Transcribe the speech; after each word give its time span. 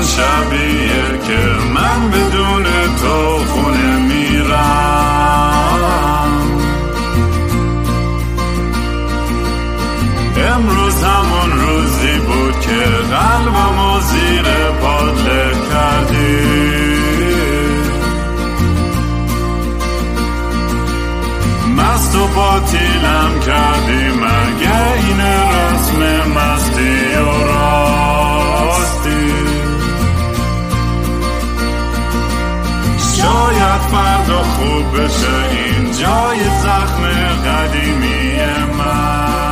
همون 0.00 0.08
شبیه 0.08 1.18
که 1.26 1.40
من 1.74 2.10
بدون 2.10 2.64
تو 3.00 3.38
خونه 3.44 3.96
میرم. 3.96 5.50
امروز 10.52 11.02
همون 11.02 11.50
روزی 11.60 12.18
بود 12.18 12.60
که 12.60 12.84
قلبم 13.10 14.00
زیر 14.00 14.46
پات 14.80 15.24
کردی. 15.72 16.40
مست 21.76 22.16
و 22.16 22.26
باطیلم 22.26 23.40
کردی 23.46 23.79
فردا 33.92 34.42
خوب 34.42 35.00
بشه. 35.00 35.50
این 35.50 35.84
جای 35.84 36.38
زخم 36.62 37.02
قدیمی 37.46 38.32
من. 38.78 39.50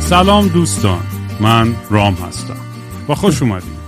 سلام 0.00 0.48
دوستان. 0.48 1.00
من 1.40 1.74
رام 1.90 2.14
هستم. 2.14 2.56
و 3.08 3.14
خوش 3.14 3.42
اومدید 3.42 3.80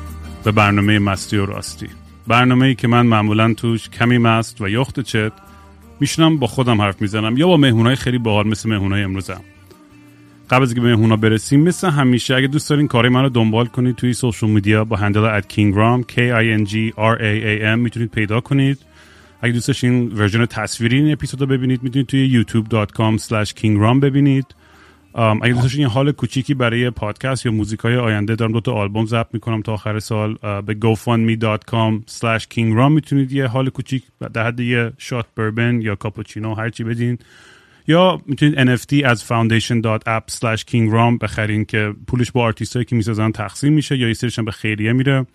به 0.44 0.52
برنامه 0.52 0.98
مستی 0.98 1.36
و 1.36 1.46
راستی. 1.46 1.88
برنامه 2.26 2.66
ای 2.66 2.74
که 2.74 2.88
من 2.88 3.06
معمولا 3.06 3.54
توش 3.54 3.88
کمی 3.88 4.18
مست 4.18 4.60
و 4.60 4.68
یخت 4.68 5.00
چت 5.00 5.32
میشنم 6.00 6.38
با 6.38 6.46
خودم 6.46 6.80
حرف 6.80 7.02
می‌زنم 7.02 7.36
یا 7.36 7.46
با 7.46 7.56
مهمونای 7.56 7.96
خیلی 7.96 8.18
باحال 8.18 8.48
مثل 8.48 8.68
مهمونای 8.68 9.02
امروزم. 9.02 9.40
قبل 10.52 10.62
از 10.62 10.68
اینکه 10.68 10.80
به 10.80 10.88
مهمونا 10.88 11.16
برسیم 11.16 11.60
مثل 11.60 11.90
همیشه 11.90 12.34
اگه 12.34 12.46
دوست 12.46 12.70
دارین 12.70 12.88
کار 12.88 13.08
منو 13.08 13.28
دنبال 13.28 13.66
کنید 13.66 13.96
توی 13.96 14.12
social 14.12 14.50
media 14.50 14.84
با 14.84 14.96
handle 14.96 15.24
at 15.24 15.52
kingram 15.52 16.02
k 16.12 16.14
i 16.14 16.60
n 16.60 16.70
g 16.70 16.74
r 16.96 17.18
a 17.18 17.44
a 17.44 17.76
m 17.76 17.78
می‌تونید 17.78 18.10
پیدا 18.10 18.40
کنید. 18.40 18.78
اگه 19.40 19.52
دوست 19.52 19.68
داشتین 19.68 20.12
version 20.12 20.46
تصویری 20.46 20.96
این 20.96 21.12
اپیزود 21.12 21.40
رو 21.40 21.46
ببینید 21.46 21.82
می‌تونید 21.82 22.06
توی 22.06 22.44
youtube.com 22.44 23.22
slash 23.22 23.50
kingram 23.60 24.00
ببینید. 24.02 24.46
اگه 25.14 25.52
دوست 25.52 25.62
داشتین 25.62 25.86
حال 25.86 26.12
کوچیکی 26.12 26.54
برای 26.54 26.90
پادکست 26.90 27.46
یا 27.46 27.52
موزیک 27.52 27.80
های 27.80 27.96
آینده 27.96 28.34
دارم 28.34 28.52
دو 28.52 28.60
تا 28.60 28.72
آلبوم 28.72 29.06
ضبط 29.06 29.28
می‌کنم 29.32 29.62
تا 29.62 29.72
آخر 29.72 29.98
سال. 29.98 30.36
به 30.66 30.76
gofundme.com 30.82 32.10
slash 32.10 32.42
kingram 32.54 32.90
می‌تونید 32.90 33.32
یه 33.32 33.46
حال 33.46 33.68
کوچیک 33.68 34.02
در 34.32 34.46
حد 34.46 34.60
یه 34.60 34.92
shot 34.98 35.26
bourbon 35.36 35.80
یا 35.80 35.94
کاپوچینو 35.94 36.54
هرچی 36.54 36.84
بدین. 36.84 37.18
یا 37.86 38.20
می‌تونید 38.26 38.78
NFT 38.78 39.04
از 39.04 39.24
foundation.app 39.24 40.32
slash 40.32 40.60
kingram 40.70 41.18
بخرین 41.22 41.64
که 41.64 41.94
پولش 42.06 42.32
با 42.32 42.42
آرتیست 42.42 42.76
هایی 42.76 42.84
که 42.84 42.96
می‌سازن 42.96 43.30
تقسیم 43.30 43.72
میشه 43.72 43.96
یا 43.96 44.08
یه 44.08 44.14
به 44.44 44.50
خیریه 44.50 44.92
میره. 44.92 45.26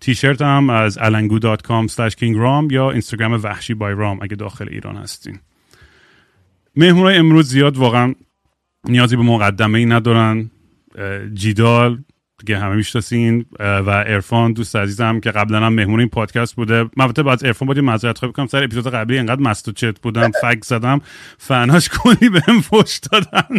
تیشرت 0.00 0.42
هم 0.42 0.70
از 0.70 0.98
alangu.com 0.98 1.90
slash 1.90 2.12
kingram 2.12 2.72
یا 2.72 2.90
اینستاگرام 2.90 3.32
وحشی 3.32 3.74
by 3.74 3.94
رام 3.94 4.18
اگه 4.22 4.36
داخل 4.36 4.68
ایران 4.70 4.96
هستین. 4.96 5.38
مهمونای 6.76 7.16
امروز 7.16 7.48
زیاد 7.48 7.76
واقعا 7.76 8.14
نیازی 8.88 9.16
به 9.16 9.22
مقدمه 9.22 9.78
ای 9.78 9.86
ندارن 9.86 10.50
Gdaal 11.34 12.04
که 12.46 12.56
همه 12.56 12.76
می‌شناسین 12.76 13.46
و 13.60 13.90
عرفان 13.90 14.52
دوست 14.52 14.76
عزیزم 14.76 15.20
که 15.20 15.30
قبلا 15.30 15.60
هم 15.60 15.72
مهمون 15.72 16.00
این 16.00 16.08
پادکست 16.08 16.54
بوده. 16.54 16.82
من 16.82 16.90
البته 16.98 17.22
بعد 17.22 17.46
عرفان 17.46 17.68
باید 17.68 17.78
معذرت 17.78 18.18
خواهی 18.18 18.32
بکنم 18.32 18.46
سر 18.46 18.64
اپیزود 18.64 18.88
قبلی 18.88 19.18
انقدر 19.18 19.40
مست 19.40 19.68
و 19.68 19.72
چت 19.72 20.00
بودم 20.00 20.30
فک 20.42 20.64
زدم 20.64 21.00
فناش 21.38 21.88
کنی 21.88 22.28
بهم 22.28 22.60
فوش 22.60 22.98
دادن. 22.98 23.58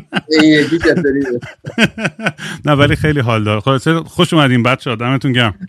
نه 2.66 2.72
ولی 2.74 2.96
خیلی 2.96 3.20
حال 3.20 3.44
دار. 3.44 3.80
خوش 4.04 4.34
اومدین 4.34 4.64
بچه‌ها 4.64 4.96
دمتون 4.96 5.32
گرم. 5.32 5.68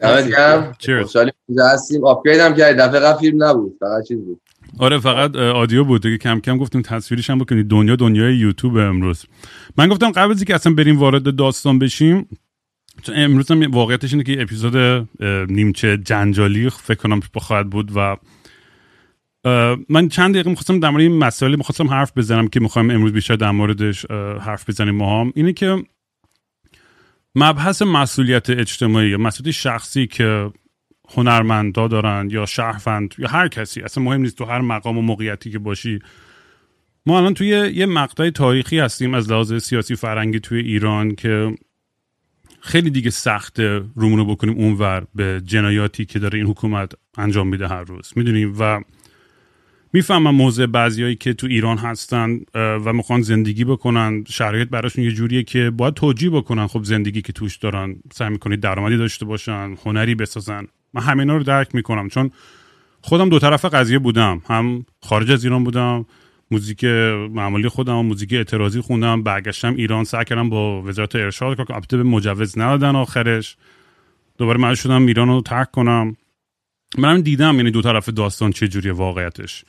دمت 0.00 0.28
گرم. 0.28 0.76
خوشحالیم 1.02 1.32
هستیم. 1.72 2.04
آپگرید 2.04 2.40
هم 2.40 2.54
کردی. 2.54 2.78
دفعه 2.78 3.00
قبل 3.00 3.18
فیلم 3.20 3.44
نبود 3.44 3.76
فقط 3.80 4.04
چیز 4.08 4.18
بود. 4.18 4.40
آره 4.78 4.98
فقط 4.98 5.36
آدیو 5.36 5.84
بود. 5.84 6.02
که 6.02 6.18
کم 6.18 6.40
کم 6.40 6.58
گفتیم 6.58 6.82
تصویرش 6.82 7.30
هم 7.30 7.38
بکنید. 7.38 7.68
دنیا 7.68 7.96
دنیای 7.96 8.36
یوتیوب 8.36 8.76
امروز. 8.76 9.26
من 9.76 9.88
گفتم 9.88 10.10
قبل 10.10 10.30
از 10.30 10.36
اینکه 10.36 10.54
اصلا 10.54 10.74
بریم 10.74 10.98
وارد 10.98 11.36
داستان 11.36 11.78
بشیم 11.78 12.28
چون 13.02 13.14
امروز 13.18 13.50
هم 13.50 13.70
واقعیتش 13.70 14.12
اینه 14.12 14.24
که 14.24 14.42
اپیزود 14.42 14.76
نیمچه 15.50 15.96
جنجالی 15.96 16.70
فکر 16.70 16.94
کنم 16.94 17.20
خواهد 17.34 17.70
بود 17.70 17.92
و 17.94 18.16
من 19.88 20.08
چند 20.08 20.34
دقیقه 20.34 20.50
می‌خواستم 20.50 20.80
در 20.80 20.90
مورد 20.90 21.02
این 21.02 21.18
مسائل 21.18 21.56
می‌خواستم 21.56 21.88
حرف 21.88 22.18
بزنم 22.18 22.48
که 22.48 22.60
می‌خوایم 22.60 22.90
امروز 22.90 23.12
بیشتر 23.12 23.36
در 23.36 23.50
موردش 23.50 24.06
حرف 24.40 24.68
بزنیم 24.68 24.94
ما 24.94 25.32
اینه 25.34 25.52
که 25.52 25.84
مبحث 27.34 27.82
مسئولیت 27.82 28.50
اجتماعی 28.50 29.08
یا 29.08 29.18
مسئولیت 29.18 29.54
شخصی 29.54 30.06
که 30.06 30.50
هنرمندا 31.08 31.88
دارن 31.88 32.28
یا 32.30 32.46
شهروند 32.46 33.14
یا 33.18 33.28
هر 33.28 33.48
کسی. 33.48 33.80
اصلا 33.80 34.04
مهم 34.04 34.20
نیست 34.20 34.38
تو 34.38 34.44
هر 34.44 34.60
مقام 34.60 34.98
و 34.98 35.02
موقعیتی 35.02 35.50
که 35.50 35.58
باشی. 35.58 35.98
ما 37.06 37.18
الان 37.18 37.34
توی 37.34 37.48
یه 37.74 37.86
مقطع 37.86 38.30
تاریخی 38.30 38.78
هستیم 38.78 39.14
از 39.14 39.30
لحاظ 39.30 39.54
سیاسی 39.54 39.96
فرنگی 39.96 40.40
توی 40.40 40.60
ایران 40.60 41.14
که 41.14 41.54
خیلی 42.60 42.90
دیگه 42.90 43.10
سخت 43.10 43.60
رومونو 43.96 44.24
بکنیم 44.24 44.54
اونور 44.54 45.06
به 45.14 45.42
جنایاتی 45.44 46.04
که 46.04 46.18
داره 46.18 46.38
این 46.38 46.46
حکومت 46.46 46.92
انجام 47.18 47.48
میده 47.48 47.68
هر 47.68 47.82
روز. 47.82 48.12
می‌دونیم 48.16 48.54
و 48.58 48.80
می‌فهمم 49.92 50.34
موضع 50.34 50.66
بعضیایی 50.66 51.16
که 51.16 51.34
تو 51.34 51.46
ایران 51.46 51.78
هستن 51.78 52.40
و 52.54 52.92
می‌خوان 52.92 53.22
زندگی 53.22 53.64
بکنن. 53.64 54.24
شرایط 54.28 54.68
براشون 54.68 55.04
یه 55.04 55.12
جوریه 55.12 55.42
که 55.42 55.70
باید 55.70 55.94
توجیه 55.94 56.30
بکنن 56.30 56.66
خب 56.66 56.82
زندگی 56.82 57.22
که 57.22 57.32
توش 57.32 57.56
دارن. 57.56 57.96
سعی 58.12 58.30
می‌کنید 58.30 58.60
درآمدی 58.60 58.96
داشته 58.96 59.24
باشن 59.24 59.74
هنری 59.84 60.14
بسازن. 60.14 60.66
من 60.94 61.02
همینا 61.02 61.36
رو 61.36 61.42
درک 61.42 61.74
می‌کنم. 61.74 62.08
چون 62.08 62.30
خودم 63.00 63.28
دو 63.28 63.38
طرف 63.38 63.64
قضیه 63.64 63.98
بودم. 63.98 64.42
هم 64.48 64.86
خارج 65.02 65.30
از 65.30 65.44
ایران 65.44 65.64
بودم 65.64 66.06
موزیک 66.50 66.84
معمولی 66.84 67.68
خودم 67.68 67.94
موزیک 67.94 68.32
اعتراضی 68.32 68.80
خوندم 68.80 69.22
برگشتم 69.22 69.74
ایران 69.74 70.04
سعی 70.04 70.24
کردم 70.24 70.48
با 70.50 70.82
وزارت 70.82 71.16
ارشاد 71.16 71.56
که 71.56 71.74
البته 71.74 71.96
به 71.96 72.02
مجوز 72.02 72.58
ندادن 72.58 72.96
آخرش. 72.96 73.56
دوباره 74.38 74.58
من 74.60 74.74
شدم 74.74 75.06
ایران 75.06 75.28
رو 75.28 75.40
ترک 75.40 75.70
کنم. 75.70 76.16
منم 76.98 77.20
دیدم 77.20 77.56
یعنی 77.56 77.70
دو 77.70 77.82
طرف 77.82 78.08
داستان 78.08 78.50
چه 78.50 78.68
جوری 78.68 78.90
واقعیتش. 78.90 79.64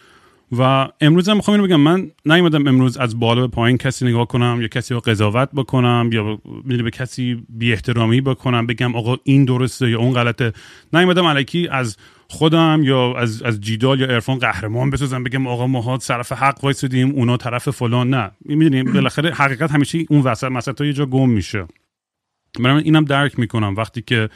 و 0.52 0.88
امروز 1.02 1.30
هم 1.30 1.36
می‌خوام 1.36 1.62
بگم 1.62 1.80
من 1.80 2.12
نیومدم 2.26 2.68
امروز 2.68 2.98
از 2.98 3.20
بالا 3.20 3.42
به 3.42 3.48
پایین 3.48 3.78
کسی 3.78 4.06
نگاه 4.06 4.28
کنم 4.28 4.58
یا 4.62 4.68
کسی 4.68 4.94
رو 4.94 5.00
قضاوت 5.00 5.50
بکنم 5.56 6.10
یا 6.12 6.40
به 6.66 6.92
کسی 6.92 7.46
بی 7.50 7.72
احترامی 7.74 8.22
بکنم 8.22 8.68
بگم 8.68 8.96
آقا 8.96 9.18
این 9.24 9.46
درسته 9.46 9.90
یا 9.90 10.00
اون 10.00 10.14
غلطه. 10.14 10.54
نیومدم 10.94 11.26
علکی 11.26 11.68
از 11.68 11.98
خودم 12.28 12.82
یا 12.84 13.14
از 13.18 13.42
از 13.42 13.62
جیدال 13.62 14.00
یا 14.00 14.08
عرفان 14.08 14.40
قهرمان 14.40 14.90
بسازم 14.90 15.24
بگم 15.24 15.48
آقا 15.48 15.68
ما 15.68 15.98
طرف 15.98 16.32
حق 16.32 16.64
وایسادیم 16.64 17.12
اونا 17.12 17.38
طرف 17.38 17.70
فلان. 17.70 18.10
نه. 18.10 18.32
می‌دونیم 18.46 18.94
بالاخره 18.94 19.32
حقیقت 19.32 19.72
همیشه 19.72 20.06
اون 20.10 20.22
وسط 20.22 20.48
مثلا 20.48 20.86
یه 20.86 20.94
جا 20.94 21.06
گم 21.06 21.30
میشه. 21.30 21.66
من 22.60 22.78
اینم 22.78 23.06
درک 23.06 23.40
می‌کنم 23.40 23.76
وقتی 23.76 24.02
که 24.02 24.30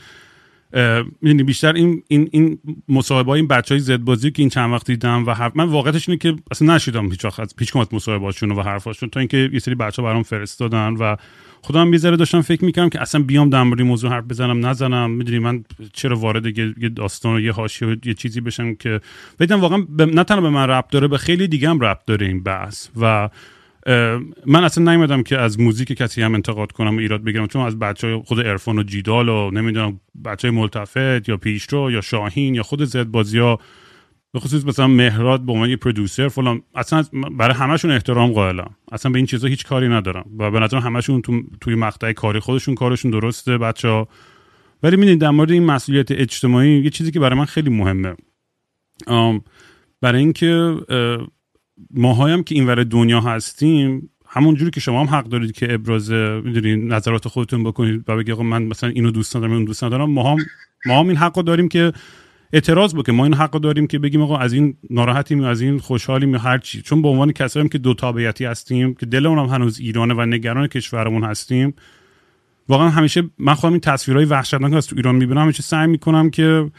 می‌دونی 1.21 1.43
بیشتر 1.43 1.73
این 1.73 2.03
این 2.07 2.29
این 2.31 2.59
مصاحبه 2.89 3.29
این 3.29 3.47
بچه 3.47 3.75
های 3.75 3.79
زد 3.79 3.97
بازی 3.97 4.31
که 4.31 4.41
این 4.41 4.49
چند 4.49 4.73
وقت 4.73 4.87
دیدم 4.87 5.25
و 5.25 5.33
حرف 5.33 5.51
من 5.55 5.63
واقعیتش 5.63 6.09
اینه 6.09 6.19
که 6.19 6.35
اصلا 6.51 6.75
نشیدم 6.75 7.09
هیچ 7.09 7.25
وقت 7.25 7.53
هیچ 7.59 7.73
کمت 7.73 7.93
مصاحبهاشون 7.93 8.51
و 8.51 8.61
حرفاشون 8.61 9.09
تا 9.09 9.19
اینکه 9.19 9.49
یه 9.53 9.59
سری 9.59 9.75
بچه 9.75 10.01
برام 10.01 10.23
فرستادن 10.23 10.93
و 10.93 11.15
خودم 11.61 11.93
یه 11.93 11.99
ذره 11.99 12.17
داشتم 12.17 12.41
فکر 12.41 12.65
می‌کردم 12.65 12.89
که 12.89 13.01
اصلا 13.01 13.21
بیام 13.23 13.49
در 13.49 13.63
مورد 13.63 13.81
موضوع 13.81 14.11
حرف 14.11 14.23
بزنم 14.23 14.65
نزنم. 14.65 15.11
می‌دونی 15.11 15.39
من 15.39 15.63
چرا 15.93 16.15
وارد 16.15 16.57
یه 16.57 16.89
داستان 16.89 17.35
و 17.35 17.39
یه 17.39 17.51
حاشیه 17.51 17.97
یه 18.05 18.13
چیزی 18.13 18.41
بشم 18.41 18.75
که 18.75 19.01
بدم 19.39 19.61
واقعا 19.61 19.85
نه 19.99 20.23
تنها 20.23 20.41
به 20.41 20.49
من 20.49 20.67
ربط 20.67 20.91
داره 20.91 21.07
به 21.07 21.17
خیلی 21.17 21.47
دیگه 21.47 21.69
هم 21.69 21.79
ربط 21.79 22.05
داره 22.05 22.27
این 22.27 22.43
بحث. 22.43 22.87
و 23.01 23.29
من 24.45 24.63
اصلا 24.63 24.91
نیومدم 24.91 25.23
که 25.23 25.37
از 25.37 25.59
موزیک 25.59 25.87
کسی 25.93 26.21
هم 26.21 26.33
انتقاد 26.33 26.71
کنم 26.71 26.95
و 26.95 26.99
ایراد 26.99 27.23
بگیرم 27.23 27.47
چون 27.47 27.61
از 27.61 27.79
بچه 27.79 28.21
خود 28.25 28.39
ارفان 28.39 28.79
و 28.79 28.83
جیدال 28.83 29.29
و 29.29 29.51
نمی‌دونم 29.51 29.99
بچه 30.25 30.47
های 30.47 30.57
ملتفت 30.57 31.29
یا 31.29 31.37
پیشرو 31.37 31.91
یا 31.91 32.01
شاهین 32.01 32.55
یا 32.55 32.63
خود 32.63 32.83
زد 32.83 33.03
بازی 33.03 33.39
ها 33.39 33.59
به 34.33 34.39
خصوص 34.39 34.65
مثلا 34.65 34.87
مهراد 34.87 35.45
به 35.45 35.51
عنوان 35.51 35.75
پرودوسر 35.75 36.27
فلان 36.27 36.61
اصلا 36.75 37.03
برای 37.37 37.55
همشون 37.55 37.91
احترام 37.91 38.31
قائلم. 38.31 38.75
اصلا 38.91 39.11
به 39.11 39.17
این 39.17 39.25
چیزا 39.25 39.47
هیچ 39.47 39.65
کاری 39.65 39.87
ندارم 39.87 40.25
و 40.39 40.51
به 40.51 40.59
نظر 40.59 40.77
همشون 40.77 41.21
تو 41.21 41.41
توی 41.61 41.75
مقطع 41.75 42.11
کاری 42.11 42.39
خودشون 42.39 42.75
کارشون 42.75 43.11
درسته 43.11 43.57
بچه 43.57 44.05
ولی 44.83 44.95
می‌دونید 44.95 45.21
در 45.21 45.29
مورد 45.29 45.51
این 45.51 45.65
مسئولیت 45.65 46.11
اجتماعی 46.11 46.83
یه 46.83 46.89
چیزی 46.89 47.11
که 47.11 47.19
برای 47.19 47.39
من 47.39 47.45
خیلی 47.45 47.69
مهمه. 47.69 48.15
برای 50.01 50.19
اینکه 50.19 50.77
ماهایم 51.93 52.43
که 52.43 52.55
اینور 52.55 52.83
دنیا 52.83 53.21
هستیم 53.21 54.09
همون 54.27 54.55
جوری 54.55 54.71
که 54.71 54.79
شما 54.79 55.03
هم 55.03 55.15
حق 55.15 55.23
دارید 55.23 55.51
که 55.51 55.73
ابراز 55.73 56.11
می‌دونید 56.11 56.93
نظرات 56.93 57.27
خودتون 57.27 57.63
بکنید 57.63 58.03
و 58.07 58.15
بگید 58.15 58.35
من 58.35 58.63
مثلا 58.63 58.89
اینو 58.89 59.11
دوست 59.11 59.35
ندارم 59.35 59.53
اون 59.53 59.65
دوست 59.65 59.83
ندارم. 59.83 60.11
ما 60.11 60.31
هم 60.31 60.37
ما 60.85 60.99
هم 60.99 61.07
این 61.07 61.17
حقو 61.17 61.41
داریم 61.41 61.67
که 61.67 61.93
اعتراض 62.53 62.95
بکنیم. 62.95 63.17
ما 63.17 63.23
این 63.23 63.33
حق 63.33 63.51
داریم 63.51 63.87
که 63.87 63.99
بگیم 63.99 64.21
آقا 64.21 64.37
از 64.37 64.53
این 64.53 64.77
ناراحتیم 64.89 65.43
از 65.43 65.61
این 65.61 65.79
خوشحالیم 65.79 66.35
هر 66.35 66.57
چی 66.57 66.81
چون 66.81 67.01
به 67.01 67.07
عنوان 67.07 67.31
کسایی 67.31 67.69
که 67.69 67.77
دو 67.77 67.93
تابعیتی 67.93 68.45
هستیم 68.45 68.93
که 68.93 69.05
دلمون 69.05 69.39
هم 69.39 69.45
هنوز 69.45 69.79
ایرانه 69.79 70.13
و 70.13 70.25
نگران 70.25 70.67
کشورمون 70.67 71.23
هستیم 71.23 71.73
واقعا 72.69 72.89
همیشه 72.89 73.23
من 73.37 73.53
خودم 73.53 73.73
این 73.73 73.81
تصویرهای 73.81 74.25
وحشتناک 74.25 74.73
از 74.73 74.87
تو 74.87 74.95
ایران 74.95 75.15
می‌بینم 75.15 75.41
همیشه 75.41 75.63
سعی 75.63 75.87
می‌کنم 75.87 76.29
که 76.29 76.71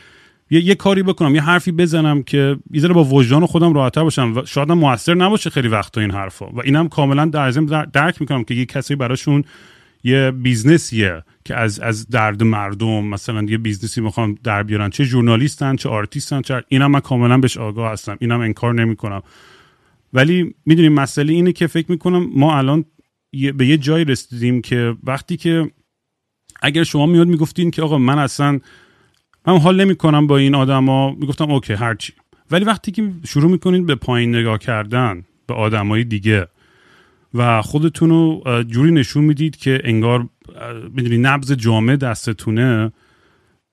یه, 0.51 0.65
یه 0.65 0.75
کاری 0.75 1.03
بکنم 1.03 1.35
یه 1.35 1.43
حرفی 1.43 1.73
بزنم 1.73 2.23
که 2.23 2.57
یه 2.71 2.89
با 2.89 3.05
وجدان 3.05 3.47
خودم 3.47 3.75
راحتتر 3.75 4.03
باشم 4.03 4.37
و 4.37 4.45
شاید 4.45 4.73
موثر 4.73 5.15
نباشه 5.15 5.51
خیلی 5.51 5.69
وقتا 5.69 6.01
این 6.01 6.11
حرفا. 6.11 6.47
و 6.47 6.61
اینم 6.65 6.89
کاملا 6.89 7.25
در 7.27 7.51
درک 7.85 8.21
می‌کنم 8.21 8.45
که 8.45 8.55
یه 8.55 8.67
کسی 8.67 8.95
براشون 8.95 9.45
یه 10.05 10.31
business 10.31 11.04
یه 11.04 11.23
که 11.45 11.57
از 11.57 11.81
از 11.81 12.09
درد 12.09 12.43
مردم 12.43 13.05
مثلا 13.05 13.43
یه 13.43 13.59
business 13.59 13.96
ی 13.96 14.01
می‌خوام 14.01 14.39
در 14.45 14.63
بیارن. 14.63 14.91
چه 14.91 15.05
journalist 15.05 15.70
ن 15.70 15.77
چه 15.77 15.89
آرتیستن 15.89 16.43
چه 16.43 16.63
اینم 16.69 16.91
من 16.91 17.01
کاملا 17.01 17.39
بهش 17.39 17.57
آگاه 17.57 17.93
هستم. 17.93 18.17
اینم 18.21 18.41
انکار 18.41 18.75
نمی‌کنم. 18.75 19.23
ولی 20.13 20.55
می‌دونیم 20.67 20.93
مسئله 20.93 21.33
اینه 21.33 21.53
که 21.53 21.67
فکر 21.67 21.91
می‌کنم 21.91 22.31
ما 22.35 22.59
الان 22.59 22.85
به 23.57 23.67
یه 23.67 23.77
جایی 23.77 24.05
رسیدیم 24.05 24.63
که 24.63 24.97
وقتی 25.05 25.37
که 25.37 25.71
اگر 26.63 26.85
شما 26.85 27.07
میاد 27.07 27.29
می‌گفتین 27.29 27.71
که 27.71 27.83
آقا 27.83 27.99
من 27.99 28.19
اصلا 28.19 28.61
من 29.47 29.59
حال 29.59 29.81
نمی‌کنم 29.85 30.27
با 30.27 30.37
این 30.37 30.55
آدما 30.55 31.11
می‌گفتم 31.11 31.51
اوکی 31.51 31.73
هرچی. 31.73 32.13
ولی 32.51 32.65
وقتی 32.65 32.93
که 32.93 33.11
شروع 33.27 33.51
می‌کنید 33.51 33.87
به 33.87 33.95
پایین 33.95 34.35
نگاه 34.37 34.59
کردن 34.59 35.25
به 35.47 35.55
آدمای 35.55 36.05
دیگه 36.05 36.47
و 37.35 37.63
خودتون 37.63 38.11
رو 38.11 38.43
جوری 38.69 38.93
نشون 38.93 39.25
می‌دید 39.25 39.57
که 39.57 39.81
انگار 39.85 40.29
می‌دونی 40.95 41.19
نبز 41.19 41.53
جامعه 41.53 41.97
دستتونه 41.97 42.93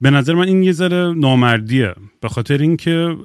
به 0.02 0.10
نظر 0.10 0.34
من 0.34 0.48
این 0.48 0.64
یه 0.64 0.72
ذره 0.72 1.14
نامردیه. 1.14 1.94
به 2.22 2.30
خاطر 2.30 2.58
اینکه 2.58 3.18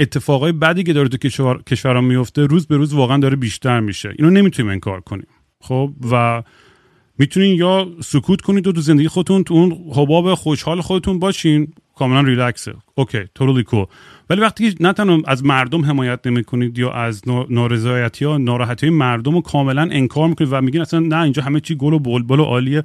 اتفاقای 0.00 0.52
بدی 0.52 0.82
که 0.82 0.92
داره 0.92 1.08
تو 1.08 1.16
کشور 1.16 1.62
کشورها 1.62 2.00
میفته 2.00 2.46
روز 2.46 2.66
به 2.66 2.76
روز 2.76 2.92
واقعا 2.94 3.18
داره 3.18 3.36
بیشتر 3.36 3.80
میشه. 3.80 4.14
اینو 4.18 4.30
نمی‌تونیم 4.30 4.72
انکار 4.72 5.00
کنیم. 5.00 5.26
خب؟ 5.60 5.92
و 6.12 6.42
می‌تونین 7.18 7.54
یا 7.54 7.88
سکوت 8.04 8.40
کنید 8.40 8.66
و 8.66 8.72
تو 8.72 8.80
زندگی 8.80 9.08
خودتون 9.08 9.44
تو 9.44 9.54
اون 9.54 9.72
حباب 9.94 10.34
خوشحال 10.34 10.80
خودتون 10.80 11.18
باشین. 11.18 11.72
کاملا 11.98 12.20
ریلکسه. 12.20 12.74
اوکی 12.94 13.24
توتالی 13.34 13.62
کول 13.62 13.84
ولی 14.30 14.40
وقتی 14.40 14.70
که 14.70 14.76
نه 14.80 14.92
تنها 14.92 15.18
از 15.26 15.44
مردم 15.44 15.84
حمایت 15.84 16.26
نمی‌کنید 16.26 16.78
یا 16.78 16.92
از 16.92 17.22
نارضایتی 17.50 18.24
یا 18.24 18.38
ناراحتی 18.38 18.90
مردم 18.90 19.34
رو 19.34 19.40
کاملا 19.40 19.82
انکار 19.82 20.28
می‌کنید 20.28 20.52
و 20.52 20.60
میگین 20.60 20.80
اصلا 20.80 21.00
نه 21.00 21.22
اینجا 21.22 21.42
همه 21.42 21.60
چی 21.60 21.76
گل 21.76 21.92
و 21.92 21.98
بلبل 21.98 22.40
و 22.40 22.44
عالیه. 22.44 22.82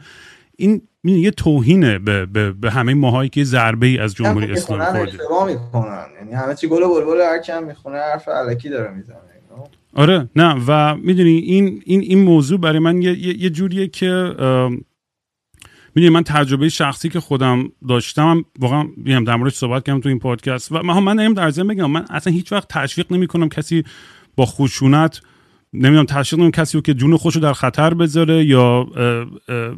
این 0.58 0.82
یه 1.04 1.32
توهینه 1.32 2.00
به, 2.00 2.26
به, 2.26 2.52
به 2.52 2.72
همه 2.72 2.94
ماهایی 2.94 3.30
که 3.30 3.44
ضربه 3.44 3.88
ای 3.88 3.98
از 3.98 4.16
جمهوری 4.16 4.52
اسلامی 4.52 4.86
خورده 4.86 5.46
می‌کنن. 5.46 6.06
یعنی 6.20 6.34
همه 6.34 6.56
چی 6.56 6.68
گل 6.68 6.84
و 6.84 6.96
بلبل 6.96 7.22
هر 7.22 7.42
کم 7.42 7.64
می‌خونه 7.64 7.98
حرف 7.98 8.28
علکی 8.28 8.70
داره 8.70 8.94
می‌زنه. 8.94 9.31
آره 9.94 10.30
نه 10.36 10.56
و 10.68 10.96
می‌دونی 10.96 11.38
این 11.38 11.82
این 11.86 12.02
این 12.02 12.24
موضوع 12.24 12.60
برای 12.60 12.80
من 12.80 13.02
یه, 13.02 13.42
یه 13.42 13.50
جوریه 13.50 13.88
که 13.88 14.36
می‌دونی 15.96 16.14
من 16.14 16.24
تجربه 16.24 16.70
شخصی 16.70 17.10
که 17.10 17.20
خودم 17.20 17.72
داشتم 17.90 18.46
واقعا 18.60 18.84
میگم 18.98 19.24
در 19.24 19.36
موردش 19.36 19.56
صحبت 19.56 19.86
کردم 19.86 20.00
تو 20.00 20.10
این 20.10 20.20
پادکست 20.20 20.72
و 20.72 20.84
من 20.84 21.00
من 21.00 21.34
در 21.34 21.50
ضمن 21.50 21.68
بگم 21.68 21.92
من 21.92 22.06
اصلا 22.10 22.34
هیچ 22.34 22.52
وقت 22.52 22.68
تشویق 22.68 23.14
نمی 23.14 23.28
کنم 23.28 23.50
کسی 23.50 23.84
با 24.36 24.46
خشونت 24.46 25.22
نمی‌دونم 25.74 26.06
تشویق 26.06 26.42
نمی 26.42 26.52
کسی 26.52 26.78
رو 26.78 26.82
که 26.82 26.94
جون 26.94 27.18
خودش 27.18 27.36
رو 27.36 27.42
در 27.42 27.54
خطر 27.54 27.94
بذاره 27.94 28.46
یا 28.46 28.88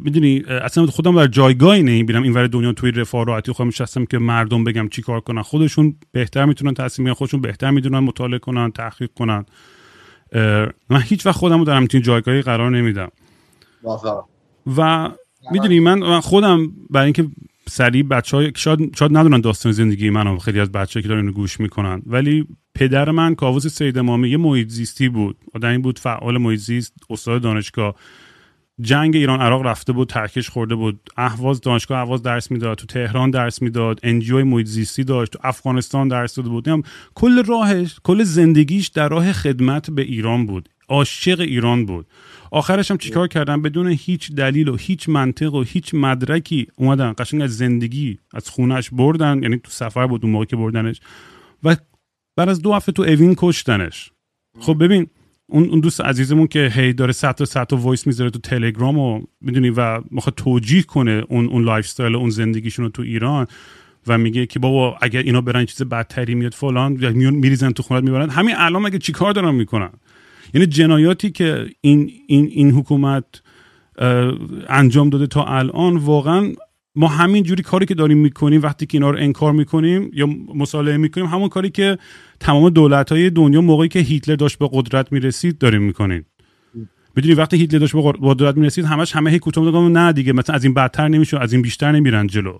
می‌دونی 0.00 0.42
اصلا 0.48 0.86
خودم 0.86 1.16
در 1.16 1.26
جایگاهی 1.26 1.82
نمی‌بینم. 1.82 2.22
این 2.22 2.32
ور 2.32 2.46
دنیا 2.46 2.72
توی 2.72 2.90
رفاه 2.90 3.24
راحتی 3.24 3.52
خودم 3.52 3.68
نشستم 3.68 4.04
که 4.04 4.18
مردم 4.18 4.64
بگم 4.64 4.88
چی 4.88 5.02
کار 5.02 5.20
کنن. 5.20 5.42
خودشون 5.42 5.96
بهتر 6.12 6.44
می‌تونن 6.44 6.74
تصمیم 6.74 7.14
خودشون 7.14 7.40
بهتر 7.40 7.70
می‌دونن 7.70 7.98
مطالعه 7.98 8.38
کنن 8.38 8.70
تحقیق 8.70 9.10
کنن. 9.14 9.44
من 10.90 11.00
هیچ 11.04 11.26
وقت 11.26 11.36
خودم 11.36 11.58
رو 11.58 11.64
در 11.64 11.76
همچین 11.76 12.02
جایگاهی 12.02 12.42
قرار 12.42 12.70
نمیدم. 12.70 13.10
و 14.76 15.10
می‌دونی 15.50 15.80
من 15.80 16.20
خودم 16.20 16.72
برای 16.90 17.04
اینکه 17.04 17.26
سریع 17.68 18.02
بچه 18.02 18.36
های 18.36 18.52
شاید, 18.56 18.96
شاید 18.96 19.16
ندونن 19.16 19.40
داستان 19.40 19.72
زندگی 19.72 20.10
منو 20.10 20.38
خیلی 20.38 20.60
از 20.60 20.72
بچه 20.72 21.02
که 21.02 21.08
دارن 21.08 21.30
گوش 21.30 21.60
می‌کنن. 21.60 22.02
ولی 22.06 22.46
پدر 22.74 23.10
من 23.10 23.34
کاووس 23.34 23.66
سید 23.66 23.98
امامی 23.98 24.30
یه 24.30 24.36
محیط 24.36 24.68
زیستی 24.68 25.08
بود. 25.08 25.36
آدمی 25.54 25.78
بود 25.78 25.98
فعال 25.98 26.38
محیط 26.38 26.60
زیست 26.60 26.94
استاد 27.10 27.42
دانشگاه. 27.42 27.94
جنگ 28.80 29.16
ایران 29.16 29.40
عراق 29.40 29.66
رفته 29.66 29.92
بود 29.92 30.08
ترکش 30.08 30.48
خورده 30.48 30.74
بود. 30.74 31.00
اهواز 31.16 31.60
دانشگاه 31.60 31.98
اهواز 31.98 32.22
درس 32.22 32.50
می‌داد 32.50 32.78
تو 32.78 32.86
تهران 32.86 33.30
درس 33.30 33.62
می‌داد 33.62 34.00
انجیوی 34.02 34.42
محیط 34.42 34.66
زیستی 34.66 35.04
داشت 35.04 35.32
تو 35.32 35.38
افغانستان 35.42 36.08
درس 36.08 36.34
داده 36.34 36.48
بود. 36.48 36.84
کل 37.14 37.44
راهش 37.44 37.96
کل 38.02 38.22
زندگیش 38.22 38.88
در 38.88 39.08
راه 39.08 39.32
خدمت 39.32 39.90
به 39.90 40.02
ایران 40.02 40.46
بود. 40.46 40.68
عاشق 40.88 41.40
ایران 41.40 41.86
بود. 41.86 42.06
آخرش 42.54 42.90
هم 42.90 42.96
چیکار 42.96 43.28
کردن 43.28 43.62
بدون 43.62 43.88
هیچ 43.88 44.32
دلیل 44.32 44.68
و 44.68 44.76
هیچ 44.76 45.08
منطق 45.08 45.54
و 45.54 45.62
هیچ 45.62 45.94
مدرکی 45.94 46.66
اومدن 46.76 47.14
قشنگ 47.18 47.42
از 47.42 47.56
زندگی 47.56 48.18
از 48.34 48.50
خونش 48.50 48.90
بردن 48.90 49.42
یعنی 49.42 49.56
تو 49.56 49.70
سفر 49.70 50.06
بود 50.06 50.24
اون 50.24 50.32
موقع 50.32 50.44
که 50.44 50.56
بردنش. 50.56 51.00
و 51.62 51.76
بعد 52.36 52.48
از 52.48 52.62
دو 52.62 52.72
هفته 52.72 52.92
تو 52.92 53.02
اوین 53.02 53.34
کشتنش. 53.38 54.10
خب 54.60 54.84
ببین 54.84 55.06
اون 55.46 55.80
دوست 55.80 56.00
عزیزمون 56.00 56.46
که 56.46 56.72
هی 56.74 56.92
داره 56.92 57.12
صد 57.12 57.34
تا 57.34 57.44
صد 57.44 57.64
تا 57.64 57.76
voice 57.76 58.06
می‌ذاره 58.06 58.30
تو 58.30 58.38
تلگرام 58.38 58.98
و 58.98 59.22
می‌دونی 59.40 59.70
و 59.70 60.00
می‌خواد 60.10 60.34
توجیه 60.34 60.82
کنه 60.82 61.24
اون 61.28 61.46
اون 61.46 61.64
lifestyle 61.64 62.14
اون 62.14 62.30
زندگیشون 62.30 62.84
رو 62.84 62.90
تو 62.90 63.02
ایران 63.02 63.46
و 64.06 64.18
میگه 64.18 64.46
که 64.46 64.58
بابا 64.58 64.98
اگر 65.02 65.20
اینا 65.20 65.40
برن 65.40 65.64
چیز 65.64 65.82
بدتری 65.82 66.34
میاد 66.34 66.54
فلان 66.54 66.92
میریزن 67.16 67.70
تو 67.70 67.82
خونت 67.82 68.04
می‌برن. 68.04 68.30
همین 68.30 68.54
الان 68.58 68.82
مگه 68.82 68.98
چیکار 68.98 69.32
دارن 69.32 69.54
می‌کنن؟ 69.54 69.90
یعنی 70.54 70.66
جنایاتی 70.66 71.30
که 71.30 71.66
این 71.80 72.10
این 72.26 72.48
این 72.52 72.70
حکومت 72.70 73.24
انجام 74.68 75.10
داده 75.10 75.26
تا 75.26 75.44
الان 75.44 75.96
واقعا 75.96 76.52
ما 76.96 77.08
همین 77.08 77.42
جوری 77.42 77.62
کاری 77.62 77.86
که 77.86 77.94
داریم 77.94 78.18
می‌کنیم 78.18 78.62
وقتی 78.62 78.86
که 78.86 78.98
اینا 78.98 79.10
رو 79.10 79.18
انکار 79.18 79.52
می‌کنیم 79.52 80.10
یا 80.14 80.26
مصالحه 80.54 80.96
می‌کنیم 80.96 81.26
همون 81.26 81.48
کاری 81.48 81.70
که 81.70 81.98
تمام 82.40 82.70
دولت 82.70 83.12
های 83.12 83.30
دنیا 83.30 83.60
موقعی 83.60 83.88
که 83.88 83.98
هیتلر 83.98 84.36
داشت 84.36 84.58
به 84.58 84.68
قدرت 84.72 85.12
می‌رسید 85.12 85.58
داریم 85.58 85.82
می‌کنیم. 85.82 86.26
می‌دونی 87.16 87.34
وقتی 87.34 87.56
هیتلر 87.56 87.78
داشت 87.78 87.96
به 87.96 88.12
قدرت 88.22 88.56
می‌رسید 88.56 88.84
همش 88.84 89.16
همه 89.16 89.30
هی 89.30 89.38
کوتاه 89.38 89.88
نه 89.88 90.12
دیگه 90.12 90.32
مثلا 90.32 90.54
از 90.54 90.64
این 90.64 90.74
بدتر 90.74 91.08
نمیشه 91.08 91.40
از 91.40 91.52
این 91.52 91.62
بیشتر 91.62 91.92
نمیرن 91.92 92.26
جلو. 92.26 92.58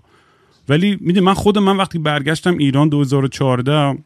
ولی 0.68 0.98
می‌دونی 1.00 1.26
من 1.26 1.34
خودم 1.34 1.62
من 1.62 1.76
وقتی 1.76 1.98
برگشتم 1.98 2.58
ایران 2.58 2.88
2014 2.88 3.98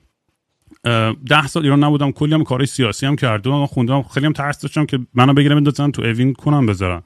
ده 1.28 1.47
سال 1.47 1.62
ایران 1.62 1.85
نبودم 1.85 2.11
کلی 2.11 2.35
هم 2.35 2.44
کارهای 2.44 2.66
سیاسی 2.66 3.06
هم 3.06 3.16
کردم 3.16 3.66
خوندم 3.66 4.02
خیلی 4.02 4.26
هم 4.26 4.32
ترس 4.32 4.61
داشتم 4.61 4.87
که 4.87 4.99
منو 5.14 5.35
بگیرم 5.35 5.54
بندازن 5.54 5.90
تو 5.90 6.02
اوین 6.02 6.32
کنم 6.32 6.66
بذارن. 6.66 7.02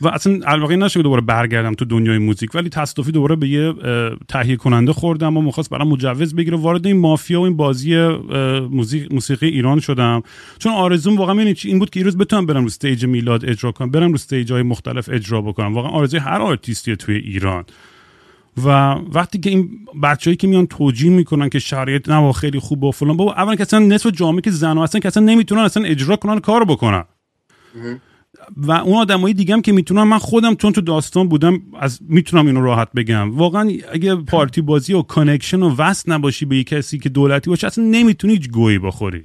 و 0.00 0.08
اصلا 0.12 0.40
الواقعی 0.46 0.76
نشه 0.76 0.98
که 0.98 1.02
دوباره 1.02 1.20
برگردم 1.20 1.74
تو 1.74 1.84
دنیای 1.84 2.18
موزیک 2.18 2.54
ولی 2.54 2.68
تصادفی 2.68 3.12
دوباره 3.12 3.36
به 3.36 3.48
یه 3.48 3.74
تهیه 4.28 4.56
کننده 4.56 4.92
خوردم 4.92 5.36
و 5.36 5.40
می‌خواست 5.40 5.70
برام 5.70 5.88
مجوز 5.88 6.34
بگیره. 6.34 6.56
وارد 6.56 6.86
این 6.86 6.96
مافیا 6.96 7.40
و 7.40 7.44
این 7.44 7.56
بازی 7.56 7.96
موسیقی 9.10 9.48
ایران 9.48 9.80
شدم. 9.80 10.22
چون 10.58 10.72
آرزوم 10.72 11.16
واقعا 11.16 11.40
این 11.40 11.56
این 11.64 11.78
بود 11.78 11.90
که 11.90 12.00
این 12.00 12.04
روز 12.04 12.18
بتونم 12.18 12.46
برم 12.46 12.60
رو 12.60 12.66
stage 12.66 13.04
میلاد 13.06 13.44
اجرا 13.44 13.72
کنم 13.72 13.90
برم 13.90 14.08
رو 14.08 14.14
stage 14.14 14.52
های 14.52 14.62
مختلف 14.62 15.08
اجرا 15.12 15.40
بکنم. 15.40 15.74
واقعا 15.74 15.90
آرزوی 15.90 16.20
هر 16.20 16.40
آرتیستی 16.40 16.96
توی 16.96 17.16
ایران. 17.16 17.64
و 18.56 18.68
وقتی 18.92 19.38
که 19.38 19.50
این 19.50 19.70
بچههایی 20.02 20.36
که 20.36 20.46
میان 20.46 20.66
توجیه 20.66 21.10
می‌کنن 21.10 21.48
که 21.48 21.58
شرایط 21.58 22.08
نه 22.08 22.32
خیلی 22.32 22.58
خوب 22.58 22.84
و 22.84 22.90
فلان 22.90 23.16
بابا 23.16 23.32
اولا 23.32 23.54
که 23.54 23.62
اصلا 23.62 23.78
نصف 23.78 24.10
جامعه 24.10 24.40
که 24.40 24.50
زن 24.50 24.78
هستن 24.78 24.98
که 24.98 25.08
اصلا 25.08 25.22
نمی‌تونن 25.22 25.60
اصلا 25.60 25.84
اجرا 25.84 26.16
کنن 26.16 26.38
کار 26.38 26.64
بکنن. 26.64 27.04
و 28.56 28.72
اون 28.72 28.98
آدمایی 28.98 29.34
دیگه 29.34 29.54
هم 29.54 29.62
که 29.62 29.72
می‌تونن 29.72 30.02
من 30.02 30.18
خودم 30.18 30.54
چون 30.54 30.72
تو 30.72 30.80
داستان 30.80 31.28
بودم 31.28 31.60
از 31.80 32.00
می‌تونم 32.08 32.46
اینو 32.46 32.62
راحت 32.62 32.88
بگم. 32.92 33.36
واقعا 33.36 33.70
اگه 33.92 34.14
پارتی 34.14 34.60
بازی 34.60 34.94
و 34.94 35.02
connection 35.02 35.62
و 35.62 35.74
وصل 35.78 36.12
نباشی 36.12 36.44
به 36.44 36.64
کسی 36.64 36.98
که 36.98 37.08
دولتی 37.08 37.50
باشه 37.50 37.66
اصلا 37.66 37.84
نمی‌تونی 37.84 38.32
هیچ 38.32 38.50
گهی 38.50 38.78
بخوری. 38.78 39.24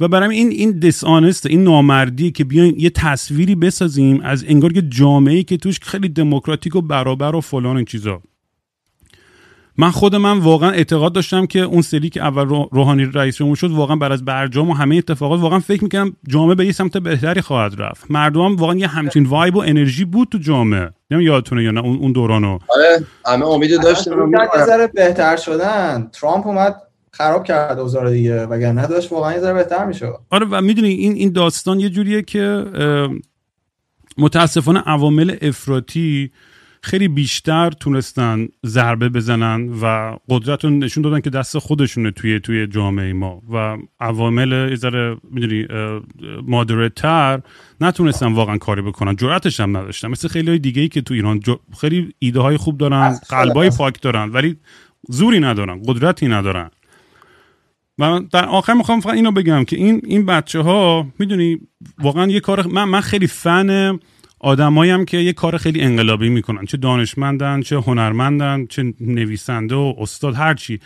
و 0.00 0.08
برای 0.08 0.36
این 0.36 0.50
این 0.50 0.78
dishonest 0.78 1.46
این 1.46 1.64
نامردی 1.64 2.30
که 2.30 2.44
بیاین 2.44 2.74
یه 2.78 2.90
تصویری 2.90 3.54
بسازیم 3.54 4.20
از 4.20 4.44
انگار 4.48 4.72
که 4.72 4.82
جامعه 4.82 5.42
که 5.42 5.56
توش 5.56 5.80
خیلی 5.82 6.08
دموکراتیک 6.08 6.76
و 6.76 6.80
برابر 6.80 7.36
و 7.36 7.40
فلان 7.40 7.76
این 7.76 7.84
چیزا. 7.84 8.22
من 9.80 9.90
خود 9.90 10.16
من 10.16 10.38
واقعا 10.38 10.70
اعتقاد 10.70 11.12
داشتم 11.12 11.46
که 11.46 11.60
اون 11.60 11.82
سری 11.82 12.10
که 12.10 12.22
اول 12.22 12.66
روحانی 12.72 13.04
رئیس 13.04 13.36
جمهور 13.36 13.56
شد 13.56 13.70
واقعا 13.70 13.96
بر 13.96 14.12
از 14.12 14.24
برجام 14.24 14.70
و 14.70 14.74
همه 14.74 14.96
اتفاقات 14.96 15.40
واقعا 15.40 15.58
فکر 15.58 15.84
می‌کنم 15.84 16.16
جامعه 16.28 16.54
به 16.54 16.66
یه 16.66 16.72
سمت 16.72 16.96
بهتری 16.96 17.40
خواهد 17.40 17.80
رفت. 17.80 18.10
مردم 18.10 18.40
هم 18.40 18.56
واقعا 18.56 18.76
یه 18.76 18.86
همچین 18.86 19.26
وایب 19.26 19.56
و 19.56 19.60
انرژی 19.60 20.04
بود 20.04 20.28
تو 20.28 20.38
جامعه. 20.38 20.90
نمی 21.10 21.24
یادتونه 21.24 21.64
یا 21.64 21.70
نه 21.70 21.80
اون, 21.80 22.12
دورانو. 22.12 22.58
آره 22.68 23.04
همه 23.26 23.46
امید 23.46 23.82
داشتن 23.82 24.10
یه 24.10 24.90
بهتر 24.94 25.36
شدن. 25.36 26.10
ترامپ 26.12 26.46
اومد 26.46 26.76
خراب 27.18 27.44
کرد 27.44 27.78
اوضاع 27.78 28.10
دیگه 28.10 28.46
وگرنه 28.46 28.86
داشت 28.86 29.12
واقعا 29.12 29.32
یه 29.32 29.40
ذره 29.40 29.54
بهتر 29.54 29.84
میشه 29.84 30.06
آره 30.30 30.46
و 30.50 30.60
می‌دونی 30.60 30.88
این 30.88 31.12
این 31.12 31.32
داستان 31.32 31.80
یه 31.80 31.88
جوریه 31.88 32.22
که 32.22 32.64
متاسفانه 34.18 34.80
عوامل 34.80 35.36
افراطی 35.42 36.30
خیلی 36.82 37.08
بیشتر 37.08 37.70
تونستن 37.70 38.48
ضربه 38.66 39.08
بزنن 39.08 39.68
و 39.82 40.16
قدرت 40.28 40.64
رو 40.64 40.70
نشون 40.70 41.02
دادن 41.02 41.20
که 41.20 41.30
دست 41.30 41.58
خودشونه 41.58 42.10
توی 42.10 42.40
توی 42.40 42.66
جامعه 42.66 43.12
ما. 43.12 43.42
و 43.52 43.76
عوامل 44.00 44.74
ذره 44.74 45.16
می‌دونی 45.30 45.66
تر 46.96 47.40
نتونستن 47.80 48.32
واقعا 48.32 48.58
کاری 48.58 48.82
بکنن. 48.82 49.16
جرأتش 49.16 49.60
هم 49.60 49.76
نداشتن. 49.76 50.08
مثل 50.08 50.28
خیلی 50.28 50.48
های 50.48 50.58
دیگه 50.58 50.82
ای 50.82 50.88
که 50.88 51.00
تو 51.00 51.14
ایران 51.14 51.40
خیلی 51.80 52.14
ایده 52.18 52.40
های 52.40 52.56
خوب 52.56 52.78
دارن 52.78 53.18
قلبای 53.28 53.70
پاک 53.70 54.00
دارن 54.02 54.30
ولی 54.30 54.56
زوری 55.08 55.40
ندارن 55.40 55.82
قدرتی 55.86 56.28
ندارن. 56.28 56.70
و 57.98 58.20
در 58.32 58.44
آخر 58.44 58.74
می‌خوام 58.74 59.00
فقط 59.00 59.14
اینو 59.14 59.30
بگم 59.30 59.64
که 59.64 59.76
این 59.76 60.00
این 60.04 60.26
بچه 60.26 60.60
ها 60.60 61.06
می‌دونی 61.18 61.58
واقعا 61.98 62.30
یه 62.30 62.40
کار 62.40 62.66
من 62.66 62.84
من 62.84 63.00
خیلی 63.00 63.26
فن 63.26 63.98
آدمایی 64.40 64.90
هم 64.90 65.04
که 65.04 65.16
یه 65.16 65.32
کار 65.32 65.56
خیلی 65.56 65.80
انقلابی 65.80 66.28
می‌کنن 66.28 66.64
چه 66.64 66.76
دانشمندن 66.76 67.60
چه 67.60 67.76
هنرمندن 67.76 68.66
چه 68.66 68.94
نویسنده 69.00 69.74
و 69.74 69.94
استاد 69.98 70.34
هرچی 70.34 70.80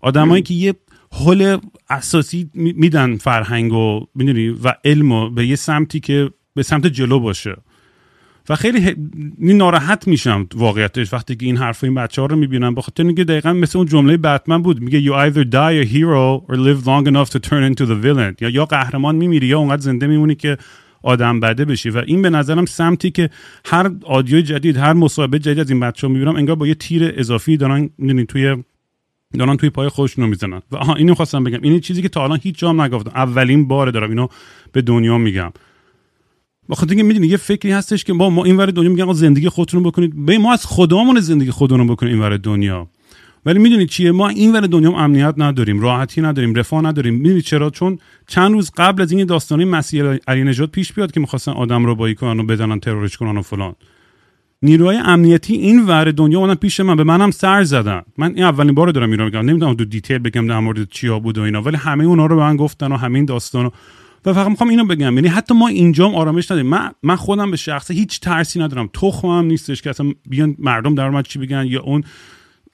آدمایی 0.00 0.42
که 0.42 0.54
یه 0.54 0.74
حل 1.12 1.56
اساسی 1.90 2.50
میدن 2.54 3.16
فرهنگ 3.16 3.72
و 3.72 4.06
می‌دونی 4.14 4.48
و 4.48 4.74
علم 4.84 5.34
به 5.34 5.46
یه 5.46 5.56
سمتی 5.56 6.00
که 6.00 6.30
به 6.54 6.62
سمت 6.62 6.86
جلو 6.86 7.20
باشه. 7.20 7.56
و 8.50 8.56
خیلی 8.56 8.94
ناراحت 9.38 10.08
میشم 10.08 10.46
واقعیتش 10.54 11.12
وقتی 11.12 11.36
که 11.36 11.46
این 11.46 11.56
حرف 11.56 11.84
این 11.84 11.94
بچه 11.94 12.22
ها 12.22 12.26
رو 12.26 12.36
می‌بینم. 12.36 12.74
بخاطر 12.74 13.02
اینکه 13.02 13.24
دقیقا 13.24 13.52
مثل 13.52 13.78
اون 13.78 13.86
جمله 13.86 14.16
بتمن 14.16 14.62
بود. 14.62 14.80
میگه 14.80 15.00
you 15.00 15.12
either 15.12 15.44
die 15.44 15.86
a 15.86 15.92
hero 15.92 16.52
or 16.52 16.56
live 16.56 16.86
long 16.86 17.12
enough 17.12 17.30
to 17.30 17.38
turn 17.48 17.72
into 17.72 17.84
the 17.86 18.04
villain. 18.04 18.34
یا 18.40 18.48
یا 18.48 18.64
قهرمان 18.64 19.16
میمیری 19.16 19.46
یا 19.46 19.58
اونقدر 19.58 19.80
زنده 19.80 20.06
میمونی 20.06 20.34
که 20.34 20.58
آدم 21.02 21.40
بده 21.40 21.64
بشی. 21.64 21.90
و 21.90 22.02
این 22.06 22.22
به 22.22 22.30
نظرم 22.30 22.66
سمتی 22.66 23.10
که 23.10 23.30
هر 23.64 23.90
آدیو 24.04 24.40
جدید 24.40 24.76
هر 24.76 24.92
مصاحبه 24.92 25.38
جدید 25.38 25.60
از 25.60 25.70
این 25.70 25.80
بچه 25.80 26.06
ها 26.06 26.12
می‌بینم 26.12 26.36
انگار 26.36 26.56
با 26.56 26.66
یه 26.66 26.74
تیر 26.74 27.14
اضافی 27.16 27.56
دارن 27.56 27.90
توی 28.28 28.56
دارن 29.38 29.56
توی 29.56 29.70
پای 29.70 29.88
خودشونو 29.88 30.26
می‌زنن. 30.26 30.62
و 30.72 30.76
آها 30.76 30.94
اینو 30.94 31.14
خواستم 31.14 31.44
بگم. 31.44 31.58
این 31.62 31.80
چیزی 31.80 32.02
که 32.02 32.08
تا 32.08 32.24
الان 32.24 32.38
هیچ 32.42 32.58
جام 32.58 32.80
نگفتم. 32.80 33.10
اولین 33.14 33.68
بار 33.68 33.90
دارم 33.90 34.08
اینو 34.08 34.26
به 34.72 34.82
دنیا 34.82 35.18
میگم. 35.18 35.52
بخاطر 36.70 36.90
اینکه 36.90 37.04
می‌دونی 37.04 37.26
یه 37.26 37.36
فکری 37.36 37.72
هستش 37.72 38.04
که 38.04 38.12
با 38.12 38.30
ما 38.30 38.44
این 38.44 38.56
ور 38.56 38.66
دنیا 38.66 38.90
میگن 38.90 39.12
زندگی 39.12 39.48
خودتون 39.48 39.82
بکنید. 39.82 40.26
به 40.26 40.38
ما 40.38 40.52
از 40.52 40.66
خدامون 40.66 41.20
زندگی 41.20 41.50
خودمون 41.50 41.86
بکنیم 41.86 42.12
این 42.12 42.22
ور 42.22 42.36
دنیا. 42.36 42.88
ولی 43.46 43.58
می‌دونید 43.58 43.88
چیه؟ 43.88 44.12
ما 44.12 44.28
این 44.28 44.52
ور 44.52 44.60
دنیا 44.60 44.92
امنیت 44.92 45.34
نداریم 45.36 45.80
راحتی 45.80 46.20
نداریم 46.20 46.54
رفاه 46.54 46.82
نداریم. 46.82 47.14
می‌دونید 47.14 47.44
چرا؟ 47.44 47.70
چون 47.70 47.98
چند 48.26 48.52
روز 48.52 48.70
قبل 48.76 49.02
از 49.02 49.12
این 49.12 49.26
داستانی 49.26 49.64
مسیح 49.64 50.02
علی 50.28 50.44
نجات 50.44 50.70
پیش 50.70 50.92
بیاد 50.92 51.12
که 51.12 51.20
می‌خواستن 51.20 51.52
آدم 51.52 51.86
رو 51.86 51.94
بایی 51.94 52.14
کنن 52.14 52.40
و 52.40 52.42
بدنن 52.42 52.80
ترورش 52.80 53.16
کنن 53.16 53.36
و 53.36 53.42
فلان. 53.42 53.74
نیروهای 54.62 54.96
امنیتی 54.96 55.54
این 55.54 55.86
ور 55.86 56.10
دنیا 56.10 56.38
اومدن 56.38 56.54
پیش 56.54 56.80
من 56.80 56.96
به 56.96 57.04
منم 57.04 57.30
سر 57.30 57.64
زدن. 57.64 58.02
من 58.18 58.32
این 58.34 58.44
اولین 58.44 58.74
بار 58.74 58.88
دارم 58.88 59.10
ایران 59.10 59.26
میگم. 59.26 59.40
نمی‌دونم 59.40 59.74
دو 59.74 59.84
دیتیل 59.84 60.18
بگم 60.18 60.46
در 60.46 60.58
مورد 60.58 60.88
چیا 60.88 61.18
بود 61.18 61.38
و 61.38 61.42
اینا 61.42 61.62
ولی 61.62 61.76
همه 61.76 62.04
اونا 62.04 62.26
رو 62.26 62.36
به 62.36 62.42
من 62.42 62.56
گفتن 62.56 62.92
و 62.92 62.96
همین 62.96 63.24
داستان 63.24 63.70
و 64.24 64.32
فقط 64.32 64.48
می‌خوام 64.48 64.70
اینو 64.70 64.84
بگم 64.84 65.14
یعنی 65.14 65.28
حتی 65.28 65.54
ما 65.54 65.68
اینجام 65.68 66.14
آرامش 66.14 66.50
نداریم. 66.50 66.70
من 66.70 66.90
من 67.02 67.16
خودم 67.16 67.50
به 67.50 67.56
شخصه 67.56 67.94
هیچ 67.94 68.20
ترسی 68.20 68.60
ندارم. 68.60 68.90
تخمم 68.92 69.44
نیستش 69.44 69.82
که 69.82 69.90
اصلا 69.90 70.12
بیان 70.28 70.56
مردم 70.58 70.94
در 70.94 71.22
چی 71.22 71.38
بگن 71.38 71.66
یا 71.66 71.82
اون 71.82 72.04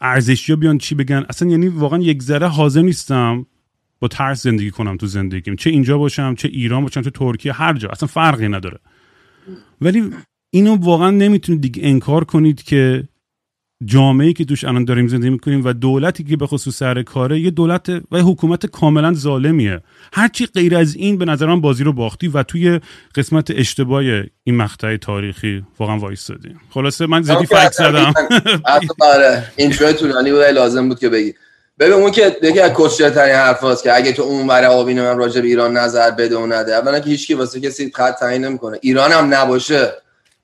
ارزشی 0.00 0.56
بیان 0.56 0.78
چی 0.78 0.94
بگن. 0.94 1.24
اصلا 1.28 1.48
یعنی 1.48 1.68
واقعا 1.68 1.98
یک 1.98 2.22
ذره 2.22 2.48
حاضر 2.48 2.82
نیستم 2.82 3.46
با 4.00 4.08
ترس 4.08 4.42
زندگی 4.42 4.70
کنم 4.70 4.96
تو 4.96 5.06
زندگیم. 5.06 5.56
چه 5.56 5.70
اینجا 5.70 5.98
باشم 5.98 6.34
چه 6.34 6.48
ایران 6.48 6.82
باشم 6.82 7.02
چه 7.02 7.10
ترکیه 7.10 7.52
هر 7.52 7.72
جا. 7.72 7.88
اصلا 7.88 8.06
فرقی 8.06 8.48
نداره. 8.48 8.78
ولی 9.80 10.10
اینو 10.50 10.76
واقعا 10.76 11.10
نمی‌تونید 11.10 11.60
دیگه 11.60 11.82
انکار 11.84 12.24
کنید 12.24 12.62
که 12.62 13.08
جامعه 13.84 14.32
که 14.32 14.44
توش 14.44 14.64
الان 14.64 14.84
داریم 14.84 15.08
زندگی 15.08 15.30
می‌کنیم 15.30 15.64
و 15.64 15.72
دولتی 15.72 16.24
که 16.24 16.36
به 16.36 16.46
خصوص 16.46 16.76
سر 16.76 17.02
کاره 17.02 17.40
یه 17.40 17.50
دولت 17.50 17.88
و 17.88 18.18
حکومت 18.18 18.66
کاملا 18.66 19.14
ظالمیه. 19.14 19.80
هرچی 20.12 20.46
غیر 20.46 20.76
از 20.76 20.94
این 20.94 21.18
به 21.18 21.24
نظر 21.24 21.46
من 21.46 21.60
بازی 21.60 21.84
رو 21.84 21.92
باختی 21.92 22.28
و 22.28 22.42
توی 22.42 22.80
قسمت 23.14 23.50
اشتباه 23.50 24.02
این 24.44 24.56
مقطع 24.56 24.96
تاریخی 24.96 25.64
واقعا 25.78 25.98
وایستادی. 25.98 26.48
خلاصه 26.70 27.06
من 27.06 27.22
زیادی 27.22 27.46
فکر 27.46 27.70
زدم. 27.70 28.14
آره 29.00 29.44
اینترو 29.56 29.92
طولانی 29.92 30.32
بود 30.32 30.42
لازم 30.42 30.88
بود 30.88 30.98
که 30.98 31.08
بگی. 31.08 31.34
ببین 31.78 31.92
اون 31.92 32.10
که 32.10 32.36
یکی 32.42 32.60
از 32.60 32.70
کوچه 32.72 33.10
ترین 33.10 33.34
حرف 33.34 33.82
که 33.82 33.96
اگه 33.96 34.12
تو 34.12 34.22
اون 34.22 34.46
برای 34.46 34.66
آبین 34.66 35.00
من 35.00 35.18
راجع 35.18 35.40
به 35.40 35.46
ایران 35.46 35.76
نظر 35.76 36.10
بده 36.10 36.36
و 36.36 36.46
نده 36.46 36.74
اولا 36.74 37.00
که 37.00 37.10
هیچکی 37.10 37.34
واسه 37.34 37.60
کسی 37.60 37.92
خط 37.94 38.18
تعیین 38.18 38.44
نمی‌کنه. 38.44 38.78
ایران 38.82 39.12
هم 39.12 39.34
نباشه. 39.34 39.92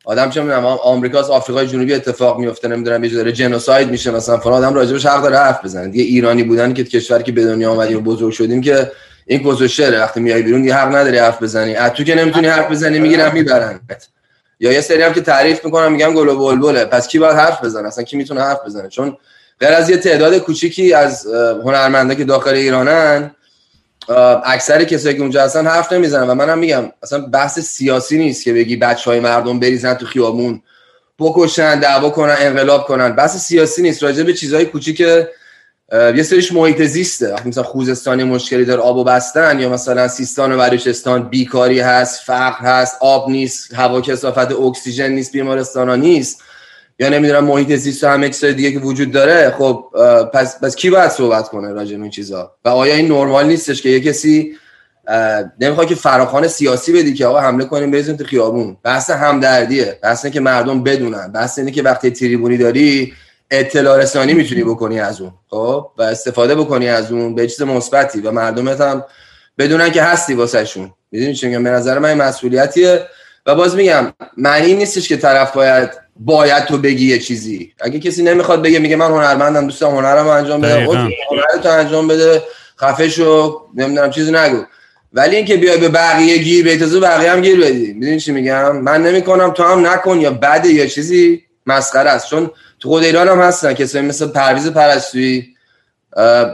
آدم 0.04 0.30
چه 0.30 0.52
آمریکا 0.82 1.20
آفریقای 1.20 1.66
جنوبی 1.66 1.94
اتفاق 1.94 2.38
میفته 2.38 2.68
نمی‌دونم 2.68 3.04
یه 3.04 3.10
داره 3.10 3.32
جنوساید 3.32 3.90
میشه 3.90 4.10
مثلا 4.10 4.38
فلان. 4.38 4.64
آدم 4.64 4.74
راجبش 4.74 5.06
حق 5.06 5.22
داره 5.22 5.36
حرف 5.36 5.64
بزنه. 5.64 5.88
دیگه 5.88 6.04
ایرانی 6.04 6.42
بودن 6.42 6.74
که 6.74 6.84
کشوری 6.84 7.22
که 7.22 7.32
به 7.32 7.44
دنیا 7.44 7.72
اومدیم 7.72 8.00
بزرگ 8.00 8.32
شدیم 8.32 8.60
که 8.60 8.92
این 9.26 9.42
کوزوشره 9.42 10.00
وقتی 10.00 10.20
میای 10.20 10.42
بیرون 10.42 10.64
یه 10.64 10.74
حق 10.74 10.94
نداری 10.94 11.18
حرف 11.18 11.42
بزنی. 11.42 11.74
از 11.74 11.92
تو 11.92 12.04
که 12.04 12.14
نمی‌تونی 12.14 12.46
حرف 12.46 12.70
بزنی 12.70 12.98
می‌گیرن 12.98 13.32
می‌برن. 13.32 13.80
یا 14.60 14.72
یه 14.72 14.80
سری 14.80 15.02
هم 15.02 15.12
که 15.12 15.20
تعریف 15.20 15.64
می‌کنن 15.64 15.92
میگن 15.92 16.14
گل 16.14 16.28
و 16.28 16.38
بلبله. 16.38 16.84
پس 16.84 17.08
کی 17.08 17.18
باید 17.18 17.36
حرف 17.36 17.64
بزنه؟ 17.64 17.88
اصلا 17.88 18.04
کی 18.04 18.16
می‌تونه 18.16 18.40
حرف 18.40 18.58
بزنه؟ 18.66 18.88
چون 18.88 19.16
غیر 19.60 19.72
از 19.72 19.90
یه 19.90 19.96
تعداد 19.96 20.38
کوچیکی 20.38 20.92
از 20.92 21.26
هنرمندا 21.64 22.14
که 22.14 22.24
داخل 22.24 22.54
ایرانن 22.54 23.30
اکثر 24.44 24.84
کسایی 24.84 25.14
که 25.14 25.22
اونجا 25.22 25.42
هستن 25.42 25.66
حرف 25.66 25.92
نمی‌زنن 25.92 26.30
و 26.30 26.34
منم 26.34 26.58
میگم 26.58 26.92
اصلا 27.02 27.20
بحث 27.20 27.58
سیاسی 27.58 28.18
نیست 28.18 28.44
که 28.44 28.52
بگی 28.52 28.76
بچه 28.76 29.10
های 29.10 29.20
مردم 29.20 29.60
بریزن 29.60 29.94
تو 29.94 30.06
خیابون 30.06 30.62
بکشن 31.18 31.80
دعوا 31.80 32.10
کنن 32.10 32.36
انقلاب 32.38 32.86
کنن. 32.86 33.12
بحث 33.12 33.36
سیاسی 33.36 33.82
نیست. 33.82 34.02
راجع 34.02 34.22
به 34.22 34.32
چیزهای 34.32 34.64
کوچیک 34.64 35.00
یه 35.92 36.22
سریش 36.22 36.52
محیط 36.52 36.82
زیسته. 36.82 37.48
مثلا 37.48 37.62
خوزستانی 37.62 38.24
مشکلی 38.24 38.64
داره 38.64 38.80
آب 38.80 38.96
و 38.96 39.04
بستن 39.04 39.60
یا 39.60 39.68
مثلا 39.68 40.08
سیستان 40.08 40.52
و 40.52 40.58
بلوچستان 40.58 41.28
بیکاری 41.28 41.80
هست 41.80 42.20
فقر 42.20 42.58
هست 42.60 42.96
آب 43.00 43.30
نیست 43.30 43.74
هوا 43.74 44.00
کثافت 44.00 44.52
اکسیژن 44.52 45.12
نیست 45.12 45.32
بیمارستان 45.32 46.00
نیست. 46.00 46.42
یا 46.98 47.08
نمی‌دونم 47.08 47.44
محیط 47.44 47.74
زیست 47.74 48.04
و 48.04 48.08
همه 48.08 48.28
چیزای 48.28 48.54
دیگه 48.54 48.72
که 48.72 48.78
وجود 48.78 49.12
داره 49.12 49.50
خب 49.58 49.84
پس 50.34 50.60
پس 50.60 50.76
کی 50.76 50.90
باید 50.90 51.10
صحبت 51.10 51.48
کنه 51.48 51.72
راجع 51.72 51.96
به 51.96 52.02
این 52.02 52.10
چیزا؟ 52.10 52.52
و 52.64 52.68
آیا 52.68 52.94
این 52.94 53.08
نرمال 53.08 53.46
نیستش 53.46 53.82
که 53.82 53.88
یه 53.88 54.00
کسی 54.00 54.52
نمی‌خواد 55.60 55.86
که 55.86 55.94
فراخوان 55.94 56.48
سیاسی 56.48 56.92
بدی 56.92 57.14
که 57.14 57.26
آقا 57.26 57.40
حمله 57.40 57.64
کنیم 57.64 57.90
بریزیم 57.90 58.16
تو 58.16 58.24
خیابون؟ 58.24 58.76
بحث 58.82 59.10
همدردیه 59.10 59.98
بحث 60.02 60.24
اینه 60.24 60.34
که 60.34 60.40
مردم 60.40 60.82
بدونن 60.82 61.32
بحث 61.32 61.58
اینه 61.58 61.70
که 61.70 61.82
وقتی 61.82 62.10
تریبونی 62.10 62.56
داری 62.56 63.12
اطلاع 63.50 63.98
رسانی 63.98 64.34
می‌تونی 64.34 64.64
بکنی 64.64 65.00
از 65.00 65.20
اون 65.20 65.32
خب؟ 65.48 65.86
و 65.98 66.02
استفاده 66.02 66.54
بکنی 66.54 66.88
از 66.88 67.12
اون 67.12 67.34
به 67.34 67.46
چیز 67.46 67.62
مثبتی 67.62 68.20
و 68.20 68.30
مردمت 68.30 68.80
هم 68.80 69.04
بدونن 69.58 69.90
که 69.90 70.02
هستی 70.02 70.34
واسه 70.34 70.64
شون 70.64 70.92
می‌دونی 71.12 71.38
میگم؟ 71.42 71.64
به 71.64 71.70
نظر 71.70 71.98
من 71.98 72.14
مسئولیتیه. 72.14 73.06
و 73.46 73.54
باز 73.54 73.76
میگم 73.76 74.12
معنی 74.36 74.74
نیستش 74.74 75.08
که 75.08 75.16
طرف 75.16 75.52
باید 75.52 75.90
باید 76.16 76.64
تو 76.64 76.78
بگی 76.78 77.06
یه 77.06 77.18
چیزی. 77.18 77.72
اگه 77.80 77.98
کسی 78.00 78.22
نمی‌خواد 78.22 78.62
بگه 78.62 78.78
میگه 78.78 78.96
من 78.96 79.10
هنرمندم 79.10 79.66
دوستم 79.66 79.86
هنرم 79.86 80.26
انجام 80.26 80.60
بده 80.60 80.86
هنرتو 81.30 81.68
انجام 81.68 82.08
بده 82.08 82.42
خفه 82.80 83.08
شو 83.08 83.60
نمی‌دونم 83.74 84.10
چیزی 84.10 84.32
نگو. 84.32 84.62
ولی 85.12 85.36
اینکه 85.36 85.56
بیای 85.56 85.78
به 85.78 85.88
بقیه 85.88 86.38
گیر 86.38 86.64
به 86.64 86.76
تازه 86.78 87.00
بقیه 87.00 87.32
هم 87.32 87.40
گیر 87.40 87.60
بدی. 87.60 87.92
می‌دونی 87.92 88.20
چی 88.20 88.32
میگم؟ 88.32 88.76
من 88.76 89.02
نمی‌کنم 89.02 89.50
تو 89.50 89.62
هم 89.62 89.86
نکن 89.86 90.20
یا 90.20 90.30
بده 90.30 90.68
یا 90.68 90.86
چیزی. 90.86 91.42
مسخره 91.66 92.10
است. 92.10 92.28
چون 92.28 92.50
تو 92.80 92.88
خود 92.88 93.04
ایران 93.04 93.28
هم 93.28 93.40
هستن 93.40 93.74
کسایی 93.74 94.06
مثل 94.06 94.26
پرویز 94.26 94.68
پرستویی. 94.68 95.48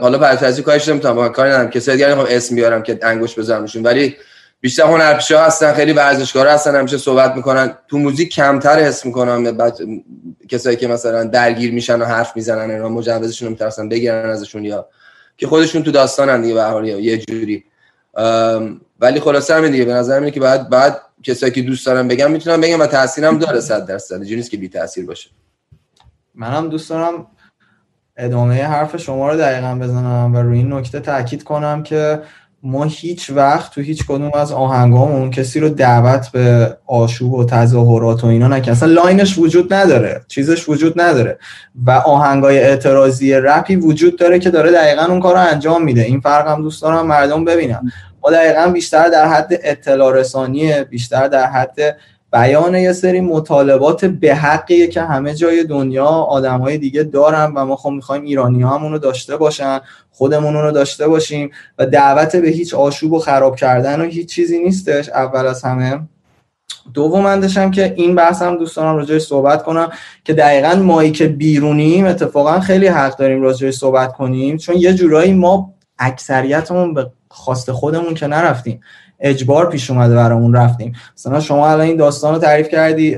حالا 0.01 0.17
پرستویی 0.17 0.63
کارش 0.63 0.87
نمی‌تونم 0.87 1.29
کاری 1.29 1.49
ندارم. 1.49 1.69
کسایی 1.69 1.97
دیگه 1.97 2.15
هم 2.15 2.25
اسم 2.29 2.55
بیارم 2.55 2.83
که 2.83 2.99
انگوش 3.03 3.39
بزنمشون 3.39 3.83
ولی 3.83 4.15
بیشتر 4.61 4.83
هنرپیشه 4.83 5.39
هستن 5.39 5.73
خیلی 5.73 5.93
ورزشکار 5.93 6.47
هستن 6.47 6.75
همیشه 6.75 6.97
صحبت 6.97 7.35
می‌کنن. 7.35 7.73
تو 7.87 7.97
موزیک 7.97 8.29
کمتر 8.29 8.79
حس 8.79 9.05
می‌کنم 9.05 9.57
بعد 9.57 9.77
کسایی 10.49 10.77
که 10.77 10.87
مثلا 10.87 11.23
درگیر 11.23 11.73
میشن 11.73 12.01
و 12.01 12.05
حرف 12.05 12.35
می‌زنن 12.35 12.71
اینا 12.71 12.89
مجوزشون 12.89 13.45
رو 13.45 13.51
میترسن 13.51 13.89
بگیرن 13.89 14.29
ازشون 14.29 14.65
یا 14.65 14.87
که 15.37 15.47
خودشون 15.47 15.83
تو 15.83 15.91
داستانن 15.91 16.41
دیگه 16.41 16.53
به 16.53 16.87
یه 16.87 17.17
جوری. 17.17 17.63
ولی 18.99 19.19
خلاصه 19.19 19.55
همین 19.55 19.71
دیگه 19.71 19.85
به 19.85 19.93
نظر 19.93 20.19
میاد 20.19 20.33
که 20.33 20.39
بعد 20.39 20.69
بعد 20.69 21.01
کسایی 21.23 21.51
که 21.51 21.61
دوست 21.61 21.85
دارم 21.85 22.07
بگم 22.07 22.31
می‌تونم 22.31 22.61
بگم 22.61 22.79
و 22.79 22.85
تاثیرم 22.85 23.37
داره 23.37 23.59
100 23.59 23.85
درصد 23.85 24.15
اینجوری 24.15 24.35
نیست 24.35 24.51
که 24.51 24.57
بی 24.57 24.69
تاثیر 24.69 25.05
باشه. 25.05 25.29
منم 26.35 26.69
دوست 26.69 26.89
دارم 26.89 27.27
ادامه 28.17 28.63
حرف 28.63 28.97
شما 28.97 29.29
رو 29.29 29.37
دقیقا 29.37 29.75
بزنم 29.75 30.35
و 30.35 30.37
روی 30.37 30.57
این 30.57 30.73
نکته 30.73 30.99
تاکید 30.99 31.43
کنم 31.43 31.83
که 31.83 32.21
ما 32.63 32.83
هیچ 32.83 33.29
وقت 33.29 33.73
تو 33.73 33.81
هیچ 33.81 34.05
کدوم 34.05 34.31
از 34.33 34.51
آهنگامون 34.51 35.31
کسی 35.31 35.59
رو 35.59 35.69
دعوت 35.69 36.31
به 36.31 36.77
آشوب 36.87 37.33
و 37.33 37.45
تظاهرات 37.45 38.23
و 38.23 38.27
اینا 38.27 38.47
نکن 38.47 38.71
اصلا 38.71 38.93
line 38.93 39.22
ش 39.22 39.37
وجود 39.37 39.73
نداره 39.73 40.21
چیزش 40.27 40.69
وجود 40.69 41.01
نداره. 41.01 41.37
و 41.85 41.91
آهنگای 41.91 42.59
اعتراضی 42.59 43.33
رپی 43.33 43.75
وجود 43.75 44.19
داره 44.19 44.39
که 44.39 44.49
داره 44.49 44.71
دقیقا 44.71 45.05
اون 45.05 45.19
کار 45.19 45.33
رو 45.33 45.41
انجام 45.41 45.83
میده. 45.83 46.01
این 46.01 46.19
فرق 46.19 46.47
هم 46.47 46.61
دوست 46.61 46.81
دارم 46.81 47.07
مردم 47.07 47.45
ببینم 47.45 47.91
ما 48.23 48.31
دقیقا 48.31 48.67
بیشتر 48.67 49.09
در 49.09 49.27
حد 49.27 49.59
اطلاع 49.63 50.13
رسانیه 50.13 50.83
بیشتر 50.83 51.27
در 51.27 51.45
حد 51.45 51.97
بیان 52.31 52.75
یه 52.75 52.93
سری 52.93 53.21
مطالبات 53.21 54.05
به 54.05 54.35
حقیه 54.35 54.87
که 54.87 55.01
همه 55.01 55.35
جای 55.35 55.63
دنیا 55.63 56.05
آدم 56.05 56.61
های 56.61 56.77
دیگه 56.77 57.03
دارن 57.03 57.53
و 57.55 57.65
ما 57.65 57.75
خب 57.75 57.89
می‌خوایم 57.89 58.23
ایرانی 58.23 58.61
ها 58.61 58.87
رو 58.87 58.97
داشته 58.97 59.37
باشن 59.37 59.79
خودمون 60.11 60.53
رو 60.53 60.71
داشته 60.71 61.07
باشیم 61.07 61.51
و 61.77 61.85
دعوت 61.85 62.35
به 62.35 62.49
هیچ 62.49 62.73
آشوب 62.73 63.13
و 63.13 63.19
خراب 63.19 63.55
کردن 63.55 64.01
و 64.01 64.03
هیچ 64.03 64.29
چیزی 64.29 64.59
نیستش 64.59 65.09
اول 65.09 65.47
از 65.47 65.63
همه. 65.63 65.99
دومندش 66.93 67.57
هم 67.57 67.71
که 67.71 67.93
این 67.97 68.15
بحث 68.15 68.41
هم 68.41 68.57
دوست 68.57 68.75
دارم 68.75 68.95
راجعش 68.95 69.21
صحبت 69.21 69.63
کنم 69.63 69.91
که 70.23 70.33
دقیقا 70.33 70.75
مایی 70.75 71.11
که 71.11 71.27
بیرونیم 71.27 72.05
اتفاقا 72.05 72.59
خیلی 72.59 72.87
حق 72.87 73.17
داریم 73.17 73.41
راجعش 73.41 73.73
صحبت 73.73 74.13
کنیم 74.13 74.57
چون 74.57 74.75
یه 74.77 74.93
جورایی 74.93 75.33
ما 75.33 75.73
اکثریتمون 75.99 76.93
به 76.93 77.11
خواست 77.29 77.71
خودمون 77.71 78.13
که 78.13 78.27
نرفتیم. 78.27 78.79
اجبار 79.21 79.69
پیش 79.69 79.89
اومده 79.89 80.15
برامون 80.15 80.53
رفتیم. 80.53 80.93
مثلا 81.17 81.39
شما 81.39 81.69
الان 81.69 81.87
این 81.87 81.97
داستان 81.97 82.33
رو 82.33 82.39
تعریف 82.39 82.69
کردی 82.69 83.17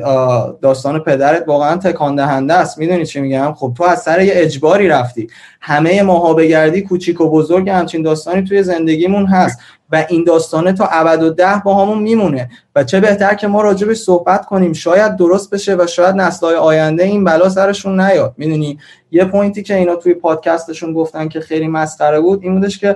داستان 0.62 1.00
پدرت 1.00 1.44
واقعا 1.48 1.78
تکان 1.78 2.16
دهنده 2.16 2.54
است. 2.54 2.78
می‌دونی 2.78 3.06
چی 3.06 3.22
میگم؟ 3.22 3.54
خب 3.54 3.74
تو 3.78 3.84
از 3.84 4.02
سر 4.02 4.22
یه 4.22 4.34
اجباری 4.36 4.88
رفتی. 4.88 5.28
همه 5.62 6.02
ماها 6.02 6.34
بگردی 6.34 6.82
کوچیک 6.82 7.22
و 7.22 7.30
بزرگ 7.30 7.70
همچین 7.70 8.02
داستانی 8.02 8.44
توی 8.44 8.64
زندگیمون 8.64 9.26
هست. 9.26 9.60
و 9.94 10.06
این 10.10 10.24
داستانه 10.24 10.74
تا 10.74 10.86
ابد 10.86 11.24
و 11.24 11.30
ده 11.30 11.62
با 11.66 11.82
همون 11.82 12.04
میمونه. 12.04 12.50
و 12.76 12.84
چه 12.84 13.00
بهتر 13.00 13.34
که 13.34 13.48
ما 13.48 13.62
راجبش 13.62 13.98
صحبت 13.98 14.46
کنیم. 14.46 14.74
شاید 14.74 15.16
درست 15.16 15.50
بشه 15.50 15.76
و 15.76 15.88
شاید 15.88 16.16
نسلهای 16.16 16.56
آینده 16.56 17.04
این 17.04 17.24
بلا 17.24 17.50
سرشون 17.50 18.00
نیاد. 18.00 18.34
می‌دونی؟ 18.38 18.80
یه 19.12 19.26
پوینتی 19.26 19.64
که 19.64 19.76
اینا 19.76 19.96
توی 19.96 20.14
پادکستشون 20.14 20.94
گفتن 20.94 21.28
که 21.28 21.40
خیلی 21.40 21.68
مسخره 21.68 22.20
بود 22.20 22.44
این 22.44 22.56
بودش 22.56 22.78
که 22.80 22.96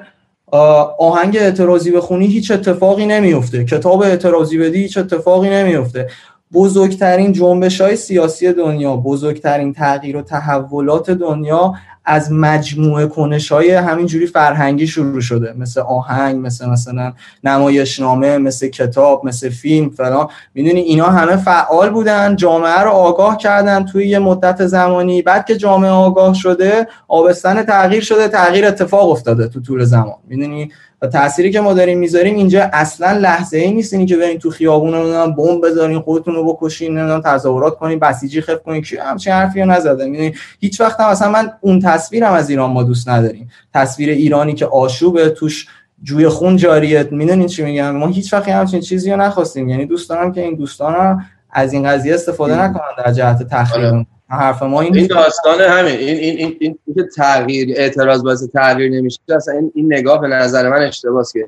آهنگ 0.52 1.38
اعتراضی 1.38 1.92
بخونی 1.92 2.28
هیچ 2.28 2.52
اتفاقی 2.52 3.06
نمیفته 3.06 3.66
کتاب 3.66 4.02
اعتراضی 4.02 4.58
بدی 4.58 4.78
هیچ 4.78 4.98
اتفاقی 4.98 5.50
نمیفته 5.50 6.10
بزرگترین 6.54 7.32
جنبش 7.32 7.82
های 7.82 7.96
سیاسی 7.96 8.54
دنیا 8.54 8.96
بزرگترین 8.96 9.74
تغییر 9.74 10.18
و 10.18 10.22
تحولات 10.22 11.12
دنیا 11.12 11.74
از 12.06 12.32
مجموعه 12.32 13.08
کنش 13.08 13.52
های 13.52 13.72
همینجوری 13.72 14.28
فرهنگی 14.28 14.88
شروع 14.88 15.22
شده. 15.22 15.54
مثل 15.58 15.82
آهنگ 15.82 16.46
مثل 16.46 16.70
مثلا 16.70 17.14
نمایشنامه 17.44 18.38
مثل 18.38 18.68
کتاب 18.68 19.26
مثل 19.26 19.50
فیلم 19.50 19.90
فلان. 19.90 20.28
می‌دونی 20.54 20.80
اینا 20.80 21.06
همه 21.06 21.36
فعال 21.36 21.90
بودن 21.90 22.36
جامعه 22.36 22.80
رو 22.80 22.90
آگاه 22.90 23.38
کردن 23.38 23.86
توی 23.86 24.08
یه 24.08 24.20
مدت 24.20 24.66
زمانی. 24.66 25.22
بعد 25.22 25.46
که 25.46 25.56
جامعه 25.56 25.92
آگاه 25.92 26.34
شده 26.34 26.88
آبستن 27.08 27.64
تغییر 27.64 28.04
شده 28.04 28.28
تغییر 28.28 28.66
اتفاق 28.66 29.10
افتاده 29.10 29.48
تو 29.48 29.62
طول 29.62 29.84
زمان. 29.84 30.18
می‌دونی؟ 30.28 30.72
و 31.06 31.08
تأثیری 31.08 31.52
که 31.52 31.62
ما 31.62 31.74
داریم 31.74 32.00
می‌ذاریم 32.00 32.36
اینجا 32.36 32.70
اصلا 32.74 33.12
لحظه 33.12 33.58
ای 33.58 33.72
نیست 33.72 33.94
اینی 33.94 34.06
که 34.06 34.18
برین 34.18 34.40
تو 34.40 34.50
خیابون 34.50 34.94
رو 34.94 35.32
بمب 35.32 35.66
بذارین 35.66 36.00
خودتون 36.00 36.36
رو 36.36 36.54
بکشین 36.54 36.98
نمی‌دونم 36.98 37.22
تظاهرات 37.22 37.78
کنین 37.78 38.00
بسیجی 38.00 38.42
خف 38.42 38.64
کنین 38.66 38.82
کی 38.82 38.98
همچین 38.98 39.34
حرفی 39.34 39.60
رو 39.60 39.66
نزده 39.66 40.06
می‌دونی 40.06 40.34
هیچ 40.60 40.82
وقت 40.82 41.00
هم 41.00 41.10
اصلا 41.10 41.30
من 41.30 41.52
اون 41.62 41.80
تصویرم 41.80 42.34
از 42.34 42.50
ایران 42.50 42.72
ما 42.72 42.84
دوست 42.84 43.10
نداریم. 43.10 43.50
تصویر 43.74 44.10
ایرانی 44.10 44.54
که 44.54 44.66
آشوبه 44.66 45.30
توش 45.30 45.68
جوی 46.04 46.28
خون 46.28 46.58
جاریه. 46.58 47.08
می‌دونین 47.12 47.48
چی 47.48 47.64
میگم؟ 47.64 47.96
ما 47.96 48.08
هیچ 48.08 48.34
وقت 48.34 48.50
همچین 48.50 48.82
چیزی 48.82 49.12
رو 49.12 49.18
نخواستیم. 49.18 49.70
یعنی 49.70 49.86
دوست 49.86 50.10
دارم 50.10 50.32
که 50.32 50.42
این 50.42 50.56
دوستان 50.56 51.26
از 51.52 51.74
این 51.74 51.90
قضیه 51.90 52.14
استفاده 52.14 52.62
نکنن 52.62 53.06
در 53.06 53.12
جهت 53.12 53.44
تخریب. 53.44 53.86
آره. 53.86 54.06
حرف 54.36 54.64
ما 54.64 54.82
این, 54.82 54.96
این 54.96 55.08
داستان 55.08 55.62
همین. 55.62 55.96
این 55.96 56.18
این 56.18 56.38
این, 56.38 56.58
این, 56.60 56.80
این, 56.86 56.96
که 56.96 57.04
تغییر 57.16 57.74
اعتراض 57.76 58.24
باعث 58.24 58.44
تغییر 58.44 58.92
نمیشه. 58.92 59.20
اصلا 59.36 59.54
این, 59.54 59.72
این 59.76 59.94
نگاه 59.94 60.22
به 60.22 60.28
نظر 60.28 60.70
من 60.70 60.82
اشتباهه 60.82 61.26
که 61.34 61.48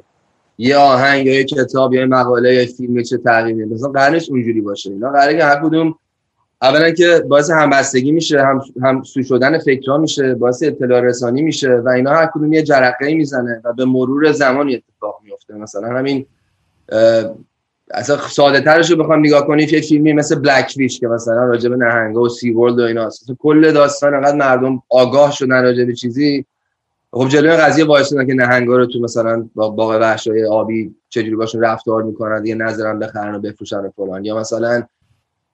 یه 0.57 0.77
آهنگ 0.77 1.25
یا 1.25 1.33
یه 1.33 1.43
کتاب 1.43 1.93
یا 1.93 2.01
یه 2.01 2.07
مقاله 2.07 2.53
یا 2.53 2.65
فیلم 2.65 3.03
چه 3.03 3.17
تغییر 3.17 3.55
نمیشه 3.55 3.73
مثلا 3.75 3.89
قرنش 3.89 4.29
اونجوری 4.29 4.61
باشه. 4.61 4.89
اینا 4.89 5.11
قراره 5.11 5.37
که 5.37 5.43
هر 5.43 5.61
کدوم 5.63 5.95
اولا 6.61 6.91
که 6.91 7.23
باعث 7.29 7.49
همبستگی 7.49 8.11
میشه 8.11 8.41
هم 8.41 8.61
هم 8.83 9.03
سو 9.03 9.23
شدن 9.23 9.57
فکرها 9.57 9.97
میشه 9.97 10.35
باعث 10.35 10.63
اطلاع 10.63 11.01
رسانی 11.01 11.41
میشه 11.41 11.75
و 11.75 11.89
اینا 11.89 12.11
هر 12.11 12.29
کدوم 12.33 12.53
یه 12.53 12.63
جرقه 12.63 13.13
می‌زنه 13.13 13.61
و 13.63 13.73
به 13.73 13.85
مرور 13.85 14.31
زمان 14.31 14.69
اتفاق 14.69 15.21
میفته 15.23 15.53
مثلا 15.53 15.87
همین 15.87 16.25
اصلا 17.91 18.17
ساده 18.17 18.61
ترش 18.61 18.91
رو 18.91 18.97
بخوام 18.97 19.19
نگاه 19.19 19.47
کنید 19.47 19.73
یه 19.73 19.81
فیلمی 19.81 20.13
مثل 20.13 20.35
بلک 20.35 20.73
ویش 20.77 20.99
که 20.99 21.07
مثلا 21.07 21.45
راجع 21.45 21.69
به 21.69 21.75
نهنگا 21.75 22.21
و 22.21 22.29
سی 22.29 22.51
ورلد 22.51 22.79
و 22.79 22.83
اینا 22.83 23.09
کل 23.39 23.71
داستان 23.71 24.13
انقدر 24.13 24.35
مردم 24.35 24.83
آگاه 24.89 25.31
شدن 25.31 25.63
راجع 25.63 25.85
به 25.85 25.93
چیزی. 25.93 26.45
خب 27.11 27.27
جلوی 27.27 27.57
قضیه 27.57 27.85
وایسادن 27.85 28.27
که 28.27 28.33
نهنگا 28.33 28.77
رو 28.77 28.85
تو 28.85 28.99
مثلا 28.99 29.49
با 29.55 29.69
باغ 29.69 29.97
وحشای 30.01 30.45
آبی 30.45 30.95
چجوری 31.09 31.35
باشون 31.35 31.61
رفتار 31.61 32.03
می‌کنن 32.03 32.45
یه 32.45 32.55
نظرم 32.55 32.99
بخرن 32.99 33.35
و 33.35 33.39
بفروشن 33.39 33.77
و 33.77 33.89
فلان. 33.95 34.25
یا 34.25 34.39
مثلا 34.39 34.83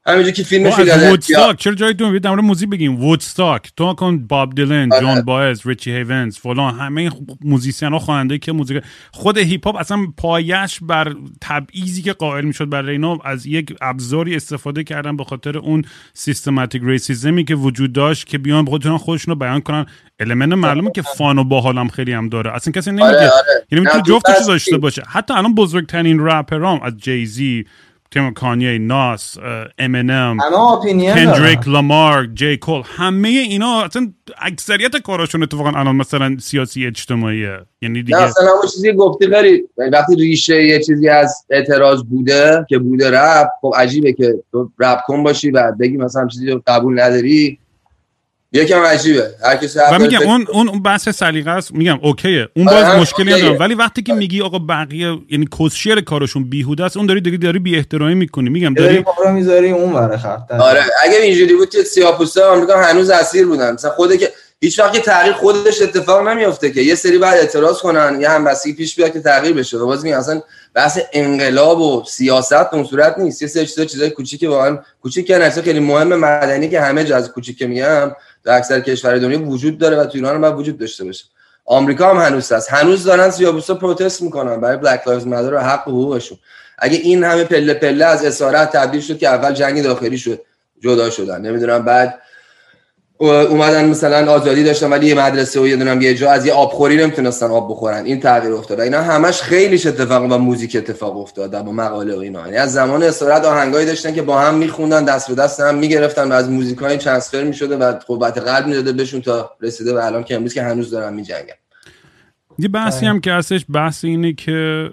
همینجوری 0.06 0.34
که 0.34 0.44
فیلم 0.44 0.66
وودستاک 1.10 1.60
چرا 1.60 1.74
جای 1.74 1.94
تو 1.94 2.20
در 2.20 2.30
مورد 2.30 2.44
موزیک 2.44 2.70
بگیم. 2.70 3.00
وودستاک 3.00 3.72
تو 3.78 3.94
کن 3.94 4.28
باب 4.28 4.56
دیلن 4.56 4.94
آره. 4.94 5.02
جون 5.02 5.22
بائز 5.21 5.67
ریچی 5.68 5.92
هیونز 5.92 6.38
فلان 6.38 6.80
همه 6.80 7.12
musician 7.41 7.93
ها 7.94 8.00
خواننده 8.00 8.38
که 8.38 8.52
موزیک 8.52 8.84
خود 9.12 9.38
هیپ 9.38 9.66
هاپ 9.66 9.76
اصلا 9.76 9.98
پایش 10.18 10.80
بر 10.82 11.16
تبعیضی 11.42 12.02
که 12.02 12.13
قائل 12.13 12.46
می‌شد 12.46 12.70
برای 12.70 12.92
اینا 12.92 13.18
از 13.26 13.46
یک 13.46 13.76
ابزاری 13.82 14.36
استفاده 14.36 14.84
کردن 14.84 15.18
به 15.18 15.24
خاطر 15.24 15.58
اون 15.58 15.86
systematic 16.13 16.82
racism 16.86 17.35
ی 17.35 17.43
که 17.46 17.56
وجود 17.56 17.94
داشت 17.94 18.28
که 18.28 18.38
بیان 18.38 18.66
خودشون 18.66 18.98
خودشون 18.98 19.32
رو 19.34 19.39
بیان 19.39 19.62
کنن. 19.62 19.86
element 20.19 20.54
معلومه 20.54 20.92
که 20.92 21.02
fun 21.02 21.39
و 21.39 21.44
باحالم 21.44 21.88
خیلی 21.88 22.13
هم 22.13 22.30
داره. 22.30 22.56
اصلا 22.56 22.72
کسی 22.72 22.92
نمیگه 22.92 23.06
آره، 23.06 23.18
آره. 23.18 23.66
یعنی 23.72 23.86
تو 23.86 24.00
جفتش 24.00 24.48
داشته 24.48 24.78
باشه. 24.78 25.04
حتی 25.08 25.34
الان 25.34 25.56
بزرگترین 25.56 26.20
رپرام 26.20 26.82
از 26.84 26.98
جیزی 26.98 27.66
تیم 28.13 28.34
کانیه 28.34 28.78
ناس 28.78 29.38
امنم 29.78 30.38
کندریک 31.15 31.67
لامار 31.67 32.26
جی 32.26 32.58
کول 32.58 32.82
همه 32.86 33.28
اینا 33.28 33.82
اصلا 33.82 34.13
اکثریت 34.41 34.97
کاراشون 34.97 35.43
اتفاقا 35.43 35.69
الان 35.69 35.95
مثلا 35.95 36.38
سیاسی 36.39 36.88
اجتماعیه. 36.88 37.60
یعنی 37.82 38.04
دیگه 38.04 38.21
اصلا 38.21 38.47
همون 38.47 38.67
چیزی 38.73 38.93
گفتی 38.93 39.28
غری 39.28 39.63
وقتی 39.78 40.15
ریشه 40.15 40.63
یه 40.63 40.80
چیزی 40.80 41.10
از 41.10 41.45
اعتراض 41.49 42.04
بوده 42.04 42.65
که 42.69 42.78
بوده 42.78 43.12
رپ 43.12 43.47
خب 43.62 43.73
عجیبه 43.78 44.13
که 44.13 44.34
تو 44.52 44.71
رپ 44.80 44.99
کن 45.06 45.23
باشی 45.23 45.52
و 45.52 45.71
بگی 45.80 45.97
مثلا 45.97 46.28
چیزی 46.28 46.52
رو 46.52 46.62
قبول 46.67 46.99
نداری. 46.99 47.60
یکم 48.54 48.82
عجیبه. 48.82 49.30
هر 49.44 49.56
کسی 49.56 49.80
و 49.80 50.00
میگم 50.00 50.22
اون 50.22 50.46
اون 50.70 50.84
بحث 50.84 51.10
سلیقه 51.10 51.52
است. 51.52 51.72
میگم 51.74 52.00
اوکیه. 52.02 52.48
اون 52.56 52.66
باز 52.66 52.84
آره، 52.84 53.00
مشکلی 53.00 53.34
ندارم. 53.34 53.60
ولی 53.60 53.74
وقتی 53.74 54.02
که 54.04 54.13
میگی 54.13 54.42
آقا 54.42 54.60
بقیه 54.60 55.18
یعنی 55.30 55.46
کوسشیر 55.46 56.02
کارشون 56.02 56.50
بیهوده 56.50 56.84
است 56.84 56.98
اون 56.98 57.06
داری 57.06 57.22
دیگه 57.22 57.38
داری 57.38 57.60
بی 57.60 57.76
احترامی 57.76 58.16
می‌کنی. 58.16 58.50
میگم 58.50 58.74
داری 58.74 59.06
ما 59.26 59.32
می‌ذاری 59.32 59.72
اون 59.72 59.94
ور 59.94 60.18
خط. 60.18 60.52
آره 60.52 60.82
اگه 61.04 61.18
اینجوری 61.18 61.56
بود 61.56 61.70
که 61.70 61.84
سیاپوستا 61.84 62.54
آمریکا 62.54 62.78
هنوز 62.78 63.10
اسیر 63.10 63.48
بودن. 63.48 63.74
مثلا 63.74 63.92
خوده 63.92 64.18
که 64.18 64.32
هیچ 64.63 64.80
وقت 64.80 64.97
تغییر 64.97 65.34
خودش 65.34 65.82
اتفاق 65.82 66.28
نمیافته 66.28 66.71
که. 66.71 66.82
یه 66.82 66.95
سری 66.95 67.17
بعد 67.17 67.38
اعتراض 67.38 67.80
کنن 67.80 68.21
یه 68.21 68.30
همبستگی 68.30 68.73
پیش 68.73 68.95
بیاد 68.95 69.13
که 69.13 69.21
تغییر 69.21 69.54
بشه. 69.54 69.78
و 69.78 69.86
باز 69.86 70.04
میگم 70.04 70.17
اصلا 70.17 70.41
بحث 70.73 70.99
انقلاب 71.13 71.82
و 71.82 72.04
سیاست 72.08 72.73
اون 72.73 72.84
صورت 72.84 73.17
نیست. 73.17 73.41
یه 73.41 73.47
سری 73.47 73.65
چیزا 73.65 73.86
چیزای 73.86 74.10
کوچیکی 74.10 74.47
واقعا 74.47 74.80
کوچیک 75.02 75.28
که 75.28 75.49
خیلی 75.49 75.80
مهم 75.80 76.08
مدنی 76.08 76.69
که 76.69 76.82
همه 76.82 77.04
جا 77.04 77.15
از 77.15 77.32
کوچیک 77.32 77.62
میگم 77.62 78.12
در 78.43 78.58
اکثر 78.58 78.80
کشورهای 78.80 79.19
دنیا 79.19 79.41
وجود 79.49 79.78
داره 79.78 79.97
و 79.97 80.06
تو 80.06 80.12
ایران 80.13 80.43
هم 80.43 80.58
وجود 80.58 80.78
داشته 80.78 81.04
باشه. 81.04 81.26
آمریکا 81.65 82.10
هم 82.10 82.17
هنوز 82.17 82.52
هست. 82.52 82.71
هنوز 82.71 83.04
دارن 83.04 83.30
سیاپوستا 83.30 83.76
protest 83.76 84.21
می‌کنن 84.21 84.62
برای 84.62 84.78
Black 84.78 85.08
Lives 85.08 85.28
Matter 85.28 85.54
و 85.54 85.60
حق 85.60 85.82
حقوقشون. 85.82 86.38
اگه 86.78 86.97
این 86.97 87.23
همه 87.23 87.43
پله 87.43 87.73
پله 87.73 88.06
از 88.06 88.26
اسارت 88.26 88.71
تبدیل 88.71 89.02
شد 89.02 89.17
که 89.17 89.28
اول 89.28 89.54
جنگ 89.54 89.84
داخلی 89.84 90.17
شد 90.17 90.41
جدا 90.80 91.10
شدن. 91.10 91.41
نمی‌دونم 91.41 91.86
بعد 91.86 92.19
اومدن 93.31 93.89
مثلا 93.89 94.31
آزادی 94.31 94.63
داشتن 94.63 94.89
ولی 94.89 95.07
یه 95.07 95.15
مدرسه 95.15 95.59
و 95.59 95.67
یه 95.67 95.75
دونم 95.75 96.01
یه 96.01 96.15
جا 96.15 96.31
از 96.31 96.45
یه 96.45 96.53
آبخوری 96.53 96.97
نمی‌تونستن 96.97 97.45
آب 97.45 97.71
بخورن. 97.71 98.05
این 98.05 98.19
تغییر 98.19 98.53
افتاد. 98.53 98.79
اینا 98.79 99.01
همش 99.01 99.41
خیلیش 99.41 99.86
اتفاق 99.86 100.27
با 100.27 100.38
موزیک 100.38 100.75
اتفاق 100.75 101.17
افتاد 101.17 101.63
با 101.63 101.71
مقاله 101.71 102.15
و 102.15 102.19
اینا. 102.19 102.39
یعنی 102.39 102.57
از 102.57 102.73
زمان 102.73 103.03
اسارت 103.03 103.45
آهنگایی 103.45 103.86
داشتن 103.86 104.13
که 104.13 104.21
با 104.21 104.39
هم 104.39 104.55
میخوندن 104.55 105.05
دست 105.05 105.27
به 105.27 105.36
دست 105.36 105.59
هم 105.59 105.75
می‌گرفتن 105.75 106.31
و 106.31 106.33
از 106.33 106.49
موزیکای 106.49 106.97
ترانسفر 106.97 107.43
می‌شده 107.43 107.77
و 107.77 107.91
قوت 107.91 108.38
قلب 108.38 108.67
می‌داده 108.67 108.91
بهشون 108.91 109.21
تا 109.21 109.51
رسیده 109.62 109.93
به 109.93 110.05
الان 110.05 110.23
که 110.23 110.36
امروز 110.36 110.53
که 110.53 110.62
هنوز 110.62 110.91
دارن 110.91 111.13
میجنگن. 111.13 111.62
یه 112.63 112.69
بحثی 112.69 113.06
هم 113.06 113.19
که 113.19 113.34
هستش 113.34 113.65
بحث 113.69 114.06
اینه 114.06 114.34
که 114.34 114.89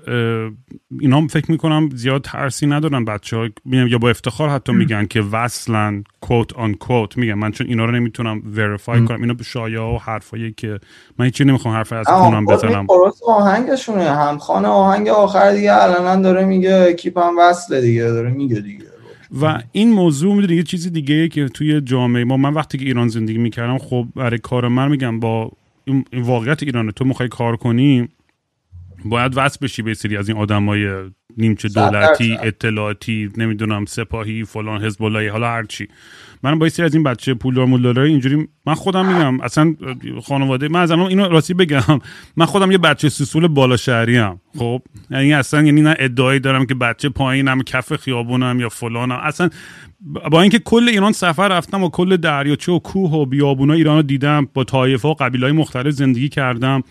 اینا 1.00 1.16
هم 1.16 1.26
فکر 1.26 1.50
می‌کنم 1.50 1.88
زیاد 1.94 2.22
ترسی 2.22 2.66
ندارن 2.66 3.04
بچه 3.04 3.36
ها 3.36 3.48
یا 3.66 3.98
با 3.98 4.10
افتخار 4.10 4.48
حتی 4.48 4.72
میگن 4.72 5.06
که 5.06 5.20
وصلن 5.20 6.04
کوت 6.20 6.52
آن 6.52 6.74
کوت 6.74 7.18
میگن. 7.18 7.34
من 7.34 7.50
چون 7.50 7.66
اینا 7.66 7.84
رو 7.84 7.92
نمی‌تونم 7.92 8.42
وریفای 8.56 9.04
کنم. 9.04 9.20
اینا 9.20 9.34
به 9.34 9.44
شایعه 9.44 9.80
و 9.80 9.98
حرفایی 9.98 10.52
که 10.56 10.78
من 11.18 11.24
هیچی 11.24 11.44
نمی‌خوام 11.44 11.74
حرف 11.74 11.92
از 11.92 12.06
کنم 12.06 12.46
بزنم. 12.46 12.86
آهنگشونه. 13.26 14.04
همخانه 14.04 14.68
آهنگ 14.68 15.08
آخر 15.08 15.52
دیگه 15.52 15.82
الان 15.82 16.22
داره 16.22 16.44
میگه 16.44 16.96
هم 17.16 17.38
وصله 17.38 17.80
دیگه. 17.80 18.02
داره 18.02 18.30
میگه 18.30 18.60
دیگه. 18.60 18.84
و 19.42 19.62
این 19.72 19.92
موضوع 19.92 20.34
می‌دونی 20.34 20.56
یه 20.56 20.62
چیزی 20.62 20.90
دیگه 20.90 21.28
که 21.28 21.48
توی 21.48 21.80
جامعه 21.80 22.24
ما 22.24 22.36
من 22.36 22.54
وقتی 22.54 22.78
که 22.78 22.84
ایران 22.84 23.08
زندگی 23.08 23.38
می‌کردم 23.38 23.78
خب 23.78 24.06
برای 24.16 24.38
کار 24.38 24.68
من 24.68 24.88
میگم 24.88 25.20
با 25.20 25.50
این 25.84 26.04
واقعیت 26.12 26.62
ایرانه. 26.62 26.92
تو 26.92 27.04
می‌خوای 27.04 27.28
کار 27.28 27.56
کنی 27.56 28.08
باید 29.04 29.32
وصل 29.36 29.58
بشی 29.62 29.82
به 29.82 29.94
سری 29.94 30.16
از 30.16 30.28
این 30.28 30.38
آدمای 30.38 31.10
نیمچه 31.36 31.68
دولتی 31.68 32.38
اطلاعاتی 32.42 33.30
نمی‌دونم 33.36 33.84
سپاهی 33.84 34.44
فلان 34.44 34.84
حزب 34.84 35.02
حالا 35.02 35.48
هر 35.48 35.64
چی. 35.64 35.88
من 36.42 36.58
با 36.58 36.68
سری 36.68 36.86
از 36.86 36.94
این 36.94 37.02
بچه 37.02 37.34
پولدار 37.34 37.66
مولدارای 37.66 38.10
اینجوری 38.10 38.48
من 38.66 38.74
خودم 38.74 39.06
میگم 39.06 39.40
اصلا 39.40 39.74
خانواده 40.24 40.68
من 40.68 40.80
از 40.80 40.90
اینو 40.90 41.28
راستی 41.28 41.54
بگم 41.54 42.00
من 42.36 42.46
خودم 42.46 42.70
یه 42.70 42.78
بچه 42.78 43.08
سسول 43.08 43.48
بالا 43.48 43.76
شهری 43.76 44.18
ام 44.18 44.40
خب؟ 44.58 44.82
یعنی 45.10 45.34
اصلا 45.34 45.62
یعنی 45.62 45.82
نه 45.82 45.94
ادعایی 45.98 46.40
دارم 46.40 46.66
که 46.66 46.74
بچه 46.74 47.08
پایینم 47.08 47.62
کف 47.62 47.96
خیابونم 47.96 48.60
یا 48.60 48.68
فلانم. 48.68 49.20
اصلا 49.22 49.50
با 50.30 50.42
اینکه 50.42 50.58
کل 50.58 50.88
ایران 50.88 51.12
سفر 51.12 51.48
رفتم 51.48 51.84
و 51.84 51.90
کل 51.90 52.16
دریاچه 52.16 52.72
و 52.72 52.78
کوه 52.78 53.10
و 53.10 53.26
بیابونا 53.26 53.74
ایران 53.74 53.96
رو 53.96 54.02
دیدم 54.02 54.48
با 54.54 54.64
طایفه 54.64 55.08
و 55.08 55.14
قبیله 55.14 55.52
مختلف 55.52 55.90
زندگی 55.94 56.28
کردم 56.28 56.82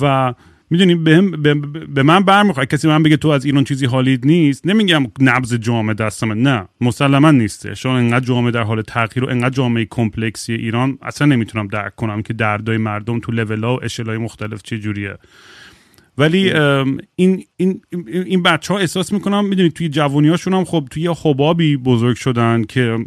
و 0.00 0.34
می‌دونی 0.70 0.94
به, 0.94 1.22
به, 1.22 1.54
به 1.94 2.02
من 2.02 2.20
برمیخواد 2.20 2.66
کسی 2.66 2.88
من 2.88 3.02
بگه 3.02 3.16
تو 3.16 3.28
از 3.28 3.44
ایران 3.44 3.64
چیزی 3.64 3.86
حالید 3.86 4.26
نیست 4.26 4.66
نمیگم 4.66 5.06
نبز 5.20 5.54
جامعه 5.54 5.94
دستم. 5.94 6.32
نه 6.32 6.68
مسلما 6.80 7.30
نیسته 7.30 7.74
چون 7.74 7.96
انقدر 7.96 8.24
جامعه 8.24 8.50
در 8.50 8.62
حال 8.62 8.82
تغییر 8.82 9.24
و 9.24 9.28
انقدر 9.28 9.50
جامعه 9.50 9.86
کمپلکسی 9.90 10.52
ایران 10.52 10.98
اصلا 11.02 11.26
نمی‌تونم 11.26 11.68
درک 11.68 11.96
کنم 11.96 12.22
که 12.22 12.32
دردای 12.32 12.76
مردم 12.76 13.20
تو 13.20 13.32
لولا 13.32 13.76
و 13.76 13.84
اشلای 13.84 14.18
مختلف 14.18 14.62
چه 14.62 14.78
جوریه. 14.78 15.14
ولی 16.18 16.52
این 17.16 17.44
این 17.56 17.80
این 18.06 18.42
بچه 18.42 18.74
ها 18.74 18.80
احساس 18.80 19.12
می‌کنم 19.12 19.44
می‌دونید 19.44 19.72
توی 19.72 19.88
جوانی 19.88 20.28
هاشون 20.28 20.54
هم 20.54 20.64
خب 20.64 20.88
توی 20.90 21.08
حبابی 21.22 21.76
بزرگ 21.76 22.16
شدن 22.16 22.64
که 22.64 22.98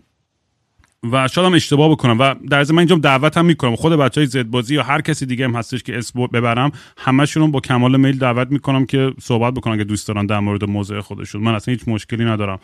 و 1.12 1.28
شاید 1.28 1.48
هم 1.48 1.54
اشتباه 1.54 1.92
بکنم 1.92 2.20
و 2.20 2.36
در 2.50 2.72
من 2.72 2.78
اینجا 2.78 2.96
دعوت 2.96 3.38
هم 3.38 3.46
می‌کنم. 3.46 3.76
خود 3.76 3.94
بچه 3.94 4.28
های 4.34 4.44
بازی 4.44 4.76
یا 4.76 4.84
هر 4.84 5.02
کسی 5.02 5.26
دیگه 5.26 5.46
هم 5.46 5.56
هستش 5.56 5.84
که 5.84 5.98
اسم 5.98 6.28
ببرم 6.28 6.72
همشون 6.98 7.52
با 7.52 7.60
کمال 7.60 7.98
میل 7.98 8.18
دعوت 8.18 8.52
می‌کنم 8.52 8.86
که 8.86 9.14
صحبت 9.22 9.54
بکنم 9.54 9.78
که 9.78 9.84
دوست 9.84 10.08
دارن 10.08 10.26
در 10.26 10.40
مورد 10.40 10.64
موضوع 10.70 11.02
خودشون. 11.02 11.42
من 11.42 11.56
اصلا 11.56 11.72
هیچ 11.72 11.82
مشکلی 11.88 12.26
ندارم. 12.26 12.60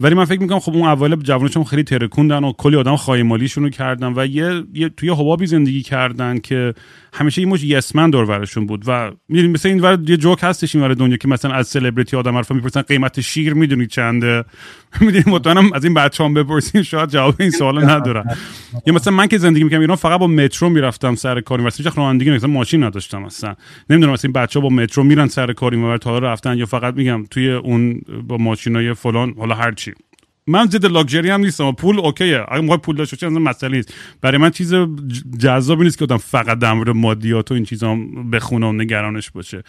ولی 0.00 0.14
من 0.14 0.24
فکر 0.24 0.40
می‌کنم 0.40 0.58
خب 0.58 0.72
اون 0.72 0.88
اول 0.88 1.16
جوانشون 1.16 1.64
خیلی 1.64 1.82
ترکوندن 1.82 2.44
و 2.44 2.52
کلی 2.52 2.76
آدم 2.76 2.96
خایمالیشون 2.96 3.64
رو 3.64 3.70
کردن 3.70 4.12
و 4.16 4.26
یه, 4.26 4.62
یه 4.74 4.88
توی 4.88 5.10
حبابی 5.10 5.46
زندگی 5.46 5.82
کردن 5.82 6.38
که 6.38 6.74
همیشه 7.14 7.40
این 7.40 7.48
مش 7.48 7.64
یسمن 7.64 8.10
دور 8.10 8.44
بود 8.66 8.84
و 8.86 9.10
می‌دونید 9.28 9.54
مثل 9.54 9.68
این 9.68 9.80
ور 9.80 9.98
یه 10.06 10.16
جوک 10.16 10.38
هستش 10.42 10.74
این 10.74 10.84
ور 10.84 10.94
دنیا 10.94 11.16
که 11.16 11.28
مثلا 11.28 11.52
از 11.52 11.68
سلبریتی 11.68 12.16
آدم 12.16 12.36
حرفا 12.36 12.54
می‌پرسن 12.54 12.82
قیمت 12.82 13.20
شیر 13.20 13.54
می‌دونید 13.54 13.88
چنده؟ 13.88 14.44
می‌دونید 15.00 15.28
مطمئنم 15.28 15.72
از 15.72 15.84
این 15.84 15.94
بچه‌ام 15.94 16.34
بپرسین 16.34 16.82
شاید 16.82 17.08
جواب 17.08 17.34
این 17.40 17.50
سوال 17.50 17.84
ندارن. 17.90 18.24
یا 18.86 18.94
مثلا 18.94 19.14
من 19.14 19.26
که 19.26 19.38
زندگی 19.38 19.64
می‌کنم 19.64 19.80
ایران 19.80 19.96
فقط 19.96 20.20
با 20.20 20.26
مترو 20.26 20.68
می‌رفتم 20.68 21.14
سر 21.14 21.40
کار 21.40 21.60
هیچ 21.60 21.86
رانندگی 21.96 22.30
مثلا 22.30 22.50
ماشین 22.50 22.82
نداشتم 22.82 23.24
اصلا. 23.24 23.54
نمی‌دونم 23.90 24.12
مثلا 24.12 24.28
این 24.28 24.32
بچه‌ها 24.32 24.68
با 24.68 24.74
مترو 24.74 25.04
میرن 25.04 25.26
سر 25.26 25.52
کاری 25.52 25.82
و 25.82 25.98
تا 25.98 26.18
رفتن 26.18 26.58
یا 26.58 26.66
فقط 26.66 26.94
میگم 26.94 27.24
توی 27.30 27.52
اون 27.52 28.00
با 28.28 28.36
ماشینای 28.36 28.94
فلان 28.94 29.34
حالا 29.42 29.54
هر 29.54 29.72
چی. 29.72 29.92
من 30.46 30.66
ضد 30.66 30.86
لاکچری 30.86 31.30
هم 31.30 31.40
نیستم. 31.40 31.72
پول 31.72 31.98
اوکیه. 31.98 32.44
اگه 32.48 32.60
موقع 32.60 32.76
پول 32.76 32.96
داشته 32.96 33.16
باشه 33.16 33.38
مسئله 33.38 33.76
نیست. 33.76 33.94
برای 34.20 34.38
من 34.38 34.50
چیز 34.50 34.74
جذابی 35.38 35.84
نیست 35.84 35.98
که 35.98 36.04
آدم 36.04 36.16
فقط 36.16 36.58
در 36.58 36.72
مورد 36.72 36.90
مادیات 36.90 37.50
و 37.50 37.54
این 37.54 37.64
چیزا 37.64 37.96
بخونه 38.32 38.66
و 38.66 38.72
نگرانش 38.72 39.30
باشه. 39.30 39.62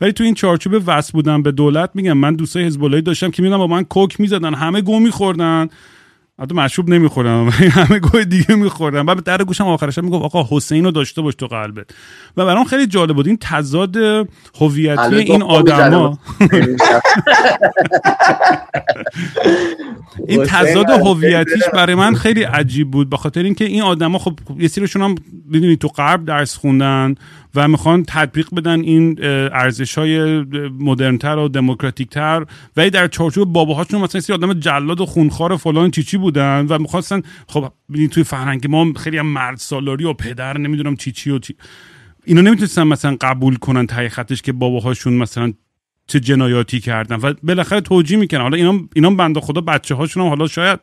ولی 0.00 0.12
تو 0.12 0.24
این 0.24 0.34
چارچوب 0.34 0.82
وصل 0.86 1.12
بودن 1.12 1.42
به 1.42 1.52
دولت 1.52 1.90
میگم 1.94 2.12
من 2.12 2.34
دوستای 2.34 2.64
حزب 2.64 3.00
داشتم 3.00 3.30
که 3.30 3.42
می‌دونم 3.42 3.58
با 3.58 3.66
من 3.66 3.84
کوک 3.84 4.20
می‌زدن 4.20 4.54
همه 4.54 4.80
گو 4.80 5.00
میخوردن. 5.00 5.68
حتی 6.40 6.54
مشروب 6.54 6.88
نمی‌خورم. 6.88 7.48
همه 7.78 7.98
گوه 7.98 8.24
دیگه 8.24 8.54
میخوردم 8.54 9.06
بعد 9.06 9.24
در 9.24 9.44
گوشم 9.44 9.66
آخرش 9.66 9.98
می‌گفت 9.98 10.24
آقا 10.24 10.56
حسین 10.56 10.84
رو 10.84 10.90
داشته 10.90 11.22
باش 11.22 11.34
تو 11.34 11.46
قلبت. 11.46 11.86
و 12.36 12.46
برام 12.46 12.64
خیلی 12.64 12.86
جالب 12.86 13.16
بود. 13.16 13.26
این 13.26 13.38
تضاد 13.40 13.96
هویتی 14.60 15.16
این 15.16 15.42
آدما 15.42 16.18
این 20.28 20.44
تضاد 20.44 20.90
هویتیش 20.90 21.62
برای 21.72 21.94
من 21.94 22.14
خیلی 22.14 22.42
عجیب 22.42 22.90
بود. 22.90 23.10
به 23.10 23.16
خاطر 23.16 23.42
اینکه 23.42 23.64
این 23.64 23.82
آدما 23.82 24.18
خب 24.18 24.38
یه 24.58 24.68
سریشون 24.68 25.02
هم 25.02 25.14
می‌دونی 25.44 25.76
تو 25.76 25.88
غرب 25.88 26.24
درس 26.24 26.56
خوندن. 26.56 27.14
و 27.54 27.68
می‌خوان 27.68 28.04
تطبیق 28.08 28.48
بدن 28.56 28.80
این 28.80 29.18
ارزش 29.52 29.98
های 29.98 30.44
مدرنتر 30.78 31.36
و 31.36 31.48
دموکراتیکتر. 31.48 32.46
و 32.76 32.90
در 32.90 33.08
چارچوب 33.08 33.52
باباهاشون 33.52 34.00
مثلا 34.00 34.20
سری 34.20 34.34
آدم 34.34 34.52
جلاد 34.52 35.00
و 35.00 35.06
خونخوار 35.06 35.56
فلان 35.56 35.90
چیچی 35.90 36.16
بودن 36.16 36.66
و 36.68 36.78
می‌خواستن 36.78 37.22
خب 37.48 37.72
توی 38.10 38.24
فرهنگ 38.24 38.66
ما 38.70 38.92
خیلی 38.96 39.18
هم 39.18 39.26
مرد 39.26 39.56
سالاری 39.56 40.04
و 40.04 40.12
پدر 40.12 40.58
نمی‌دونم 40.58 40.96
چی 40.96 41.30
و 41.30 41.38
چی. 41.38 41.54
اینا 42.24 42.40
نمی‌تونستن 42.40 42.82
مثلا 42.82 43.16
قبول 43.20 43.56
کنن 43.56 43.86
تای 43.86 44.08
خطش 44.08 44.42
که 44.42 44.52
باباهاشون 44.52 45.12
مثلا 45.12 45.52
چه 46.06 46.20
جنایاتی 46.20 46.80
کردن. 46.80 47.16
و 47.16 47.34
بالاخره 47.42 47.80
توجیه 47.80 48.18
می‌کنن. 48.18 48.40
حالا 48.40 48.56
اینا 48.56 48.80
اینا 48.94 49.10
بنده 49.10 49.40
خدا 49.40 49.60
بچه 49.60 49.94
هاشون 49.94 50.22
هم 50.22 50.28
حالا 50.28 50.46
شاید 50.46 50.80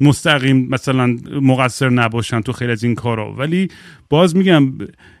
مستقیم 0.00 0.68
مثلا 0.70 1.16
مقصر 1.42 1.88
نباشن 1.88 2.40
تو 2.40 2.52
خیلی 2.52 2.72
از 2.72 2.84
این 2.84 2.94
کارا. 2.94 3.32
ولی 3.32 3.68
باز 4.10 4.36
میگم 4.36 4.72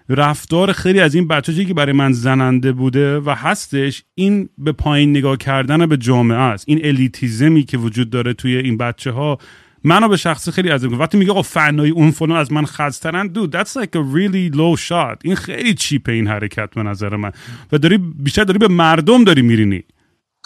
رفتار 0.08 0.72
خیلی 0.72 1.00
از 1.00 1.14
این 1.14 1.28
بچه 1.28 1.64
که 1.64 1.74
برای 1.74 1.92
من 1.92 2.12
زننده 2.12 2.72
بوده 2.72 3.20
و 3.20 3.30
هستش 3.30 4.02
این 4.14 4.48
به 4.58 4.72
پایین 4.72 5.10
نگاه 5.10 5.36
کردن 5.36 5.86
به 5.86 5.96
جامعه 5.96 6.38
است. 6.38 6.64
این 6.68 6.80
الیتیزمی 6.84 7.62
که 7.62 7.78
وجود 7.78 8.10
داره 8.10 8.32
توی 8.32 8.56
این 8.56 8.76
بچه 8.76 9.10
ها 9.10 9.38
منو 9.84 10.08
به 10.08 10.16
شخصی 10.16 10.50
خیلی 10.50 10.70
از 10.70 10.84
وقتی 10.84 11.18
میگه 11.18 11.30
آقا 11.30 11.42
فنای 11.42 11.90
اون 11.90 12.10
فلان 12.10 12.36
از 12.36 12.52
من 12.52 12.66
خسترن 12.66 13.26
دو 13.26 13.46
that's 13.46 13.82
like 13.82 13.96
a 13.96 14.02
really 14.14 14.56
low 14.56 14.80
shot. 14.88 15.16
این 15.24 15.34
خیلی 15.34 15.74
چیپه 15.74 16.12
این 16.12 16.26
حرکت 16.26 16.70
به 16.74 16.82
نظر 16.82 17.16
من. 17.16 17.32
و 17.72 17.78
داری 17.78 17.98
بیشتر 17.98 18.44
داری 18.44 18.58
به 18.58 18.68
مردم 18.68 19.24
داری 19.24 19.42
میرینی. 19.42 19.84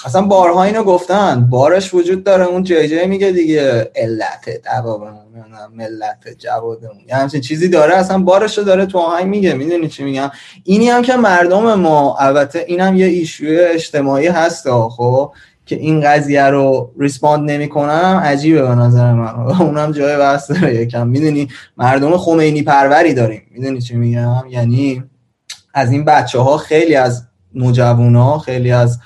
اصلا 0.05 0.23
بارها 0.23 0.63
اینو 0.65 0.83
گفتن. 0.83 1.47
بارش 1.51 1.95
وجود 1.95 2.25
داره. 2.25 2.45
اون 2.45 2.63
جی 2.63 2.89
جی 2.89 3.07
میگه 3.07 3.31
دیگه. 3.33 3.91
علت 3.97 4.63
دوابمون 4.65 5.13
ملت 5.77 6.29
جوادمون. 6.39 7.01
یه 7.09 7.15
همچین 7.17 7.41
چیزی 7.41 7.69
داره. 7.69 7.95
اصلا 7.97 8.19
بارش 8.19 8.59
رو 8.59 8.65
داره 8.65 8.87
تو 8.87 8.99
آهنگ 8.99 9.27
میگه. 9.27 9.55
می‌دونی 9.55 9.89
چی 9.89 10.05
میگم؟ 10.05 10.31
اینی 10.65 10.89
هم 10.89 11.03
که 11.03 11.17
مردم 11.17 11.75
ما 11.75 12.17
البته 12.17 12.65
اینم 12.69 12.97
یه 12.97 13.07
ایشوی 13.07 13.61
اجتماعی 13.61 14.27
هست 14.27 14.71
خب 14.71 15.33
که 15.67 15.77
این 15.77 16.01
قضیه 16.01 16.45
رو 16.45 16.93
ریسپاند 16.99 17.51
نمی‌کنم. 17.51 18.23
عجیبه 18.25 18.63
به 18.63 18.75
نظر 18.75 19.13
من. 19.13 19.35
اونم 19.67 19.93
جای 19.93 20.19
بحث 20.19 20.51
داره 20.51 20.75
یکم. 20.75 21.09
می‌دونی؟ 21.09 21.49
مردم 21.77 22.17
خمینی 22.17 22.63
پروری 22.63 23.15
داریم. 23.15 23.43
می‌دونی 23.51 23.81
چی 23.81 23.97
میگم؟ 23.97 24.45
یعنی 24.51 25.05
از 25.75 25.93
این 25.93 26.05
بچه 26.05 26.39
ها 26.39 26.57
خیلی 26.57 26.95
از 26.95 27.23
نوجوانا 27.55 28.39
خیلی 28.39 28.73
از 28.73 28.99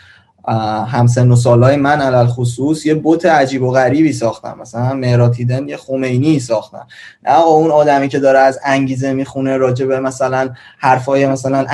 همسن 0.89 1.31
و 1.31 1.37
سالای 1.37 1.77
من 1.77 2.01
علال 2.01 2.27
خصوص 2.27 2.87
یه 2.87 2.95
بوت 2.95 3.27
عجیب 3.27 3.63
و 3.63 3.71
غریبی 3.71 4.13
ساختن. 4.13 4.55
مثلا 4.61 4.95
مهراتیدن 4.95 5.69
یه 5.69 5.77
خمینی 5.77 6.41
ساختن. 6.41 6.83
نه 7.25 7.33
آقا 7.33 7.51
اون 7.51 7.71
آدمی 7.71 8.09
که 8.09 8.19
داره 8.19 8.39
از 8.39 8.59
انگیزه 8.65 9.13
می‌خونه 9.13 9.57
راجع 9.57 9.87
به 9.87 10.01
مثلا 10.01 10.51
حرفای 10.79 11.27
مثلا 11.27 11.67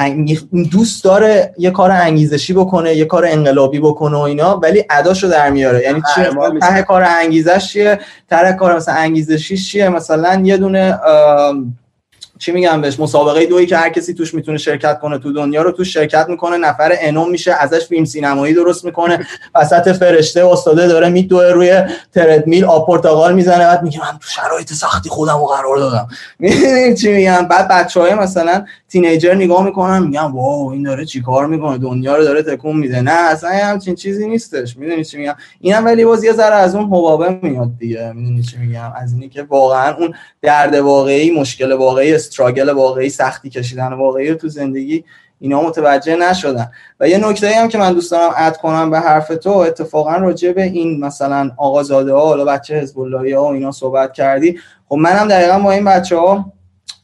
دوست 0.72 1.04
داره 1.04 1.54
یه 1.58 1.70
کار 1.70 1.90
انگیزشی 1.90 2.52
بکنه 2.52 2.94
یه 2.94 3.04
کار 3.04 3.26
انقلابی 3.26 3.80
بکنه 3.80 4.16
و 4.16 4.20
اینا 4.20 4.56
ولی 4.56 4.85
اداشو 4.90 5.28
در 5.28 5.50
میاره. 5.50 5.82
یعنی 5.82 6.02
چی؟ 6.14 6.22
ته 6.61 6.82
کار 6.82 7.04
انگیزش 7.22 7.72
چیه؟ 7.72 7.98
ته 8.28 8.52
کار 8.52 8.76
مثلا 8.76 8.94
انگیزشی 8.94 9.56
چیه؟ 9.56 9.88
مثلا 9.88 10.42
یه 10.44 10.56
دونه 10.56 10.98
چی 12.42 12.52
میگم 12.52 12.81
بهش؟ 12.81 13.00
مسابقه 13.00 13.46
دویی 13.46 13.66
که 13.66 13.76
هر 13.76 13.88
کسی 13.88 14.14
توش 14.14 14.35
می‌تونه 14.35 14.59
شرکت 14.59 14.98
کنه 15.00 15.18
تو 15.18 15.33
دنیا 15.33 15.62
رو 15.62 15.72
توش 15.72 15.94
شرکت 15.94 16.26
می‌کنه 16.28 16.57
نفر 16.57 16.96
انوم 17.00 17.31
میشه 17.31 17.52
ازش 17.52 17.87
فیلم 17.87 18.05
سینمایی 18.05 18.55
درست 18.55 18.85
می‌کنه. 18.85 19.26
وسط 19.55 19.92
فرشته 19.92 20.46
استاده 20.46 20.87
داره 20.87 21.09
میدوه 21.09 21.44
روی 21.44 21.83
تردمیل 22.14 22.64
آب 22.64 22.87
پرتقال 22.87 23.35
می‌زنه 23.35 23.59
بعد 23.59 23.83
میگه 23.83 24.00
من 24.00 24.18
تو 24.18 24.28
شرایط 24.28 24.72
سختی 24.72 25.09
خودم 25.09 25.38
رو 25.38 25.46
قرار 25.46 25.76
دادم. 25.76 26.09
چی 26.94 27.12
میگم؟ 27.12 27.48
بعد 27.50 27.68
بچهای 27.68 28.14
مثلا 28.14 28.64
تینیجر 28.88 29.35
نگاه 29.35 29.64
می‌کنن 29.64 30.02
میگن 30.02 30.20
واو 30.20 30.70
این 30.70 30.83
داره 30.83 31.05
چیکار 31.05 31.46
می‌کنه؟ 31.46 31.78
دنیا 31.78 32.16
رو 32.16 32.24
داره 32.24 32.42
تکون 32.42 32.76
میده. 32.76 33.00
نه 33.00 33.31
اصلا 33.31 33.50
همچین 33.50 33.94
چیزی 33.94 34.28
نیستش. 34.28 34.76
می‌دونی 34.76 35.05
چی 35.05 35.18
میگم؟ 35.18 35.35
اینم 35.61 35.85
ولی 35.85 36.05
باز 36.05 36.24
یه 36.24 36.33
ذره 36.33 36.55
از 36.55 36.74
اون 36.74 36.85
حبابه 36.85 37.38
میاد 37.42 37.70
دیگه. 37.78 38.12
می‌دونی 38.12 38.42
چی 38.42 38.57
میگم؟ 38.59 38.92
از 38.96 39.12
اینی 39.12 39.28
که 39.28 39.42
واقعا 39.42 39.94
اون 39.94 40.14
درد 40.42 40.74
واقعی 40.74 41.31
مشکل 41.31 41.72
واقعی 41.72 42.12
استراگل 42.32 42.68
واقعی 42.68 43.10
سختی 43.10 43.50
کشیدن 43.50 43.92
واقعی 43.92 44.34
تو 44.34 44.48
زندگی 44.48 45.04
اینا 45.40 45.62
متوجه 45.62 46.16
نشدن. 46.16 46.70
و 47.00 47.08
یه 47.08 47.28
نکته 47.28 47.54
هم 47.56 47.68
که 47.68 47.78
من 47.78 47.92
دوست 47.92 48.10
دارم 48.10 48.32
اد 48.36 48.56
کنم 48.56 48.90
به 48.90 49.00
حرف 49.00 49.28
تو 49.28 49.50
اتفاقا 49.50 50.16
راجع 50.16 50.52
به 50.52 50.62
این 50.62 51.04
مثلا 51.04 51.50
آقازاده 51.56 52.12
ها 52.12 52.26
حالا 52.26 52.44
بچه 52.44 52.74
حزب 52.74 52.98
ها 52.98 53.44
و 53.44 53.46
اینا 53.46 53.70
صحبت 53.70 54.12
کردی. 54.12 54.58
خب 54.88 54.96
منم 54.96 55.28
دقیقا 55.28 55.58
با 55.58 55.70
این 55.70 55.84
بچه 55.84 56.16
ها 56.16 56.52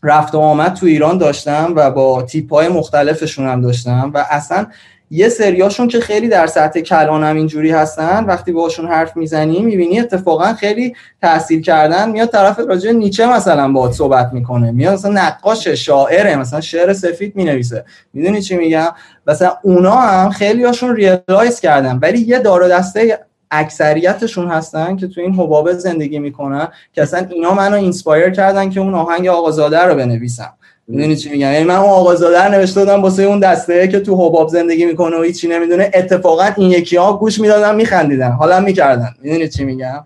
رفت 0.03 0.35
و 0.35 0.39
آمد 0.39 0.75
تو 0.75 0.87
ایران 0.87 1.19
داشتم 1.19 1.73
و 1.77 1.91
با 1.91 2.23
تیپ 2.23 2.53
های 2.53 2.69
مختلفشون 2.69 3.47
هم 3.47 3.61
داشتم 3.61 4.11
و 4.15 4.27
اصلا 4.31 4.67
یه 5.11 5.29
سریاشون 5.29 5.89
که 5.89 6.01
خیلی 6.01 6.29
در 6.29 6.47
سطح 6.47 6.81
کلان 6.81 7.25
هم 7.25 7.37
اینجوری 7.37 7.71
هستن 7.71 8.25
وقتی 8.25 8.53
باشون 8.53 8.89
حرف 8.89 9.17
می‌زنی 9.17 9.63
می‌بینی 9.63 10.01
اتفاقا 10.01 10.53
خیلی 10.53 10.95
تحصیل 11.23 11.63
کردن. 11.63 12.11
میاد 12.11 12.29
طرف 12.29 12.59
راجع 12.59 12.91
نیچه 12.91 13.27
مثلا 13.27 13.73
باهات 13.73 13.93
صحبت 13.93 14.31
می‌کنه. 14.33 14.71
میاد 14.71 14.95
مثلا 14.95 15.13
نقاش 15.13 15.69
شاعره 15.69 16.37
مثلا 16.37 16.61
شعر 16.61 16.93
سفید 16.93 17.37
می‌نویسه. 17.37 17.85
می‌دونی 18.13 18.43
چی 18.43 18.57
میگم؟ 18.57 18.89
مثلا 19.27 19.53
اونا 19.63 19.97
هم 19.97 20.31
خیلی 20.31 20.65
هاشون 20.65 20.97
realize 20.97 21.61
کردن. 21.61 21.99
ولی 22.03 22.19
یه 22.19 22.39
دار 22.39 22.59
و 22.59 22.69
دسته 22.69 23.19
اکثریتشون 23.51 24.49
هستن 24.49 24.97
که 24.97 25.07
تو 25.07 25.21
این 25.21 25.35
حبابه 25.35 25.75
زندگی 25.75 26.19
می‌کنن 26.19 26.69
که 26.93 27.03
اصلا 27.03 27.27
اینا 27.31 27.55
منو 27.55 27.77
inspire 27.77 28.31
کردن 28.31 28.71
که 28.71 28.81
اون 28.81 28.95
آهنگ 28.95 29.29
آقازاده 29.29 29.83
رو 29.83 29.95
بنویسم. 29.95 30.53
می‌دونی 30.89 31.17
چی 31.17 31.29
میگم؟ 31.31 31.53
یعنی 31.53 31.65
من 31.65 31.75
اون 31.75 31.91
آقازاده 31.91 32.51
نوشته 32.51 32.81
بودم 32.81 33.03
واسه 33.03 33.23
اون 33.23 33.41
دسته 33.41 33.89
که 33.89 34.01
تو 34.01 34.15
حباب 34.15 34.49
زندگی 34.49 34.87
می‌کنه 34.87 35.17
و 35.17 35.23
هیچی 35.23 35.49
نمی‌دونه. 35.49 35.91
اتفاقا 35.95 36.49
این 36.57 36.71
یکی 36.71 36.97
ها 36.97 37.17
گوش 37.17 37.41
می‌دادن 37.41 37.75
میخندیدن. 37.75 38.33
حالا 38.33 38.61
می‌کردن. 38.61 39.15
می‌دونی 39.23 39.49
چی 39.49 39.65
میگم؟ 39.65 40.05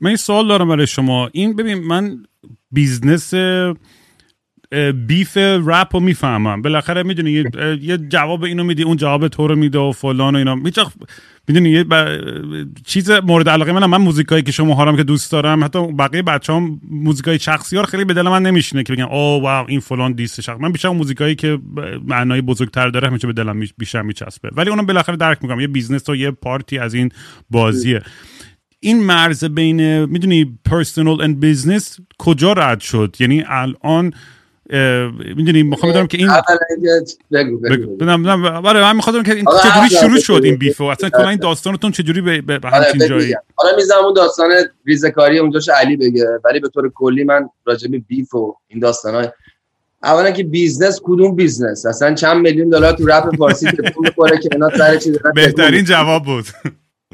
من 0.00 0.08
این 0.08 0.16
سوال 0.16 0.48
دارم 0.48 0.68
برای 0.68 0.86
شما. 0.86 1.28
این 1.32 1.56
ببین 1.56 1.78
من 1.78 2.16
business 2.72 3.34
بیف 5.06 5.36
رپ 5.36 5.88
رو 5.92 6.00
می‌فهمم. 6.00 6.62
بالاخره 6.62 7.02
می‌دونی 7.02 7.30
یه، 7.82 7.98
جواب 7.98 8.44
اینو 8.44 8.64
میدی 8.64 8.82
اون 8.82 8.96
جواب 8.96 9.28
تو 9.28 9.46
رو 9.46 9.56
میده 9.56 9.78
و 9.78 9.92
فلان 9.92 10.34
و 10.34 10.38
اینا. 10.38 10.56
هیچ 10.64 10.78
می‌دونی 11.48 11.70
یه 11.70 11.84
چیز 12.86 13.10
مورد 13.10 13.48
علاقه 13.48 13.72
منم. 13.72 13.90
من 13.90 13.98
موزیکایی 13.98 14.42
که 14.42 14.52
شما 14.52 14.74
هارم 14.74 14.96
که 14.96 15.02
دوست 15.02 15.32
دارم 15.32 15.64
حتی 15.64 15.92
بقیه 15.92 16.22
بچه 16.22 16.52
هم 16.52 16.80
موزیکای 16.90 17.38
شخصی 17.38 17.76
ها 17.76 17.82
خیلی 17.82 18.04
به 18.04 18.14
دل 18.14 18.22
من 18.22 18.42
نمیشینه 18.42 18.82
که 18.82 18.92
بگن 18.92 19.02
oh 19.02 19.42
wow 19.42 19.66
این 19.68 19.80
فلان 19.80 20.12
diss 20.12 20.40
شخص. 20.40 20.60
من 20.60 20.72
بیشتر 20.72 20.88
موزیکایی 20.88 21.34
که 21.34 21.58
معنای 22.06 22.40
بزرگتر 22.40 22.88
داره 22.88 23.08
همیشه 23.08 23.26
به 23.26 23.32
دلم 23.32 23.60
بیشتر 23.78 24.02
میچسبه. 24.02 24.50
ولی 24.52 24.70
اونم 24.70 24.86
بالاخره 24.86 25.16
درک 25.16 25.38
می‌کنم. 25.42 25.60
یه 25.60 25.68
business 25.68 26.08
و 26.08 26.16
یه 26.16 26.30
part 26.30 26.68
ای 26.68 26.78
از 26.78 26.94
این 26.94 27.08
بازیه. 27.50 28.02
این 28.80 29.04
مرز 29.04 29.44
بین 29.44 30.04
می‌دونی 30.04 30.58
personal 30.64 31.20
and 31.20 31.40
business 31.40 31.98
کجا 32.18 32.52
رد 32.52 32.80
شد؟ 32.80 33.16
یعنی 33.20 33.44
الان 33.46 34.12
می‌دونی 35.36 35.62
می‌خوام 35.62 35.92
بدونم 35.92 36.06
که 36.06 36.18
این 36.18 36.28
بگو 37.32 37.58
بگو. 37.58 37.96
برای 38.60 38.82
من 38.82 38.96
می‌خوام 38.96 39.22
که 39.22 39.34
این 39.34 39.44
چجوری 39.62 39.90
شروع 39.90 40.18
شد 40.18 40.40
این 40.44 40.56
beef 40.56 40.78
و 40.78 40.84
اصلا 40.84 41.10
کلا 41.10 41.28
این 41.28 41.38
داستانتون 41.38 41.92
چجوری 41.92 42.20
به, 42.20 42.58
به 42.58 42.70
همچین 42.70 43.08
جایی؟ 43.08 43.34
حالا 43.54 43.76
می‌ذارم 43.76 44.04
اون 44.04 44.14
داستان 44.14 44.50
ریزکاری 44.86 45.38
اونجاش 45.38 45.68
علی 45.68 45.96
بگه 45.96 46.26
ولی 46.44 46.60
به 46.60 46.68
طور 46.68 46.92
کلی 46.94 47.24
من 47.24 47.48
راجع 47.64 47.88
به 47.88 47.98
beef 47.98 48.34
و 48.34 48.56
این 48.68 48.80
داستانای 48.80 49.28
اولا 50.02 50.30
که 50.30 50.44
business 50.44 51.00
کدوم 51.04 51.36
business؟ 51.36 51.86
اصلا 51.86 52.14
چند 52.14 52.36
میلیون 52.36 52.68
دلار 52.68 52.92
تو 52.92 53.06
رپ 53.06 53.36
فارسی 53.36 53.70
تکون 53.70 54.06
می‌خوره 54.06 54.38
که 54.38 54.48
اینا 54.52 54.68
سر 54.78 54.96
چیز 54.96 55.18
بهترین 55.34 55.84
جواب 55.84 56.24
بود. 56.24 56.44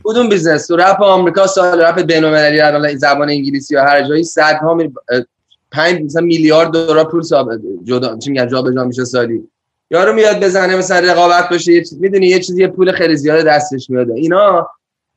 کدوم 0.04 0.28
business؟ 0.28 0.66
تو 0.66 0.76
رپ 0.76 1.02
آمریکا 1.02 1.46
سال 1.46 1.80
رپ 1.80 2.00
بین‌المللی 2.00 2.60
الان 2.60 2.96
زبان 2.96 3.28
انگلیسی 3.28 3.74
یا 3.74 3.84
هر 3.84 4.08
جایی 4.08 4.24
صدها 4.24 4.78
5 5.76 6.02
مثلا 6.02 6.22
میلیارد 6.22 6.70
دلار 6.70 7.04
پول 7.04 7.22
جدا 7.84 8.18
چی 8.18 8.30
میگن 8.30 8.48
جابجا 8.48 8.84
میشه 8.84 9.04
سالی. 9.04 9.48
یارو 9.90 10.12
میاد 10.12 10.44
بزنه 10.44 10.76
مثلا 10.76 11.12
رقابت 11.12 11.48
باشه 11.50 11.72
یه 11.72 11.80
چیز 11.80 12.00
می‌دونی 12.00 12.26
یه 12.26 12.38
چیزی 12.38 12.66
پول 12.66 12.92
خیلی 12.92 13.16
زیاد 13.16 13.46
دستش 13.46 13.90
میاد 13.90 14.10
اینا 14.10 14.68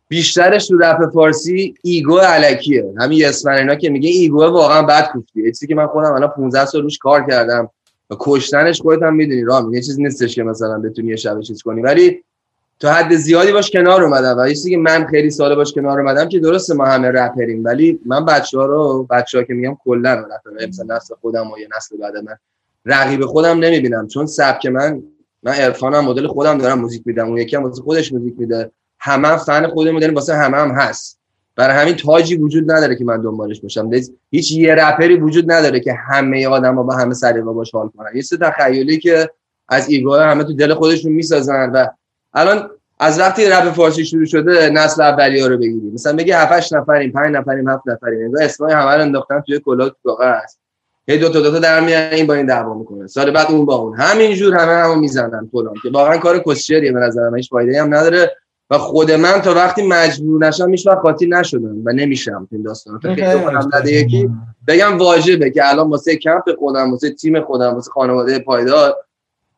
بیشترش 0.07 0.67
تو 0.67 0.77
رپ 0.77 1.13
فارسی 1.13 1.75
ego 1.83 2.17
الکیه. 2.17 2.85
همین 2.99 3.25
اسماً 3.25 3.53
اینا 3.53 3.75
که 3.75 3.89
میگه 3.89 4.09
ego 4.09 4.43
واقعا 4.43 4.81
بد 4.81 5.11
کوفتی 5.11 5.43
چیزی 5.51 5.67
که 5.67 5.75
من 5.75 5.87
خودم 5.87 6.13
الان 6.13 6.29
15 6.29 6.65
سال 6.65 6.81
روش 6.81 6.97
کار 6.97 7.25
کردم. 7.27 7.69
و 8.09 8.15
کشتنش 8.19 8.81
خودت 8.81 9.03
هم 9.03 9.15
می‌دونی 9.15 9.43
رام 9.43 9.73
یه 9.73 9.81
چیز 9.81 9.99
نیستش 9.99 10.35
که 10.35 10.43
مثلا 10.43 10.79
بتونی 10.79 11.07
یه 11.07 11.15
شب 11.15 11.41
چیز 11.41 11.61
کنی. 11.61 11.81
ولی 11.81 12.23
تا 12.79 12.93
حد 12.93 13.15
زیادی 13.15 13.51
باش 13.51 13.71
کنار 13.71 14.03
اومدم 14.03 14.37
و 14.37 14.47
چیزی 14.47 14.69
که 14.69 14.77
من 14.77 15.07
خیلی 15.07 15.29
سال 15.29 15.55
باش 15.55 15.73
کنار 15.73 15.99
اومدم 15.99 16.29
که 16.29 16.39
درسته 16.39 16.73
ما 16.73 16.85
همه 16.85 17.11
رپریم 17.11 17.63
ولی 17.63 17.99
من 18.05 18.25
بچه 18.25 18.57
ها 18.57 18.65
رو 18.65 19.07
بچه 19.09 19.37
ها 19.37 19.43
که 19.43 19.53
میگم 19.53 19.77
کلا 19.83 20.13
رپر 20.13 20.67
مثلا 20.67 20.95
نسل 20.95 21.15
خودم 21.21 21.51
و 21.51 21.59
یه 21.59 21.67
نسل 21.77 21.97
بعد 21.97 22.17
من. 22.17 22.37
رقیب 22.85 23.25
خودم 23.25 23.59
نمی‌بینم 23.59 24.07
چون 24.07 24.25
سبک 24.25 24.65
من 24.65 25.03
من 25.43 25.51
عرفانم 25.51 26.05
مدل 26.05 26.27
خودم 26.27 26.57
دارم 26.57 26.79
موزیک 26.79 27.01
میدم 27.05 27.27
اون 27.27 27.37
یکی 27.37 27.55
هم 27.55 27.63
واسه 27.63 27.81
خودش 27.81 28.13
موزیک 28.13 28.33
میده. 28.37 28.71
همه 28.99 29.27
هم 29.27 29.37
فن 29.37 29.67
خودمون 29.67 29.99
داریم 29.99 30.15
واسه 30.15 30.35
همه 30.35 30.57
هم 30.57 30.71
هست. 30.71 31.19
برای 31.55 31.75
همین 31.75 31.95
تاجی 31.95 32.35
وجود 32.35 32.71
نداره 32.71 32.95
که 32.95 33.05
من 33.05 33.21
دنبالش 33.21 33.61
باشم. 33.61 33.89
هیچ 34.31 34.51
یه 34.51 34.75
رپری 34.75 35.15
وجود 35.15 35.51
نداره 35.51 35.79
که 35.79 35.93
همه 35.93 36.47
آدما 36.47 36.83
با 36.83 36.95
همه 36.95 37.13
سلیقه 37.13 37.41
باش 37.41 37.71
حال 37.71 37.89
کنن. 37.97 38.09
یه 38.15 38.23
تخیلی 38.41 38.99
که 38.99 39.29
از 39.67 39.89
ego 39.89 40.15
همه 40.15 40.43
تو 40.43 40.53
دل 40.53 40.73
خودشون 40.73 41.11
می‌سازن 41.11 41.71
و 41.73 41.87
الان 42.33 42.69
از 42.99 43.19
وقتی 43.19 43.45
رپ 43.45 43.71
فارسی 43.71 44.05
شروع 44.05 44.25
شده 44.25 44.69
نسل 44.69 45.01
اولیه 45.01 45.47
رو 45.47 45.57
بگیریم. 45.57 45.91
مثلا 45.93 46.15
بگی 46.15 46.31
7 46.31 46.51
8 46.51 46.73
نفریم 46.73 47.11
5 47.11 47.35
نفریم 47.35 47.69
7 47.69 47.87
نفریم. 47.87 48.25
انگار 48.25 48.43
اسمای 48.43 48.73
همه 48.73 48.95
رو 48.95 49.01
انداختن 49.01 49.41
توی 49.41 49.59
کلاه 49.59 49.91
تو 50.03 50.17
است 50.21 50.59
هی 51.07 51.17
دو 51.17 51.29
تا 51.29 51.39
دو 51.39 51.51
تا 51.51 51.59
در 51.59 51.79
میان 51.79 52.13
این 52.13 52.27
با 52.27 52.33
این 52.33 52.45
دعوا 52.45 52.73
می‌کنه 52.73 53.07
سال 53.07 53.31
بعد 53.31 53.51
اون 53.51 53.65
با 53.65 53.75
اون. 53.75 53.99
همینجور 53.99 54.55
همه 54.55 54.71
همو 54.71 54.95
می‌زنن 54.95 55.49
فلان. 55.51 55.73
که 55.83 55.89
واقعا 55.93 56.17
کار 56.17 56.39
کسچریه 56.39 56.91
به 56.91 56.99
نظر 56.99 57.29
من 57.29 57.37
هیچ 57.37 57.49
فایده 57.49 57.81
هم 57.81 57.95
نداره. 57.95 58.31
و 58.71 58.77
خود 58.77 59.11
من 59.11 59.41
تا 59.41 59.53
وقتی 59.53 59.87
مجبور 59.87 60.47
نشم 60.47 60.71
هیچ 60.71 60.87
وقت 60.87 60.97
قاطی 60.97 61.27
نشدم 61.27 61.81
و 61.85 61.91
نمیشم 61.91 62.47
این 62.51 62.61
داستان. 62.61 62.99
خیلی 62.99 63.21
کنم 63.21 63.69
نده 63.73 63.91
یکی. 63.91 64.29
بگم 64.67 64.97
واجبه 64.97 65.49
که 65.49 65.69
الان 65.69 65.89
واسه 65.89 66.15
کمپ 66.15 66.43
خودم 66.59 66.91
واسه 66.91 67.09
تیم 67.09 67.41
خودم 67.41 67.73
واسه 67.73 67.91
خانواده 67.91 68.39
پایدار 68.39 68.95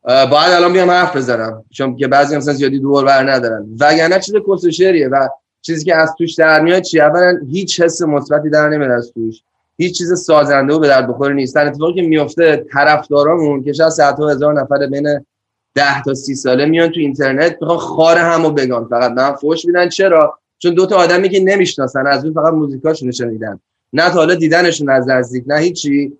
باید 0.04 0.52
الان 0.52 0.72
بیام 0.72 0.90
حرف 0.90 1.16
بزنم 1.16 1.64
چون 1.70 1.96
که 1.96 2.08
بعضی 2.08 2.36
مثلا 2.36 2.54
زیادی 2.54 2.78
دور 2.78 3.04
بر 3.04 3.32
ندارن. 3.32 3.66
وگرنه 3.80 4.20
چیز 4.20 4.34
کس 4.48 4.66
شعریه 4.66 5.08
و 5.08 5.28
چیزی 5.62 5.84
که 5.84 5.96
از 5.96 6.14
توش 6.18 6.34
در 6.34 6.60
میاد 6.60 6.82
چی 6.82 7.00
اولا 7.00 7.40
هیچ 7.50 7.80
حس 7.80 8.02
مثبتی 8.02 8.50
در 8.50 8.68
نمیاد 8.68 8.90
از 8.90 9.12
توش. 9.12 9.42
هیچ 9.76 9.98
چیز 9.98 10.12
سازنده 10.12 10.74
و 10.74 10.78
به 10.78 10.88
درد 10.88 11.08
بخور 11.08 11.32
نیست. 11.32 11.54
در 11.54 11.66
اتفاقی 11.66 11.94
که 11.94 12.02
میفته 12.02 12.64
طرفدارامون 12.72 13.64
که 13.64 13.72
شاید 13.72 13.90
صد 13.90 14.20
هزار 14.20 14.60
نفر 14.60 14.86
بین 14.86 15.26
10 15.74 16.02
تا 16.02 16.14
30 16.14 16.34
ساله 16.34 16.66
میان 16.66 16.88
تو 16.88 17.00
اینترنت 17.00 17.56
می‌خوان 17.60 17.78
خار 17.78 18.18
همو 18.18 18.50
بگن 18.50 18.84
فقط 18.84 19.10
من 19.12 19.32
فوش 19.32 19.64
میدن. 19.64 19.88
چرا؟ 19.88 20.38
چون 20.58 20.74
دو 20.74 20.86
تا 20.86 20.96
آدمی 20.96 21.28
که 21.28 21.40
نمی‌شناسن 21.40 22.06
از 22.06 22.24
اون 22.24 22.34
فقط 22.34 22.52
موزیکاشون 22.52 23.10
شنیدن. 23.10 23.60
نه 23.92 24.10
تا 24.10 24.14
حالا 24.14 24.34
دیدنشون 24.34 24.90
از 24.90 25.08
نزدیک 25.08 25.44
نه 25.46 25.58
هیچی. 25.58 26.12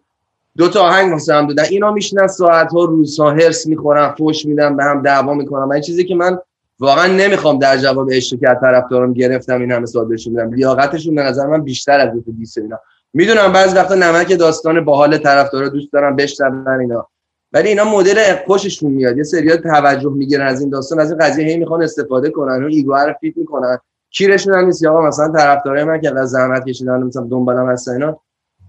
دو 0.57 0.69
تا 0.69 0.81
آهنگ 0.81 1.13
واسه 1.13 1.35
هم 1.35 1.47
دادن. 1.47 1.65
اینا 1.71 1.91
میشنن 1.91 2.27
ساعت 2.27 2.73
ها 2.73 2.85
روزها 2.85 3.31
هرس 3.31 3.67
می‌خورن 3.67 4.15
فوش 4.19 4.47
میدن 4.47 4.77
به 4.77 4.85
هم 4.85 5.03
دعوا 5.03 5.35
می‌کنن. 5.35 5.73
این 5.73 5.83
چیزی 5.83 6.05
که 6.05 6.15
من 6.15 6.39
واقعا 6.81 7.07
نمی‌خوام 7.07 7.59
در 7.59 7.77
جواب 7.77 8.11
که 8.11 8.37
طرفدارم 8.61 9.13
گرفتم 9.13 9.61
این 9.61 9.73
همه 9.73 9.87
سوال 9.87 10.09
بهشون 10.09 10.35
بدم 10.35 10.53
لیاقتشون 10.53 11.15
به 11.15 11.23
نظر 11.23 11.47
من 11.47 11.63
بیشتر 11.63 12.01
از 12.01 12.13
دو 12.13 12.33
دیس 12.33 12.59
اینا. 12.59 12.79
می‌دونم 13.15 13.53
بعضی 13.53 13.77
وقتا 13.77 13.95
نمک 13.95 14.39
داستان 14.39 14.85
باحال 14.85 15.19
طرفدارا 15.19 15.69
دوست 15.69 15.93
دارم 15.93 16.17
بشنون 16.17 16.81
اینا. 16.81 17.09
ولی 17.53 17.69
اینا 17.69 17.85
مدل 17.85 18.37
خوششون 18.47 18.91
میاد. 18.91 19.17
یه 19.17 19.23
سریال 19.23 19.57
توجه 19.57 20.11
می‌گیرن 20.11 20.47
از 20.47 20.61
این 20.61 20.71
داستان 20.71 21.01
از 21.01 21.11
این 21.11 21.19
قضیه 21.19 21.47
هی 21.47 21.57
می‌خوان 21.57 21.83
استفاده 21.83 22.31
کنن 22.31 22.65
و 22.65 22.67
ego 22.67 22.95
رو 22.95 23.15
feed 23.21 23.37
می‌کنن. 23.37 23.79
کیرشون 24.11 24.55
هم 24.55 24.65
نیست. 24.65 24.87
آقا 24.87 25.09
مثلا 25.09 25.29
طرفدارای 25.29 25.85
من 25.85 26.01
که 26.01 26.19
از 26.21 26.31
زحمت 26.31 26.65
کشیدن 26.65 27.03
مثلا 27.03 27.23
دنبالم 27.31 27.71
هستن 27.71 27.93
اینا. 27.93 28.21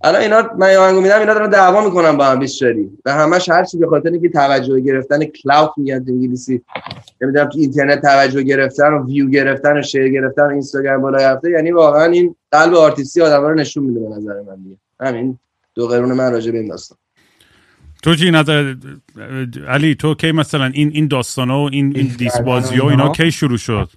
الان 0.04 0.22
اینا 0.22 0.50
من 0.58 0.76
آهنگو 0.76 1.02
میدم 1.02 1.20
اینا 1.20 1.34
دارن 1.34 1.50
دعوا 1.50 1.86
می‌کنن 1.86 2.18
با 2.18 2.26
هم 2.26 2.40
بیشتری 2.40 2.90
و 3.06 3.14
همش 3.14 3.50
هر 3.50 3.64
چی 3.64 3.78
به 3.78 3.88
خاطر 3.88 4.10
اینکه 4.10 4.30
توجه 4.30 4.80
گرفتن 4.80 5.26
clout 5.26 5.72
میگن 5.78 6.06
انگلیسی. 6.08 6.62
نمی‌دونم 7.22 7.50
تو 7.50 7.60
اینترنت 7.60 8.02
توجه 8.02 8.44
گرفتن 8.44 8.94
و 8.94 9.06
ویو 9.06 9.30
گرفتن 9.30 9.80
و 9.80 9.82
share 9.82 10.10
گرفتن 10.10 10.44
و 10.44 10.50
اینستاگرام 10.50 11.02
بالا 11.02 11.18
رفته. 11.18 11.52
یعنی 11.52 11.72
واقعا 11.72 12.06
این 12.06 12.36
قلب 12.52 12.74
آرتیستی 12.74 13.22
آدم 13.22 13.42
رو 13.42 13.54
نشون 13.54 13.84
میده 13.84 14.00
به 14.00 14.16
نظر 14.16 14.34
من 14.34 14.64
دیگه. 14.64 14.78
همین 15.00 15.40
دو 15.76 15.88
قرون 15.88 16.12
من 16.12 16.32
راجع 16.32 16.52
به 16.52 16.58
این 16.58 16.68
داستان. 16.68 16.98
تو 18.04 18.16
چی 18.16 18.32
نظر 18.32 18.76
علی 19.68 19.96
تو 19.96 20.16
کی 20.16 20.32
مثلا 20.32 20.66
این 20.66 20.92
این 20.94 21.08
داستانا 21.08 21.64
و 21.64 21.70
این 21.72 21.94
این 21.98 22.16
diss 22.18 22.51
بازی 22.51 22.76
ها 22.76 22.90
اینا؟ 22.90 23.12
کی 23.12 23.32
شروع 23.32 23.58
شد؟ 23.58 23.90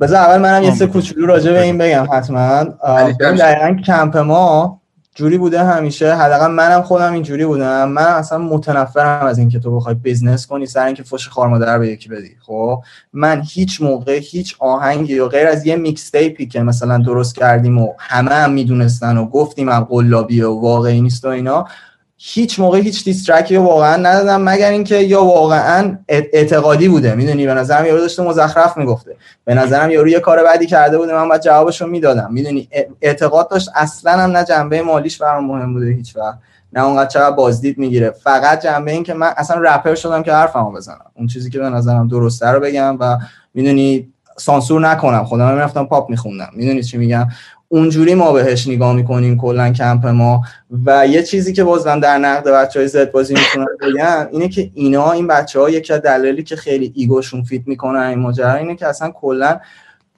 بذار 0.00 0.16
اول 0.16 0.38
منم 0.38 0.62
یه 0.62 0.74
سه 0.74 0.86
کوچولو 0.86 1.26
راجع 1.26 1.52
به 1.52 1.62
این 1.62 1.78
بگم 1.78 2.06
حتما. 2.12 2.64
دقیقا 3.20 3.76
کمپ 3.86 4.16
ما 4.16 4.80
جوری 5.14 5.38
بوده 5.38 5.64
همیشه. 5.64 6.14
حداقل 6.14 6.46
منم 6.46 6.82
خودم 6.82 7.12
اینجوری 7.12 7.46
بودم. 7.46 7.88
من 7.88 8.02
اصلا 8.02 8.38
متنفرم 8.38 9.26
از 9.26 9.38
اینکه 9.38 9.58
تو 9.58 9.76
بخوای 9.76 9.94
business 9.94 10.46
کنی 10.46 10.66
سر 10.66 10.86
اینکه 10.86 11.02
فوش 11.02 11.28
خار 11.28 11.48
مادر 11.48 11.78
به 11.78 11.88
یکی 11.88 12.08
بدی. 12.08 12.36
خب؟ 12.46 12.82
من 13.12 13.42
هیچ 13.48 13.82
موقع 13.82 14.18
هیچ 14.18 14.56
آهنگی 14.58 15.14
یا 15.14 15.28
غیر 15.28 15.46
از 15.46 15.66
یه 15.66 15.76
mixtape 15.76 16.10
ی 16.10 16.46
که 16.46 16.62
مثلا 16.62 16.98
درست 16.98 17.34
کردیم 17.34 17.78
و 17.78 17.92
همه 17.98 18.34
هم 18.34 18.52
می‌دونستن 18.52 19.16
و 19.16 19.26
گفتیم 19.26 19.68
هم 19.68 19.84
قلابی 19.84 20.42
و 20.42 20.60
واقعی 20.60 21.00
نیست 21.00 21.24
و 21.24 21.28
اینا 21.28 21.66
هیچ 22.20 22.60
موقع 22.60 22.78
هیچ 22.78 23.04
دیسترکی 23.04 23.56
رو 23.56 23.62
واقعا 23.62 23.96
ندادم 23.96 24.42
مگر 24.42 24.70
اینکه 24.70 24.96
یا 24.96 25.24
واقعا 25.24 25.98
اعتقادی 26.08 26.88
بوده. 26.88 27.14
می‌دونی 27.14 27.46
به 27.46 27.54
نظرم 27.54 27.86
یارو 27.86 28.00
داشته 28.00 28.22
مزخرف 28.22 28.76
می‌گفته. 28.76 29.16
به 29.44 29.54
نظرم 29.54 29.90
یارو 29.90 30.08
یه 30.08 30.20
کار 30.20 30.44
بدی 30.44 30.66
کرده 30.66 30.98
بوده 30.98 31.14
من 31.14 31.28
باید 31.28 31.40
جوابش 31.40 31.80
رو 31.80 31.86
می‌دادم. 31.86 32.28
می‌دونی 32.32 32.68
اعتقاد 33.00 33.50
داشت 33.50 33.68
اصلا 33.74 34.12
هم 34.12 34.30
نه 34.30 34.44
جنبه 34.44 34.82
مالیش 34.82 35.18
برام 35.18 35.44
مهم 35.44 35.74
بوده 35.74 35.86
هیچ 35.86 36.16
وقت. 36.16 36.38
نه 36.72 36.84
اونقدر 36.84 37.08
چقدر 37.08 37.36
بازدید 37.36 37.78
می‌گیره. 37.78 38.10
فقط 38.10 38.62
جنبه 38.62 38.92
این 38.92 39.02
که 39.02 39.14
من 39.14 39.30
اصلا 39.36 39.60
رپر 39.60 39.94
شدم 39.94 40.22
که 40.22 40.32
حرفمو 40.32 40.72
بزنم. 40.72 41.10
اون 41.14 41.26
چیزی 41.26 41.50
که 41.50 41.58
به 41.58 41.70
نظرم 41.70 42.08
درسته 42.08 42.46
رو 42.46 42.60
بگم 42.60 42.96
و 43.00 43.18
می‌دونی 43.54 44.12
سانسور 44.36 44.80
نکنم. 44.80 45.24
خودم 45.24 45.54
می‌رفتم 45.54 45.84
پاپ 45.84 46.10
میخوندم. 46.10 46.48
می‌دونی 46.52 46.82
چی 46.82 46.98
میگم؟ 46.98 47.28
اونجوری 47.68 48.14
ما 48.14 48.32
بهش 48.32 48.68
نگاه 48.68 48.92
می‌کنیم 48.92 49.38
کلا 49.38 49.72
کمپ 49.72 50.06
ما. 50.06 50.42
و 50.86 51.06
یه 51.06 51.22
چیزی 51.22 51.52
که 51.52 51.64
بازم 51.64 52.00
در 52.00 52.18
نقد 52.18 52.48
بچه 52.48 52.80
های 52.80 52.88
زد 52.88 53.10
بازی 53.10 53.34
می‌تونن 53.34 53.66
بگم 53.80 54.28
اینه 54.30 54.48
که 54.48 54.70
اینا 54.74 55.12
این 55.12 55.26
بچه 55.26 55.60
ها 55.60 55.70
یکی 55.70 55.92
از 55.92 56.02
دلایلی 56.02 56.42
که 56.42 56.56
خیلی 56.56 56.92
ego 56.96 57.16
شون 57.16 57.42
feed 57.42 57.62
می‌کنن 57.66 58.00
این 58.00 58.18
ماجرا 58.18 58.54
اینه 58.54 58.76
که 58.76 58.86
اصلا 58.86 59.10
کلا 59.10 59.60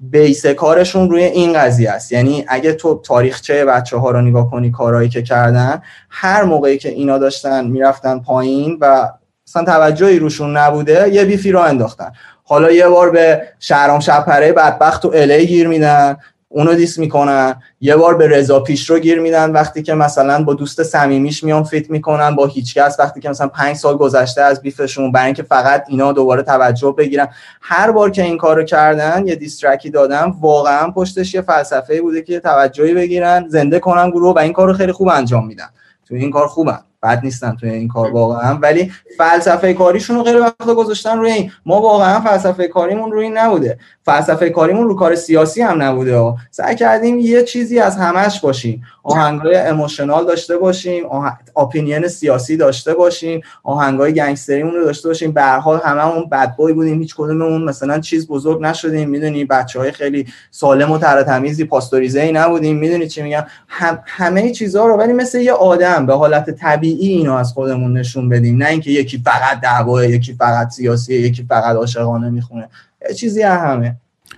base 0.01 0.47
کارشون 0.47 1.11
روی 1.11 1.25
این 1.25 1.53
قضیه 1.53 1.91
است. 1.91 2.13
یعنی 2.13 2.45
اگه 2.49 2.73
تو 2.73 3.01
تاریخچه 3.05 3.65
بچه 3.65 3.97
ها 3.97 4.11
رو 4.11 4.21
نگاه 4.21 4.51
کنی 4.51 4.71
کارهایی 4.71 5.09
که 5.09 5.23
کردن 5.23 5.83
هر 6.11 6.45
موقعی 6.45 6.79
که 6.79 6.89
اینا 6.89 7.19
داشتن 7.19 7.67
می‌رفتن 7.67 8.19
پایین 8.19 8.79
و 8.81 9.09
اصلا 9.49 9.65
توجهی 9.65 10.19
روشون 10.19 10.57
نبوده 10.57 11.09
یه 11.13 11.25
beef 11.25 11.53
ی 11.53 11.57
راه 11.57 11.65
انداختن. 11.65 12.13
حالا 12.45 12.71
یه 12.71 12.89
بار 12.89 13.11
به 13.11 13.43
شهرام 13.59 14.01
شب‌پره 14.01 14.53
بدبخت 14.53 15.05
و 15.05 15.13
الی 15.15 15.47
گیر 15.47 15.69
میدن. 15.69 16.17
اونو 16.53 16.75
diss 16.75 16.99
می‌کنن. 16.99 17.63
یه 17.81 17.97
بار 17.97 18.17
به 18.17 18.29
رضا 18.29 18.61
پیشرو 18.61 18.99
گیر 18.99 19.21
میدن 19.21 19.53
وقتی 19.53 19.83
که 19.83 19.95
مثلا 19.95 20.45
با 20.45 20.55
دوست 20.55 20.83
صمیمیش 20.83 21.45
میان 21.45 21.65
feat 21.65 21.91
می‌کنن 21.91 22.37
با 22.37 22.47
هیچکس 22.47 22.97
وقتی 22.99 23.21
که 23.21 23.29
مثلا 23.29 23.49
پنج 23.49 23.77
سال 23.77 23.97
گذشته 23.97 24.43
از 24.43 24.63
beef 24.63 24.88
شون 24.88 25.13
برای 25.13 25.27
اینکه 25.27 25.43
فقط 25.43 25.85
اینا 25.89 26.13
دوباره 26.13 26.43
توجه 26.43 26.95
بگیرن. 26.99 27.29
هر 27.61 27.91
بار 27.91 28.11
که 28.11 28.23
این 28.23 28.39
کارو 28.39 28.65
کردن 28.65 29.27
یه 29.27 29.35
diss 29.35 29.57
track 29.57 29.85
ی 29.85 29.91
دادن 29.91 30.35
واقعا 30.41 30.91
پشتش 30.91 31.35
یه 31.35 31.41
فلسفه 31.41 32.01
بوده 32.01 32.23
که 32.23 32.41
توجهی 32.41 32.95
بگیرن 32.95 33.49
زنده 33.49 33.79
کنن 33.79 34.11
گروه 34.11 34.35
و 34.35 34.39
این 34.39 34.53
کارو 34.53 34.73
خیلی 34.73 34.93
خوب 34.93 35.09
انجام 35.09 35.47
میدن. 35.47 35.69
تو 36.09 36.15
این 36.15 36.31
کار 36.31 36.47
خوبن. 36.47 36.79
بد 37.03 37.21
نیستن 37.25 37.57
توی 37.61 37.71
این 37.71 37.89
کار 37.89 38.11
واقعا. 38.13 38.55
ولی 38.55 38.93
فلسفه 39.19 39.75
کاریشون 39.75 40.17
رو 40.17 40.23
غیر 40.23 40.41
وقت 40.41 40.67
گذاشتن 40.77 41.19
روی 41.19 41.33
این. 41.33 41.53
ما 41.67 41.81
واقعا 41.81 42.21
فلسفه 42.21 42.69
کاریمون 42.69 43.13
روی 43.13 43.25
این 43.25 43.39
نبوده. 43.39 43.79
فلسفه 44.03 44.51
کاریمون 44.51 44.89
رو 44.89 44.95
کار 44.95 45.15
سیاسی 45.15 45.63
هم 45.63 45.83
نبوده 45.83 46.35
سعی 46.51 46.77
کردیم 46.77 47.19
یه 47.19 47.43
چیزی 47.43 47.79
از 47.79 47.97
همش 47.97 48.41
باشیم. 48.41 48.83
آهنگای 49.03 49.57
emotional 49.57 50.27
داشته 50.27 50.59
باشیم 50.59 51.05
اپینین 51.57 52.09
سیاسی 52.09 52.57
داشته 52.57 52.95
باشیم 52.95 53.41
آهنگای 53.63 54.15
گنگستریمون 54.15 54.75
رو 54.75 54.85
داشته 54.85 55.09
باشیم. 55.09 55.33
به 55.33 55.43
هر 55.43 55.59
حال 55.59 55.81
هممون 55.85 56.29
بد 56.29 56.57
بوی 56.57 56.73
بودیم. 56.73 56.99
هیچ 56.99 57.15
کدوممون 57.15 57.65
مثلا 57.65 58.01
چیز 58.01 58.29
بزرگ 58.29 58.63
نشدیم. 58.63 59.11
می‌دونی 59.11 59.45
بچهای 59.45 59.93
خیلی 59.93 60.27
سالم 60.51 60.91
و 60.91 60.99
تر 60.99 61.23
تمیزی 61.23 61.65
پاستوریزه 61.65 62.21
ای 62.21 62.33
نبودیم. 62.33 62.79
می‌دونی 62.79 63.09
چی 63.09 63.23
میگم؟ 63.23 63.45
هم 63.69 63.99
همه 64.07 64.51
چیزها 64.51 64.87
رو. 64.87 64.97
ولی 64.97 65.13
مثل 65.13 65.41
یه 65.41 65.53
آدم 65.53 66.07
به 66.07 66.15
حالت 66.15 66.51
طبیعی 66.51 66.90
اینو 66.93 67.33
از 67.35 67.53
خودمون 67.53 67.99
نشون 67.99 68.29
بدیم. 68.29 68.57
نه 68.57 68.67
اینکه 68.67 68.91
یکی 68.91 69.19
فقط 69.19 69.61
دعواه 69.61 70.09
یکی 70.09 70.33
فقط 70.33 70.71
سیاسیه 70.71 71.21
یکی 71.21 71.43
فقط 71.43 71.77
عاشقانه 71.77 72.31
می‌خونه. 72.31 72.69
چیزی 73.17 73.43
همه. 73.43 73.97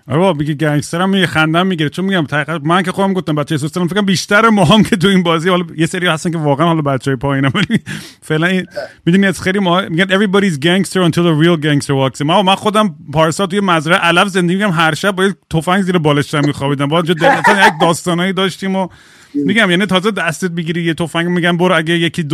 آره 0.09 0.19
بابا 0.19 0.38
میگه 0.38 0.55
گنگستر 0.55 1.01
هم 1.01 1.11
میگه 1.11 1.27
خندم 1.27 1.67
می‌گیره 1.67 1.91
چون 1.91 2.05
میگم 2.05 2.27
من 2.65 2.83
که 2.83 2.93
خودم 2.93 3.12
گفتم 3.12 3.35
بچه 3.35 3.57
سوسترم 3.57 3.88
فکر 3.88 4.01
بیشتر 4.01 4.45
هم 4.47 4.83
که 4.83 4.97
تو 4.97 5.09
این 5.09 5.23
بازی 5.23 5.49
حالا 5.49 5.65
یه 5.77 5.87
سری 5.87 6.07
هستن 6.07 6.31
که 6.31 6.38
واقعا 6.38 6.67
حالا 6.67 6.83
بچهای 6.83 7.17
پایینه 7.17 7.49
ولی 7.55 7.81
فعلا 8.23 8.62
می‌دونی 9.07 9.27
از 9.27 9.41
خیلی 9.41 9.59
ما 9.59 9.81
میگن 9.81 10.05
everybody's 10.05 10.55
gangster 10.55 11.11
until 11.11 11.23
the 11.23 11.45
real 11.45 11.65
gangster 11.65 11.95
walks 11.95 12.21
in. 12.21 12.23
ما 12.23 12.43
من 12.43 12.55
خودم 12.55 12.95
پارسا 13.12 13.47
توی 13.47 13.61
مزرعه 13.61 13.99
علف 13.99 14.29
زندگی 14.29 14.55
میگم 14.57 14.71
هر 14.71 14.95
شب 14.95 15.11
با 15.11 15.31
تفنگ 15.51 15.83
زیر 15.83 15.99
بالشم 15.99 16.45
میخوابیدم. 16.45 16.87
با 16.87 17.03
جو 17.03 17.12
یک 17.67 17.73
داستانایی 17.81 18.33
داشتیم 18.33 18.77
و 18.77 18.88
میگم 19.35 19.71
یعنی 19.71 19.87
تازه 19.87 20.11
دستت 20.11 20.51
بگیری 20.51 20.83
یه 20.83 20.95
تفنگ 20.95 21.27
میگم 21.27 21.57
برو 21.57 21.77
اگه 21.77 21.99
یکی 21.99 22.27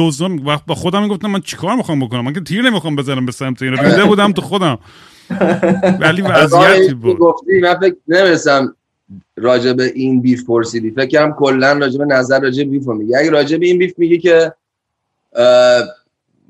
وقت 0.44 0.66
با 0.66 0.74
خودم 0.74 1.02
می‌گفتم 1.02 1.30
من 1.30 1.40
چیکار 1.40 1.76
می‌خوام 1.76 2.00
بکنم؟ 2.00 2.24
من 2.24 2.32
که 2.32 2.40
تیر 2.40 2.62
نمی‌خوام 2.62 2.96
بزنم 2.96 3.26
به 3.26 3.32
سمت 3.32 3.62
اینا. 3.62 3.82
ریده 3.82 4.04
بودم 4.04 4.32
تو 4.32 4.42
خودم. 4.42 4.78
ولی 6.00 6.22
وضعیتی 6.34 6.94
بود. 6.94 7.18
گفتی 7.18 7.60
من 7.60 7.74
فکر 7.80 7.96
نمی‌رسم 8.08 8.74
راجع 9.36 9.72
به 9.72 9.84
این 9.94 10.22
بیف 10.22 10.44
پرسیدی. 10.46 10.90
فکر 10.90 11.06
کنم 11.06 11.34
کلا 11.34 11.72
راجع 11.72 11.98
به 11.98 12.04
نظر 12.04 12.40
راجع 12.40 12.64
به 12.64 12.70
بیف 12.70 12.88
میگه 12.88 13.18
اگه 13.18 13.30
راجع 13.30 13.56
به 13.56 13.66
این 13.66 13.78
بیف 13.78 13.94
میگی 13.98 14.18
که 14.18 14.52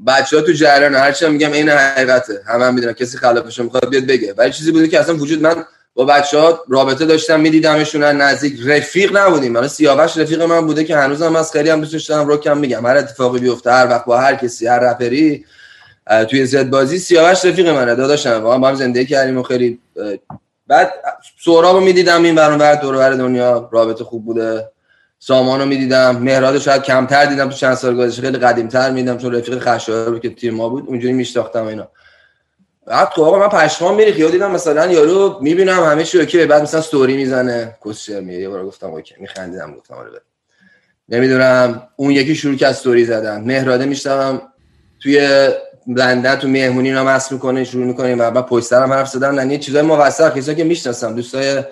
بچه 0.07 0.37
ها 0.37 0.43
تو 0.43 0.53
جریان 0.53 0.95
هرچی 0.95 1.29
میگم 1.29 1.53
این 1.53 1.69
حقیقته. 1.69 2.41
همه 2.47 2.65
هم 2.65 2.75
می‌دونن 2.75 2.93
کسی 2.93 3.19
خلافش 3.19 3.61
می‌خواد 3.61 3.91
بیاد 3.91 4.07
بگه. 4.07 4.35
ولی 4.39 4.53
چیزی 4.53 4.73
بوده 4.73 4.89
که 4.89 5.01
اصلا 5.01 5.17
وجود 5.17 5.43
من 5.43 5.65
با 5.95 6.05
بچه 6.05 6.39
ها 6.39 6.61
رابطه 6.69 7.07
داشتم 7.07 7.41
میدیدمشون 7.41 8.03
نزدیک. 8.03 8.61
رفیق 8.67 9.17
نبودیم. 9.17 9.53
من 9.53 9.69
سیاوش 9.69 10.17
رفیق 10.17 10.43
من 10.43 10.67
بوده 10.67 10.85
که 10.85 10.97
هنوزم 10.97 11.37
از 11.37 11.53
خیلی 11.53 11.71
هم 11.71 11.81
دوستش 11.81 12.05
دارم 12.05 12.29
روکم 12.29 12.59
میگم. 12.59 12.87
هر 12.87 12.97
اتفاقی 12.97 13.41
بیفته 13.41 13.73
هر 13.73 13.87
وقت 13.87 14.05
با 14.05 14.19
هر 14.19 14.35
کسی 14.35 14.67
هر 14.67 14.79
رپری 14.79 15.45
توی 16.31 16.47
زد 16.47 16.71
بازی 16.71 16.99
سیاوش 16.99 17.45
رفیق 17.45 17.69
منه. 17.69 17.95
داداشم. 17.95 18.31
واقعا 18.43 18.59
با 18.59 18.69
هم 18.69 18.75
زندگی 18.75 19.07
کردیم 19.07 19.39
و 19.39 19.43
خیلی 19.43 19.81
بعد 20.67 20.93
سهرابو 21.45 21.81
می‌دیدم 21.81 22.23
این 22.23 22.35
برون 22.35 22.59
بر 22.59 22.75
دور 22.75 23.15
دنیا. 23.15 23.69
رابطه 23.73 24.05
خوب 24.05 24.25
بوده. 24.25 24.69
سامانو 25.19 25.67
می‌دیدم. 25.67 26.17
مهراد 26.17 26.59
شاید 26.59 26.83
کمتر 26.83 27.25
دیدم 27.25 27.49
تو 27.49 27.57
چند 27.57 27.75
سال 27.75 27.97
گذشته. 27.97 28.23
خیلی 28.23 28.39
قدیمتر 28.39 28.91
می‌دیدم 28.91 29.19
چون 29.19 29.35
رفیق 29.35 29.59
خشایار 29.59 30.19
که 30.19 30.31
تیم 30.31 30.55
ما 30.55 30.69
بود. 30.69 30.85
اونجوری 30.87 31.13
میشناختم 31.13 31.67
اینا. 31.67 31.89
بعد 32.87 33.09
تو 33.09 33.25
آقا 33.25 33.39
من 33.39 33.49
پشمام 33.49 33.95
میری 33.95 34.21
یا 34.21 34.31
دیدم 34.31 34.51
مثلا 34.51 34.87
یارو 34.87 35.39
می‌بینم 35.41 35.85
همه 35.85 36.05
چی 36.05 36.19
اوکی. 36.19 36.47
بعد 36.47 36.63
مثلا 36.63 36.81
استوری 36.81 37.17
می‌زنه. 37.17 37.77
کوشر 37.81 38.21
میگه؟ 38.21 38.39
یه 38.39 38.49
بار 38.49 38.65
گفتم 38.65 38.87
اوکی. 38.87 39.15
میخندیدم. 39.19 39.75
گفتم 39.75 39.95
آره 39.95 40.11
نمی‌دونم. 41.09 41.83
اون 41.97 42.11
یکی 42.11 42.35
شروع 42.35 42.57
کرد 42.57 42.71
استوری 42.71 43.05
زدن. 43.05 43.41
مهراده 43.41 43.85
میشتم 43.85 44.43
توی 45.03 45.49
لندن 45.89 46.37
تو 46.37 46.49
مهمونی 46.49 46.89
اینا 46.89 47.05
مس 47.05 47.33
می‌کنه 47.33 47.65
شروع 47.65 47.87
می‌کنه. 47.87 48.15
و 48.15 48.31
بعد 48.31 48.47
پشت 48.47 48.67
سرم 48.67 48.93
حرف 48.93 49.09
زدن 49.09 49.35
یعنی 49.35 49.59
چیزای 49.59 49.83
موثق 49.83 50.39
کسایی 50.39 50.57
که 50.57 50.65
می‌شناسم. 50.65 51.15
دوستای 51.15 51.63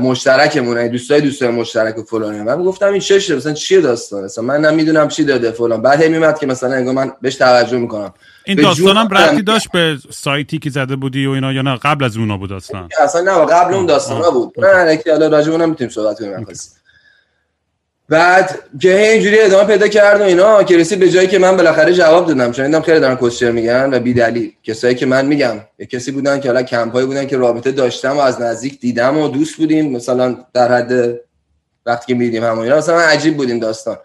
مشترکمونه 0.00 0.88
دوستای 0.88 1.20
دوستای 1.20 1.48
مشترک 1.48 1.98
و 1.98 2.02
فلان 2.02 2.42
من 2.42 2.64
گفتم 2.64 2.92
این 2.92 3.00
چشه 3.00 3.36
مثلا 3.36 3.52
چیه 3.52 3.80
داستان؟ 3.80 4.24
مثلا 4.24 4.44
من 4.44 4.60
نمی‌دونم 4.60 5.08
چی 5.08 5.24
داده 5.24 5.50
فلان. 5.50 5.82
بعد 5.82 6.02
هی 6.02 6.08
میمد 6.08 6.38
که 6.38 6.46
مثلا 6.46 6.72
انگار 6.72 6.94
من 6.94 7.12
بهش 7.22 7.34
توجه 7.34 7.78
می‌کنم. 7.78 8.14
این 8.44 8.62
داستانم 8.62 9.08
ربطی 9.08 9.42
داشت 9.42 9.72
به 9.72 9.98
سایتی 10.10 10.58
که 10.58 10.70
زده 10.70 10.96
بودی 10.96 11.26
و 11.26 11.30
اینا 11.30 11.52
یا 11.52 11.62
نه؟ 11.62 11.76
قبل 11.76 12.04
از 12.04 12.16
اونا 12.16 12.36
بود 12.36 12.52
اصلا 12.52 12.88
اصلا 13.00 13.20
نه 13.20 13.46
قبل 13.46 13.74
اون 13.74 13.86
داستانا 13.86 14.30
بود. 14.30 14.54
نه 14.58 14.84
نه 14.84 15.02
حالا 15.06 15.28
راجع 15.28 15.52
اونم 15.52 15.68
می‌تونیم 15.68 15.90
صحبت 15.90 16.18
کنیم 16.18 16.46
بعد 18.08 18.58
که 18.80 19.10
اینجوری 19.10 19.40
ادامه 19.40 19.64
پیدا 19.64 19.88
کرد 19.88 20.20
و 20.20 20.24
اینا 20.24 20.62
که 20.62 20.76
رسید 20.76 20.98
به 20.98 21.10
جایی 21.10 21.28
که 21.28 21.38
من 21.38 21.56
بالاخره 21.56 21.92
جواب 21.92 22.26
دادم. 22.26 22.52
چون 22.52 22.66
دیدم 22.66 22.80
خیلی 22.80 23.00
دارن 23.00 23.16
کوشر 23.16 23.50
میگن 23.50 23.94
و 23.94 23.98
بیدلیل. 23.98 24.52
کسایی 24.64 24.94
که 24.94 25.06
من 25.06 25.26
میگم 25.26 25.60
یه 25.78 25.86
کسی 25.86 26.10
بودن 26.12 26.40
که 26.40 26.48
حالا 26.48 26.62
کمپایی 26.62 27.06
بودن 27.06 27.26
که 27.26 27.36
رابطه 27.36 27.72
داشتم 27.72 28.16
و 28.16 28.20
از 28.20 28.40
نزدیک 28.40 28.80
دیدم 28.80 29.18
و 29.18 29.28
دوست 29.28 29.56
بودیم. 29.56 29.92
مثلا 29.92 30.36
در 30.52 30.72
حد 30.72 31.20
وقتی 31.86 32.06
که 32.06 32.14
میدیم 32.14 32.44
همون 32.44 32.64
اینا 32.64 32.76
مثلا 32.76 33.00
عجیب 33.00 33.36
بودیم 33.36 33.58
داستان. 33.58 33.96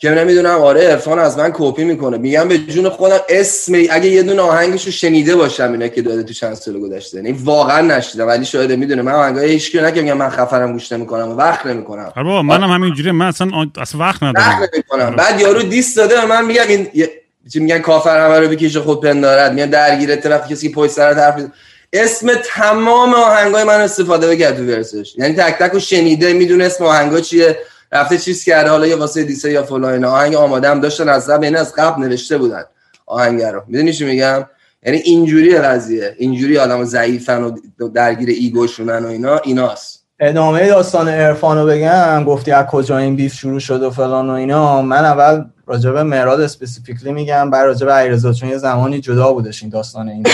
که 0.00 0.10
نمی‌دونم 0.10 0.60
آره 0.60 0.80
عرفان 0.80 1.18
از 1.18 1.38
من 1.38 1.50
کپی 1.54 1.84
می‌کنه. 1.84 2.18
میگم 2.18 2.48
به 2.48 2.58
جون 2.58 2.88
خودم 2.88 3.18
اسم 3.28 3.72
اگه 3.90 4.06
یه 4.06 4.22
دونه 4.22 4.42
آهنگش 4.42 4.86
رو 4.86 4.92
شنیده 4.92 5.36
باشم 5.36 5.72
اینا 5.72 5.88
که 5.88 6.02
داده 6.02 6.22
تو 6.22 6.32
چند 6.32 6.54
سال 6.54 6.80
گذشته. 6.80 7.16
یعنی 7.16 7.32
واقعا 7.32 7.80
نشیدم 7.80 8.26
ولی 8.26 8.44
شاید 8.44 8.72
می‌دونه. 8.72 9.02
من 9.02 9.12
آهنگای 9.12 9.50
هیچ 9.50 9.72
کی 9.72 9.80
نگم 9.80 10.16
من 10.16 10.30
خفرم 10.30 10.72
گوش 10.72 10.92
نمی‌کنم 10.92 11.28
و 11.28 11.34
وقت 11.34 11.66
نمی‌کنم. 11.66 12.12
آره 12.16 12.24
بابا 12.24 12.42
منم 12.42 12.70
همینجوری 12.70 13.10
من 13.10 13.26
اصلا 13.26 13.48
اصلا 13.78 14.00
وقت 14.00 14.22
ندارم. 14.22 14.68
نمی‌کنم. 14.74 15.16
بعد 15.16 15.40
یارو 15.40 15.62
دیس 15.62 15.94
داده 15.94 16.26
من 16.26 16.44
میگم 16.44 16.68
این 16.68 16.88
چی 17.52 17.60
میگن 17.60 17.78
کافر 17.78 18.26
همه 18.26 18.38
رو 18.40 18.48
بکشه 18.48 18.80
خود 18.80 19.04
پندارد. 19.04 19.52
میگن 19.52 19.70
درگیره 19.70 20.22
وقتی 20.24 20.54
کسی 20.54 20.72
پشت 20.72 20.90
سر 20.90 21.14
طرف 21.14 21.40
اسم 21.92 22.30
تمام 22.44 23.14
آهنگای 23.14 23.64
من 23.64 23.80
استفاده 23.80 24.28
بکرد 24.28 24.56
تو 24.56 24.62
ورسش 24.62 25.14
یعنی 25.18 25.34
تک 25.34 25.58
تک 25.58 25.78
شنیده 25.78 26.32
می‌دونه 26.32 26.64
اسم 26.64 26.84
آهنگا 26.84 27.20
چیه. 27.20 27.58
رفته 27.92 28.18
چیز 28.18 28.44
کرده 28.44 28.70
حالا 28.70 28.86
یه 28.86 28.96
واسه 28.96 29.24
دیسه 29.24 29.52
یا 29.52 29.62
فلان 29.62 30.04
آهنگ 30.04 30.34
آماده 30.34 30.70
هم 30.70 30.80
داشتن 30.80 31.08
از 31.08 31.30
قبل 31.30 31.44
یعنی 31.44 31.56
از 31.56 31.74
قبل 31.74 32.02
نوشته 32.02 32.38
بودن 32.38 32.64
آهنگ 33.06 33.42
رو. 33.42 33.62
می‌دونی 33.66 33.92
چی 33.92 34.04
میگم؟ 34.04 34.46
یعنی 34.86 34.98
اینجوری 34.98 35.58
قضیه. 35.58 36.14
اینجوری 36.18 36.58
آدم 36.58 36.84
ضعیفن 36.84 37.42
و 37.42 37.88
درگیر 37.88 38.28
ایگوشونن 38.28 39.04
و 39.04 39.08
اینا 39.08 39.38
ایناست. 39.38 40.04
ادامه 40.20 40.68
داستان 40.68 41.08
عرفان 41.08 41.58
رو 41.58 41.66
بگم. 41.66 42.24
گفتی 42.24 42.50
از 42.50 42.66
کجا 42.66 42.98
این 42.98 43.16
بیف 43.16 43.34
شروع 43.34 43.60
شد 43.60 43.82
و 43.82 43.90
فلان 43.90 44.30
و 44.30 44.32
اینا. 44.32 44.82
من 44.82 45.04
اول 45.04 45.44
راجع 45.66 45.90
به 45.90 46.02
مراد 46.02 46.40
specifically 46.40 47.12
میگم 47.12 47.50
بعد 47.50 47.64
راجع 47.64 47.86
به 47.86 47.92
علیرضا 47.92 48.32
چون 48.32 48.48
یه 48.48 48.58
زمانی 48.58 49.00
جدا 49.00 49.32
بودش 49.32 49.62
این 49.62 49.70
داستان 49.70 50.08
این 50.08 50.26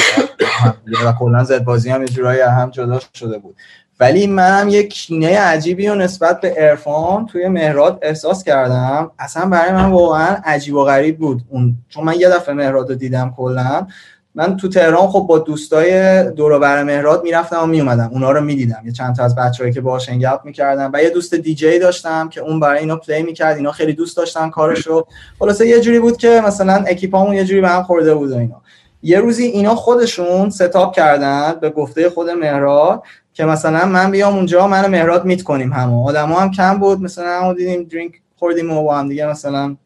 و 1.05 1.13
کلا 1.19 1.45
زد 1.45 1.65
بازی 1.65 1.91
هم 1.91 2.03
یه 2.03 2.09
جورایی 2.09 2.41
هم 2.41 2.71
جدا 2.71 3.01
شده 3.15 3.39
بود. 3.39 3.57
ولی 4.01 4.27
منم 4.27 4.69
یک 4.69 4.93
کینه 4.93 5.39
عجیبی 5.39 5.89
و 5.89 5.95
نسبت 5.95 6.41
به 6.41 6.55
ارفان 6.57 7.27
توی 7.27 7.49
مهراد 7.49 7.99
احساس 8.03 8.45
کردم. 8.45 9.11
اصلا 9.19 9.47
برای 9.47 9.73
من 9.73 9.91
واقعا 9.91 10.37
عجیب 10.45 10.75
و 10.75 10.85
غریب 10.85 11.19
بود 11.19 11.43
اون 11.49 11.77
چون 11.89 12.05
من 12.05 12.15
یه 12.21 12.29
دفعه 12.29 12.55
مهراد 12.55 12.89
رو 12.89 12.95
دیدم 12.95 13.35
کلا. 13.37 13.87
من 14.35 14.57
تو 14.57 14.69
تهران 14.69 15.07
خب 15.07 15.27
با 15.29 15.39
دوستای 15.39 16.23
دور 16.31 16.59
بر 16.59 16.83
مهراد 16.83 17.23
می‌رفتم 17.23 17.63
و 17.63 17.67
میومدم 17.67 18.11
اونا 18.13 18.31
رو 18.31 18.41
می‌دیدم. 18.41 18.83
یه 18.85 18.93
چند 18.93 19.17
تا 19.17 19.25
از 19.25 19.35
بچه‌هایی 19.35 19.75
که 19.75 19.81
باهاش 19.81 20.09
hang 20.09 20.27
out 20.27 20.41
می‌کردم 20.45 20.91
و 20.95 21.03
یه 21.03 21.11
دوست 21.11 21.35
دیجی 21.35 21.79
داشتم 21.79 22.29
که 22.29 22.41
اون 22.41 22.61
برای 22.61 22.79
اینا 22.79 22.97
play 22.97 23.23
می‌کرد. 23.23 23.57
اینا 23.57 23.73
خیلی 23.73 23.93
دوست 23.93 24.17
داشتن 24.17 24.51
کارشو. 24.51 25.07
خلاصه 25.39 25.69
یه 25.69 25.81
جوری 25.81 26.01
بود 26.01 26.17
که 26.17 26.43
مثلا 26.47 26.85
اکیپامون 26.87 27.35
یه 27.35 27.45
جوری 27.45 27.61
به 27.61 27.69
هم 27.69 27.83
خورده 27.83 28.15
بود 28.15 28.33
و 28.33 28.37
اینا. 28.37 28.63
یه 29.03 29.21
روزی 29.21 29.45
اینا 29.45 29.75
خودشون 29.75 30.51
ستاپ 30.51 30.95
کردن 30.95 31.55
به 31.61 31.71
گفته 31.71 32.11
خود 32.11 32.31
مهراد. 32.31 33.03
که 33.37 33.45
مثلا 33.45 33.87
من 33.87 34.11
بیام 34.11 34.35
اونجا 34.35 34.67
من 34.67 34.87
مهراد 34.87 35.25
میت 35.25 35.43
کنیم 35.43 35.73
همو. 35.73 36.09
آدما 36.09 36.41
هم 36.41 36.51
کم 36.51 36.79
بود 36.79 37.03
مثلا 37.03 37.41
همو 37.41 37.55
دیدیم 37.55 37.83
درینک 37.83 38.13
خوردیم 38.39 38.73
و 38.73 38.83
با 38.83 38.99
هم 38.99 39.09
دیگه 39.09 39.27
مثلا 39.27 39.77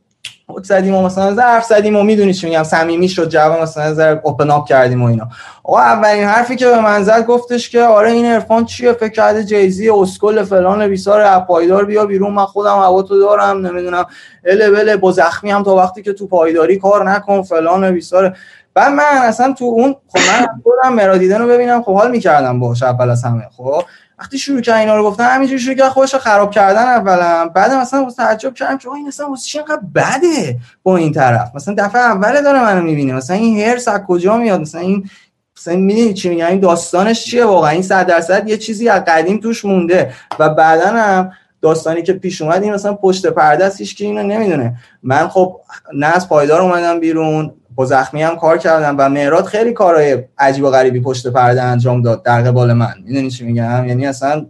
زدیم 0.63 0.95
و 0.95 1.03
مثلا 1.03 1.35
ظرف 1.35 1.65
زدیم 1.65 1.97
و 1.97 2.03
می‌دونی 2.03 2.35
چی 2.35 2.47
میگم 2.47 2.63
صمیمی 2.63 3.09
شد 3.09 3.29
جواب 3.29 3.63
مثلا 3.63 3.95
زر 3.95 4.19
اوپن 4.23 4.51
اپ 4.51 4.67
کردیم 4.67 5.03
و 5.03 5.07
اینا. 5.07 5.29
آقا 5.65 5.81
اولین 5.81 6.25
حرفی 6.25 6.57
که 6.57 6.67
به 6.67 6.81
من 6.81 7.03
زد 7.03 7.27
گفتش 7.27 7.71
که 7.71 7.83
آره 7.83 8.11
این 8.11 8.27
عرفان 8.27 8.65
چیه؟ 8.65 8.93
فکر 8.93 9.13
کرده 9.13 9.45
جیزی 9.45 9.91
اسکل 9.91 10.43
فلان 10.43 10.89
بیسار 10.89 11.21
اپایدار 11.21 11.85
بیا 11.85 12.07
بیرون 12.07 12.33
من 12.33 12.45
خودم 12.45 12.77
هوا 12.79 13.03
دارم 13.03 13.67
نمی‌دونم. 13.67 14.05
اله 14.45 14.71
بله 14.71 14.97
با 14.97 15.13
زخمی 15.13 15.51
هم 15.51 15.63
تا 15.63 15.75
وقتی 15.77 16.03
که 16.03 16.13
تو 16.13 16.27
پایداری 16.27 16.79
کار 16.79 17.11
نکن 17.11 17.43
فلان 17.43 17.91
بیسار 17.91 18.37
بعد 18.75 18.93
من 18.93 19.05
اصلا 19.05 19.53
تو 19.53 19.65
اون 19.65 19.97
خب 20.09 20.19
من 20.19 20.47
خودم 20.63 20.95
مرادیدن 20.95 21.39
رو 21.39 21.49
ببینم 21.49 21.83
خب 21.83 21.95
حال 21.95 22.11
می‌کردم 22.11 22.61
باشه 22.61 22.87
اول 22.87 23.11
از 23.11 23.25
همه. 23.25 23.49
خب 23.57 23.83
وقتی 24.19 24.39
شروع 24.39 24.61
کرد 24.61 24.77
اینا 24.77 24.97
رو 24.97 25.05
گفتن 25.05 25.25
همینجوری 25.25 25.61
شروع 25.61 25.77
کرد 25.77 25.89
خودش 25.89 26.15
خراب 26.15 26.51
کردن 26.51 26.83
اولا 26.83 27.49
بعد 27.49 27.73
مثلا 27.73 28.05
واسه 28.05 28.17
تعجب 28.17 28.55
کردم 28.55 28.79
که 28.79 28.89
این 28.91 29.09
اصلا 29.09 29.29
واسه 29.29 29.43
چی 29.43 29.59
انقدر 29.59 29.81
بده 29.95 30.57
با 30.83 30.97
این 30.97 31.13
طرف؟ 31.13 31.51
مثلا 31.55 31.75
دفعه 31.79 32.01
اول 32.01 32.43
داره 32.43 32.63
منو 32.63 32.83
می‌بینه. 32.83 33.13
مثلا 33.13 33.37
این 33.37 33.61
هرس 33.61 33.89
از 33.89 34.01
کجا 34.09 34.37
میاد؟ 34.37 34.61
مثلا 34.61 34.81
این 34.81 35.11
مثلا 35.57 35.77
می‌دونی 35.77 36.15
چی 36.15 36.29
میگم؟ 36.29 36.47
این 36.47 36.61
داستانش 36.61 37.25
چیه 37.25 37.45
واقعا؟ 37.45 37.71
این 37.71 37.83
100 37.83 38.07
درصد 38.07 38.49
یه 38.49 38.57
چیزی 38.57 38.89
از 38.89 39.03
قدیم 39.05 39.41
توش 39.41 39.65
مونده. 39.65 40.13
و 40.39 40.49
بعدا 40.49 40.87
هم 40.87 41.33
داستانی 41.63 42.03
که 42.03 42.13
پیش 42.13 42.43
اومد 42.43 42.63
این 42.63 42.75
مثلا 42.75 42.95
پشت 42.95 43.27
پرده 43.27 43.65
است 43.65 43.81
هیچ 43.81 43.97
اینو 44.01 44.23
نمی‌دونه. 44.23 44.77
من 45.03 45.29
خب 45.29 45.61
نه 45.95 46.07
از 46.07 46.29
پایدار 46.29 46.61
اومدم 46.61 47.01
بیرون 47.01 47.53
با 47.75 47.85
زخمی 47.85 48.23
هم 48.23 48.37
کار 48.37 48.59
کردم 48.59 48.95
و 48.99 49.09
مهراد 49.09 49.45
خیلی 49.45 49.73
کارهای 49.73 50.25
عجیب 50.39 50.65
و 50.65 50.71
غریبی 50.71 51.01
پشت 51.01 51.27
پرده 51.27 51.63
انجام 51.63 52.03
داد 52.03 52.23
در 52.23 52.43
قبال 52.43 52.73
من. 52.73 52.95
می‌دونی 53.05 53.31
چی 53.31 53.45
میگم؟ 53.45 53.89
یعنی 53.89 54.07
اصلا 54.07 54.47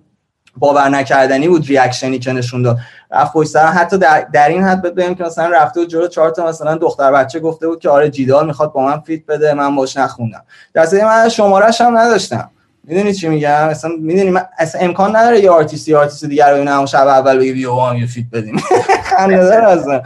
باور 0.57 0.89
نکردنی 0.89 1.49
بود 1.49 1.67
ریاکشنی 1.67 2.19
که 2.19 2.33
نشون 2.33 2.63
داد. 2.63 2.79
رفت 3.11 3.33
پشت 3.33 3.57
حتی 3.57 3.99
در, 3.99 4.27
در 4.33 4.49
این 4.49 4.63
حد 4.63 4.83
بگم 4.95 5.15
که 5.15 5.25
مثلا 5.25 5.49
رفته 5.49 5.81
و 5.81 5.85
جلو 5.85 6.09
چهار 6.09 6.31
تا 6.31 6.47
مثلا 6.47 6.75
دختر 6.75 7.13
بچه 7.13 7.41
گفته 7.41 7.69
بود 7.69 7.81
که 7.81 7.89
آره 7.89 8.11
جیدال 8.11 8.47
می‌خواد 8.47 8.73
با 8.73 8.85
من 8.87 9.01
فیت 9.01 9.27
بده 9.27 9.55
من 9.55 9.77
باش 9.77 9.97
نخوندم. 9.97 10.43
در 10.75 11.05
من 11.05 11.29
شمارش 11.29 11.81
هم 11.81 11.99
نداشتم. 11.99 12.51
می‌دونی 12.85 13.15
چی 13.15 13.29
میگم؟ 13.29 13.69
مثلا 13.69 13.91
می‌دونی 14.01 14.31
من 14.31 14.43
اصلا 14.59 14.81
امکان 14.81 15.17
نداره 15.17 15.41
یه 15.41 15.51
artistی 15.51 15.95
artist 15.95 16.25
دیگر 16.25 16.51
رو 16.51 16.57
ببینم 16.57 16.87
شب 16.87 17.07
اول 17.07 17.39
بگی 17.39 17.53
بیا 17.53 17.77
هم 17.77 17.97
یه 17.97 18.07
feat 18.07 18.27
بدیم. 18.33 18.57
خنده 19.17 19.37
داره 19.37 19.69
اصلا. 19.69 20.03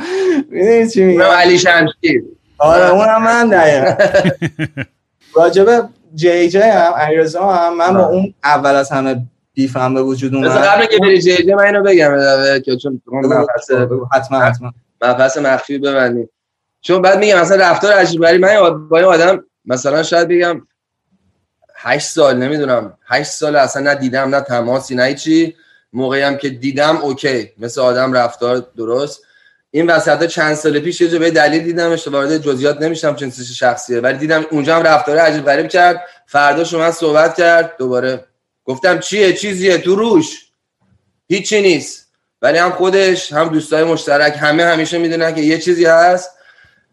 می‌دونی 0.51 0.89
چی 0.89 1.05
میگم؟ 1.05 1.23
علی 1.23 1.59
شمشیر. 1.59 2.25
آره 2.65 2.91
اونم 2.91 3.23
من 3.23 3.49
دقیقا. 3.49 3.95
راجبه 5.37 5.83
جی 6.15 6.49
جی 6.49 6.59
هم 6.59 6.93
علیرضا 6.93 7.53
هم 7.53 7.77
من 7.77 7.95
با 7.95 8.07
اون 8.07 8.35
اول 8.45 8.75
از 8.75 8.91
همه 8.91 9.27
beef 9.55 9.77
هم 9.77 9.95
به 9.95 10.03
وجود 10.03 10.35
اومد. 10.35 10.51
قبل 10.51 10.87
که 10.87 10.99
بری 10.99 11.23
جی 11.23 11.37
جی 11.37 11.55
من 11.55 11.65
اینو 11.65 11.83
بگم 11.83 12.17
که 12.65 12.77
چون 12.77 13.03
حتما 14.13 14.39
حتما. 14.41 14.73
مبحث 15.03 15.37
مخفی 15.37 15.79
ببندیم. 15.79 16.29
چون 16.81 17.03
بعد 17.03 17.19
میگم 17.19 17.41
مثلا 17.41 17.57
رفتار 17.57 17.93
عجیب 17.93 18.23
غریب. 18.23 18.45
من 18.45 18.89
با 18.89 18.99
این 18.99 19.07
آدم 19.07 19.45
مثلا 19.65 20.03
شاید 20.03 20.29
بگم 20.29 20.67
8 21.77 22.07
سال 22.07 22.37
نمی‌دونم. 22.37 22.99
8 23.07 23.31
سال 23.31 23.57
اصلا 23.57 23.83
نه 23.83 23.95
دیدم 23.95 24.35
نه 24.35 24.41
تماسی 24.41 24.95
نه 24.95 25.15
چی 25.15 25.55
موقعی 25.93 26.23
هم 26.23 26.37
که 26.37 26.49
دیدم 26.51 26.97
اوکی. 26.97 27.51
مثل 27.59 27.81
آدم 27.81 28.13
رفتار 28.13 28.67
درست. 28.77 29.23
این 29.75 29.87
وسط 29.87 30.27
چند 30.27 30.55
سال 30.55 30.79
پیش 30.79 31.01
یه 31.01 31.19
به 31.19 31.31
دلیل 31.31 31.63
دیدمش 31.63 32.09
وارد 32.09 32.39
جزئیات 32.39 32.83
نمیشم 32.83 33.15
چون 33.15 33.31
شخصیه 33.31 34.01
ولی 34.01 34.19
دیدم 34.19 34.47
اونجا 34.51 34.77
هم 34.77 34.83
رفتار 34.83 35.19
عجیب 35.19 35.45
غریب 35.45 35.69
کرد. 35.69 36.01
فردا 36.27 36.65
شما 36.65 36.91
صحبت 36.91 37.37
کرد. 37.37 37.77
دوباره 37.79 38.25
گفتم 38.65 38.99
چیه؟ 38.99 39.33
چیزیه؟ 39.33 39.79
تو 39.79 39.95
روش. 39.95 40.47
هیچی 41.29 41.63
نیست. 41.63 42.09
ولی 42.43 42.59
هم 42.59 42.71
خودش 42.71 43.33
هم 43.33 43.49
دوستای 43.49 43.85
مشترک 43.85 44.37
همه 44.41 44.65
همیشه 44.65 44.99
می‌دونن 44.99 45.35
که 45.35 45.41
یه 45.41 45.59
چیزی 45.59 45.85
هست 45.85 46.31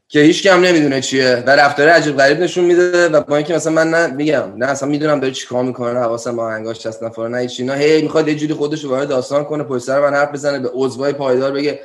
که 0.07 0.19
هیچ 0.19 0.43
کم 0.43 0.61
نمی‌دونه 0.61 1.01
چیه 1.01 1.43
و 1.47 1.49
رفتار 1.49 1.89
عجیب 1.89 2.17
غریب 2.17 2.39
نشون 2.39 2.65
میده 2.65 3.09
و 3.09 3.21
با 3.21 3.37
اینکه 3.37 3.55
مثلا 3.55 3.73
من 3.73 3.89
نه 3.89 4.07
میگم 4.07 4.53
نه 4.57 4.65
اصلا 4.65 4.89
می‌دونم 4.89 5.19
داره 5.19 5.33
چیکار 5.33 5.63
می‌کنه 5.63 5.99
حواسم 5.99 6.35
با 6.35 6.51
انگاش 6.51 6.85
هست 6.85 7.03
نفر 7.03 7.27
نه 7.27 7.37
هیچ 7.37 7.59
اینا. 7.59 7.73
هی 7.73 8.01
می‌خواد 8.01 8.27
یه 8.27 8.35
جوری 8.35 8.53
خودش 8.53 8.83
رو 8.83 8.89
وارد 8.89 9.07
داستان 9.07 9.43
کنه 9.43 9.63
پشت 9.63 9.83
سر 9.83 9.99
من 9.99 10.13
حرف 10.13 10.31
بزنه 10.31 10.59
به 10.59 10.69
عضوای 10.73 11.13
پایدار 11.13 11.51
بگه. 11.51 11.79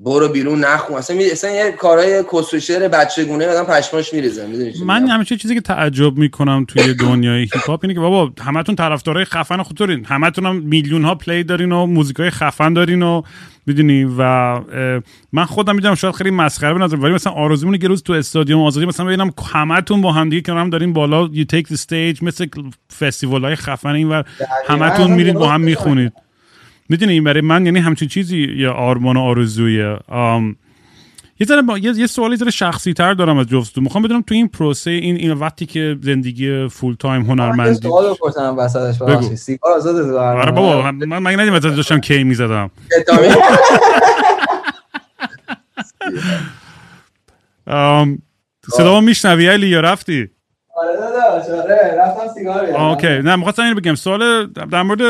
برو 0.00 0.28
بیرون 0.28 0.64
نخون. 0.64 0.96
اصلا 0.96 1.16
می... 1.16 1.24
اصلا 1.24 1.50
یه 1.50 1.72
کارهای 1.72 2.24
کسوشر 2.32 2.88
بچگونه 2.88 3.46
آدم 3.46 3.64
پشماش 3.64 4.14
میریزه 4.14 4.46
می‌دونی 4.46 4.72
من 4.86 5.08
همیشه 5.08 5.36
چیزی 5.36 5.54
که 5.54 5.60
تعجب 5.60 6.16
می‌کنم 6.16 6.64
توی 6.68 6.94
دنیای 6.94 7.40
هیپ 7.40 7.66
هاپ 7.66 7.80
اینه 7.82 7.94
که 7.94 8.00
بابا 8.00 8.32
همتون 8.40 8.74
طرفدارای 8.74 9.24
خفن 9.24 9.62
خودتون 9.62 10.04
همتون 10.04 10.46
هم 10.46 10.56
میلیون 10.56 11.04
ها 11.04 11.14
پلی 11.14 11.44
دارین 11.44 11.72
و 11.72 11.86
موزیکای 11.86 12.30
خفن 12.30 12.72
دارین 12.72 13.02
و 13.02 13.22
می‌دونی 13.66 14.04
و 14.18 14.22
من 15.32 15.44
خودم 15.44 15.74
می‌دونم 15.74 15.94
شاید 15.94 16.14
خیلی 16.14 16.30
مسخره 16.30 16.74
بنظر 16.74 16.96
ولی 16.96 17.14
مثلا 17.14 17.32
آرزومونه 17.32 17.78
که 17.78 17.88
روز 17.88 18.02
تو 18.02 18.12
استادیوم 18.12 18.62
آزادی 18.62 18.86
مثلا 18.86 19.06
ببینم 19.06 19.30
همتون 19.52 20.00
با 20.00 20.12
هم 20.12 20.28
دیگه 20.28 20.42
کنارم 20.42 20.70
دارین 20.70 20.92
بالا 20.92 21.28
you 21.32 21.44
take 21.44 21.68
the 21.68 21.74
stage 21.74 22.22
مثل 22.22 22.46
فستیوال 22.98 23.44
های 23.44 23.56
خفن 23.56 23.88
اینور 23.88 24.24
همتون 24.68 25.10
میرید 25.10 25.34
با 25.34 25.48
هم 25.48 25.60
می‌خونید. 25.60 26.12
می‌دونی 26.92 27.20
برای 27.20 27.40
من 27.40 27.66
یعنی 27.66 27.78
همچین 27.78 28.08
چیزی 28.08 28.38
یا 28.38 28.72
آرمان 28.72 29.16
و 29.16 29.20
آرزویه 29.20 29.98
یه 31.40 31.46
ذره 31.46 31.62
با... 31.62 31.78
یه, 31.78 31.92
یه 31.96 32.06
سوالی 32.06 32.36
ذره 32.36 32.50
شخصی 32.50 32.92
تر 32.92 33.14
دارم 33.14 33.38
از 33.38 33.46
جفتتون. 33.46 33.84
می‌خوام 33.84 34.04
بدونم 34.04 34.22
تو 34.22 34.34
این 34.34 34.48
پروسه 34.48 34.90
این 34.90 35.16
این 35.16 35.32
وقتی 35.32 35.66
که 35.66 35.98
زندگی 36.02 36.68
full 36.68 36.94
time 36.94 37.22
هنرمندی 37.22 37.74
سوال 37.74 38.14
بپرسم 38.14 38.54
وسطش 38.58 39.34
سیگار 39.34 39.72
آزاد 39.72 40.14
آره 40.14 40.52
بابا 40.52 40.92
من 40.92 41.18
من 41.18 41.50
مثلا 41.50 41.70
داشتم 41.70 42.00
کی 42.00 42.24
می‌زدم. 42.24 42.70
صدا 48.76 49.00
میشنوی 49.00 49.48
علی 49.48 49.68
یا 49.68 49.80
رفتی؟ 49.80 50.28
آره. 50.76 51.11
آره 51.32 51.94
رفتم 51.98 52.34
سیگار 52.34 52.64
اوکی 52.66 53.08
نه 53.08 53.36
می‌خواستم 53.36 53.62
اینو 53.62 53.74
بگم. 53.74 53.94
سوال 53.94 54.46
در 54.46 54.82
مورد 54.82 55.02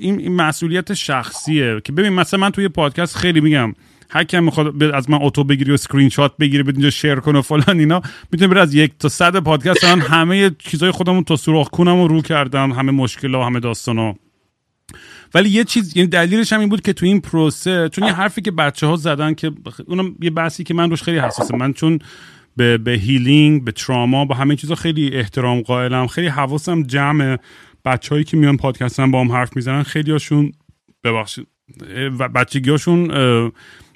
این 0.00 0.34
مسئولیت 0.34 0.94
شخصیه 0.94 1.80
که 1.84 1.92
ببین 1.92 2.12
مثلا 2.12 2.40
من 2.40 2.50
توی 2.50 2.68
پادکست 2.68 3.16
خیلی 3.16 3.40
میگم 3.40 3.74
هر 4.10 4.24
کی 4.24 4.40
می‌خواد 4.40 4.82
از 4.82 5.10
من 5.10 5.18
اتو 5.22 5.44
بگیری 5.44 5.70
و 5.70 5.74
اسکرین 5.74 6.08
شات 6.08 6.36
بگیره 6.36 6.62
به 6.62 6.72
اینجا 6.72 6.90
شیر 6.90 7.14
کنه 7.14 7.38
و 7.38 7.42
فلان 7.42 7.78
اینا 7.78 8.02
می‌تونه 8.32 8.48
بره 8.54 8.60
از 8.60 8.74
یک 8.74 8.92
تا 8.98 9.08
صد 9.08 9.36
پادکست 9.36 9.84
من 9.84 10.00
همه 10.00 10.50
چیزای 10.58 10.90
خودمون 10.90 11.24
تا 11.24 11.36
سوراخ 11.36 11.68
کنم 11.68 12.00
و 12.00 12.08
رو 12.08 12.22
کردم 12.22 12.72
همه 12.72 12.92
مشکل 12.92 13.34
و 13.34 13.42
همه 13.42 13.60
داستانا. 13.60 14.14
ولی 15.34 15.48
یه 15.48 15.64
چیز 15.64 15.96
یعنی 15.96 16.08
دلیلش 16.08 16.52
هم 16.52 16.60
این 16.60 16.68
بود 16.68 16.80
که 16.80 16.92
تو 16.92 17.06
این 17.06 17.20
پروسه 17.20 17.88
چون 17.88 18.04
یه 18.04 18.12
حرفی 18.12 18.42
که 18.42 18.50
بچه 18.50 18.86
ها 18.86 18.96
زدن 18.96 19.34
که 19.34 19.50
اونم 19.86 20.14
یه 20.20 20.30
بحثی 20.30 20.64
که 20.64 20.74
من 20.74 20.90
روش 20.90 21.02
خیلی 21.02 21.18
حساسه. 21.18 21.56
من 21.56 21.72
چون 21.72 21.98
به, 22.58 22.78
به 22.78 22.92
healing 22.92 23.64
به 23.64 23.72
تراما 23.72 24.24
با 24.24 24.34
همه 24.34 24.56
چیزا 24.56 24.74
خیلی 24.74 25.10
احترام 25.14 25.60
قائلم. 25.60 26.06
خیلی 26.06 26.26
حواسم 26.26 26.82
جمع 26.82 27.36
بچههایی 27.84 28.24
که 28.24 28.36
میان 28.36 28.56
پادکستن 28.56 29.10
با 29.10 29.20
هم 29.20 29.32
حرف 29.32 29.56
می‌زنن 29.56 29.82
خیلی 29.82 30.10
هاشون 30.10 30.52
ببخشید 31.04 31.46
بچگیاشون 32.34 33.00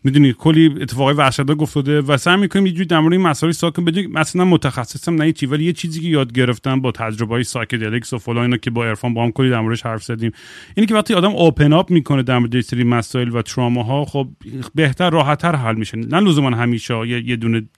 می‌دونی 0.05 0.35
کلی 0.39 0.75
اتفاقای 0.81 1.15
وحشتناک 1.15 1.63
افتاده 1.63 2.01
و 2.01 2.17
سعی 2.17 2.37
می‌کنیم 2.37 2.67
یه 2.67 2.73
جوری 2.73 2.85
در 2.85 3.01
مورد 3.01 3.13
این 3.13 3.23
مسائل 3.23 3.53
ساکن 3.53 3.85
بدیم 3.85 4.13
مثلا 4.13 4.45
متخصصم 4.45 5.23
نه 5.23 5.33
چی 5.33 5.47
ولی 5.47 5.65
یه 5.65 5.73
چیزی 5.73 6.01
که 6.01 6.09
یاد 6.09 6.33
گرفتم 6.33 6.81
با 6.81 6.93
تجربه 6.93 7.35
های 7.35 7.45
psychedelics 7.45 8.13
و 8.13 8.19
فلان 8.19 8.43
اینا 8.43 8.57
که 8.57 8.71
با 8.71 8.85
عرفان 8.85 9.15
با 9.15 9.25
هم 9.25 9.33
کلی 9.33 9.51
در 9.51 9.61
موردش 9.61 9.83
حرف 9.83 10.05
زدیم. 10.05 10.33
اینه 10.77 10.87
که 10.87 10.95
وقتی 10.95 11.15
آدم 11.15 11.31
اوپن 11.31 11.73
اپ 11.73 11.91
می‌کنه 11.91 12.23
در 12.23 12.39
مورد 12.39 12.61
سری 12.61 12.85
مسائل 12.85 13.29
و 13.29 13.43
تراما 13.43 14.05
خب 14.05 14.29
بهتر 14.75 15.11
راحتتر 15.11 15.57
حل 15.57 15.75
میشه. 15.75 15.97
نه 15.99 16.21
لزوما 16.21 16.51
همیشه 16.51 17.09
یه 17.09 17.37
دونه 17.37 17.69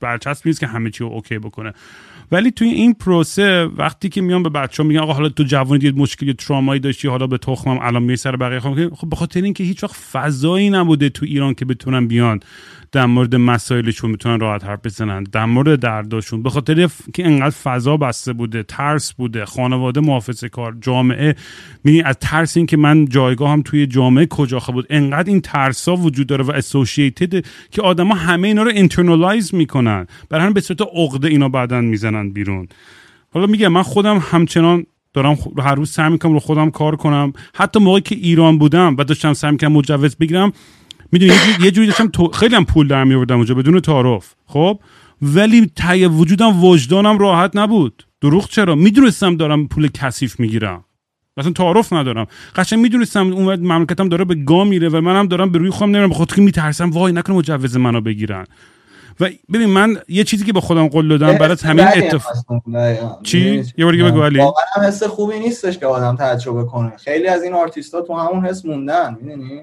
برچسب 0.00 0.46
نیست 0.46 0.60
که 0.60 0.66
همه 0.66 0.90
چی 0.90 1.04
رو 1.04 1.10
اوکی 1.10 1.38
بکنه. 1.38 1.72
ولی 2.32 2.50
توی 2.50 2.68
این 2.68 2.94
پروسه 2.94 3.64
وقتی 3.64 4.08
که 4.08 4.20
میان 4.20 4.42
به 4.42 4.48
بچه 4.48 4.82
میگن 4.82 5.00
آقا 5.00 5.12
حالا 5.12 5.28
تو 5.28 5.42
جوانی 5.42 5.84
یه 5.84 5.92
مشکلی 5.92 6.34
ترامایی 6.34 6.80
داشتی 6.80 7.08
حالا 7.08 7.26
به 7.26 7.38
تخمم 7.38 7.78
الان 7.82 8.02
می 8.02 8.16
سر 8.16 8.36
بقیه 8.36 8.60
خب 8.90 9.08
به 9.10 9.16
خاطر 9.16 9.42
اینکه 9.42 9.64
هیچ 9.64 9.84
وقت 9.84 9.94
فضایی 9.94 10.70
نبوده 10.70 11.08
تو 11.08 11.26
ایران 11.26 11.54
که 11.54 11.64
بتونن 11.64 12.06
بیان. 12.06 12.40
در 12.92 13.06
مورد 13.06 13.36
مسائلشون 13.36 14.10
می‌تونن 14.10 14.40
راحت 14.40 14.64
حرف 14.64 14.78
بزنن. 14.84 15.22
در 15.22 15.44
مورد 15.44 15.80
درداشون 15.80 16.42
به 16.42 16.50
خاطر 16.50 16.88
که 17.14 17.26
انقدر 17.26 17.50
فضا 17.50 17.96
بسته 17.96 18.32
بوده 18.32 18.62
ترس 18.62 19.12
بوده 19.12 19.44
خانواده 19.44 20.00
محافظه 20.00 20.48
کار 20.48 20.76
جامعه 20.80 21.34
می 21.84 22.02
از 22.02 22.16
ترس 22.20 22.56
این 22.56 22.66
که 22.66 22.76
من 22.76 23.08
جایگاه 23.08 23.50
هم 23.50 23.62
توی 23.62 23.86
جامعه 23.86 24.26
کجا 24.26 24.58
بود؟ 24.58 24.86
انقدر 24.90 25.30
این 25.30 25.40
ترسا 25.40 25.96
وجود 25.96 26.26
داره 26.26 26.44
و 26.44 26.50
اسوسییتد 26.50 27.46
که 27.70 27.82
آدما 27.82 28.14
همه 28.14 28.48
اینا 28.48 28.62
رو 28.62 28.70
اینترنالایز 28.70 29.54
می‌کنن. 29.54 30.06
برای 30.28 30.42
همین 30.42 30.54
به 30.54 30.60
صورت 30.60 30.80
عقده 30.80 31.28
اینا 31.28 31.48
بعدا 31.48 31.80
می‌زنن 31.80 32.30
بیرون. 32.30 32.68
حالا 33.30 33.46
میگم 33.46 33.68
من 33.68 33.82
خودم 33.82 34.18
همچنان 34.30 34.86
دارم 35.12 35.38
هر 35.58 35.74
روز 35.74 35.90
سعی 35.90 36.10
می‌کنم 36.10 36.32
رو 36.32 36.38
خودم 36.38 36.70
کار 36.70 36.96
کنم. 36.96 37.32
حتی 37.54 37.80
موقعی 37.80 38.00
که 38.00 38.14
ایران 38.14 38.58
بودم 38.58 38.96
و 38.98 39.04
داشتم 39.04 39.32
سعی 39.32 39.50
می‌کنم 39.50 39.72
مجوز 39.72 40.16
بگیرم 40.16 40.52
می‌دونی 41.12 41.32
یه 41.60 41.70
جوری 41.70 41.86
داشتم 41.86 42.10
خیلی 42.34 42.54
هم 42.54 42.64
پول 42.64 42.88
در 42.88 43.04
میوردم 43.04 43.36
اونجا 43.36 43.54
بدون 43.54 43.80
تعارف. 43.80 44.34
خب؟ 44.46 44.80
ولی 45.22 45.70
تای 45.76 46.06
وجودم 46.06 46.64
وجدانم 46.64 47.18
راحت 47.18 47.56
نبود. 47.56 48.06
دروغ 48.20 48.48
چرا؟ 48.48 48.74
می‌دونستم 48.74 49.36
دارم 49.36 49.68
پول 49.68 49.88
کثیف 49.88 50.40
می‌گیرم. 50.40 50.84
مثلا 51.36 51.52
تعارف 51.52 51.92
ندارم. 51.92 52.26
قشنگ 52.56 52.78
می‌دونستم 52.78 53.32
اون 53.32 53.60
مملکتم 53.60 54.08
داره 54.08 54.24
به 54.24 54.34
گا 54.34 54.68
میره 54.68 54.88
و 54.88 55.00
منم 55.00 55.26
دارم 55.26 55.50
به 55.50 55.58
روی 55.58 55.70
خودم 55.70 55.90
نمیرم 55.90 56.10
بخاطر 56.10 56.36
که 56.36 56.42
میترسم. 56.42 56.90
وای 56.90 57.12
نکنه 57.12 57.36
مجوز 57.36 57.76
منو 57.76 58.00
بگیرن. 58.00 58.46
و 59.20 59.28
ببین 59.52 59.70
من 59.70 59.96
یه 60.08 60.24
چیزی 60.24 60.44
که 60.44 60.52
به 60.52 60.60
خودم 60.60 60.88
قول 60.88 61.08
دادم 61.08 61.38
برای 61.38 61.56
همین 61.64 61.84
اتفاق 61.84 62.36
چی؟ 63.22 63.38
یعنی 63.40 63.64
یه 63.78 63.84
بار 63.84 63.92
دیگه 63.92 64.04
بگو 64.04 64.22
علی. 64.22 64.38
واقعا 64.38 64.88
حس 64.88 65.02
خوبی 65.02 65.38
نیستش 65.38 65.78
که 65.78 65.86
آدم 65.86 66.16
تجربه 66.16 66.64
کنه. 66.64 66.92
خیلی 66.96 67.26
از 67.26 67.42
این 67.42 67.54
artistا 67.54 68.00
تو 68.00 68.14
همون 68.14 68.44
حس 68.44 68.64
موندن 68.64 69.16
می‌دونی؟ 69.20 69.62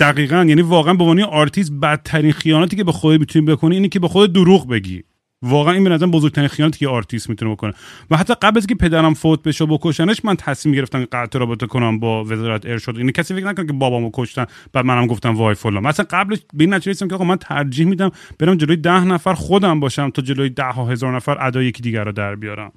دقیقا 0.00 0.44
یعنی 0.48 0.62
واقعا 0.62 0.94
به 0.94 1.04
عنوان 1.04 1.20
آرتیست 1.20 1.72
بدترین 1.82 2.32
خیانتی 2.32 2.76
که 2.76 2.84
به 2.84 2.92
خودت 2.92 3.20
می‌تونی 3.20 3.46
بکنی 3.46 3.74
اینه 3.74 3.88
که 3.88 4.00
به 4.00 4.08
خود 4.08 4.32
دروغ 4.32 4.68
بگی. 4.68 5.04
واقعا 5.42 5.74
این 5.74 5.84
به 5.84 5.90
نظرم 5.90 6.10
بزرگترین 6.10 6.48
خیانتی 6.48 6.78
که 6.78 6.88
آرتیست 6.88 7.30
می‌تونه 7.30 7.52
بکنه. 7.52 7.72
و 8.10 8.16
حتی 8.16 8.34
قبل 8.42 8.58
از 8.58 8.66
که 8.66 8.74
پدرم 8.74 9.14
فوت 9.14 9.42
بشه 9.42 9.64
و 9.64 9.66
بکشنش 9.66 10.24
من 10.24 10.36
تصمیم 10.36 10.74
گرفتم 10.74 11.04
قطع 11.12 11.38
رابطه 11.38 11.66
کنم 11.66 11.98
با 11.98 12.24
وزارت 12.24 12.66
ارشاد. 12.66 12.98
این 12.98 13.10
کسی 13.10 13.34
فکر 13.34 13.46
نکنه 13.46 13.66
که 13.66 13.72
بابامو 13.72 14.10
کشتن 14.14 14.46
بعد 14.72 14.84
منم 14.84 15.06
گفتم 15.06 15.34
وای 15.36 15.54
فلان. 15.54 15.82
مثلا 15.82 16.06
قبلش 16.10 16.38
به 16.54 16.64
این 16.64 16.78
که 16.80 17.14
آقا 17.14 17.24
من 17.24 17.36
ترجیح 17.36 17.86
میدم 17.86 18.10
برم 18.38 18.54
جلوی 18.54 18.76
ده 18.76 19.04
نفر 19.04 19.34
خودم 19.34 19.80
باشم 19.80 20.10
تا 20.10 20.22
جلوی 20.22 20.50
ده 20.50 20.64
ها 20.64 20.86
هزار 20.86 21.16
نفر 21.16 21.46
ادای 21.46 21.66
یکی 21.66 21.82
دیگر 21.82 22.04
رو 22.04 22.12
در 22.12 22.34
بیارم. 22.34 22.72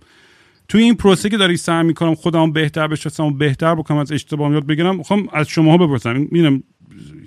توی 0.67 0.83
این 0.83 0.95
پروسه 0.95 1.29
که 1.29 1.37
داری 1.37 1.57
سعی 1.57 1.83
می‌کنم 1.83 2.15
خودم 2.15 2.51
بهتر 2.51 2.87
بشناسم 2.87 3.23
و 3.23 3.31
بهتر 3.31 3.75
بکنم 3.75 3.97
از 3.97 4.11
اشتباهم 4.11 4.53
یاد 4.53 4.65
بگیرم 4.65 4.95
می‌خوام 4.95 5.27
از 5.33 5.47
شماها 5.47 5.77
بپرسم. 5.77 6.27
می‌دونم 6.31 6.63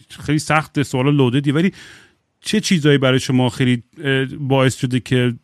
خیلی 0.09 0.39
سخت 0.39 0.83
سوال 0.83 1.15
لوددی 1.15 1.53
ولی 1.53 1.73
چه 2.43 2.61
چیزایی 2.61 2.99
برای 2.99 3.21
شما 3.21 3.49
خیلی 3.49 3.83
باعث 4.41 4.77
شده 4.77 5.01
که 5.01 5.35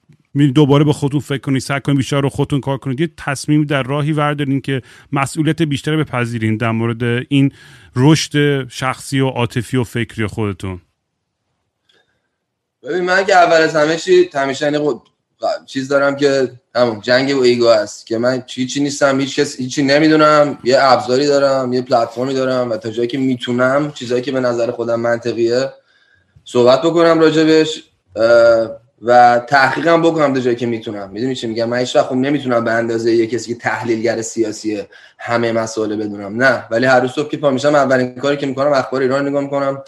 دوباره 0.55 0.85
به 0.85 0.93
خودتون 0.93 1.21
فکر 1.21 1.39
کنید 1.39 1.63
سعی 1.63 1.81
کنید 1.81 1.99
بیشتر 1.99 2.21
رو 2.21 2.29
خودتون 2.29 2.61
کار 2.61 2.79
کنید؟ 2.79 3.01
یه 3.01 3.11
تصمیم 3.17 3.65
در 3.65 3.83
راهی 3.83 4.13
وردارین 4.13 4.61
که 4.61 4.83
مسئولیت 5.13 5.63
بیشتر 5.63 5.97
بپذیرین 5.97 6.57
در 6.57 6.71
مورد 6.71 7.27
این 7.29 7.53
رشد 7.97 8.69
شخصی 8.69 9.21
و 9.21 9.29
عاطفی 9.29 9.77
و 9.77 9.85
فکری 9.85 10.27
خودتون. 10.27 10.81
ببین 12.83 13.05
من 13.05 13.25
که 13.25 13.37
اول 13.37 13.57
از 13.57 13.77
همه 13.77 13.97
چی 13.97 14.31
همیشه 14.35 14.73
چیز 15.67 15.89
دارم 15.89 16.17
که 16.17 16.53
همون 16.75 17.01
جنگ 17.01 17.37
و 17.37 17.41
ایگو 17.41 17.67
است 17.67 18.07
که 18.07 18.19
من 18.19 18.43
چی 18.47 18.81
نیستم 18.81 19.21
هیچ 19.21 19.41
کس 19.41 19.57
هیچی 19.57 19.83
نمی‌دونم. 19.83 20.59
یه 20.65 20.77
ابزاری 20.81 21.27
دارم 21.27 21.73
یه 21.73 21.83
پلتفرمی 21.83 22.35
دارم 22.35 22.71
و 22.71 22.77
تا 22.77 22.91
جایی 22.91 23.09
که 23.09 23.19
می‌تونم 23.19 23.93
چیزایی 23.93 24.23
که 24.23 24.33
به 24.33 24.41
نظر 24.41 24.71
خودم 24.71 25.01
منطقیه 25.01 25.73
صحبت 26.51 26.83
بکنم 26.83 27.21
راجبش 27.21 27.83
و 29.03 29.41
تحقیقم 29.49 30.03
بکنم 30.03 30.33
در 30.33 30.41
جایی 30.41 30.57
که 30.57 30.67
می‌تونم. 30.67 31.11
می‌دونی 31.11 31.35
چی 31.35 31.47
میگم؟ 31.47 31.69
من 31.69 31.79
هیچ 31.79 31.97
خب 31.97 32.15
نمی‌تونم 32.15 32.65
به 32.65 32.71
اندازه 32.71 33.13
یه 33.13 33.27
کسی 33.27 33.55
که 33.55 33.61
تحلیلگر 33.61 34.23
سیاسی 34.23 34.83
همه 35.19 35.53
مسائل 35.53 35.97
بدونم. 35.97 36.43
نه 36.43 36.65
ولی 36.71 36.87
هر 36.87 37.01
روز 37.01 37.11
صبح 37.11 37.29
که 37.29 37.37
پا 37.37 37.51
میشم 37.51 37.75
اولین 37.75 38.15
کاری 38.15 38.37
که 38.37 38.47
می‌کنم 38.47 38.73
اخبار 38.73 39.01
ایران 39.01 39.29
نگاه 39.29 39.43
می‌کنم. 39.43 39.83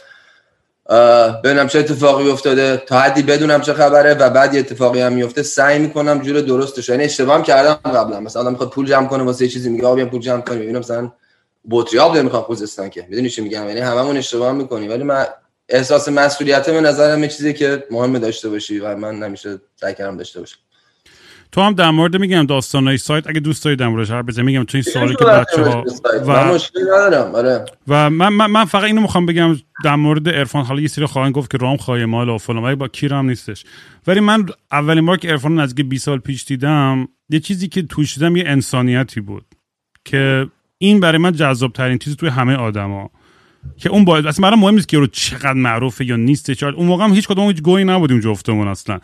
ببینم 1.45 1.67
چه 1.67 1.79
اتفاقی 1.79 2.31
افتاده. 2.31 2.77
تا 2.77 3.01
حدی 3.01 3.23
بدونم 3.23 3.61
چه 3.61 3.73
خبره 3.73 4.15
و 4.15 4.31
بعد 4.31 4.55
یه 4.55 4.61
اتفاقی 4.61 5.01
هم 5.01 5.13
میفته 5.13 5.43
سعی 5.43 5.79
می‌کنم 5.79 6.21
جور 6.21 6.41
درستش. 6.41 6.89
یعنی 6.89 7.05
اشتباه 7.05 7.37
هم 7.37 7.43
کردم 7.43 7.91
قبلا. 7.91 8.21
مثلا 8.21 8.43
آدم 8.43 8.51
می‌خواد 8.51 8.71
پول 8.71 8.87
جمع 8.87 9.07
کنه 9.07 9.23
واسه 9.23 9.45
یه 9.45 9.51
چیزی 9.51 9.71
میگه 9.71 9.87
آبیم 9.87 10.09
پول 10.09 10.21
جمع 10.21 10.41
کنیم. 10.41 10.61
ببینم 10.61 10.79
مثلا 10.79 11.13
بطری 11.71 11.99
آب 11.99 12.17
نمی‌خوام 12.17 12.43
خوزستان 12.43 12.91
که. 12.91 13.07
می‌دونی 13.09 13.31
چی 13.31 13.43
میگم؟ 13.43 13.69
یعنی 13.69 13.81
هممون 13.81 14.17
اشتباه 14.17 14.53
می‌کنیم. 14.53 14.91
ولی 14.91 15.03
من 15.03 15.27
احساس 15.71 16.09
مسئولیت 16.09 16.71
به 16.71 16.81
نظرم 16.81 17.27
چیزی 17.27 17.53
که 17.53 17.85
مهم 17.91 18.19
داشته 18.19 18.49
باشی 18.49 18.79
و 18.79 18.97
من 18.97 19.19
نمیشه 19.19 19.61
سعی 19.77 19.95
کردم 19.95 20.17
داشته 20.17 20.41
باشم. 20.41 20.59
تو 21.53 21.61
هم 21.61 21.73
در 21.73 21.91
مورد 21.91 22.17
میگم 22.17 22.47
داستانای 22.47 22.99
سایت 22.99 23.27
اگه 23.27 23.41
دوست 23.41 23.65
داری 23.65 23.77
در 23.77 23.89
موردش 23.89 24.11
حرف 24.11 24.25
بزنی 24.25 24.45
میگم 24.45 24.65
تو 24.65 24.77
این 24.77 24.83
سوالی 24.83 25.15
که 25.15 25.25
بچه 25.25 25.63
ها 25.63 25.85
و 26.27 26.59
ندارم 26.97 27.35
آره. 27.35 27.65
و 27.89 28.11
من, 28.11 28.29
من, 28.29 28.47
من 28.47 28.65
فقط 28.65 28.85
اینو 28.85 29.01
می‌خوام 29.01 29.27
بگم 29.27 29.57
در 29.85 29.97
مورد 29.97 30.29
عرفان 30.29 30.65
حالا 30.65 30.81
یه 30.81 30.89
سری 30.89 31.07
خواهن 31.07 31.33
گفت 31.33 31.51
که 31.51 31.59
رام 31.59 31.77
خواهی 31.77 32.05
مال 32.05 32.29
و 32.29 32.39
فلان 32.39 32.75
با 32.75 32.89
کیرم 32.89 33.27
نیستش. 33.29 33.65
ولی 34.07 34.21
من 34.21 34.47
اولین 34.73 35.07
بار 35.07 35.17
که 35.17 35.29
عرفان 35.29 35.61
نزدیک 35.61 35.87
20 35.87 36.05
سال 36.05 36.19
پیش 36.19 36.45
دیدم 36.45 37.09
یه 37.29 37.41
چیزی 37.41 37.69
که 37.69 37.83
توش 37.83 38.15
دیدم 38.15 38.37
یه 38.37 38.45
انسانیتی 38.47 39.21
بود 39.21 39.45
که 40.05 40.47
این 40.79 41.01
برای 41.01 41.19
من 41.19 41.33
جذاب 41.33 41.73
ترین 41.73 41.99
چیز 41.99 42.17
توی 42.17 42.29
همه 42.29 42.55
آدما 42.55 43.11
که 43.77 43.89
اون 43.89 44.05
باید 44.05 44.27
اصلا 44.27 44.57
مهم 44.57 44.75
نیست 44.75 44.89
که 44.89 44.99
رو 44.99 45.07
چقدر 45.07 45.53
معروفه 45.53 46.05
یا 46.05 46.17
نیست 46.17 46.63
اون 46.63 46.87
موقع 46.87 47.05
هم 47.05 47.15
هیچ 47.15 47.29
کدوم 47.29 47.47
هیچ 47.47 47.63
گویی 47.63 47.85
نبودیم 47.85 48.21
جفتمون 48.21 48.69
اصلا. 48.69 49.01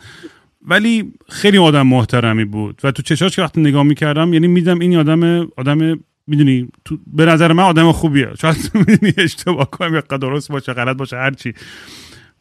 ولی 0.67 1.13
خیلی 1.29 1.57
آدم 1.57 1.87
محترمی 1.87 2.45
بود. 2.45 2.79
و 2.83 2.91
تو 2.91 3.01
چشاش 3.01 3.35
که 3.35 3.41
وقتی 3.41 3.61
نگاه 3.61 3.83
می‌کردم 3.83 4.33
یعنی 4.33 4.47
میدم 4.47 4.79
این 4.79 4.97
آدم 4.97 5.47
آدم 5.57 5.99
می‌دونی 6.27 6.67
تو 6.85 6.97
به 7.07 7.25
نظر 7.25 7.53
من 7.53 7.63
آدم 7.63 7.91
خوبیه. 7.91 8.29
شاید 8.41 8.71
می‌دونی 8.87 9.13
اشتباه 9.17 9.71
کنم 9.71 9.93
یا 9.93 10.01
درست 10.01 10.51
باشه 10.51 10.73
غلط 10.73 10.97
باشه 10.97 11.15
هر 11.15 11.31
چی. 11.31 11.53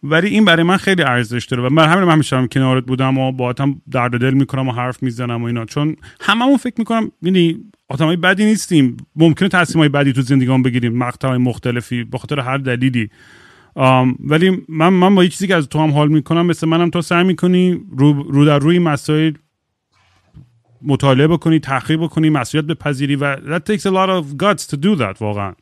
ولی 0.02 0.28
این 0.28 0.44
برای 0.44 0.62
من 0.62 0.76
خیلی 0.76 1.02
ارزش 1.02 1.44
داره 1.44 1.62
و 1.62 1.70
من 1.70 1.88
همین 1.88 2.08
همیشه 2.08 2.46
کنارت 2.46 2.84
بودم 2.84 3.18
و 3.18 3.32
با 3.32 3.54
هم 3.58 3.82
درد 3.90 4.20
دل 4.20 4.34
می‌کنم 4.34 4.68
و 4.68 4.72
حرف 4.72 5.02
می‌زنم 5.02 5.42
و 5.42 5.46
اینا. 5.46 5.64
چون 5.64 5.96
هممون 6.20 6.56
فکر 6.56 6.74
می‌کنم 6.78 7.10
یعنی 7.22 7.56
آدمای 7.88 8.16
بدی 8.16 8.44
نیستیم. 8.44 8.96
ممکنه 9.16 9.48
تصمیم 9.48 9.80
های 9.80 9.88
بدی 9.88 10.12
تو 10.12 10.22
زندگیمون 10.22 10.62
بگیریم 10.62 10.98
مقطع 10.98 11.36
مختلفی 11.36 12.04
به 12.04 12.18
خاطر 12.18 12.40
هر 12.40 12.58
دلیلی. 12.58 13.10
ولی 14.24 14.64
من 14.68 14.88
من 14.88 15.14
با 15.14 15.24
یه 15.24 15.30
چیزی 15.30 15.46
که 15.46 15.56
از 15.56 15.68
تو 15.68 15.78
هم 15.78 15.90
حال 15.90 16.08
می‌کنم 16.08 16.46
مثل 16.46 16.68
منم 16.68 16.90
تو 16.90 17.02
سعی 17.02 17.24
می‌کنی 17.24 17.80
رو, 17.98 18.22
رو 18.22 18.44
در 18.44 18.58
روی 18.58 18.78
مسائل 18.78 19.32
مطالعه 20.82 21.26
بکنی 21.26 21.58
تحقیق 21.60 22.00
بکنی 22.00 22.30
مسئولیت 22.30 22.66
بپذیری 22.66 23.16
و 23.16 23.36
that 23.36 23.60
takes 23.60 23.82
a 23.82 23.90
lot 23.90 24.08
of 24.08 24.36
guts 24.42 24.66
to 24.66 24.76
do 24.76 24.98
that 25.00 25.20
واقعا. 25.20 25.52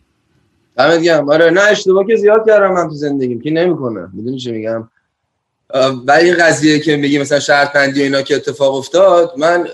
دمت 0.77 1.01
گرم. 1.01 1.31
آره 1.31 1.51
نه 1.51 1.61
اشتباه 1.61 2.07
که 2.07 2.17
زیاد 2.17 2.47
کردم 2.47 2.73
من 2.73 2.89
تو 2.89 2.95
زندگیم. 2.95 3.41
که 3.41 3.51
نمی‌کنه؟ 3.51 4.09
می‌دونی 4.13 4.39
چی 4.39 4.53
میگم؟ 4.53 4.89
ولی 6.07 6.31
این 6.31 6.35
قضیه 6.35 6.79
که 6.79 6.97
میگی 6.97 7.19
مثلا 7.19 7.41
شرط 7.41 7.73
بندی 7.73 8.03
اینا 8.03 8.23
که 8.23 8.37
اتفاق 8.37 8.75
افتاد 8.75 9.33
من 9.37 9.69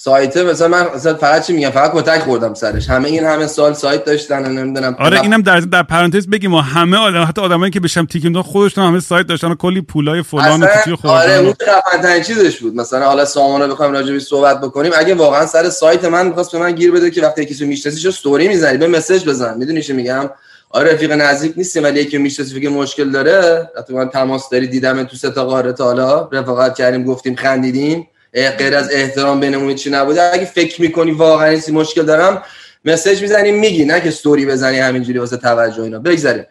سایت 0.00 0.36
مثلا 0.36 0.68
من 0.68 0.86
مثلا 0.94 1.14
فقط 1.14 1.46
چی 1.46 1.52
میگم؟ 1.52 1.70
فقط 1.70 1.92
کتک 1.94 2.20
خوردم 2.20 2.54
سرش. 2.54 2.90
همه 2.90 3.08
این 3.08 3.24
همه 3.24 3.46
سال 3.46 3.74
سایت 3.74 4.04
داشتن 4.04 4.46
و 4.46 4.48
نمی‌دونم 4.48 4.96
آره 4.98 5.20
اینم 5.20 5.42
در 5.42 5.60
در 5.60 5.82
پرانتز 5.82 6.28
بگیم 6.28 6.54
و 6.54 6.60
همه 6.60 6.96
آدم 6.96 7.22
حتی 7.22 7.40
آدمایی 7.40 7.70
که 7.70 7.80
بشم 7.80 8.06
تیک 8.06 8.26
دو 8.26 8.42
خودشون 8.42 8.84
همه 8.84 9.00
سایت 9.00 9.26
داشتن 9.26 9.50
و 9.50 9.54
کلی 9.54 9.80
پولای 9.80 10.22
فلان 10.22 10.62
و 10.62 10.66
خوردن. 10.66 11.16
آره 11.16 11.38
اون 11.38 11.54
خفن 11.62 12.22
چیزش 12.22 12.58
بود. 12.58 12.76
مثلا 12.76 13.06
حالا 13.06 13.24
سامانو 13.24 13.68
بخوایم 13.68 13.92
راجع 13.92 14.12
به 14.12 14.18
صحبت 14.18 14.60
بکنیم. 14.60 14.92
اگه 14.96 15.14
واقعا 15.14 15.46
سر 15.46 15.68
سایت 15.68 16.04
من 16.04 16.26
می‌خواست 16.26 16.52
به 16.52 16.58
من 16.58 16.72
گیر 16.72 16.92
بده 16.92 17.10
که 17.10 17.22
وقتی 17.22 17.44
کسی 17.44 17.66
می‌شناسی 17.66 17.98
چه 18.00 18.08
استوری 18.08 18.48
می‌زنی 18.48 18.78
به 18.78 18.86
مسیج 18.86 19.24
بزن. 19.24 19.58
می‌دونی 19.58 19.82
چی 19.82 19.92
میگم؟ 19.92 20.30
آره 20.70 20.92
رفیق 20.92 21.12
نزدیک 21.12 21.52
نیستیم 21.56 21.82
ولی 21.82 22.00
یکی 22.00 22.18
می‌شناسی 22.18 22.54
فکر 22.54 22.68
مشکل 22.68 23.10
داره. 23.10 23.70
حتما 23.78 24.04
تماس 24.04 24.48
داری 24.50 24.66
دیدم 24.66 25.04
تو 25.04 25.16
سه 25.16 25.30
تا 25.30 25.44
قاره 25.44 25.72
تا 25.72 25.84
حالا. 25.84 26.28
رفاقت 26.32 26.74
کردیم 26.74 27.04
گفتیم 27.04 27.36
خندیدیم. 27.36 28.06
غیر 28.32 28.74
از 28.74 28.88
احترام 28.92 29.40
بینمون 29.40 29.74
چی 29.74 29.90
نبوده. 29.90 30.22
اگه 30.32 30.44
فکر 30.44 30.82
می‌کنی 30.82 31.10
واقعا 31.10 31.48
این 31.48 31.62
مشکل 31.72 32.02
دارم 32.02 32.42
message 32.84 33.22
می‌زنی 33.22 33.52
میگی 33.52 33.84
نه 33.84 34.00
که 34.00 34.08
استوری 34.08 34.46
بزنی 34.46 34.78
همینجوری 34.78 35.18
واسه 35.18 35.36
توجه 35.36 35.82
اینا. 35.82 35.98
بگذاریم. 35.98 36.44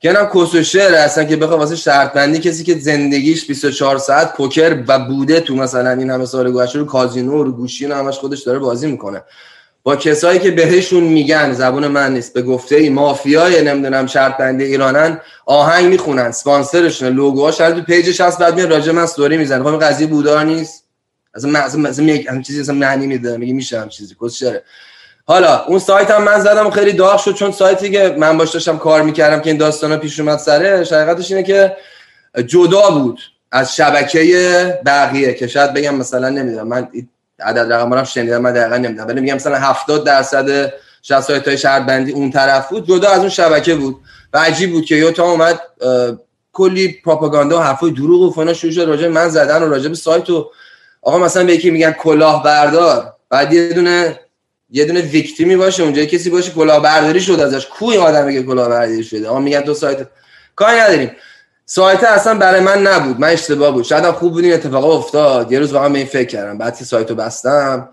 که 0.00 0.08
اینم 0.08 0.30
کسشعر 0.34 0.94
اصلا 0.94 1.24
که 1.24 1.36
بخواد 1.36 1.58
واسه 1.58 1.76
شرط 1.76 2.12
بندی 2.12 2.38
کسی 2.38 2.64
که 2.64 2.78
زندگیش 2.78 3.46
24 3.46 3.98
ساعت 3.98 4.36
پوکر 4.36 4.84
و 4.88 4.98
بوده 4.98 5.40
تو 5.40 5.54
مثلا 5.54 5.90
این 5.90 6.10
همه 6.10 6.26
سال 6.26 6.52
گذشته 6.52 6.78
رو 6.78 6.84
کازینو 6.84 7.42
رو 7.42 7.52
گوشی 7.52 7.86
و 7.86 7.94
همش 7.94 8.18
خودش 8.18 8.42
داره 8.42 8.58
بازی 8.58 8.86
می‌کنه. 8.86 9.22
با 9.82 9.96
کسایی 9.96 10.38
که 10.38 10.50
بهشون 10.50 11.04
میگن 11.04 11.52
زبون 11.52 11.86
من 11.86 12.12
نیست 12.14 12.34
به 12.34 12.42
گفته 12.42 12.76
ای 12.76 12.88
مافیای 12.88 13.62
نمی‌دونم 13.62 14.06
شرط 14.06 14.36
بندی 14.36 14.64
ایرانن 14.64 15.20
آهنگ 15.46 15.86
می‌خونن 15.86 16.30
sponsorشون 16.30 17.08
لوگوهاش 17.08 17.56
تو 17.56 17.82
pageش 17.82 18.20
هست 18.20 18.38
بعد 18.38 18.54
میاد 18.54 18.70
راجع 18.70 18.92
من 18.92 19.02
استوری 19.02 19.36
می‌زنه. 19.36 19.64
خب 19.64 19.84
قضیه 19.84 20.06
بودار 20.06 20.44
نیست؟ 20.44 20.83
اصلا 21.34 21.50
من 21.50 21.60
اصلا 21.60 21.88
اصلا 21.88 22.18
هم 22.28 22.42
چیزی 22.42 22.60
اصلا 22.60 22.74
معنی 22.74 23.06
میده. 23.06 23.36
میگه 23.36 23.52
میشه 23.52 23.80
هم 23.80 23.88
چیزی. 23.88 24.16
شره 24.34 24.62
حالا 25.26 25.64
اون 25.64 25.78
سایت 25.78 26.10
هم 26.10 26.22
من 26.22 26.40
زدم 26.40 26.70
خیلی 26.70 26.92
داغ 26.92 27.20
شد 27.20 27.34
چون 27.34 27.52
سایتی 27.52 27.90
که 27.90 28.14
من 28.18 28.38
باش 28.38 28.50
داشتم 28.50 28.78
کار 28.78 29.02
می‌کردم 29.02 29.40
که 29.40 29.50
این 29.50 29.58
داستانا 29.58 29.96
پیش 29.96 30.20
اومد 30.20 30.38
سره 30.38 30.76
حقیقتش 30.76 31.30
اینه 31.30 31.42
که 31.42 31.76
جدا 32.46 32.90
بود 32.90 33.20
از 33.52 33.76
شبکه 33.76 34.80
بقیه 34.86 35.34
که 35.34 35.46
شاید 35.46 35.74
بگم 35.74 35.94
مثلا 35.94 36.28
نمی‌دونم. 36.28 36.68
من 36.68 36.88
عدد 37.40 37.72
رقم 37.72 38.04
شنیدم 38.04 38.38
من 38.38 38.52
دقیقا 38.52 38.76
نمی‌دونم. 38.76 39.08
ولی 39.08 39.20
میگم 39.20 39.34
مثلا 39.34 39.58
70 39.58 40.04
درصد 40.04 40.72
سایت 41.02 41.48
های 41.48 41.58
شهر 41.58 41.80
بندی 41.80 42.12
اون 42.12 42.30
طرف 42.30 42.68
بود 42.68 42.88
جدا 42.88 43.08
از 43.08 43.18
اون 43.20 43.28
شبکه 43.28 43.74
بود. 43.74 43.96
و 44.32 44.38
عجیب 44.38 44.72
بود 44.72 44.84
که 44.84 44.94
یوتا 44.94 45.24
اومد 45.24 45.60
کلی 46.52 47.00
پروپاگاندا 47.04 47.58
و 47.58 47.62
حرفای 47.62 47.90
دروغ 47.90 48.22
و 48.22 48.30
فنا 48.30 48.52
شروع 48.52 48.72
شد. 48.72 48.80
راجع 48.80 49.08
من 49.08 49.28
زدن 49.28 49.62
و 49.62 49.68
راجع 49.68 49.88
به 49.88 49.94
سایت 49.94 50.30
و 50.30 50.50
آقا 51.04 51.18
مثلا 51.18 51.44
به 51.44 51.54
یکی 51.54 51.70
میگن 51.70 51.92
کلاه 51.92 52.42
بردار 52.42 53.12
بعد 53.30 53.52
یه 53.52 53.68
دونه 53.68 54.20
یه 54.70 54.84
دونه 54.84 55.00
ویکتیمی 55.00 55.56
باشه 55.56 55.82
اونجا 55.82 56.04
کسی 56.04 56.30
باشه 56.30 56.50
کلاهبرداری 56.50 57.20
شد 57.20 57.40
ازش. 57.40 57.66
کوی 57.66 57.96
آدم 57.96 58.24
میگه 58.24 58.42
کلاهبرداری 58.42 59.04
شده؟ 59.04 59.28
آقا 59.28 59.38
میگن 59.38 59.60
تو 59.60 59.74
سایت 59.74 59.98
کاری 60.56 60.80
نداریم. 60.80 61.10
سایت 61.66 62.04
اصلا 62.04 62.34
برای 62.34 62.60
من 62.60 62.86
نبود 62.86 63.20
من 63.20 63.28
اشتباه 63.28 63.70
بود. 63.70 63.84
شاید 63.84 64.04
خوب 64.04 64.32
بود 64.32 64.44
این 64.44 64.54
اتفاق 64.54 64.84
افتاد. 64.84 65.52
یه 65.52 65.58
روز 65.58 65.72
واقعا 65.72 65.88
به 65.88 65.98
این 65.98 66.06
فکر 66.06 66.28
کردم. 66.28 66.58
بعد 66.58 66.78
که 66.78 66.84
سایتو 66.84 67.14
بستم 67.14 67.88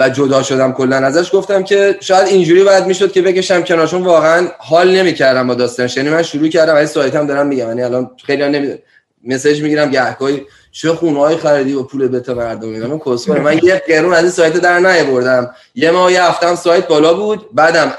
و 0.00 0.10
جدا 0.14 0.42
شدم 0.42 0.72
کلا 0.72 0.96
ازش 0.96 1.34
گفتم 1.34 1.62
که 1.62 1.96
شاید 2.00 2.28
اینجوری 2.28 2.64
باید 2.64 2.86
می‌شد 2.86 3.12
که 3.12 3.22
بکشم 3.22 3.62
کنارشون. 3.62 4.02
واقعا 4.02 4.48
حال 4.58 4.90
نمی‌کردم 4.96 5.46
با 5.46 5.54
داستانش. 5.54 5.96
یعنی 5.96 6.10
من 6.10 6.22
شروع 6.22 6.48
کردم 6.48 6.74
این 6.74 6.86
سایتم 6.86 7.26
دارم 7.26 7.46
میگم. 7.46 7.68
یعنی 7.68 7.82
الان 7.82 8.10
خیلی 8.26 8.48
نمی‌دونم 8.48 8.78
مسیج 9.24 9.62
می‌گیرم 9.62 9.90
گهگاهی 9.90 10.46
چه 10.72 10.92
خونه 10.92 11.36
خریدی 11.36 11.72
و 11.72 11.82
پول 11.82 12.08
بتا 12.08 12.34
مردم 12.34 12.68
میدم 12.68 12.98
کسخور 12.98 13.40
من 13.40 13.60
یه 13.62 13.82
قرون 13.88 14.14
از 14.14 14.22
این 14.22 14.30
سایت 14.30 14.52
در 14.52 14.78
نیاوردم. 14.78 15.54
یه 15.74 15.90
ماه 15.90 16.12
یه 16.12 16.24
هفتم 16.24 16.54
سایت 16.54 16.88
بالا 16.88 17.14
بود. 17.14 17.48
بعدم 17.52 17.92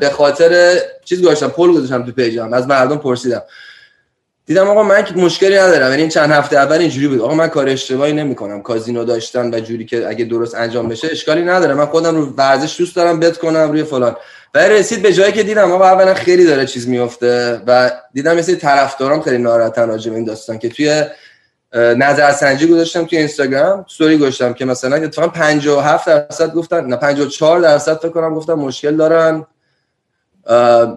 به 0.00 0.10
خاطر 0.12 0.78
چیز 1.04 1.22
گذاشتم 1.22 1.48
پول 1.48 1.72
گذاشتم 1.72 2.04
تو 2.04 2.12
پیجم. 2.12 2.52
از 2.52 2.66
مردم 2.66 2.96
پرسیدم. 2.96 3.42
دیدم 4.46 4.68
آقا 4.68 4.82
من 4.82 5.04
مشکلی 5.16 5.56
ندارم. 5.56 5.90
یعنی 5.90 6.08
چند 6.08 6.30
هفته 6.30 6.56
اول 6.56 6.78
اینجوری 6.78 7.08
بود. 7.08 7.20
آقا 7.20 7.34
من 7.34 7.48
کار 7.48 7.68
اشتباهی 7.68 8.12
نمی‌کنم. 8.12 8.62
کازینو 8.62 9.04
داشتن 9.04 9.54
و 9.54 9.60
جوری 9.60 9.84
که 9.84 10.08
اگه 10.08 10.24
درست 10.24 10.54
انجام 10.54 10.88
بشه 10.88 11.08
اشکالی 11.10 11.42
نداره. 11.42 11.74
من 11.74 11.86
خودم 11.86 12.16
رو 12.16 12.26
ورزش 12.26 12.78
دوست 12.78 12.96
دارم 12.96 13.20
بت 13.20 13.38
کنم 13.38 13.70
روی 13.70 13.84
فلان. 13.84 14.16
و 14.54 14.58
رسید 14.58 15.02
به 15.02 15.12
جایی 15.12 15.32
که 15.32 15.42
دیدم 15.42 15.72
آقا 15.72 15.84
اولا 15.84 16.14
خیلی 16.14 16.44
داره 16.44 16.66
چیز 16.66 16.88
میفته 16.88 17.60
و 17.66 17.90
دیدم 18.14 18.36
مثل 18.36 18.54
طرفدارام 18.54 19.22
خیلی 19.22 19.38
ناراحتن 19.38 19.88
راجع 19.88 20.12
این 20.12 20.24
داستان 20.24 20.58
که 20.58 20.68
توی 20.68 21.04
نظرسنجی 21.74 22.66
گذاشتم 22.66 23.04
توی 23.04 23.18
اینستاگرام 23.18 23.84
استوری 23.88 24.16
گذاشتم 24.16 24.52
که 24.52 24.64
مثلا 24.64 24.96
اتفاقا 24.96 25.28
57 25.28 26.06
درصد 26.06 26.52
گفتن 26.52 26.84
نه 26.86 26.96
54 26.96 27.60
درصد 27.60 27.96
فکر 27.96 28.08
کنم 28.08 28.34
گفتن 28.34 28.52
مشکل 28.52 28.96
دارن. 28.96 29.46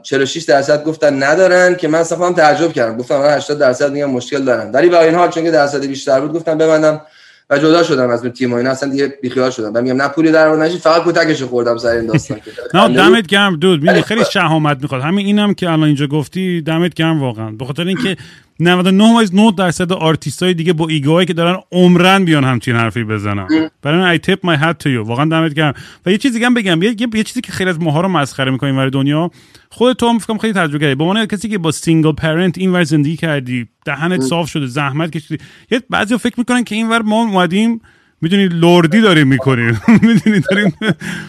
46 0.03 0.43
درصد 0.43 0.83
گفتن 0.83 1.23
ندارن 1.23 1.75
که 1.75 1.87
من 1.87 1.99
اصلا 1.99 2.33
تعجب 2.33 2.73
کردم. 2.73 2.97
گفتم 2.97 3.17
من 3.17 3.29
80 3.29 3.59
درصد 3.59 3.91
میگم 3.91 4.09
مشکل 4.09 4.45
دارن. 4.45 4.71
ولی 4.71 4.89
با 4.89 4.99
این 4.99 5.15
حال 5.15 5.29
چون 5.29 5.43
که 5.43 5.51
درصد 5.51 5.85
بیشتر 5.85 6.19
بود 6.19 6.33
گفتم 6.33 6.57
ببندم 6.57 7.01
و 7.49 7.57
جدا 7.57 7.83
شدم 7.83 8.09
از 8.09 8.23
تیم 8.23 8.53
و 8.53 8.55
اینا 8.55 8.69
اصلا 8.69 8.89
دیگه 8.89 9.07
بیخیال 9.21 9.51
شدم. 9.51 9.71
و 9.73 9.81
میگم 9.81 10.01
نه 10.01 10.07
پولی 10.07 10.31
در 10.31 10.55
نشید 10.55 10.79
فقط 10.79 11.03
کتکش 11.05 11.43
خوردم 11.43 11.77
سر 11.77 11.89
این 11.89 12.05
داستان 12.05 12.39
نه 12.73 12.87
دمت 12.87 13.27
گرم 13.27 13.55
دود. 13.55 13.81
می‌دونی 13.81 14.01
خیلی 14.01 14.25
شهامت 14.31 14.77
می‌خواد. 14.81 15.01
همین 15.01 15.25
اینم 15.25 15.53
که 15.53 15.69
الان 15.69 15.83
اینجا 15.83 16.07
گفتی 16.07 16.61
دمت 16.61 16.93
گرم 16.93 17.21
واقعا. 17.21 17.51
به 17.51 17.65
خاطر 17.65 17.83
اینکه 17.83 18.17
99 18.59 19.51
درصد 19.51 19.91
آرتیست 19.91 20.43
های 20.43 20.53
دیگه 20.53 20.73
با 20.73 20.87
ایگوهایی 20.87 21.27
که 21.27 21.33
دارن 21.33 21.59
عمرن 21.71 22.25
بیان 22.25 22.43
همچین 22.43 22.75
حرفی 22.75 23.03
بزنن. 23.03 23.47
برای 23.81 23.99
من 23.99 24.17
tip 24.17 24.39
my 24.45 24.61
hat 24.61 24.83
to 24.83 24.87
you. 24.87 25.07
واقعا 25.07 25.25
دمت 25.25 25.53
گرم. 25.53 25.73
و 26.05 26.11
یه 26.11 26.17
چیزی 26.17 26.43
هم 26.43 26.53
بگم. 26.53 26.83
یه, 26.83 26.95
یه 27.13 27.23
چیزی 27.23 27.41
که 27.41 27.51
خیلی 27.51 27.69
از 27.69 27.79
ماها 27.79 28.01
رو 28.01 28.07
مسخره 28.07 28.51
می‌کنیم 28.51 28.75
برای 28.75 28.89
دنیا. 28.89 29.31
خود 29.69 29.97
تو 29.97 30.09
هم 30.09 30.19
فکرم 30.19 30.37
خیلی 30.37 30.53
تجربه 30.53 30.79
کردی. 30.79 30.95
به 30.95 31.03
عنوان 31.03 31.25
کسی 31.25 31.49
که 31.49 31.57
با 31.57 31.71
single 31.71 32.11
parent 32.11 32.57
اینور 32.57 32.83
زندگی 32.83 33.17
کردی 33.17 33.67
دهنت 33.85 34.21
صاف 34.21 34.49
شده 34.49 34.65
زحمت 34.65 35.11
کشیدی. 35.11 35.43
یه 35.71 35.81
بعضی 35.89 36.17
فکر 36.17 36.35
می‌کنن 36.37 36.63
که 36.63 36.75
اینور 36.75 37.01
ما 37.01 37.21
اومدیم 37.21 37.81
می‌دونی 38.21 38.47
لردی 38.47 39.01
داریم 39.01 39.27
می‌کنیم. 39.27 39.81
می‌دونی 40.01 40.39
داریم. 40.39 40.75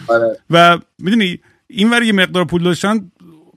آره. 0.07 0.37
و 0.49 0.77
می‌دونی 0.99 1.39
اینور 1.69 2.03
یه 2.03 2.13
مقدار 2.13 2.45
پول 2.45 2.63
داشتن 2.63 3.11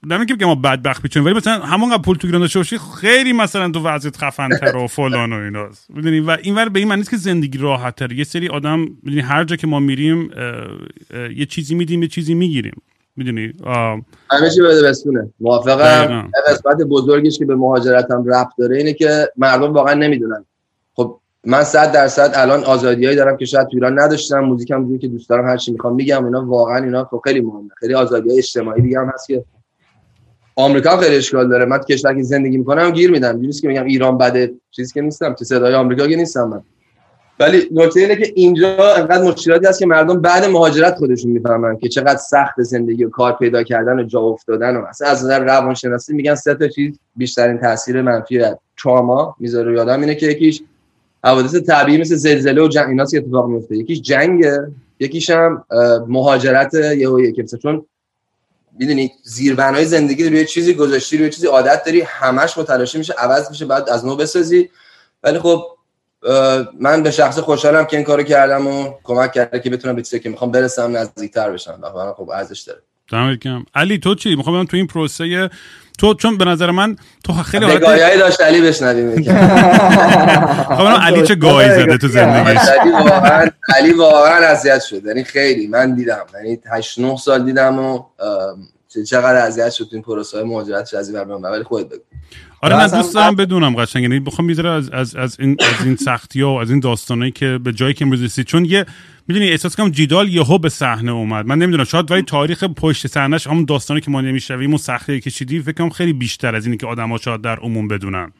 دارم 0.08 0.26
که 0.26 0.46
ما 0.46 0.54
بدبخت 0.54 1.02
بیچون 1.02 1.24
ولی 1.24 1.34
مثلا 1.34 1.52
همونقدر 1.52 2.02
پول 2.02 2.16
تو 2.16 2.26
ایران 2.26 2.40
داشته 2.40 2.78
خیلی 3.00 3.32
مثلا 3.32 3.70
تو 3.70 3.82
وضعیت 3.82 4.16
خفن 4.16 4.48
تر 4.48 4.76
و 4.76 4.86
فلان 4.86 5.32
و 5.32 5.36
ایناست 5.36 5.90
می‌دونی؟ 5.90 6.20
و 6.20 6.36
اینور 6.42 6.68
به 6.68 6.78
این 6.78 6.88
معنی 6.88 7.02
که 7.02 7.16
زندگی 7.16 7.58
راحت 7.58 7.96
تر 7.96 8.12
یه 8.12 8.24
سری 8.24 8.48
آدم 8.48 8.78
می‌دونی؟ 8.78 9.20
هر 9.20 9.44
جا 9.44 9.56
که 9.56 9.66
ما 9.66 9.80
میریم 9.80 10.30
یه 11.36 11.46
چیزی 11.46 11.74
میدیم 11.74 12.02
یه 12.02 12.08
چیزی 12.08 12.34
می‌گیریم. 12.34 12.82
می‌دونی؟ 13.16 13.52
همه 14.30 14.50
چی 14.54 14.60
بده 14.60 14.82
بسونه. 14.82 15.30
موافقم؟ 15.40 16.30
قسمت 16.48 16.76
بزرگش 16.76 17.38
که 17.38 17.44
به 17.44 17.56
مهاجرتم 17.56 18.24
ربط 18.26 18.50
داره 18.58 18.76
اینه 18.76 18.92
که 18.92 19.28
مردم 19.36 19.72
واقعا 19.72 19.94
نمی‌دونن. 19.94 20.44
خب 20.94 21.20
من 21.44 21.64
صد 21.64 21.92
درصد 21.92 22.32
الان 22.34 22.64
آزادیایی 22.64 23.16
دارم 23.16 23.36
که 23.36 23.44
شاید 23.44 23.68
تو 23.68 23.74
ایران 23.74 24.00
نداشتم. 24.00 24.40
موزیکم 24.40 24.98
که 24.98 25.08
دوست 25.08 25.28
دارم 25.28 25.46
هر 25.46 25.56
چی 25.56 25.72
می‌خوام 25.72 25.94
میگم 25.94 26.24
اینا 26.24 26.46
واقعا 26.46 26.84
اینا 26.84 27.04
خب 27.04 27.20
خیلی 27.24 27.40
مهمه. 27.40 27.70
خیلی 27.76 27.94
آزادی 27.94 28.38
اجتماعی 28.38 28.82
دیگه 28.82 29.00
هم 29.00 29.10
هست 29.14 29.26
که 29.26 29.44
آمریکا 30.60 30.96
خیلی 30.96 31.16
اشکال 31.16 31.48
داره. 31.48 31.64
من 31.64 31.78
کشور 31.78 32.14
که 32.14 32.22
زندگی 32.22 32.56
می‌کنم 32.56 32.90
گیر 32.90 33.10
میدم. 33.10 33.36
نیست 33.36 33.62
که 33.62 33.68
میگم 33.68 33.84
ایران 33.84 34.18
بده 34.18 34.52
چیزی 34.70 34.92
که 34.94 35.00
نیستم. 35.00 35.34
تو 35.34 35.44
صدای 35.44 35.74
آمریکا 35.74 36.06
که 36.06 36.16
نیستم 36.16 36.48
من. 36.48 36.62
ولی 37.40 37.68
نکته 37.72 38.00
اینه 38.00 38.16
که 38.16 38.32
اینجا 38.34 38.94
انقدر 38.94 39.22
مشکلاتی 39.22 39.66
هست 39.66 39.78
که 39.78 39.86
مردم 39.86 40.20
بعد 40.20 40.44
مهاجرت 40.44 40.94
خودشون 40.94 41.30
می‌فهمن 41.30 41.76
که 41.76 41.88
چقدر 41.88 42.16
سخت 42.16 42.62
زندگی 42.62 43.04
و 43.04 43.10
کار 43.10 43.32
پیدا 43.32 43.62
کردن 43.62 43.98
و 43.98 44.02
جا 44.02 44.20
افتادن 44.20 44.76
و 44.76 44.86
مثلا 44.88 45.08
از 45.08 45.24
نظر 45.24 45.44
روانشناسی 45.44 46.14
میگن 46.14 46.34
سه 46.34 46.54
تا 46.54 46.68
چیز 46.68 46.98
بیشترین 47.16 47.58
تاثیر 47.58 48.02
منفی 48.02 48.42
تراما 48.82 49.36
می‌ذاره. 49.40 49.74
یادم 49.74 50.00
اینه 50.00 50.14
که 50.14 50.26
یکیش 50.26 50.62
حوادث 51.24 51.54
طبیعی 51.54 52.00
مثل 52.00 52.14
زلزله 52.14 52.62
و 52.62 52.68
جنگ. 52.68 52.88
اینا 52.88 53.04
که 53.04 53.18
اتفاق 53.18 53.48
میفته 53.48 53.76
یکیش 53.76 54.00
جنگه. 54.00 54.68
یکیش 55.00 55.30
هم 55.30 55.64
مهاجرت 56.08 56.74
یهو 56.74 57.30
که 57.30 57.44
چون 57.62 57.86
می‌دونی 58.80 59.12
زیربنای 59.22 59.84
زندگی 59.84 60.28
روی 60.28 60.46
چیزی 60.46 60.74
گذاشتی 60.74 61.18
روی 61.18 61.30
چیزی 61.30 61.46
عادت 61.46 61.84
داری 61.84 62.00
همش 62.00 62.58
متلاشی 62.58 62.98
میشه 62.98 63.12
عوض 63.12 63.50
میشه 63.50 63.64
بعد 63.64 63.88
از 63.88 64.04
نو 64.04 64.16
بسازی. 64.16 64.70
ولی 65.22 65.38
خب 65.38 65.64
من 66.80 67.02
به 67.02 67.10
شخص 67.10 67.38
خوشحالم 67.38 67.84
که 67.84 67.96
این 67.96 68.06
کارو 68.06 68.22
کردم 68.22 68.66
و 68.66 68.94
کمک 69.04 69.32
کرده 69.32 69.60
که 69.60 69.70
بتونم 69.70 69.96
به 69.96 70.02
چیزی 70.02 70.20
که 70.20 70.28
می‌خوام 70.28 70.50
برسم 70.50 70.96
نزدیکتر 70.96 71.50
بشم. 71.50 71.80
خب 72.16 72.30
ارزش 72.30 72.60
داره. 72.60 72.82
علی 73.74 73.98
تو 73.98 74.14
چی؟ 74.14 74.36
می‌خوام 74.36 74.64
تو 74.64 74.76
این 74.76 74.86
پروسه 74.86 75.50
تو 76.00 76.14
چون 76.14 76.38
به 76.38 76.44
نظر 76.44 76.70
من 76.70 76.96
تو 77.24 77.32
خیلی 77.32 77.64
حالت 77.64 77.80
گایه‌ای 77.80 78.18
داشت 78.18 78.40
علی 78.40 78.60
بشنویم 78.60 79.22
خب 80.76 80.86
علی 80.86 81.22
چه 81.22 81.34
گاهی 81.34 81.68
زده 81.68 81.98
تو 81.98 82.08
زندگیش؟ 82.08 82.68
علی 82.68 82.90
واقعا 82.90 83.50
علی 83.76 83.92
واقعا 83.92 84.46
اذیت 84.46 84.82
شد. 84.82 85.04
یعنی 85.04 85.24
خیلی. 85.24 85.66
من 85.66 85.94
دیدم. 85.94 86.24
یعنی 86.34 86.60
8 86.72 86.98
9 86.98 87.16
سال 87.16 87.44
دیدم 87.44 87.78
و 87.78 88.04
چقدر 89.10 89.46
اذیت 89.46 89.70
شد 89.70 89.88
این 89.92 90.02
پروسه 90.02 90.36
های 90.36 90.46
مهاجرت 90.46 90.94
از 90.94 91.14
این 91.14 91.20
ولی 91.20 91.62
خودت 91.62 91.88
بگو. 91.88 92.02
آره 92.62 92.76
من 92.76 92.86
دوست 92.86 93.14
دارم 93.14 93.36
بدونم 93.36 93.74
قشنگ 93.74 94.02
یعنی 94.02 94.20
بخوام 94.20 94.46
می‌ذاره 94.46 94.70
از 94.70 94.90
از 94.90 95.16
از 95.16 95.36
این 95.40 95.56
از 95.60 95.86
این 95.86 95.96
سختی 95.96 96.40
ها 96.40 96.54
و 96.54 96.60
از 96.60 96.70
این 96.70 96.80
داستانایی 96.80 97.32
که 97.32 97.58
به 97.64 97.72
جایی 97.72 97.94
که 97.94 98.04
امروز 98.04 98.22
رسید 98.22 98.46
چون 98.46 98.64
یه 98.64 98.86
می‌دونی 99.28 99.48
احساس 99.48 99.76
کنم 99.76 99.90
جیدال 99.90 100.28
یهو 100.28 100.58
به 100.58 100.68
صحنه 100.68 101.12
اومد. 101.12 101.46
من 101.46 101.58
نمی‌دونم 101.58 101.84
شاید 101.84 102.10
ولی 102.10 102.22
تاریخ 102.22 102.64
پشت 102.64 103.06
صحنهش 103.06 103.46
همون 103.46 103.64
داستانی 103.64 104.00
که 104.00 104.10
ما 104.10 104.20
نمی‌شویم 104.20 104.74
و 104.74 104.78
سختی 104.78 105.20
کشیدی 105.20 105.60
فکر 105.60 105.72
کنم 105.72 105.90
خیلی 105.90 106.12
بیشتر 106.12 106.54
از 106.54 106.66
اینی 106.66 106.76
که 106.76 106.86
آدم‌ها 106.86 107.18
شاید 107.18 107.40
در 107.40 107.56
عموم 107.56 107.88
بدونن. 107.88 108.32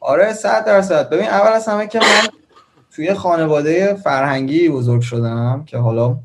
آره 0.00 0.32
100 0.32 0.66
درصد. 0.66 1.10
ببین 1.10 1.26
اول 1.26 1.52
از 1.52 1.68
همه 1.68 1.86
که 1.86 1.98
من 1.98 2.28
توی 2.96 3.14
خانواده 3.14 3.94
فرهنگی 4.04 4.68
بزرگ 4.68 5.00
شدم 5.00 5.64
که 5.66 5.78
حالا 5.78 6.18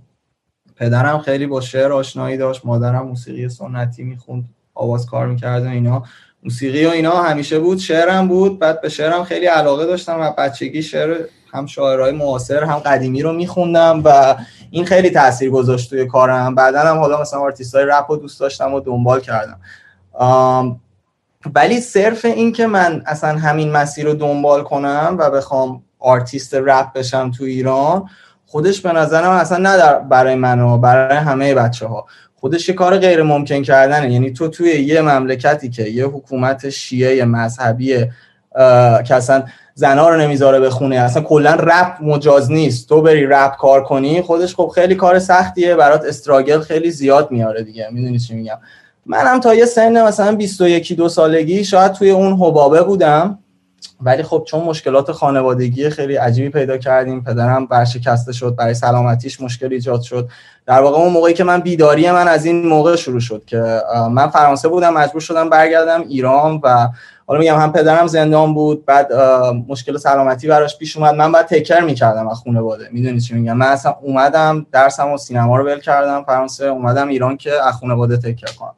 پدرم 0.75 1.19
خیلی 1.19 1.47
با 1.47 1.61
شعر 1.61 1.91
آشنایی 1.91 2.37
داشت 2.37 2.65
مادرم 2.65 3.07
موسیقی 3.07 3.49
سنتی 3.49 4.03
می‌خوند 4.03 4.49
آواز 4.73 5.05
کار 5.05 5.27
می‌کرد 5.27 5.65
و 5.65 5.67
اینا. 5.67 6.03
موسیقی 6.45 6.85
و 6.85 6.89
اینا 6.89 7.23
همیشه 7.23 7.59
بود 7.59 7.77
شعرم 7.77 8.27
بود 8.27 8.59
بعد 8.59 8.81
به 8.81 8.89
شعرم 8.89 9.23
خیلی 9.23 9.45
علاقه 9.45 9.85
داشتم 9.85 10.19
و 10.19 10.31
بچگی 10.31 10.83
شعر 10.83 11.17
هم 11.53 11.65
شاعرهای 11.65 12.11
معاصر 12.11 12.63
هم 12.63 12.79
قدیمی 12.79 13.21
رو 13.21 13.33
میخوندم 13.33 14.01
و 14.05 14.35
این 14.71 14.85
خیلی 14.85 15.09
تاثیر 15.09 15.49
گذاشت 15.49 15.89
توی 15.89 16.05
کارم. 16.05 16.55
بعدا 16.55 16.79
هم 16.79 16.97
حالا 16.97 17.21
مثلا 17.21 17.39
آرتیست 17.39 17.75
های 17.75 17.85
رپ 17.85 18.11
رو 18.11 18.17
دوست 18.17 18.39
داشتم 18.39 18.73
و 18.73 18.79
دنبال 18.79 19.21
کردم. 19.21 19.59
ولی 21.55 21.81
صرف 21.81 22.25
این 22.25 22.51
که 22.51 22.67
من 22.67 23.03
اصلا 23.05 23.39
همین 23.39 23.71
مسیر 23.71 24.05
رو 24.05 24.13
دنبال 24.13 24.63
کنم 24.63 25.15
و 25.19 25.29
بخوام 25.31 25.83
آرتیست 25.99 26.53
رپ 26.53 26.93
بشم 26.93 27.31
تو 27.31 27.43
ایران 27.43 28.09
خودش 28.45 28.81
به 28.81 28.91
نظرم 28.91 29.29
اصلا 29.29 29.57
نه 29.57 29.99
برای 30.09 30.35
من 30.35 30.59
و 30.59 30.77
برای 30.77 31.17
همه 31.17 31.53
بچه 31.53 31.87
ها 31.87 32.05
خودش 32.35 32.69
یه 32.69 32.75
کار 32.75 32.97
غیر 32.97 33.23
ممکن 33.23 33.61
کردنه. 33.61 34.13
یعنی 34.13 34.31
تو 34.31 34.47
توی 34.47 34.69
یه 34.69 35.01
مملکتی 35.01 35.69
که 35.69 35.83
یه 35.83 36.05
حکومت 36.05 36.69
شیعه 36.69 37.25
مذهبی 37.25 37.97
که 39.05 39.15
اصلا 39.15 39.43
زنا 39.73 40.09
رو 40.09 40.17
نمی‌ذاره 40.17 40.59
بخونه 40.59 40.95
اصلا 40.95 41.21
کلا 41.21 41.53
رپ 41.53 41.97
مجاز 42.01 42.51
نیست. 42.51 42.89
تو 42.89 43.01
بری 43.01 43.25
رپ 43.25 43.57
کار 43.57 43.83
کنی 43.83 44.21
خودش 44.21 44.55
خب 44.55 44.71
خیلی 44.75 44.95
کار 44.95 45.19
سختیه 45.19 45.75
برات 45.75 46.05
struggle 46.05 46.59
خیلی 46.59 46.91
زیاد 46.91 47.31
میاره 47.31 47.63
دیگه. 47.63 47.87
می‌دونی 47.91 48.19
چی 48.19 48.35
میگم؟ 48.35 48.57
منم 49.05 49.39
تا 49.39 49.55
یه 49.55 49.65
سن 49.65 50.07
مثلا 50.07 50.35
21 50.35 50.93
دو 50.93 51.09
سالگی 51.09 51.63
شاید 51.63 51.91
توی 51.91 52.09
اون 52.09 52.33
حبابه 52.33 52.83
بودم. 52.83 53.39
ولی 54.01 54.23
خب 54.23 54.43
چون 54.47 54.63
مشکلات 54.63 55.11
خانوادگی 55.11 55.89
خیلی 55.89 56.15
عجیبی 56.15 56.49
پیدا 56.49 56.77
کردیم 56.77 57.23
پدرم 57.23 57.65
برشکسته 57.65 58.33
شد 58.33 58.55
برای 58.55 58.73
سلامتیش 58.73 59.41
مشکل 59.41 59.73
ایجاد 59.73 60.01
شد. 60.01 60.29
در 60.65 60.81
واقع 60.81 60.97
اون 60.97 61.13
موقعی 61.13 61.33
که 61.33 61.43
من 61.43 61.59
بیداری 61.59 62.11
من 62.11 62.27
از 62.27 62.45
این 62.45 62.67
موقع 62.67 62.95
شروع 62.95 63.19
شد 63.19 63.43
که 63.45 63.81
من 64.11 64.27
فرانسه 64.27 64.67
بودم 64.67 64.93
مجبور 64.93 65.21
شدم 65.21 65.49
برگردم 65.49 66.01
ایران 66.01 66.59
و 66.63 66.87
حالا 67.27 67.39
میگم 67.39 67.59
هم 67.59 67.71
پدرم 67.71 68.07
زندان 68.07 68.53
بود 68.53 68.85
بعد 68.85 69.13
مشکل 69.67 69.97
سلامتی 69.97 70.47
براش 70.47 70.77
پیش 70.77 70.97
اومد. 70.97 71.15
من 71.15 71.31
بعد 71.31 71.45
تکر 71.45 71.79
می‌کردم 71.79 72.27
از 72.27 72.37
خانواده. 72.37 72.89
می‌دونی 72.91 73.19
چی 73.19 73.33
میگم؟ 73.33 73.57
من 73.57 73.67
اصلا 73.67 73.95
اومدم 74.01 74.65
درسم 74.71 75.11
و 75.11 75.17
سینما 75.17 75.57
رو 75.57 75.65
ول 75.65 75.79
کردم 75.79 76.23
فرانسه 76.23 76.65
اومدم 76.65 77.07
ایران 77.07 77.37
که 77.37 77.51
از 77.67 77.73
خانواده 77.73 78.17
تکر 78.17 78.53
کنم. 78.59 78.73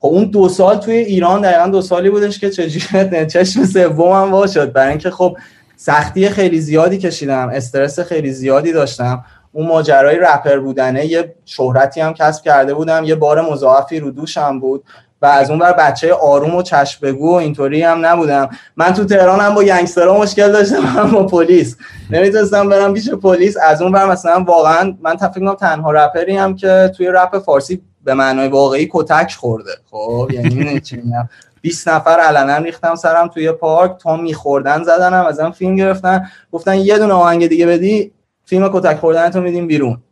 خب 0.00 0.08
اون 0.08 0.24
دو 0.24 0.48
سال 0.48 0.76
توی 0.76 0.96
ایران 0.96 1.40
دقیقا 1.40 1.66
دو 1.66 1.82
سالی 1.82 2.10
بودش 2.10 2.38
که 2.38 2.50
چجوری 2.50 3.26
چشم 3.32 3.64
سومم 3.64 4.32
وا 4.32 4.46
شد. 4.46 4.72
برای 4.72 4.88
اینکه 4.88 5.10
خب 5.10 5.36
سختی 5.76 6.28
خیلی 6.28 6.60
زیادی 6.60 6.98
کشیدم 6.98 7.48
استرس 7.48 8.00
خیلی 8.00 8.32
زیادی 8.32 8.72
داشتم. 8.72 9.24
اون 9.52 9.66
ماجرای 9.66 10.16
رپر 10.16 10.58
بودنه 10.58 11.06
یه 11.06 11.34
شهرتی 11.44 12.00
هم 12.00 12.14
کسب 12.14 12.44
کرده 12.44 12.74
بودم. 12.74 13.04
یه 13.04 13.14
بار 13.14 13.40
مضاعفی 13.40 14.00
رو 14.00 14.10
دوشم 14.10 14.60
بود 14.60 14.84
و 15.22 15.26
از 15.26 15.50
اون 15.50 15.58
بر 15.58 15.72
بچه 15.72 16.14
آروم 16.14 16.54
و 16.54 16.62
چشم 16.62 17.06
بگو 17.06 17.30
و 17.30 17.34
اینطوری 17.34 17.82
هم 17.82 18.06
نبودم. 18.06 18.48
من 18.76 18.92
تو 18.92 19.04
تهران 19.04 19.40
هم 19.40 19.54
با 19.54 19.62
گنگسترها 19.62 20.18
مشکل 20.18 20.52
داشتم 20.52 20.82
هم 20.96 21.10
با 21.10 21.26
پلیس. 21.26 21.76
نمی‌تونستم 22.10 22.68
برم 22.68 22.94
پیش 22.94 23.10
پلیس. 23.10 23.56
از 23.62 23.82
اون 23.82 23.92
بر 23.92 24.06
مثلا 24.06 24.44
واقعا 24.44 24.96
من 25.02 25.16
فکر 25.16 25.54
تنها 25.54 25.90
رپری 25.90 26.36
هم 26.36 26.56
که 26.56 26.92
توی 26.96 27.06
رپ 27.06 27.38
فارسی 27.38 27.82
به 28.08 28.14
معنای 28.14 28.48
واقعی 28.48 28.88
کتک 28.92 29.34
خورده. 29.34 29.70
خب 29.90 30.30
یعنی 30.32 30.80
چی 30.80 30.96
میگم؟ 30.96 31.28
20 31.60 31.88
نفر 31.88 32.10
علنا 32.10 32.56
ریختن 32.56 32.94
سرم 32.94 33.28
توی 33.28 33.52
پارک 33.52 33.98
تا 33.98 34.16
میخوردن 34.16 34.82
زدنم 34.82 35.24
ازم 35.24 35.50
فیلم 35.50 35.76
گرفتن. 35.76 36.30
گفتن 36.52 36.78
یه 36.78 36.98
دونه 36.98 37.12
آهنگ 37.12 37.46
دیگه 37.46 37.66
بدی 37.66 38.12
فیلم 38.44 38.70
کتک 38.72 38.96
خوردن 38.96 39.30
تو 39.30 39.40
میدیم 39.40 39.66
بیرون. 39.66 40.02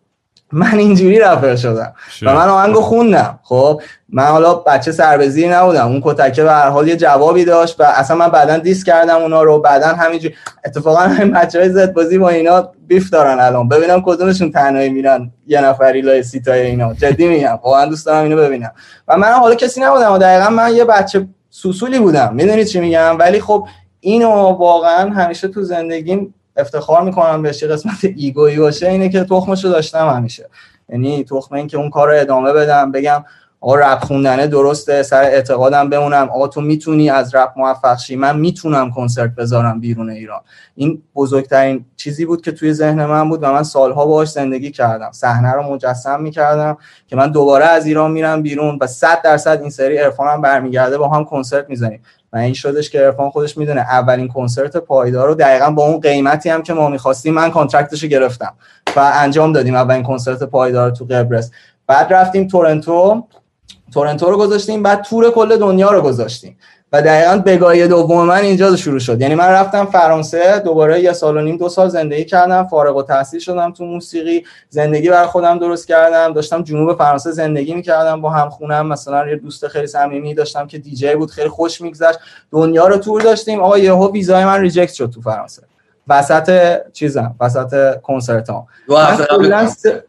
من 0.53 0.79
اینجوری 0.79 1.19
رپر 1.19 1.57
شدم. 1.57 1.95
و 2.23 2.35
من 2.35 2.49
آهنگو 2.49 2.81
خوندم. 2.81 3.39
خب 3.43 3.81
من 4.09 4.25
حالا 4.25 4.55
بچه 4.55 4.93
سربزیری 4.93 5.49
نبودم. 5.49 5.87
اون 5.87 6.01
کتکه 6.05 6.43
به 6.43 6.51
هر 6.51 6.69
حال 6.69 6.89
یه 6.89 6.97
جوابی 6.97 7.45
داشت 7.45 7.81
و 7.81 7.83
اصلا 7.83 8.17
من 8.17 8.29
بعدا 8.29 8.59
diss 8.59 8.85
کردم 8.85 9.17
اونا 9.17 9.43
رو. 9.43 9.61
بعدا 9.61 9.87
همینجوری 9.87 10.35
اتفاقا 10.65 11.01
همین 11.17 11.33
بچه 11.33 11.59
های 11.61 11.69
زد 11.69 11.93
بازی 11.93 12.19
با 12.19 12.29
اینا 12.29 12.71
beef 12.87 13.11
دارن 13.11 13.41
الان. 13.41 13.69
ببینم 13.69 14.03
کدومشون 14.03 14.51
تنهایی 14.51 14.91
میرن. 14.91 15.31
یه 15.47 15.61
نفری 15.61 16.01
لای 16.01 16.23
سیتای 16.23 16.61
اینا. 16.61 16.95
جدی 16.95 17.29
میگم. 17.29 17.59
واقعا 17.65 17.87
دوست 17.87 18.07
دارم 18.07 18.23
اینو 18.23 18.37
ببینم. 18.37 18.73
و 19.09 19.17
من 19.17 19.33
حالا 19.33 19.55
کسی 19.55 19.81
نبودم 19.81 20.13
و 20.13 20.19
دقیقا 20.19 20.51
من 20.51 20.75
یه 20.75 20.85
بچه 20.85 21.29
سوسولی 21.51 21.99
بودم. 21.99 22.35
می‌دونید 22.35 22.67
چی 22.67 22.81
میگم؟ 22.81 23.19
ولی 23.19 23.41
خب 23.41 23.67
اینو 24.01 24.29
واقعا 24.33 25.11
همیشه 25.11 25.49
تو 25.49 25.63
زندگیم 25.63 26.35
افتخار 26.57 27.03
می‌کنم 27.03 27.43
بهش 27.43 27.65
قسمت 27.65 28.13
ایگویی 28.17 28.57
باشه 28.57 28.89
اینه 28.89 29.09
که 29.09 29.25
تخمشو 29.25 29.69
داشتم 29.69 30.09
همیشه. 30.09 30.49
یعنی 30.89 31.25
تخم 31.25 31.55
این 31.55 31.67
که 31.67 31.77
اون 31.77 31.91
کار 31.91 32.09
رو 32.09 32.21
ادامه 32.21 32.53
بدم 32.53 32.93
بگم 32.93 33.25
آقا 33.61 33.75
رپ 33.75 34.05
خوندنه 34.05 34.47
درسته 34.47 35.03
سر 35.03 35.23
اعتقادم 35.23 35.91
بمونم. 35.91 36.29
آقا 36.31 36.49
تو 36.49 36.61
می‌تونی 36.61 37.11
از 37.11 37.35
رپ 37.35 37.53
موفق 37.57 37.99
شی؟ 37.99 38.17
من 38.17 38.39
می‌تونم 38.39 38.91
کنسرت 38.91 39.35
بذارم 39.35 39.81
بیرون 39.81 40.11
ایران. 40.11 40.41
این 40.75 41.03
بزرگترین 41.15 41.85
چیزی 41.97 42.25
بود 42.25 42.43
که 42.43 42.53
توی 42.53 42.73
ذهن 42.73 43.05
من 43.05 43.29
بود 43.29 43.43
و 43.43 43.53
من 43.53 43.63
سالها 43.63 44.07
باهاش 44.07 44.29
زندگی 44.29 44.71
کردم. 44.71 45.11
صحنه 45.13 45.53
رو 45.53 45.63
مجسم 45.63 46.23
می‌کردم 46.23 46.77
که 47.07 47.17
من 47.17 47.33
دوباره 47.33 47.65
از 47.65 47.87
ایران 47.87 48.11
میرم 48.11 48.43
بیرون 48.43 48.79
و 48.81 48.87
100 48.87 49.23
درصد 49.23 49.61
این 49.61 49.71
سری 49.71 49.97
عرفانم 49.97 50.41
برمیگرده 50.41 50.99
با 50.99 51.09
هم 51.09 51.25
کنسرت 51.25 51.69
می‌زنیم. 51.69 52.01
و 52.33 52.37
این 52.37 52.55
شدش 52.55 52.91
که 52.91 53.05
ارفان 53.05 53.31
خودش 53.31 53.57
می‌دونه 53.59 53.81
اولین 53.81 54.29
کنسرت 54.29 54.77
پایدار 54.77 55.29
رو 55.29 55.35
دقیقا 55.35 55.71
با 55.71 55.87
اون 55.87 56.01
قیمتی 56.01 56.49
هم 56.49 56.63
که 56.63 56.73
ما 56.73 56.89
می‌خواستیم 56.89 57.35
من 57.35 57.51
کانترکتش 57.51 58.03
رو 58.03 58.09
گرفتم 58.09 58.55
و 58.97 59.13
انجام 59.15 59.53
دادیم 59.53 59.75
اولین 59.75 60.03
کنسرت 60.03 60.43
پایدار 60.43 60.91
تو 60.91 61.05
قبرس. 61.05 61.51
بعد 61.87 62.13
رفتیم 62.13 62.49
تورنتو. 62.49 63.25
تورنتو 63.93 64.31
رو 64.31 64.39
گذاشتیم 64.39 64.83
بعد 64.83 65.03
تور 65.03 65.31
کل 65.31 65.57
دنیا 65.57 65.91
رو 65.91 66.01
گذاشتیم. 66.03 66.57
و 66.93 67.03
دقیقا 67.03 67.37
بگاهی 67.37 67.89
دوم 67.89 68.27
من 68.27 68.41
اینجا 68.41 68.77
شروع 68.77 68.99
شد. 68.99 69.21
یعنی 69.21 69.35
من 69.35 69.49
رفتم 69.49 69.85
فرانسه 69.85 70.59
دوباره 70.59 71.01
یه 71.01 71.13
سال 71.13 71.37
و 71.37 71.41
نیم 71.41 71.57
دو 71.57 71.69
سال 71.69 71.89
زندگی 71.89 72.25
کردم 72.25 72.67
فارغ 72.67 72.97
و 72.97 73.03
تحصیل 73.03 73.41
شدم 73.41 73.73
تو 73.73 73.85
موسیقی. 73.85 74.45
زندگی 74.69 75.11
برای 75.11 75.27
خودم 75.27 75.59
درست 75.59 75.89
کردم 75.89 76.33
داشتم 76.33 76.63
جنوب 76.63 76.99
فرانسه 76.99 77.31
زندگی 77.31 77.75
می‌کردم 77.75 78.21
با 78.21 78.31
هم 78.31 78.51
خونم 78.51 78.87
مثلا 78.87 79.29
یه 79.29 79.37
دوست 79.37 79.69
خیلی 79.69 79.87
صمیمی 79.87 80.35
داشتم 80.35 80.67
که 80.67 80.79
دیجی 80.79 81.15
بود 81.15 81.31
خیلی 81.31 81.49
خوش 81.49 81.81
میگذشت. 81.81 82.19
دنیا 82.51 82.87
رو 82.87 82.97
تور 82.97 83.23
داشتیم. 83.23 83.61
آقا 83.61 83.79
یهو 83.79 84.13
ویزای 84.13 84.45
من 84.45 84.61
reject 84.61 84.93
شد 84.93 85.11
تو 85.11 85.21
فرانسه. 85.21 85.63
وسط 86.09 86.79
چیزم 86.93 87.35
وسط 87.41 88.01
کنسرت. 88.01 88.51
ها 88.51 88.67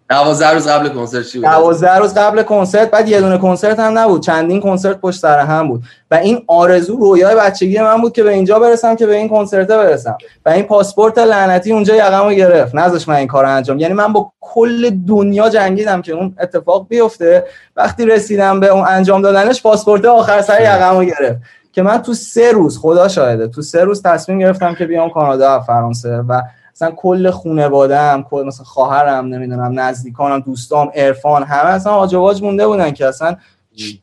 12 0.10 0.50
روز 0.50 0.68
قبل 0.68 0.90
کنسرت 0.90 1.26
چی 1.26 1.40
بود؟ 1.40 1.48
12 1.48 1.96
روز 1.96 2.14
قبل 2.14 2.44
کنسرت 2.44 2.92
بعد 2.92 3.10
یه 3.10 3.22
دونه 3.22 3.38
کنسرت 3.38 3.80
هم 3.80 3.98
نبود. 3.98 4.22
چندین 4.22 4.62
کنسرت 4.62 4.98
پشت 5.02 5.20
سر 5.20 5.40
هم 5.40 5.68
بود. 5.68 5.84
و 6.12 6.16
این 6.16 6.44
آرزو 6.48 6.96
رویای 6.96 7.36
بچگی 7.36 7.80
من 7.80 8.02
بود 8.02 8.14
که 8.14 8.24
به 8.24 8.30
اینجا 8.30 8.60
برسم 8.60 8.96
که 8.96 9.06
به 9.06 9.16
این 9.16 9.30
کنسرت 9.30 9.68
برسم. 9.68 10.18
و 10.46 10.50
این 10.50 10.64
پاسپورت 10.64 11.18
لعنتی 11.18 11.72
اونجا 11.72 11.96
یقمو 11.96 12.32
گرفت. 12.32 12.76
نذاش 12.76 13.08
من 13.08 13.16
این 13.16 13.28
کارو 13.28 13.50
انجام. 13.50 13.80
یعنی 13.80 13.94
من 13.94 14.14
با 14.14 14.32
کل 14.42 14.90
دنیا 14.90 15.50
جنگیدم 15.50 16.02
که 16.02 16.12
اون 16.12 16.36
اتفاق 16.40 16.88
بیفته. 16.90 17.46
وقتی 17.76 18.06
رسیدم 18.06 18.60
به 18.60 18.68
اون 18.68 18.86
انجام 18.88 19.22
دادنش 19.22 19.62
پاسپورت 19.62 20.06
آخر 20.06 20.42
سر 20.42 20.62
یقمو 20.62 21.04
گرفت. 21.04 21.40
که 21.78 21.84
من 21.84 22.02
تو 22.02 22.14
سه 22.14 22.52
روز 22.52 22.78
خدا 22.78 23.08
شاهده 23.08 23.48
تو 23.48 23.62
سه 23.62 23.84
روز 23.84 24.02
تصمیم 24.02 24.40
گرفتم 24.40 24.76
که 24.76 24.86
بیام 24.86 25.10
کانادا 25.10 25.60
فرانسه 25.60 26.18
و 26.18 26.42
مثلا 26.76 26.92
کل 26.92 27.32
خانواده‌ام 27.32 28.24
کل 28.24 28.44
مثلا 28.44 28.66
خواهرم 28.66 29.26
نمی‌دونم 29.26 29.80
نزدیکانم 29.80 30.40
دوستام 30.40 30.92
عرفان 30.96 31.44
همه 31.44 31.70
اصلا 31.70 31.94
هاج 31.94 32.13
و 32.13 32.23
واج 32.23 32.42
مونده 32.42 32.68
بودن 32.68 32.92
که 32.92 33.06
اصلا 33.06 33.36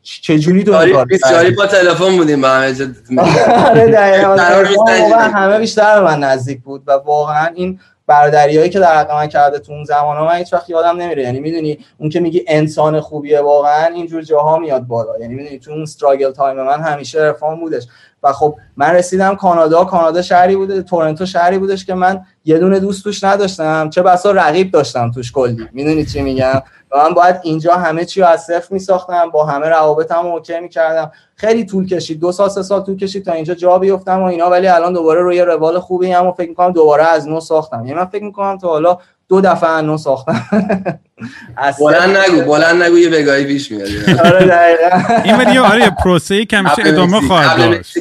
چجوری 0.03 0.65
تو 0.65 0.73
کار 0.73 1.51
با 1.57 1.67
تلفن 1.67 2.17
بودیم 2.17 2.41
با 2.41 2.49
همه 2.49 2.75
آره 3.69 5.19
همه 5.19 5.59
بیشتر 5.59 6.01
به 6.01 6.05
من 6.07 6.21
نزدیک 6.21 6.63
بود 6.63 6.83
و 6.87 6.93
واقعا 6.93 7.47
این 7.55 7.81
برادریایی 8.07 8.71
که 8.71 8.79
در 8.79 8.97
حق 8.97 9.11
من 9.11 9.27
کرده 9.27 9.59
تو 9.59 9.73
اون 9.73 9.85
زمان 9.85 10.17
ها 10.17 10.27
من 10.27 10.35
هیچ 10.37 10.53
وقت 10.53 10.71
یادم 10.71 10.97
نمیره. 10.97 11.23
یعنی 11.23 11.41
می‌دونی 11.41 11.79
اون 11.99 12.09
که 12.09 12.21
میگی 12.21 12.45
انسان 12.49 13.01
خوبیه 13.01 13.41
واقعا 13.41 13.87
اینجور 13.87 14.23
جاها 14.23 14.59
میاد 14.59 14.83
بالا. 14.83 15.19
یعنی 15.19 15.35
می‌دونی 15.35 15.59
تو 15.59 15.71
اون 15.71 15.83
struggle 15.83 16.31
time 16.33 16.57
من 16.57 16.81
همیشه 16.81 17.21
عرفان 17.21 17.61
بودش. 17.61 17.87
و 18.25 18.33
خب 18.33 18.57
من 18.77 18.91
رسیدم 18.91 19.37
کانادا 19.37 19.85
کانادا 19.85 20.23
شهری 20.23 20.57
بوده 20.57 20.83
تورنتو 20.83 21.27
شهری 21.27 21.59
بودش 21.59 21.85
که 21.85 21.95
من 21.95 22.21
یه 22.45 22.59
دونه 22.59 22.81
دوست 22.81 23.05
توش 23.05 23.25
نداشتم. 23.25 23.91
چه 23.91 24.03
بسا 24.03 24.31
رقیب 24.31 24.71
داشتم 24.71 25.11
توش 25.11 25.33
کلی. 25.33 25.69
می‌دونی 25.73 26.05
چی 26.05 26.23
میگم؟ 26.23 26.63
و 26.93 26.97
من 26.99 27.15
باید 27.15 27.37
اینجا 27.43 27.75
همه 27.75 28.05
چی 28.05 28.21
رو 28.21 28.27
از 28.27 28.45
صفر 28.45 28.69
میساختم 28.71 29.31
با 29.31 29.47
همه 29.47 29.69
روابطم 29.69 30.27
اوکی 30.27 30.61
می‌کردم. 30.61 31.13
خیلی 31.37 31.65
طول 31.65 31.87
کشید. 31.87 32.21
دو 32.21 32.33
سال 32.33 32.49
سه 32.49 32.63
سال 32.63 32.83
طول 32.83 32.97
کشید 32.97 33.25
تا 33.25 33.33
اینجا 33.33 33.55
جا 33.55 33.79
بیفتم 33.79 34.21
و 34.21 34.25
اینا. 34.25 34.51
ولی 34.51 34.67
الان 34.67 34.93
دوباره 34.93 35.21
روی 35.23 35.41
روال 35.41 35.79
خوبی 35.79 36.13
هم 36.13 36.27
و 36.27 36.33
فکر 36.33 36.49
می‌کنم 36.49 36.73
دوباره 36.73 37.05
از 37.05 37.29
نو 37.29 37.41
ساختم. 37.41 37.87
یعنی 37.87 37.99
من 37.99 38.07
فکر 38.07 38.25
می‌کنم 38.25 38.59
تا 38.59 38.69
حالا 38.69 38.99
دو 39.29 39.41
دفعه 39.41 39.71
از 39.71 39.85
نو 39.85 39.99
ساختم. 39.99 40.43
بلند 41.81 42.17
نگو 42.17 42.53
بلند 42.53 42.83
نگو 42.83 42.99
یه 42.99 43.11
بگاهی 43.11 43.45
پیش 43.45 43.71
میاد. 43.71 43.89
آره 44.27 44.47
دقیقاً. 44.47 45.23
این 45.25 45.37
ولی 45.37 45.59
آره 45.59 45.91
پروسه 45.91 46.47
همیشه 46.53 46.83
ادامه 46.85 47.21
خواهد 47.21 47.59
داشت. 47.59 47.99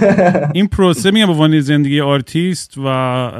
این 0.54 0.66
پروسه 0.66 1.10
میگم 1.10 1.26
به 1.26 1.32
عنوان 1.32 1.60
زندگی 1.60 2.00
آرتیست 2.00 2.74
و 2.84 3.30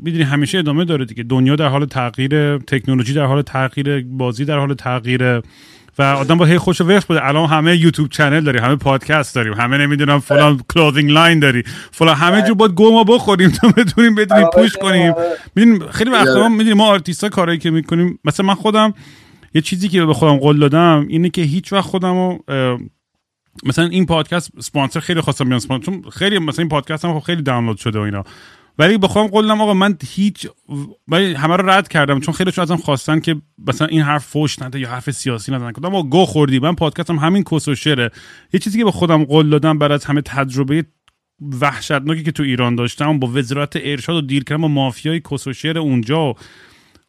می‌دونی 0.00 0.24
همیشه 0.24 0.58
ادامه 0.58 0.84
داره 0.84 1.04
دیگه. 1.04 1.22
دنیا 1.22 1.56
در 1.56 1.68
حال 1.68 1.86
تغییر 1.86 2.58
تکنولوژی 2.58 3.14
در 3.14 3.24
حال 3.24 3.42
تغییر 3.42 4.04
بازی 4.04 4.44
در 4.44 4.58
حال 4.58 4.74
تغییر 4.74 5.42
و 5.98 6.02
آدم 6.02 6.38
با 6.38 6.44
هی 6.44 6.58
خوش 6.58 6.80
و 6.80 6.84
بوده. 6.84 7.26
الان 7.26 7.48
همه 7.48 7.76
یوتیوب 7.76 8.08
چنل 8.08 8.40
داریم 8.40 8.62
همه 8.64 8.76
پادکست 8.76 9.34
داریم 9.34 9.52
همه 9.52 9.78
نمی‌دونم 9.78 10.18
فلان 10.18 10.60
کلوزینگ 10.74 11.10
لاین 11.10 11.38
داری 11.38 11.62
فلان 11.90 12.16
همه 12.16 12.42
جو 12.42 12.54
باید 12.54 12.72
گو 12.72 12.90
ما 12.92 13.04
بخوریم 13.04 13.50
تا 13.50 13.68
بتونیم 13.68 14.14
بدونیم 14.14 14.46
پوش 14.54 14.76
کنیم. 14.76 15.14
می‌دونیم 15.54 15.88
خیلی 15.88 16.10
وقتا 16.10 16.48
می‌دونیم 16.48 16.76
ما 16.76 16.86
آرتیست 16.86 17.24
ها 17.24 17.30
کارایی 17.30 17.58
که 17.58 17.70
می‌کنیم 17.70 18.18
مثلا 18.24 18.46
من 18.46 18.54
خودم 18.54 18.94
یه 19.54 19.60
چیزی 19.60 19.88
که 19.88 20.04
به 20.04 20.14
خودم 20.14 20.36
قول 20.36 20.58
دادم 20.58 21.06
اینه 21.08 21.30
که 21.30 21.42
هیچ 21.42 21.72
وقت 21.72 21.84
خودم 21.84 22.38
مثلا 23.64 23.84
این 23.84 24.06
پادکست 24.06 24.60
سپانسر 24.60 25.00
خیلی 25.00 25.20
خواستم 25.20 25.44
بیان 25.44 25.58
سپانسر 25.58 25.86
چون 25.86 26.02
خیلی 26.10 26.38
مثلا 26.38 26.62
این 26.62 26.68
پادکست 26.68 27.04
هم 27.04 27.20
خب 27.20 27.26
خیلی 27.26 27.42
دانلود 27.42 27.76
شده 27.76 27.98
و 27.98 28.02
اینا. 28.02 28.24
ولی 28.78 28.98
بخوام 28.98 29.26
قولم 29.26 29.60
آقا 29.60 29.74
من 29.74 29.98
هیچ 30.08 30.46
ولی 31.08 31.34
همه 31.34 31.56
رو 31.56 31.70
رد 31.70 31.88
کردم 31.88 32.20
چون 32.20 32.34
خیلی 32.34 32.52
ازم 32.58 32.76
خواستن 32.76 33.20
که 33.20 33.36
مثلا 33.66 33.86
این 33.86 34.02
حرف 34.02 34.24
فوش 34.24 34.62
نده 34.62 34.80
یا 34.80 34.88
حرف 34.88 35.10
سیاسی 35.10 35.52
گفتم 35.52 35.92
آقا 35.92 36.02
گو 36.02 36.24
خوردی 36.24 36.58
من 36.58 36.74
پادکستم 36.74 37.16
همین 37.16 37.44
کس 37.44 37.68
و 37.68 37.74
شعره 37.74 38.10
یه 38.52 38.60
چیزی 38.60 38.78
که 38.78 38.84
به 38.84 38.90
خودم 38.90 39.24
قول 39.24 39.50
دادم 39.50 39.78
بعد 39.78 39.92
از 39.92 40.04
همه 40.04 40.20
تجربه 40.20 40.84
وحشتناکی 41.60 42.22
که 42.22 42.32
تو 42.32 42.42
ایران 42.42 42.74
داشتم 42.74 43.18
با 43.18 43.28
وزارت 43.28 43.76
ارشاد 43.76 44.16
و 44.16 44.20
deal 44.20 44.44
کردن 44.44 44.62
با 44.62 44.68
مافیای 44.68 45.20
کس 45.20 45.46
و 45.46 45.52
اونجا 45.78 46.34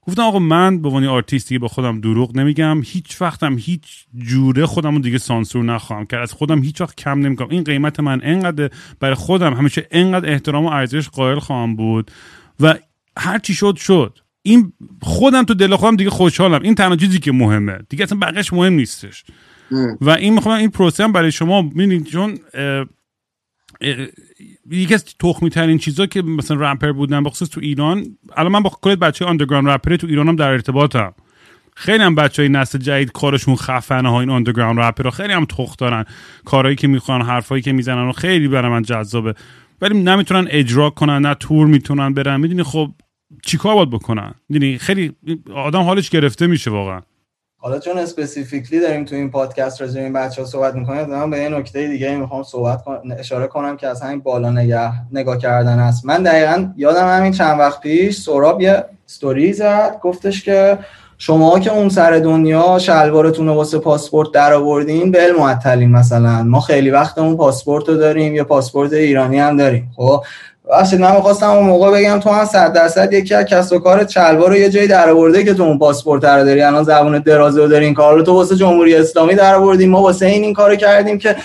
گفتم 0.07 0.21
آقا 0.21 0.39
من 0.39 0.81
به 0.81 0.87
عنوان 0.87 1.05
آرتیست 1.05 1.49
دیگه 1.49 1.59
با 1.59 1.67
خودم 1.67 2.01
دروغ 2.01 2.37
نمیگم 2.37 2.81
هیچ 2.85 3.21
وقتم 3.21 3.57
هیچ 3.57 4.05
جوره 4.15 4.65
خودم 4.65 4.95
رو 4.95 5.01
دیگه 5.01 5.17
سانسور 5.17 5.63
نخواهم 5.63 6.05
کرد. 6.05 6.21
از 6.21 6.33
خودم 6.33 6.61
هیچ 6.61 6.81
وقت 6.81 6.95
کم 6.95 7.19
نمی‌کنم 7.19 7.49
این 7.49 7.63
قیمت 7.63 7.99
من 7.99 8.21
انقدر 8.23 8.69
برای 8.99 9.15
خودم 9.15 9.53
همیشه 9.53 9.87
انقدر 9.91 10.31
احترام 10.31 10.65
و 10.65 10.69
ارزش 10.69 11.09
قائل 11.09 11.39
خواهم 11.39 11.75
بود. 11.75 12.11
و 12.59 12.75
هر 13.17 13.39
چی 13.39 13.53
شد 13.53 13.75
شد. 13.75 14.19
این 14.41 14.73
خودم 15.01 15.43
تو 15.43 15.53
دل 15.53 15.75
خودم 15.75 15.95
دیگه 15.95 16.09
خوشحالم. 16.09 16.61
این 16.61 16.75
تنها 16.75 16.95
چیزی 16.95 17.19
که 17.19 17.31
مهمه. 17.31 17.77
دیگه 17.89 18.03
اصلا 18.03 18.17
بقیش 18.17 18.53
مهم 18.53 18.73
نیستش. 18.73 19.23
و 20.01 20.09
این 20.09 20.33
می‌خوام 20.33 20.57
این 20.57 20.69
پروسه 20.69 21.03
هم 21.03 21.11
برای 21.11 21.31
شما 21.31 21.61
ببینید 21.61 22.05
چون 22.05 22.39
یکی 24.71 24.93
از 24.93 25.05
تخمی 25.05 25.49
ترین 25.49 25.77
چیزا 25.77 26.05
که 26.05 26.21
مثلا 26.21 26.71
رپر 26.71 26.91
بودن 26.91 27.23
بخصوص 27.23 27.49
تو 27.49 27.61
ایران 27.61 28.17
الان 28.37 28.51
من 28.51 28.59
با 28.59 28.71
کل 28.81 28.95
بچه 28.95 29.25
underground 29.25 29.69
rapper 29.69 29.95
تو 29.95 30.07
ایرانم 30.07 30.35
در 30.35 30.49
ارتباطم. 30.49 31.13
خیلی 31.75 32.03
هم 32.03 32.15
بچه 32.15 32.41
های 32.41 32.49
نسل 32.49 32.77
جدید 32.77 33.11
کارشون 33.11 33.55
خفنه 33.55 34.09
ها 34.09 34.19
این 34.19 34.29
underground 34.29 34.79
rapper 34.79 35.09
خیلی 35.09 35.33
هم 35.33 35.45
talent 35.45 35.79
دارن. 35.79 36.05
کارهایی 36.45 36.75
که 36.75 36.87
می‌خوان 36.87 37.21
حرفایی 37.21 37.61
که 37.61 37.71
می‌زنن 37.71 38.09
و 38.09 38.11
خیلی 38.11 38.47
برای 38.47 38.71
من 38.71 38.81
جذابه. 38.81 39.33
ولی 39.81 40.03
نمی‌تونن 40.03 40.47
اجرا 40.49 40.89
کنن 40.89 41.21
نه 41.21 41.35
تور 41.35 41.67
می‌تونن 41.67 42.13
برن. 42.13 42.39
می‌دونی 42.39 42.63
خب 42.63 42.91
چیکار 43.45 43.75
باید 43.75 43.89
بکنن؟ 43.89 44.33
می‌دونی 44.49 44.77
خیلی 44.77 45.11
آدم 45.53 45.81
حالش 45.81 46.09
گرفته 46.09 46.47
میشه 46.47 46.71
واقعا. 46.71 47.01
حالا 47.63 47.79
چون 47.79 47.97
specifically 47.97 48.79
داریم 48.79 49.05
تو 49.05 49.15
این 49.15 49.31
پادکست 49.31 49.81
راجع 49.81 50.01
این 50.01 50.13
بچه 50.13 50.41
ها 50.41 50.47
صحبت 50.47 50.75
می‌کنیم 50.75 51.05
من 51.05 51.29
به 51.29 51.37
یه 51.37 51.49
نکته 51.49 51.87
دیگه 51.87 52.15
می‌خوام 52.15 52.43
صحبت 52.43 52.83
اشاره 53.17 53.47
کنم 53.47 53.77
که 53.77 53.87
از 53.87 54.01
همین 54.01 54.19
بالا 54.19 54.51
نگاه 54.51 54.93
نگاه 55.11 55.37
کردن 55.37 55.79
است. 55.79 56.05
من 56.05 56.23
دقیقا 56.23 56.73
یادم 56.77 57.17
همین 57.17 57.31
چند 57.31 57.59
وقت 57.59 57.79
پیش 57.79 58.17
سهراب 58.17 58.61
یه 58.61 58.85
ستوری 59.05 59.53
زد 59.53 59.99
گفتش 60.01 60.43
که 60.43 60.77
شما 61.17 61.59
که 61.59 61.73
اون 61.73 61.89
سر 61.89 62.11
دنیا 62.11 62.79
شلوارتون 62.79 63.47
رو 63.47 63.53
واسه 63.53 63.79
پاسپورت 63.79 64.31
در 64.31 64.53
آوردین 64.53 65.11
بل 65.11 65.31
معطلین 65.39 65.91
مثلا. 65.91 66.43
ما 66.43 66.59
خیلی 66.59 66.91
وقت 66.91 67.17
اون 67.17 67.37
پاسپورت 67.37 67.89
رو 67.89 67.95
داریم 67.95 68.35
یا 68.35 68.43
پاسپورت 68.43 68.93
ایرانی 68.93 69.39
هم 69.39 69.57
داریم. 69.57 69.91
خب؟ 69.95 70.23
ببخشید 70.67 70.99
من 70.99 71.15
می‌خواستم 71.15 71.49
اون 71.49 71.65
موقع 71.65 71.91
بگم 71.91 72.19
تو 72.19 72.29
هم 72.29 72.45
صد 72.45 72.73
درصد 72.73 73.13
یکی 73.13 73.33
از 73.33 73.45
کسب 73.45 73.75
و 73.75 73.79
کار 73.79 74.03
چلوار 74.03 74.49
رو 74.49 74.57
یه 74.57 74.69
جایی 74.69 74.87
در 74.87 75.09
آورده 75.09 75.43
که 75.43 75.53
تو 75.53 75.63
اون 75.63 75.79
پاسپورت 75.79 76.25
رو 76.25 76.45
داری. 76.45 76.61
الان 76.61 76.83
زبون 76.83 77.19
درازه 77.19 77.61
رو 77.61 77.67
داری 77.67 77.85
این 77.85 77.93
کار 77.93 78.15
رو. 78.15 78.23
تو 78.23 78.33
واسه 78.33 78.55
جمهوری 78.55 78.95
اسلامی 78.95 79.35
در 79.35 79.55
آوردیم 79.55 79.89
ما 79.89 80.01
واسه 80.01 80.25
این 80.25 80.43
این 80.43 80.53
کارو 80.53 80.75
کردیم 80.75 81.17
که 81.17 81.35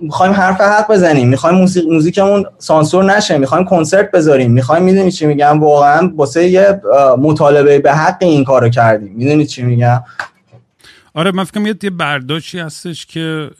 می‌خوایم 0.00 0.32
حرف 0.32 0.60
حق 0.60 0.92
بزنیم. 0.92 1.28
می‌خوایم 1.28 1.56
موسیقی 1.56 1.90
موزیکمون 1.90 2.44
سانسور 2.58 3.04
نشه. 3.04 3.38
می‌خوایم 3.38 3.64
کنسرت 3.64 4.10
بذاریم. 4.10 4.52
می‌خوایم 4.52 4.82
می‌دونی 4.82 5.12
چی 5.12 5.26
میگم؟ 5.26 5.60
واقعا 5.60 6.10
واسه 6.16 6.48
یه 6.48 6.80
مطالبه 7.18 7.78
به 7.78 7.92
حق 7.92 8.16
این 8.20 8.44
کارو 8.44 8.68
کردیم. 8.68 9.12
می‌دونی 9.16 9.46
چی 9.46 9.62
میگم؟ 9.62 10.04
آره 11.14 11.32
من 11.32 11.44
فکر 11.44 11.76
یه 11.82 11.90
برداشتی 11.90 12.58
هستش 12.58 13.06
که 13.06 13.50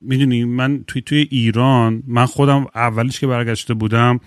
می‌دونی 0.00 0.44
من 0.44 0.84
توی 0.86 1.02
توی 1.02 1.28
ایران 1.30 2.02
من 2.06 2.26
خودم 2.26 2.66
اولش 2.74 3.20
که 3.20 3.26
برگشته 3.26 3.74
بودم 3.74 4.20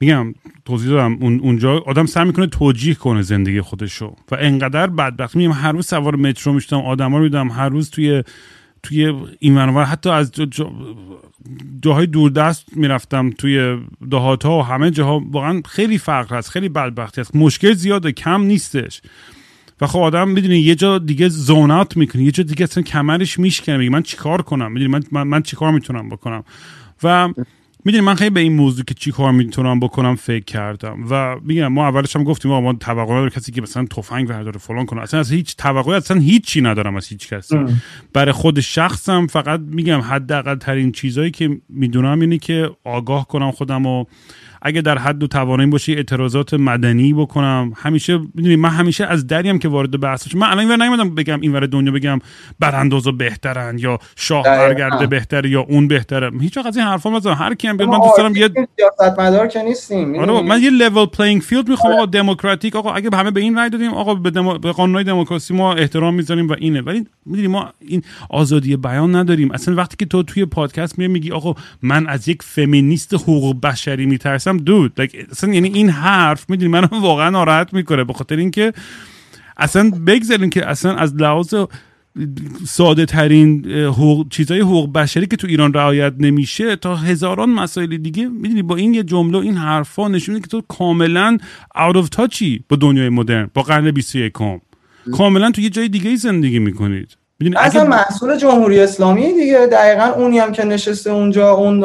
میگم 0.00 0.34
توضیح 0.64 0.90
دادم 0.90 1.18
اون 1.20 1.40
اونجا 1.40 1.78
آدم 1.78 2.06
سعی 2.06 2.24
می‌کنه 2.24 2.46
توجیه 2.46 2.94
کنه 2.94 3.22
زندگی 3.22 3.60
خودشو. 3.60 4.16
و 4.30 4.36
انقدر 4.40 4.86
بدبخت. 4.86 5.36
میگم 5.36 5.52
هر 5.52 5.72
روز 5.72 5.86
سوار 5.86 6.16
مترو 6.16 6.52
میشتم 6.52 6.76
آدما 6.76 7.18
رو 7.18 7.24
میدم 7.24 7.50
هر 7.50 7.68
روز 7.68 7.90
توی 7.90 8.22
توی 8.82 9.14
این 9.38 9.54
منور 9.54 9.84
حتی 9.84 10.10
از 10.10 10.32
جا 10.32 10.66
جاهای 11.82 12.06
دوردست 12.06 12.76
می‌رفتم 12.76 13.30
توی 13.30 13.78
دهات 14.10 14.46
ها 14.46 14.58
و 14.58 14.62
همه 14.62 14.90
جاها. 14.90 15.24
واقعا 15.30 15.62
خیلی 15.66 15.98
فقر 15.98 16.36
هست 16.36 16.50
خیلی 16.50 16.68
بدبختی 16.68 17.20
هست. 17.20 17.36
مشکل 17.36 17.72
زیاده 17.72 18.12
کم 18.12 18.40
نیستش. 18.42 19.02
و 19.80 19.86
خب 19.86 19.98
آدم 19.98 20.28
می‌دونی 20.28 20.58
یه 20.58 20.74
جا 20.74 20.98
دیگه 20.98 21.28
زونات 21.28 21.96
می‌کنه 21.96 22.22
یه 22.22 22.30
جا 22.30 22.42
دیگه 22.42 22.64
اصلا 22.64 22.82
کمرش 22.82 23.38
میشکنه 23.38 23.76
میگه 23.76 23.90
من 23.90 24.02
چیکار 24.02 24.42
کنم؟ 24.42 24.72
می‌دونی 24.72 24.90
من, 24.90 25.02
من, 25.12 25.22
من 25.22 25.42
چیکار 25.42 25.72
می‌تونم 25.72 26.08
بکنم؟ 26.08 26.44
و 27.02 27.28
می‌دونی 27.84 28.04
من 28.04 28.14
خیلی 28.14 28.30
به 28.30 28.40
این 28.40 28.52
موضوع 28.52 28.84
که 28.84 28.94
چی 28.94 29.12
کار 29.12 29.32
می‌تونم 29.32 29.80
بکنم 29.80 30.16
فکر 30.16 30.44
کردم. 30.44 31.06
و 31.10 31.36
میگم 31.44 31.66
ما 31.66 31.88
اولش 31.88 32.16
هم 32.16 32.24
گفتیم 32.24 32.50
ما 32.50 32.72
توقع 32.72 33.12
نداره 33.14 33.30
کسی 33.30 33.52
که 33.52 33.62
مثلا 33.62 33.84
تفنگ 33.84 34.28
برداره 34.28 34.58
فلان 34.58 34.86
کنه. 34.86 35.02
اصلا 35.02 35.20
از 35.20 35.32
هیچ 35.32 35.56
توقعی 35.56 35.94
اصلا 35.94 36.20
هیچی 36.20 36.60
ندارم 36.60 36.96
از 36.96 37.06
هیچ 37.06 37.28
کسی. 37.28 37.56
برای 38.12 38.32
خود 38.32 38.60
شخصم 38.60 39.26
فقط 39.26 39.60
میگم 39.60 40.00
حداقل 40.00 40.54
ترین 40.54 40.92
چیزهایی 40.92 41.30
که 41.30 41.60
می‌دونم 41.68 42.20
اینه 42.20 42.38
که 42.38 42.70
آگاه 42.84 43.28
کنم 43.28 43.50
خودم 43.50 43.86
و 43.86 44.04
اگه 44.62 44.80
در 44.80 44.98
حد 44.98 45.22
و 45.22 45.26
توانایی 45.26 45.70
باشه 45.70 45.92
اعتراضات 45.92 46.54
مدنی 46.54 47.12
بکنم. 47.12 47.72
همیشه 47.76 48.18
می‌دونی 48.34 48.56
من 48.56 48.68
همیشه 48.68 49.06
از 49.06 49.26
دریم 49.26 49.58
که 49.58 49.68
وارد 49.68 50.00
بحث 50.00 50.34
من 50.34 50.46
الان 50.46 50.58
اینور 50.58 50.76
نیومدم 50.76 51.14
بگم 51.14 51.40
اینور 51.40 51.66
دنیا 51.66 51.92
بگم 51.92 52.18
براندازا 52.60 53.12
بهترن 53.12 53.78
یا 53.78 53.98
شاه 54.16 54.42
برگرده 54.42 55.06
بهتره 55.06 55.50
یا 55.50 55.60
اون 55.60 55.88
بهتره. 55.88 56.30
هیچ 56.40 56.58
از 56.58 56.76
این 56.76 56.86
حرفا 56.86 57.10
مثلا 57.10 57.34
هر 57.34 57.54
کی 57.54 57.68
هم 57.68 57.76
بیاد 57.76 57.88
من 57.88 57.98
دوست 57.98 58.16
دارم 58.16 58.36
سیاستمدار 58.36 59.46
که 59.46 59.62
نیستیم 59.62 60.18
آره 60.18 60.42
من 60.42 60.62
یه 60.62 60.70
level 60.70 61.06
playing 61.06 61.42
field 61.42 61.68
می‌خوام 61.68 61.92
آقا 61.92 62.06
دموکراتیک. 62.06 62.76
آقا 62.76 62.92
اگه 62.92 63.16
همه 63.16 63.30
به 63.30 63.40
این 63.40 63.56
رای 63.56 63.70
دادیم 63.70 63.92
آقا 63.92 64.14
به, 64.14 64.30
دمو... 64.30 64.58
به 64.58 64.72
قانونهای 64.72 65.04
دموکراسی 65.04 65.54
ما 65.54 65.74
احترام 65.74 66.14
می‌ذاریم 66.14 66.48
و 66.48 66.54
اینه. 66.58 66.80
ولی 66.80 67.06
می‌دونی 67.26 67.48
ما 67.48 67.72
این 67.80 68.02
آزادی 68.30 68.76
بیان 68.76 69.16
نداریم. 69.16 69.52
اصلا 69.52 69.74
وقتی 69.74 69.96
که 69.96 70.06
تو 70.06 70.22
توی 70.22 70.44
پادکست 70.44 70.98
میگی 70.98 71.32
آقا 71.32 71.54
من 71.82 72.06
از 72.06 72.28
یک 72.28 72.42
فمینیست 72.42 73.14
حقوق 73.14 73.60
بشری 73.60 74.06
میترسم 74.06 74.49
dude 74.56 75.00
اصلا 75.30 75.54
یعنی 75.54 75.68
این 75.68 75.90
حرف 75.90 76.50
می‌دونی 76.50 76.72
منو 76.72 76.86
واقعا 76.90 77.30
ناراحت 77.30 77.74
می‌کنه 77.74 78.04
به 78.04 78.12
خاطر 78.12 78.36
اینکه 78.36 78.72
اصلا 79.56 79.90
بگذارین 80.06 80.50
که 80.50 80.68
اصلا 80.70 80.94
از 80.94 81.14
لحاظ 81.14 81.54
ساده 82.66 83.06
ترین 83.06 83.66
حقوق 83.70 84.28
چیزای 84.28 84.60
حقوق 84.60 84.92
بشری 84.92 85.26
که 85.26 85.36
تو 85.36 85.46
ایران 85.46 85.74
رعایت 85.74 86.14
نمیشه 86.18 86.76
تا 86.76 86.96
هزاران 86.96 87.50
مسائل 87.50 87.96
دیگه 87.96 88.28
می‌دونی 88.28 88.62
با 88.62 88.76
این 88.76 88.94
یه 88.94 89.02
جمله 89.02 89.38
این 89.38 89.56
حرفا 89.56 90.08
نشونه 90.08 90.40
که 90.40 90.46
تو 90.46 90.62
کاملا 90.68 91.38
out 91.76 91.96
of 91.96 92.06
touchy 92.16 92.60
با 92.68 92.76
دنیای 92.76 93.08
مدرن 93.08 93.50
با 93.54 93.62
قرن 93.62 93.90
21 93.90 94.32
کاملا 95.12 95.50
تو 95.50 95.60
یه 95.60 95.70
جای 95.70 95.88
دیگه 95.88 96.16
زندگی 96.16 96.58
می‌کنید. 96.58 97.16
اصلا 97.56 97.80
اگه... 97.80 97.90
محصول 97.90 98.36
جمهوری 98.36 98.80
اسلامی 98.80 99.32
دیگه 99.32 99.66
دقیقا 99.66 100.04
اونی 100.16 100.38
هم 100.38 100.52
که 100.52 100.64
نشسته 100.64 101.10
اونجا 101.10 101.50
اون 101.50 101.80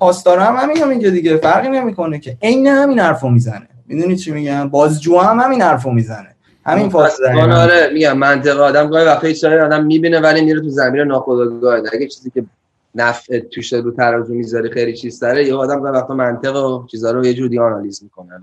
پاسدار 0.00 0.38
هم 0.38 0.56
همین 0.56 0.84
میگه 0.84 1.10
دیگه 1.10 1.36
فرقی 1.36 1.68
نمی‌کنه 1.68 2.18
که. 2.18 2.36
عین 2.42 2.66
همین 2.66 2.98
حرفو 2.98 3.28
می‌زنه. 3.28 3.68
می‌دونی 3.86 4.16
چی 4.16 4.30
میگم؟ 4.30 4.68
بازجو 4.68 5.18
هم 5.18 5.40
همین 5.40 5.62
حرفو 5.62 5.90
می‌زنه. 5.90 6.34
همین 6.66 6.88
فاصله 6.88 7.54
آره 7.54 7.90
میگم 7.94 8.18
منطق 8.18 8.60
آدم 8.60 8.88
گاهی 8.90 9.06
وقتا 9.06 9.26
هیچ 9.26 9.44
آدم 9.44 9.84
می‌بینه 9.84 10.20
ولی 10.20 10.40
میره 10.40 10.60
تو 10.60 10.68
زمین 10.68 11.00
ناخودآگاه 11.00 11.78
اگه 11.92 12.06
چیزی 12.06 12.30
که 12.30 12.44
نفع 12.94 13.38
توش 13.38 13.72
رو 13.72 13.90
تراجو 13.90 14.34
می‌ذاره 14.34 14.70
خیلی 14.70 14.96
چیز 14.96 15.20
داره 15.20 15.46
یه 15.46 15.54
آدم 15.54 15.80
گاهی 15.80 15.94
وقتا 15.94 16.14
منطق 16.14 16.64
و 16.64 16.86
چیزا 16.86 17.10
رو 17.10 17.26
یه 17.26 17.34
جوری 17.34 17.58
آنالیز 17.58 18.02
می‌کنه 18.02 18.40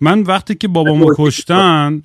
من 0.00 0.22
وقتی 0.22 0.54
که 0.54 0.68
بابامو 0.68 1.14
کشتن 1.18 2.02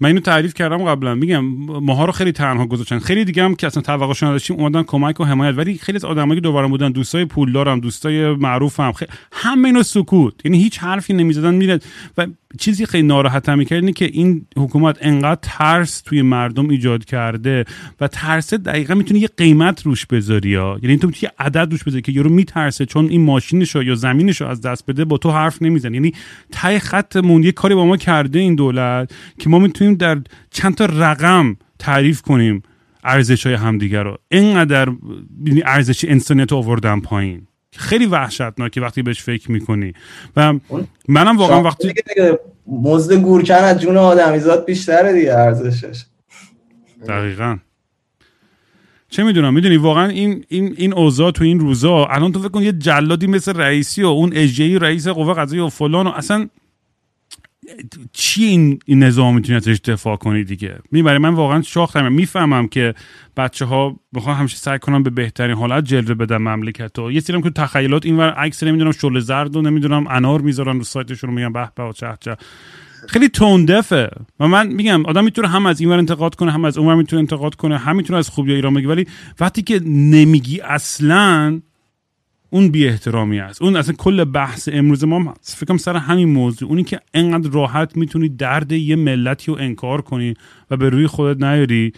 من 0.00 0.06
اینو 0.06 0.20
تعریف 0.20 0.54
کردم 0.54 0.84
قبلا. 0.84 1.14
میگم 1.14 1.44
ماها 1.80 2.04
رو 2.04 2.12
خیلی 2.12 2.32
تنها 2.32 2.66
گذاشتن. 2.66 2.98
خیلی 2.98 3.24
دیگه 3.24 3.44
هم 3.44 3.54
که 3.54 3.66
اصلا 3.66 3.82
توقعش 3.82 4.22
نداشتیم 4.22 4.56
اومدن 4.56 4.82
کمک 4.82 5.20
و 5.20 5.24
حمایت. 5.24 5.58
ولی 5.58 5.78
خیلی 5.78 5.96
از 5.96 6.04
آدمایی 6.04 6.40
که 6.40 6.44
دوباره 6.44 6.68
بودن 6.68 6.92
دوستای 6.92 7.24
پولدارم 7.24 7.80
دوستای 7.80 8.34
معروفم 8.34 8.92
خیلی 8.92 9.10
همه 9.32 9.68
اینو 9.68 9.82
سکوت. 9.82 10.34
یعنی 10.44 10.58
هیچ 10.58 10.78
حرفی 10.78 11.12
نمی‌زدن 11.12 11.54
میره 11.54 11.80
و 12.18 12.26
چیزی 12.58 12.86
خیلی 12.86 13.06
ناراحتم 13.06 13.58
می‌کرد 13.58 13.78
اینه 13.78 13.92
که 13.92 14.04
این 14.04 14.46
حکومت 14.56 14.98
انقدر 15.00 15.38
ترس 15.42 16.00
توی 16.00 16.22
مردم 16.22 16.68
ایجاد 16.68 17.04
کرده 17.04 17.64
و 18.00 18.08
ترس 18.08 18.54
دقیقا 18.54 18.94
می‌تونه 18.94 19.20
یه 19.20 19.28
قیمت 19.36 19.82
روش 19.82 20.06
بذاری 20.06 20.54
ها. 20.54 20.78
یعنی 20.82 20.98
تو 20.98 21.10
یه 21.22 21.32
عدد 21.38 21.68
روش 21.70 21.84
بذاری 21.84 22.02
که 22.02 22.12
یارو 22.12 22.30
میترسه 22.30 22.86
چون 22.86 23.08
این 23.08 23.20
ماشینشو 23.20 23.82
یا 23.82 23.94
زمینشو 23.94 24.46
از 24.46 24.60
دست 24.60 24.86
بده 24.86 25.04
با 25.04 25.16
تو 25.16 25.30
حرف 25.30 25.62
نمیزن 25.62 25.94
یعنی 25.94 26.12
تای 26.52 26.78
خطمون 26.78 27.42
یه 27.42 27.52
کاری 27.52 27.74
با 27.74 27.86
ما 27.86 27.96
کرده 27.96 28.38
این 28.38 28.54
دولت 28.54 29.12
که 29.38 29.48
ما 29.48 29.58
می‌تونیم 29.80 29.94
در 29.94 30.30
چند 30.50 30.74
تا 30.74 30.84
رقم 30.84 31.56
تعریف 31.78 32.22
کنیم 32.22 32.62
ارزش 33.04 33.46
های 33.46 33.54
همدیگه 33.54 34.02
رو. 34.02 34.18
اینقدر 34.28 34.92
یعنی 35.44 35.62
ارزش 35.66 36.04
انسانیت 36.04 36.52
آوردن 36.52 37.00
پایین. 37.00 37.46
خیلی 37.76 38.06
وحشتناکه 38.06 38.80
وقتی 38.80 39.02
بهش 39.02 39.22
فکر 39.22 39.50
می‌کنی. 39.52 39.92
و 40.36 40.54
منم 41.08 41.36
واقعا 41.36 41.62
وقتی 41.62 41.92
مزد 42.66 43.14
گورکن 43.14 43.54
از 43.54 43.80
جون 43.80 43.96
آدمیزاد 43.96 44.64
بیشتره 44.64 45.12
دیگه 45.12 45.34
ارزشش. 45.34 46.04
دقیقا. 47.08 47.58
چه 49.08 49.24
می‌دونم 49.24 49.54
می‌دونی 49.54 49.76
واقعا 49.76 50.06
این 50.06 50.44
این 50.48 50.74
این 50.76 50.94
اوضاع 50.94 51.30
تو 51.30 51.44
این 51.44 51.60
روزا 51.60 52.04
الان 52.04 52.32
تو 52.32 52.38
فکر 52.38 52.48
کن 52.48 52.62
یه 52.62 52.72
جلادی 52.72 53.26
مثل 53.26 53.56
رئیسی 53.56 54.02
و 54.02 54.06
اون 54.06 54.30
اجی 54.34 54.78
رئیس 54.78 55.08
قوه 55.08 55.34
قضاییه 55.34 55.64
و 55.64 55.68
فلان 55.68 56.06
و 56.06 56.10
اصلا 56.10 56.48
چی 58.12 58.44
این, 58.44 58.80
نظام 58.88 59.34
می‌تونی 59.34 59.56
ازش 59.56 59.80
دفاع 59.84 60.16
کنی 60.16 60.44
دیگه؟ 60.44 60.78
برای 60.92 61.18
من 61.18 61.34
واقعا 61.34 61.62
شاختم 61.62 62.12
می‌فهمم 62.12 62.68
که 62.68 62.94
بچه 63.36 63.64
ها 63.64 64.00
می‌خوان 64.12 64.36
همیشه 64.36 64.56
سعی 64.56 64.78
کنم 64.78 65.02
به 65.02 65.10
بهترین 65.10 65.56
حالت 65.56 65.84
جلوه 65.84 66.14
بدن 66.14 66.36
مملکت 66.36 66.98
و 66.98 67.12
یه 67.12 67.20
سریم 67.20 67.42
که 67.42 67.50
تخیلات 67.50 68.06
اینور 68.06 68.30
عکس 68.30 68.62
نمی‌دونم 68.62 68.92
شل 68.92 69.20
زرد 69.20 69.56
و 69.56 69.62
نمی‌دونم 69.62 70.06
انار 70.06 70.40
می‌ذارن 70.40 70.76
رو 70.76 70.84
سایتشون 70.84 71.30
رو 71.30 71.36
میگن 71.36 71.52
به 71.52 71.70
به 71.76 71.92
چه 71.92 72.14
چه. 72.20 72.36
خیلی 73.08 73.28
توندفه 73.28 74.10
و 74.40 74.48
من 74.48 74.66
میگم 74.66 75.06
آدم 75.06 75.24
می‌تونه 75.24 75.48
هم 75.48 75.66
از 75.66 75.80
اینور 75.80 75.98
انتقاد 75.98 76.34
کنه 76.34 76.52
هم 76.52 76.64
از 76.64 76.78
اونور 76.78 76.94
می‌تونه 76.94 77.20
انتقاد 77.20 77.54
کنه 77.54 77.78
هم 77.78 77.96
می‌تونه 77.96 78.18
از 78.18 78.28
خوبی 78.28 78.52
ایران 78.52 78.74
بگی 78.74 78.86
ولی 78.86 79.06
وقتی 79.40 79.62
که 79.62 79.80
نمیگی 79.86 80.60
اصلا 80.60 81.60
اون 82.50 82.68
بی 82.68 82.88
احترامی 82.88 83.40
است 83.40 83.62
اون 83.62 83.76
اصلا 83.76 83.94
کل 83.94 84.24
بحث 84.24 84.68
امروز 84.72 85.04
ما 85.04 85.34
فکرم 85.42 85.76
سر 85.76 85.96
همین 85.96 86.28
موضوع. 86.28 86.68
اونی 86.68 86.84
که 86.84 87.00
انقدر 87.14 87.50
راحت 87.50 87.96
می‌تونی 87.96 88.28
درد 88.28 88.72
یه 88.72 88.96
ملتی 88.96 89.52
رو 89.52 89.58
انکار 89.60 90.00
کنی 90.00 90.34
و 90.70 90.76
به 90.76 90.88
روی 90.88 91.06
خودت 91.06 91.42
نیاری. 91.42 91.92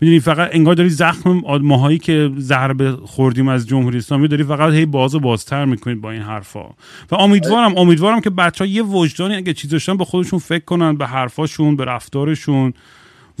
می‌دونی 0.00 0.20
فقط 0.20 0.48
انگار 0.52 0.74
داری 0.74 0.88
زخم 0.88 1.42
ماهایی 1.62 1.98
که 1.98 2.30
ضربه 2.38 2.92
خوردیم 2.92 3.48
از 3.48 3.68
جمهوری 3.68 3.98
اسلامی 3.98 4.28
داری 4.28 4.44
فقط 4.44 4.72
هی 4.72 4.86
باز 4.86 5.14
و 5.14 5.20
بازتر 5.20 5.64
می‌کنید 5.64 6.00
با 6.00 6.10
این 6.10 6.22
حرفا. 6.22 6.64
و 7.10 7.14
امیدوارم 7.14 7.78
امیدوارم 7.78 8.20
که 8.20 8.30
بچه 8.30 8.64
ها 8.64 8.70
یه 8.70 8.82
وجدانی 8.82 9.34
اگه 9.34 9.54
چیز 9.54 9.70
داشتن 9.70 9.96
به 9.96 10.04
خودشون 10.04 10.38
فکر 10.38 10.64
کنن 10.64 10.96
به 10.96 11.06
حرفاشون 11.06 11.76
به 11.76 11.84
رفتارشون. 11.84 12.72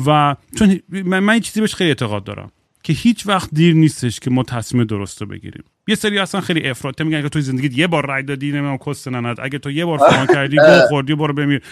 و 0.06 0.36
چون 0.58 0.80
من, 0.88 1.18
من 1.18 1.40
چیزی 1.40 1.60
بهش 1.60 1.74
خیلی 1.74 1.90
اعتقاد 1.90 2.24
دارم. 2.24 2.50
که 2.82 2.92
هیچ 2.92 3.26
وقت 3.26 3.48
دیر 3.52 3.74
نیستش 3.74 4.20
که 4.20 4.30
ما 4.30 4.42
تصمیم 4.42 4.84
درست 4.84 5.20
رو 5.20 5.26
بگیریم. 5.26 5.64
یه 5.88 5.94
سری 5.94 6.18
اصلا 6.18 6.40
خیلی 6.40 6.68
افراطی 6.68 7.04
میگن 7.04 7.22
که 7.22 7.28
توی 7.28 7.42
زندگیت 7.42 7.78
یه 7.78 7.86
بار 7.86 8.06
رای 8.06 8.22
دادی 8.22 8.52
نمی‌دونم 8.52 8.76
کست 8.76 9.08
نند 9.08 9.36
اگه 9.40 9.58
تو 9.58 9.70
یه 9.70 9.84
بار 9.84 9.98
فلان 9.98 10.26
کردی 10.34 10.56
گل 10.56 10.80
خوردی 10.88 11.14
برو 11.14 11.34
بمیر. 11.34 11.62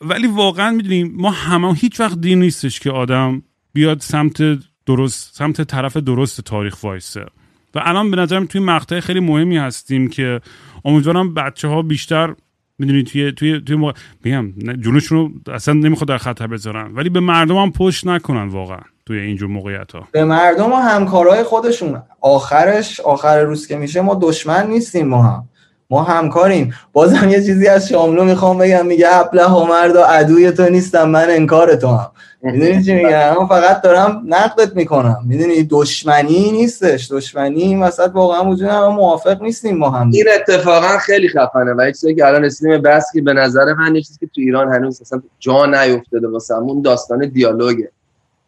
ولی 0.00 0.26
واقعا 0.26 0.70
می‌دونیم 0.70 1.12
ما 1.16 1.30
همه 1.30 1.74
هیچ 1.74 2.00
وقت 2.00 2.20
دیر 2.20 2.36
نیستش 2.36 2.80
که 2.80 2.90
آدم 2.90 3.42
بیاد 3.72 4.00
سمت 4.00 4.42
درست 4.86 5.36
سمت 5.36 5.62
طرف 5.62 5.96
درست 5.96 6.40
تاریخ 6.40 6.84
وایسه. 6.84 7.26
و 7.74 7.80
الان 7.82 8.10
به 8.10 8.16
نظرم 8.16 8.46
توی 8.46 8.60
مقطع 8.60 9.00
خیلی 9.00 9.20
مهمی 9.20 9.56
هستیم 9.56 10.08
که 10.08 10.40
امیدوارم 10.84 11.34
بچه 11.34 11.68
ها 11.68 11.82
بیشتر 11.82 12.34
می‌دونی 12.78 13.02
توی 13.02 13.32
توی 13.32 13.60
توی 13.60 13.76
موقع 13.76 13.92
بگم 14.24 14.52
جونشون 14.80 15.18
رو 15.18 15.54
اصلا 15.54 15.74
نمی‌خواد 15.74 16.08
در 16.08 16.18
خطر 16.18 16.46
بذارن. 16.46 16.92
ولی 16.94 17.08
به 17.08 17.20
مردم 17.20 17.56
هم 17.56 17.72
پشت 17.72 18.06
نکنن 18.06 18.48
واقعا. 18.48 18.80
توی 19.06 19.18
اینجور 19.18 19.48
موقعیت 19.48 19.92
ها 19.92 20.08
به 20.12 20.24
مردم 20.24 20.72
و 20.72 20.76
همکارای 20.76 21.42
خودشون. 21.42 22.02
آخرش 22.20 23.00
آخر 23.00 23.40
روز 23.40 23.66
که 23.66 23.76
میشه 23.76 24.00
ما 24.00 24.18
دشمن 24.22 24.66
نیستیم 24.66 25.08
ما 25.08 25.22
هم. 25.22 25.48
ما 25.90 26.02
همکاریم. 26.02 26.74
بازم 26.92 27.28
یه 27.28 27.42
چیزی 27.42 27.68
از 27.68 27.88
شاملو 27.88 28.24
می‌خوام 28.24 28.58
بگم. 28.58 28.86
میگه 28.86 29.06
ابله 29.10 29.44
ها 29.44 29.64
مردا 29.66 30.04
عدوی 30.04 30.50
تو 30.50 30.68
نیستم 30.68 31.10
من 31.10 31.26
انکار 31.30 31.76
تو 31.76 31.88
هم. 31.88 32.10
می‌دونی 32.42 32.82
چی 32.82 32.94
میگم؟ 32.94 33.34
من 33.40 33.46
فقط 33.46 33.82
دارم 33.82 34.22
نقدت 34.26 34.76
می‌کنم. 34.76 35.18
می‌دونی؟ 35.26 35.66
دشمنی 35.70 36.52
نیستش. 36.52 37.12
دشمنی 37.12 37.62
این 37.62 37.82
وسط 37.82 38.10
واقعا 38.14 38.50
وجود 38.50 38.68
هم 38.68 38.88
موافق 38.88 39.42
نیستیم 39.42 39.76
ما 39.76 39.90
هم. 39.90 40.10
این 40.10 40.24
اتفاقا 40.34 40.98
خیلی 40.98 41.28
خفنه 41.28 41.72
و 41.72 41.90
چیزی 41.90 42.14
که 42.14 42.26
الان 42.26 42.44
رسیدیم 42.44 42.82
بس 42.82 43.12
که 43.12 43.22
به 43.22 43.32
نظر 43.32 43.74
من 43.74 43.94
یه 43.94 44.02
چیزی 44.02 44.18
که 44.18 44.26
تو 44.26 44.40
ایران 44.40 44.72
هنوز 44.72 45.00
اصلا 45.00 45.22
جا 45.38 45.66
نیفتاده 45.66 46.28
واسمون 46.28 46.82
داستان 46.82 47.28
دیالوگه. 47.28 47.90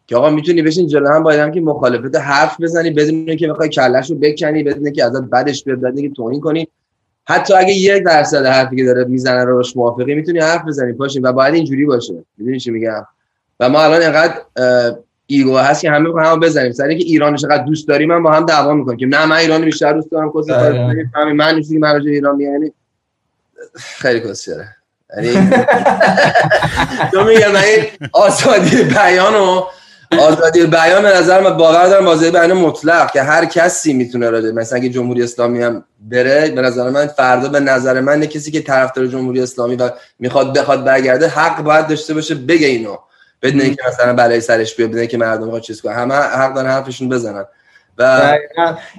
که 0.07 0.15
آقا 0.15 0.29
می‌تونی 0.29 0.61
بشین 0.61 0.87
جلو 0.87 1.09
هم 1.09 1.23
باید 1.23 1.39
هم 1.39 1.51
که 1.51 1.61
مخالفت 1.61 2.15
حرف 2.15 2.61
بزنی 2.61 2.91
بدون 2.91 3.35
که 3.35 3.47
بخوای 3.47 3.69
کلهشو 3.69 4.15
بکنی 4.15 4.63
بدون 4.63 4.91
که 4.91 5.03
ازت 5.03 5.21
بدش 5.21 5.63
بیاد 5.63 5.79
بدون 5.79 6.01
که 6.01 6.09
توهین 6.09 6.41
کنی. 6.41 6.67
حتی 7.25 7.53
اگه 7.53 7.73
یک 7.73 8.03
درصد 8.03 8.45
حرفی 8.45 8.75
که 8.75 8.83
داره 8.83 9.03
می‌زنه 9.03 9.43
رو 9.43 9.55
باش 9.55 9.77
موافقی 9.77 10.15
می‌تونی 10.15 10.39
حرف 10.39 10.65
بزنی 10.67 10.93
پاشین 10.93 11.25
و 11.25 11.31
باید 11.31 11.53
اینجوری 11.53 11.85
باشه. 11.85 12.13
می‌دونی 12.37 12.59
چی 12.59 12.71
میگم؟ 12.71 13.05
و 13.59 13.69
ما 13.69 13.81
الان 13.81 14.01
اینقدر 14.01 14.33
ایگو 15.27 15.57
هست 15.57 15.81
که 15.81 15.91
همه 15.91 16.25
هم 16.25 16.39
بزنیم. 16.39 16.71
سر 16.71 16.83
اینکه 16.83 17.03
ایران 17.03 17.35
چقدر 17.35 17.63
دوست 17.63 17.87
داریم 17.87 18.09
من 18.09 18.23
با 18.23 18.31
هم 18.31 18.45
دعوا 18.45 18.73
می‌کنیم 18.73 18.97
که 18.97 19.05
نه 19.05 19.25
من 19.25 19.35
ایران 19.35 19.65
بیشتر 19.65 19.93
دوست 19.93 20.11
دارم 20.11 20.31
کسی 20.39 20.51
آره. 20.51 21.33
من 21.33 21.55
نیستی 21.55 21.73
که 21.73 21.79
من 21.79 22.01
ایران 22.01 22.35
میانی 22.35 22.71
خیلی 23.75 24.19
کسیاره. 24.19 24.67
یعنی 25.17 25.29
تو 27.11 27.23
میگم 27.23 27.51
من 27.51 27.61
آزادی 28.13 28.83
بیان 28.83 29.33
آزادی 30.11 30.65
بیان 30.65 31.01
به 31.01 31.17
نظر 31.17 31.41
من 31.41 31.57
باور 31.57 31.87
دارم 31.87 32.07
آزادی 32.07 32.31
بیان 32.31 32.53
مطلق 32.53 33.11
که 33.11 33.21
هر 33.23 33.45
کسی 33.45 33.93
می‌تونه 33.93 34.29
راجع 34.29 34.51
مثلا 34.51 34.77
اگه 34.77 34.89
جمهوری 34.89 35.23
اسلامی 35.23 35.63
هم 35.63 35.83
بره 35.99 36.49
به 36.49 36.61
نظر 36.61 36.89
من 36.89 37.07
فردا 37.07 37.49
به 37.49 37.59
نظر 37.59 37.99
من 37.99 38.25
کسی 38.25 38.51
که 38.51 38.61
طرفدار 38.61 39.07
جمهوری 39.07 39.41
اسلامی 39.41 39.75
و 39.75 39.89
می‌خواد 40.19 40.57
بخواد 40.57 40.83
برگرده 40.83 41.27
حق 41.27 41.61
باید 41.63 41.87
داشته 41.87 42.13
باشه 42.13 42.35
بگه 42.35 42.67
اینو. 42.67 42.97
بدون 43.41 43.61
اینکه 43.61 43.81
مثلا 43.87 44.13
بلای 44.13 44.41
سرش 44.41 44.75
بیاد 44.75 44.89
بدون 44.89 44.99
اینکه 44.99 45.17
مردم 45.17 45.49
ها 45.49 45.59
چیز 45.59 45.81
کنن. 45.81 45.93
همه 45.93 46.15
حق 46.15 46.53
دارن 46.53 46.69
حرفشون 46.69 47.09
بزنن. 47.09 47.45
و 47.97 48.33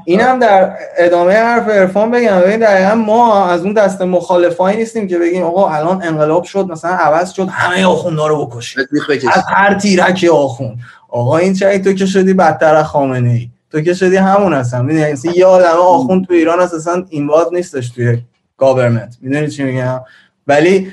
اینم 0.05 0.39
در 0.39 0.73
ادامه 0.97 1.33
حرف 1.33 1.69
عرفان 1.69 2.11
بگم. 2.11 2.41
ببین 2.41 2.59
دقیقا 2.59 2.95
ما 2.95 3.51
از 3.51 3.63
اون 3.63 3.73
دست 3.73 4.03
مخالفایی 4.03 4.77
نیستیم 4.77 5.09
که 5.09 5.19
بگیم 5.19 5.43
آقا 5.43 5.69
الان 5.69 6.03
انقلاب 6.03 6.45
شد 6.45 6.67
مثلا 6.67 6.91
عوض 6.91 7.33
شد 7.33 7.49
همه 7.49 7.87
آخوندا 7.87 8.27
رو 8.27 8.47
بکشید. 8.47 8.89
از 9.33 9.43
هر 9.49 9.75
تیرک 9.75 10.27
آخون 10.33 10.79
آقا 11.09 11.37
این 11.37 11.53
چه 11.53 11.79
تو 11.79 11.93
که 11.93 12.07
شدی 12.07 12.35
بدتر 12.35 12.75
از 12.75 12.85
خامنه 12.85 13.31
ای. 13.31 13.49
تو 13.71 13.81
که 13.81 13.95
شدی 13.95 14.17
همون 14.17 14.53
هستم 14.53 14.85
می‌دونی 14.85 15.01
یعنی 15.01 15.19
یه 15.37 15.47
آدم 15.47 15.77
آخون 15.83 16.25
تو 16.25 16.33
ایران 16.35 16.61
اصلا 16.61 17.05
این 17.09 17.27
باز 17.27 17.47
نیستش 17.53 17.91
توی 17.91 18.19
گاورمنت 18.57 19.17
می‌دونی 19.21 19.49
چی 19.49 19.65
میگم؟ 19.65 20.01
ولی 20.47 20.93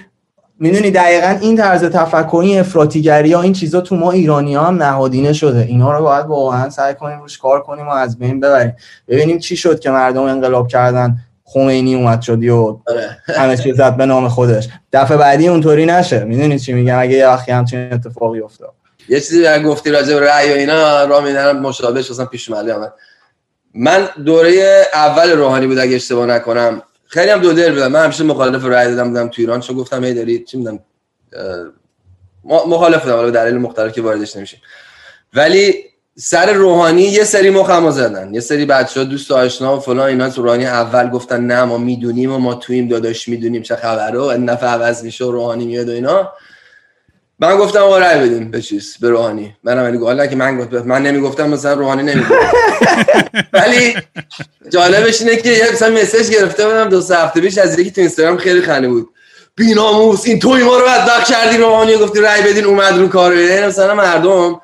می‌دونی 0.60 0.92
دقیقا 0.92 1.38
این 1.42 1.58
طرز 1.58 1.84
تفکری 1.84 2.60
افراطیگری 2.60 3.34
ها 3.34 3.42
این 3.42 3.54
چیزا 3.54 3.82
تو 3.82 3.96
ما 3.96 4.12
ایرانی 4.12 4.56
ها 4.56 4.64
هم 4.64 4.84
نهادینه 4.84 5.34
شده. 5.34 5.60
اینا 5.60 5.98
رو 5.98 6.04
باید 6.04 6.26
واقعا 6.26 6.70
سعی 6.70 6.94
کنیم 6.94 7.20
روش 7.20 7.38
کار 7.38 7.62
کنیم 7.62 7.88
و 7.88 7.90
از 7.90 8.20
بین 8.20 8.40
ببریم. 8.40 8.74
ببینیم 9.08 9.40
چی 9.40 9.58
شد 9.58 9.80
که 9.80 9.90
مردم 9.90 10.24
انقلاب 10.24 10.68
کردن 10.68 11.18
خمینی 11.44 11.96
اومد 11.96 12.22
شدی 12.22 12.50
و 12.50 12.78
آره. 12.88 13.18
همه 13.28 13.58
چیز 13.58 13.76
زد 13.76 13.98
به 13.98 14.06
نام 14.06 14.28
خودش. 14.28 14.70
دفعه 14.94 15.18
بعدی 15.18 15.48
اونطوری 15.48 15.86
نشه. 15.86 16.24
می‌دونی 16.24 16.60
چی 16.60 16.74
میگم؟ 16.74 17.00
اگه 17.00 17.18
یه 17.18 17.28
وقتی 17.28 17.52
همچین 17.52 17.94
اتفاقی 17.94 18.40
افتاد. 18.40 18.74
یه 19.10 19.20
چیزی 19.20 19.48
اگه 19.48 19.64
گفتی 19.64 19.92
راجع 19.92 20.20
به 20.20 20.20
رأی 20.20 20.52
و 20.52 20.56
اینا 20.56 21.06
را 21.06 21.22
میدنم 21.22 21.60
مشابهش 21.60 22.12
اصلا 22.12 22.26
پیش 22.26 22.50
اومده 22.50 22.92
من 23.74 24.10
دوره 24.26 24.86
اول 24.94 25.32
روحانی 25.32 25.68
بود 25.68 25.78
اگه 25.78 25.96
اشتباه 25.96 26.26
نکنم. 26.26 26.82
خیلی 27.08 27.32
هم 27.32 27.40
دو 27.40 27.54
دل 27.54 27.74
بودم. 27.74 27.88
من 27.88 28.04
همیشه 28.04 28.24
مخالف 28.24 28.66
رأی 28.66 28.88
دادم 28.88 29.10
بودم 29.10 29.28
تو 29.28 29.42
ایران. 29.42 29.60
چون 29.60 29.76
گفتم 29.76 30.04
هی 30.04 30.14
داری 30.14 30.44
چی 30.44 30.58
میدم 30.58 30.80
مخالف 32.46 33.04
بودم. 33.04 33.26
به 33.26 33.32
دلیل 33.32 33.58
مختلف 33.58 33.94
که 33.94 34.02
واردش 34.02 34.36
نمیشیم. 34.36 34.62
ولی 35.34 35.74
سر 36.18 36.54
روحانی 36.54 37.02
یه 37.02 37.24
سری 37.24 37.50
مخمو 37.50 37.92
زدن. 37.92 38.34
یه 38.34 38.40
سری 38.40 38.66
بچه 38.66 39.00
ها 39.00 39.06
دوست 39.06 39.32
آشنا 39.32 39.78
و 39.78 39.80
فلان 39.80 40.08
اینا 40.08 40.30
تو 40.30 40.42
روحانی 40.42 40.66
اول 40.66 41.10
گفتن 41.10 41.42
نه 41.42 41.64
ما 41.64 41.78
می‌دونیم 41.78 42.32
و 42.34 42.38
ما 42.38 42.56
تویم 42.56 42.88
داداش 42.88 43.28
می‌دونیم 43.28 43.62
چه 43.62 43.76
خبره 43.76 44.20
و 44.20 44.32
نفع 44.32 44.68
عوض 44.68 45.04
میشه 45.04 45.26
و 45.26 45.32
روحانی 45.32 45.66
میاد 45.66 45.90
و 45.90 45.92
اینا. 45.92 46.34
من 47.40 47.58
گفتم 47.58 47.80
آقا 47.80 47.98
رای 47.98 48.20
بدیم 48.20 48.52
به 48.52 48.62
چیز 48.62 48.98
به 49.02 49.10
روحانی. 49.10 49.56
منم 49.64 49.84
یعنی 49.84 49.98
حالا 49.98 50.28
که 50.28 50.36
من 50.36 50.58
گفتم 50.58 50.82
من 50.82 51.02
نمی‌گفتم 51.04 51.50
مثلا 51.50 51.74
روحانی 51.74 52.04
نمی‌گفت. 52.04 52.32
ولی 53.54 53.96
جالبش 54.70 55.22
اینه 55.22 55.36
که 55.36 55.50
یه 55.50 55.72
مثلا 55.74 55.94
مسیج 56.02 56.30
گرفته 56.30 56.66
بودم 56.66 56.90
دو 56.90 57.02
سه 57.02 57.18
هفته 57.18 57.42
پیش 57.42 57.58
از 57.58 57.80
یکی 57.80 57.92
تو 57.92 58.02
اینستاگرام 58.02 58.38
خیلی 58.38 58.62
خنده 58.62 58.88
بود. 58.88 59.10
بیناموس 59.56 60.26
این 60.26 60.40
توی 60.40 60.64
ما 60.64 60.78
رو 60.78 60.86
بدبخت 60.86 61.28
کردی 61.28 61.58
روحانی 61.58 61.98
گفتی 61.98 62.20
رای 62.20 62.42
بدین 62.42 62.66
اومد 62.66 62.98
رو 62.98 63.08
کار. 63.08 63.36
یعنی 63.36 63.68
مثلا 63.68 63.96
مردم 63.96 64.62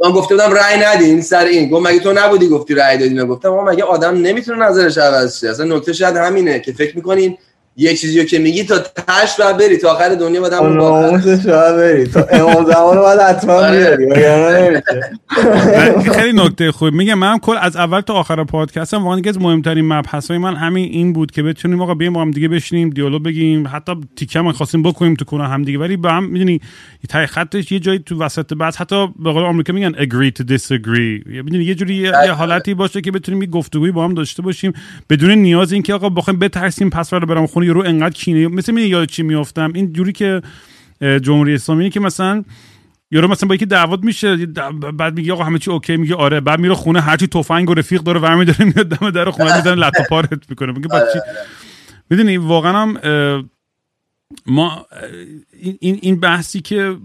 من 0.00 0.10
گفته 0.14 0.34
بودم 0.34 0.52
رای 0.52 0.78
ندین 0.78 1.22
سر 1.22 1.44
این. 1.44 1.70
گفت 1.70 1.86
مگه 1.86 2.00
تو 2.00 2.12
نبودی 2.12 2.48
گفتی 2.48 2.74
رای 2.74 2.98
دادین؟ 2.98 3.24
گفتم 3.24 3.48
مگه 3.48 3.84
آدم 3.84 4.14
نمی‌تونه 4.14 4.66
نظرش 4.66 4.98
عوض 4.98 5.40
شه؟ 5.40 5.50
اصلا 5.50 5.76
نکته 5.76 5.92
شاید 5.92 6.16
همینه 6.16 6.60
که 6.60 6.72
فکر 6.72 6.96
می‌کنین 6.96 7.38
یه 7.80 7.96
چیزی 7.96 8.18
رو 8.18 8.24
که 8.24 8.38
میگی 8.38 8.64
تا 8.64 8.78
تش 8.78 9.36
باید 9.38 9.56
بری 9.56 9.76
تا 9.76 9.92
آخر 9.92 10.14
دنیا 10.14 10.40
باید 10.40 10.52
همون 10.52 10.76
ناموسش 10.76 11.46
باید 11.46 11.76
بری. 11.76 12.06
تا 12.06 12.26
امام 12.30 12.64
زمان 12.64 12.96
رو 12.96 13.02
باید 13.02 13.20
حتما 13.20 13.52
آره. 13.52 13.96
بیاری. 13.96 14.80
خیلی 16.14 16.32
نکته 16.32 16.72
خوب 16.72 16.92
میگم 16.92 17.14
من 17.14 17.38
کل 17.38 17.56
از 17.60 17.76
اول 17.76 18.00
تا 18.00 18.14
آخر 18.14 18.44
پادکستم 18.44 19.04
واقعا 19.04 19.22
از 19.26 19.38
مهمترین 19.38 19.88
مبحث 19.88 20.28
های 20.30 20.38
من 20.38 20.56
همین 20.56 20.84
این 20.84 21.12
بود 21.12 21.30
که 21.30 21.42
بتونیم 21.42 21.82
آقا 21.82 21.94
بیایم 21.94 22.12
با 22.12 22.20
هم 22.20 22.30
دیگه 22.30 22.48
بشینیم 22.48 22.90
دیالوگ 22.90 23.22
بگیم 23.22 23.68
حتی 23.72 23.92
تیکه 24.16 24.38
هم 24.38 24.52
خواستیم 24.52 24.82
بکنیم 24.82 25.14
تو 25.14 25.24
کنه 25.24 25.48
هم 25.48 25.62
دیگه 25.62 25.78
ولی 25.78 25.96
با 25.96 26.10
هم 26.10 26.24
می‌دونی 26.24 26.60
تای 27.08 27.26
خطش 27.26 27.72
یه 27.72 27.78
جایی 27.78 27.98
تو 27.98 28.18
وسط 28.18 28.54
بعد 28.54 28.74
حتی 28.74 29.06
به 29.18 29.32
قول 29.32 29.44
آمریکا 29.44 29.72
میگن 29.72 29.92
agree 29.92 30.32
to 30.38 30.44
disagree. 30.44 31.26
می‌دونی 31.26 31.64
یه 31.64 31.74
جوری 31.74 31.94
یه 31.94 32.32
حالتی 32.32 32.74
باشه 32.74 33.00
که 33.00 33.10
بتونیم 33.10 33.42
یه 33.42 33.48
گفتگوی 33.48 33.90
با 33.90 34.04
هم 34.04 34.14
داشته 34.14 34.42
باشیم 34.42 34.72
بدون 35.10 35.30
نیاز 35.30 35.72
اینکه 35.72 35.94
آقا 35.94 36.08
بخوایم 36.08 36.38
بترسیم 36.38 36.90
پس 36.90 37.14
برام 37.14 37.46
خونه 37.46 37.69
یارو 37.70 37.82
انقدر 37.86 38.14
کینه 38.14 38.48
مثل 38.48 38.72
من 38.72 38.82
یاد 38.82 39.08
چی 39.08 39.22
میافتم؟ 39.22 39.72
این 39.74 39.92
جوری 39.92 40.12
که 40.12 40.42
جمهوری 41.00 41.54
اسلامی 41.54 41.90
که 41.90 42.00
مثلا 42.00 42.44
یارو 43.10 43.28
مثلا 43.28 43.48
با 43.48 43.54
یکی 43.54 43.66
دعوت 43.66 44.04
میشه 44.04 44.46
بعد 44.96 45.16
میگه 45.16 45.32
آقا 45.32 45.44
همه 45.44 45.58
چی 45.58 45.70
اوکی 45.70 45.96
میگه 45.96 46.14
آره. 46.14 46.40
بعد 46.40 46.58
میره 46.60 46.74
خونه 46.74 47.00
هرچی 47.00 47.26
تفنگ 47.26 47.70
و 47.70 47.74
رفیق 47.74 48.00
داره 48.00 48.20
ورمی 48.20 48.44
داره 48.44 48.64
میاد 48.64 48.88
دم 48.88 49.10
در 49.10 49.30
خونه 49.30 49.56
می‌زنه 49.56 49.74
لطو 49.74 50.02
پارت 50.08 50.50
می‌کنه. 50.50 50.72
میگه 50.72 50.88
بعد 50.88 51.12
چی؟ 51.12 51.18
می‌دونی 52.10 52.36
واقعا 52.36 52.82
هم 52.82 52.96
ما 54.46 54.86
این 55.80 55.98
این 56.02 56.20
بحثی 56.20 56.60
که 56.60 56.96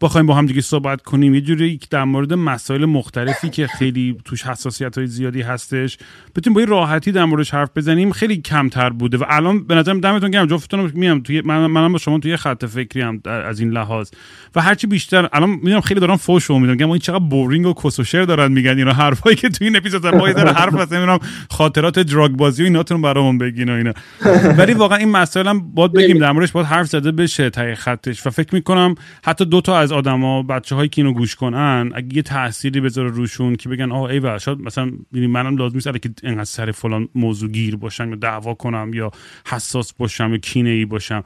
بخوایم 0.00 0.26
با 0.26 0.34
هم 0.34 0.46
دیگه 0.46 0.60
صحبت 0.60 1.02
کنیم 1.02 1.34
یه 1.34 1.40
جوری 1.40 1.80
در 1.90 2.04
مورد 2.04 2.32
مسائل 2.32 2.84
مختلفی 2.84 3.48
که 3.48 3.66
خیلی 3.66 4.16
توش 4.24 4.46
حساسیت 4.46 4.98
های 4.98 5.06
زیادی 5.06 5.42
هستش 5.42 5.98
بتونیم 6.36 6.54
با 6.54 6.60
این 6.60 6.68
راحتی 6.68 7.12
در 7.12 7.24
موردش 7.24 7.54
حرف 7.54 7.70
بزنیم 7.76 8.12
خیلی 8.12 8.36
کمتر 8.36 8.90
بوده 8.90 9.16
و 9.16 9.24
الان 9.28 9.64
به 9.66 9.74
نظرم 9.74 10.00
دمتون 10.00 10.30
گرم. 10.30 10.46
جفتتون 10.46 10.92
میام 10.94 11.20
توی 11.20 11.40
من 11.40 11.66
منم 11.66 11.92
با 11.92 11.98
شما 11.98 12.18
توی 12.18 12.36
خط 12.36 12.64
فکری 12.64 13.02
هم 13.02 13.20
از 13.24 13.60
این 13.60 13.70
لحاظ. 13.70 14.10
و 14.54 14.60
هرچی 14.60 14.86
بیشتر 14.86 15.28
الان 15.32 15.50
می‌دونم 15.50 15.80
خیلی 15.80 16.00
دارم 16.00 16.16
فوش 16.16 16.50
میدم 16.50 16.70
میگم 16.70 16.90
این 16.90 16.98
چقدر 16.98 17.18
بورینگ 17.18 17.66
و 17.66 17.74
کسوشر 17.74 18.22
دارن 18.22 18.52
میگن 18.52 18.78
اینا 18.78 18.92
حرفایی 18.92 19.36
که 19.36 19.48
توی 19.48 19.66
این 19.66 19.76
اپیزود 19.76 20.06
ما 20.06 20.28
یه 20.28 20.34
حرف 20.34 20.74
مثلا 20.74 21.18
خاطرات 21.50 21.98
دراگ 21.98 22.30
بازی 22.30 22.62
و 22.62 22.66
ایناتون 22.66 23.02
برامون 23.02 23.38
بگین 23.38 23.68
و 23.68 23.72
اینا. 23.72 23.92
ولی 24.58 24.74
واقعا 24.74 24.98
این 24.98 25.08
مسائل 25.08 25.46
هم 25.46 25.74
باید 25.74 25.92
بگیم 25.92 26.18
در 26.18 26.43
موردش 26.44 26.52
باید 26.52 26.66
حرف 26.66 26.86
زده 26.86 27.12
بشه 27.12 27.50
تای 27.50 27.74
خطش. 27.74 28.26
و 28.26 28.30
فکر 28.30 28.54
می‌کنم 28.54 28.94
حتی 29.24 29.44
دو 29.44 29.60
تا 29.60 29.78
از 29.78 29.92
آدما 29.92 30.42
بچه 30.42 30.74
هایی 30.74 30.88
که 30.88 31.02
اینو 31.02 31.14
گوش 31.14 31.34
کنن 31.34 31.92
اگه 31.94 32.16
یه 32.16 32.22
تأثیری 32.22 32.80
بذاره 32.80 33.08
روشون 33.08 33.56
که 33.56 33.68
بگن 33.68 33.92
آه 33.92 34.02
ای 34.02 34.40
شاید 34.40 34.60
مثلا 34.60 34.92
منم 35.12 35.56
لازم 35.56 35.74
نیست 35.74 36.02
که 36.02 36.10
انقدر 36.22 36.44
سر 36.44 36.72
فلان 36.72 37.08
موضوع 37.14 37.50
گیر 37.50 37.76
باشم 37.76 38.10
یا 38.10 38.16
دعوا 38.16 38.54
کنم 38.54 38.90
یا 38.94 39.10
حساس 39.46 39.92
باشم 39.92 40.30
یا 40.30 40.38
کینه 40.38 40.70
ای 40.70 40.84
باشم. 40.84 41.24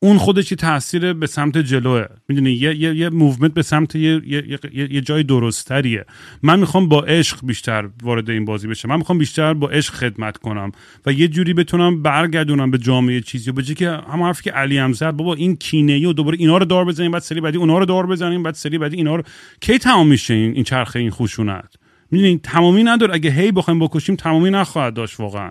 اون 0.00 0.18
خودش 0.18 0.48
تاثیر 0.48 1.12
به 1.12 1.26
سمت 1.26 1.58
جلوه. 1.58 2.06
می‌دونی 2.28 2.50
یه 2.50 2.74
یه 2.74 2.94
یه 2.94 3.08
movement 3.08 3.54
به 3.54 3.62
سمت 3.62 3.94
یه 3.94 4.20
یه, 4.26 4.58
یه،, 4.72 5.00
جای 5.00 5.22
درستریه 5.22 6.04
من 6.42 6.60
می‌خوام 6.60 6.88
با 6.88 7.02
عشق 7.02 7.38
بیشتر 7.42 7.88
وارد 8.02 8.30
این 8.30 8.44
بازی 8.44 8.68
بشم. 8.68 8.88
من 8.88 8.96
می‌خوام 8.96 9.18
بیشتر 9.18 9.54
با 9.54 9.68
عشق 9.68 9.94
خدمت 9.94 10.36
کنم 10.36 10.72
و 11.06 11.12
یه 11.12 11.28
جوری 11.28 11.54
بتونم 11.54 12.02
برگردونم 12.02 12.70
به 12.70 12.78
جامعه 12.78 13.20
چیزی. 13.20 13.50
و 13.50 13.52
به 13.52 13.62
که 13.62 13.90
هم 13.90 14.22
حرفی 14.22 14.42
که 14.42 14.50
علی 14.50 14.78
هم 14.78 14.92
زد 14.92 15.10
بابا 15.10 15.34
این 15.34 15.56
کینه 15.56 16.08
و 16.08 16.12
دوباره 16.12 16.38
اینا 16.40 16.58
رو 16.58 16.64
دار 16.64 16.84
بزنیم 16.84 17.10
بعد 17.10 17.22
سری 17.22 17.40
بعدی 17.40 17.58
اونا 17.58 17.78
رو 17.78 17.84
دار 17.84 18.06
بزنیم 18.06 18.42
بعد 18.42 18.54
سری 18.54 18.78
بعدی 18.78 18.96
اینا 18.96 19.16
رو. 19.16 19.22
کی 19.60 19.78
تمام 19.78 20.06
میشه 20.08 20.34
این 20.34 20.54
این 20.54 20.64
چرخه 20.64 20.98
این 20.98 21.10
خشونت؟ 21.10 21.74
می‌دونی 22.10 22.40
تمامی 22.42 22.84
نداره. 22.84 23.14
اگه 23.14 23.30
هی 23.30 23.52
بخوایم 23.52 23.80
بکشیم 23.80 24.16
تمامی 24.16 24.50
نخواهد 24.50 24.94
داشت 24.94 25.20
واقعا. 25.20 25.50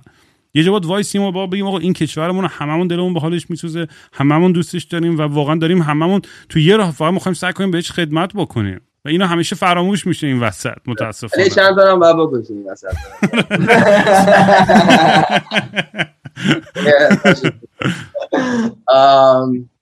یه 0.53 0.63
جا 0.63 0.71
باید 0.71 0.85
وایسیم 0.85 1.21
و 1.21 1.31
با 1.31 1.47
بگیم 1.47 1.67
آقا 1.67 1.77
این 1.77 1.93
کشورمون 1.93 2.45
هممون 2.45 2.87
دلمون 2.87 3.13
به 3.13 3.19
حالش 3.19 3.49
میسوزه. 3.49 3.87
هممون 4.13 4.51
دوستش 4.51 4.83
داریم 4.83 5.17
و 5.17 5.21
واقعا 5.21 5.55
داریم 5.55 5.81
هممون 5.81 6.21
تو 6.49 6.59
یه 6.59 6.77
راه 6.77 6.91
فقط 6.91 7.13
می‌خوایم 7.13 7.33
سعی 7.33 7.53
کنیم 7.53 7.71
بهش 7.71 7.91
خدمت 7.91 8.33
بکنیم. 8.33 8.81
و 9.05 9.09
اینا 9.09 9.27
همیشه 9.27 9.55
فراموش 9.55 10.07
میشه 10.07 10.27
این 10.27 10.39
وسط 10.39 10.77
متاسفانه. 10.87 11.43
ولی 11.43 11.55
چند 11.55 11.75
دارم 11.75 11.99
بعد 11.99 12.15
بکشیم 12.15 12.57
این 12.57 12.71
وسط. 12.71 12.87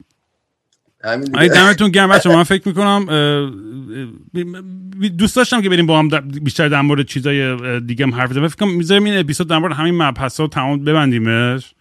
همین 1.05 1.47
دمتون 1.47 1.89
گرم 1.89 2.09
بچه 2.09 2.29
من 2.29 2.43
فکر 2.43 2.67
می‌کنم 2.67 3.05
دوست 5.17 5.35
داشتم 5.35 5.61
که 5.61 5.69
بریم 5.69 5.85
با 5.85 5.99
هم 5.99 6.09
بیشتر 6.43 6.67
در 6.67 6.81
مورد 6.81 7.05
چیزای 7.05 7.79
دیگه 7.79 8.05
هم 8.05 8.15
حرف 8.15 8.29
بزنیم. 8.29 8.47
فکر 8.47 8.65
کنم 8.65 8.75
می‌ذاریم 8.75 9.03
این 9.03 9.19
اپیزود 9.19 9.47
در 9.47 9.57
مورد 9.57 9.73
همین 9.73 10.01
مبحث 10.01 10.39
ها 10.39 10.47
تمام 10.47 10.83
ببندیمش. 10.83 11.75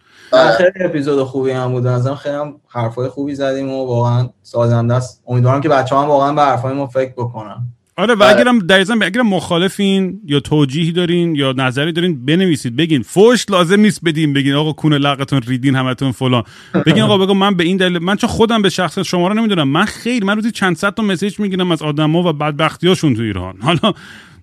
خیلی 0.57 0.85
اپیزود 0.85 1.23
خوبی 1.23 1.51
هم 1.51 1.71
بود. 1.71 1.87
ازم 1.87 2.15
خیلی 2.15 2.35
هم 2.35 2.55
حرفای 2.69 3.09
خوبی 3.09 3.35
زدیم 3.35 3.69
و 3.69 3.85
واقعا 3.85 4.29
سازنده 4.43 4.93
است. 4.93 5.23
امیدوارم 5.27 5.61
که 5.61 5.69
بچه 5.69 5.95
هم 5.95 6.05
واقعا 6.05 6.33
به 6.33 6.41
حرفای 6.41 6.73
ما 6.73 6.87
فکر 6.87 7.11
بکنن. 7.11 7.67
آره 7.97 8.15
و 8.15 8.23
اگرم 8.23 8.59
در 8.59 8.79
اگرم 8.79 9.27
مخالفین 9.27 10.21
یا 10.25 10.39
توجیهی 10.39 10.91
دارین 10.91 11.35
یا 11.35 11.53
نظری 11.57 11.91
دارین 11.91 12.25
بنویسید 12.25 12.75
بگین. 12.75 13.01
فوش 13.01 13.45
لازم 13.49 13.79
نیست 13.79 14.01
بدین 14.05 14.33
بگین 14.33 14.53
آقا 14.53 14.73
کونه 14.73 14.97
لقتون 14.97 15.41
ریدین 15.47 15.75
همتون 15.75 16.11
فلان. 16.11 16.43
بگین 16.85 17.03
آقا 17.03 17.17
بگو 17.17 17.33
من 17.33 17.55
به 17.55 17.63
این 17.63 17.77
دلیل 17.77 17.99
من 17.99 18.15
چون 18.15 18.29
خودم 18.29 18.61
به 18.61 18.69
شخص 18.69 18.99
شما 18.99 19.27
رو 19.27 19.33
نمی‌دونم. 19.33 19.67
من 19.67 19.85
خیلی 19.85 20.25
من 20.25 20.35
روزی 20.35 20.51
چند 20.51 20.75
صد 20.75 20.93
تا 20.93 21.03
مسیج 21.03 21.39
می‌گیرم 21.39 21.71
از 21.71 21.81
آدما 21.81 22.29
و 22.29 22.33
بدبختیاشون 22.33 23.15
تو 23.15 23.21
ایران. 23.21 23.55
حالا 23.61 23.93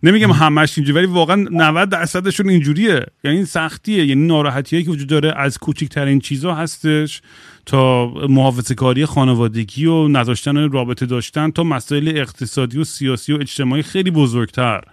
نمیگم 0.03 0.30
همش 0.30 0.78
اینجوری 0.78 0.98
ولی 0.98 1.07
واقعا 1.07 1.36
90 1.50 1.88
درصدشون 1.88 2.48
اینجوریه. 2.48 3.07
یعنی 3.24 3.44
سختیه 3.44 4.07
یعنی 4.07 4.26
ناراحتیه 4.26 4.82
که 4.82 4.90
وجود 4.90 5.09
داره 5.09 5.32
از 5.36 5.59
کوچکترین 5.59 6.20
چیزا 6.20 6.55
هستش 6.55 7.22
تا 7.66 8.07
محافظه 8.28 8.74
کاری 8.74 9.07
خانوادگی 9.07 9.86
و 9.86 10.09
نذاشتن 10.09 10.70
رابطه 10.70 11.07
داشتن 11.07 11.50
تا 11.50 11.64
مسائل 11.64 12.12
اقتصادی 12.16 12.78
و 12.78 12.84
سیاسی 12.84 13.32
و 13.32 13.38
اجتماعی 13.40 13.82
خیلی 13.82 14.11
بزرگتر. 14.11 14.84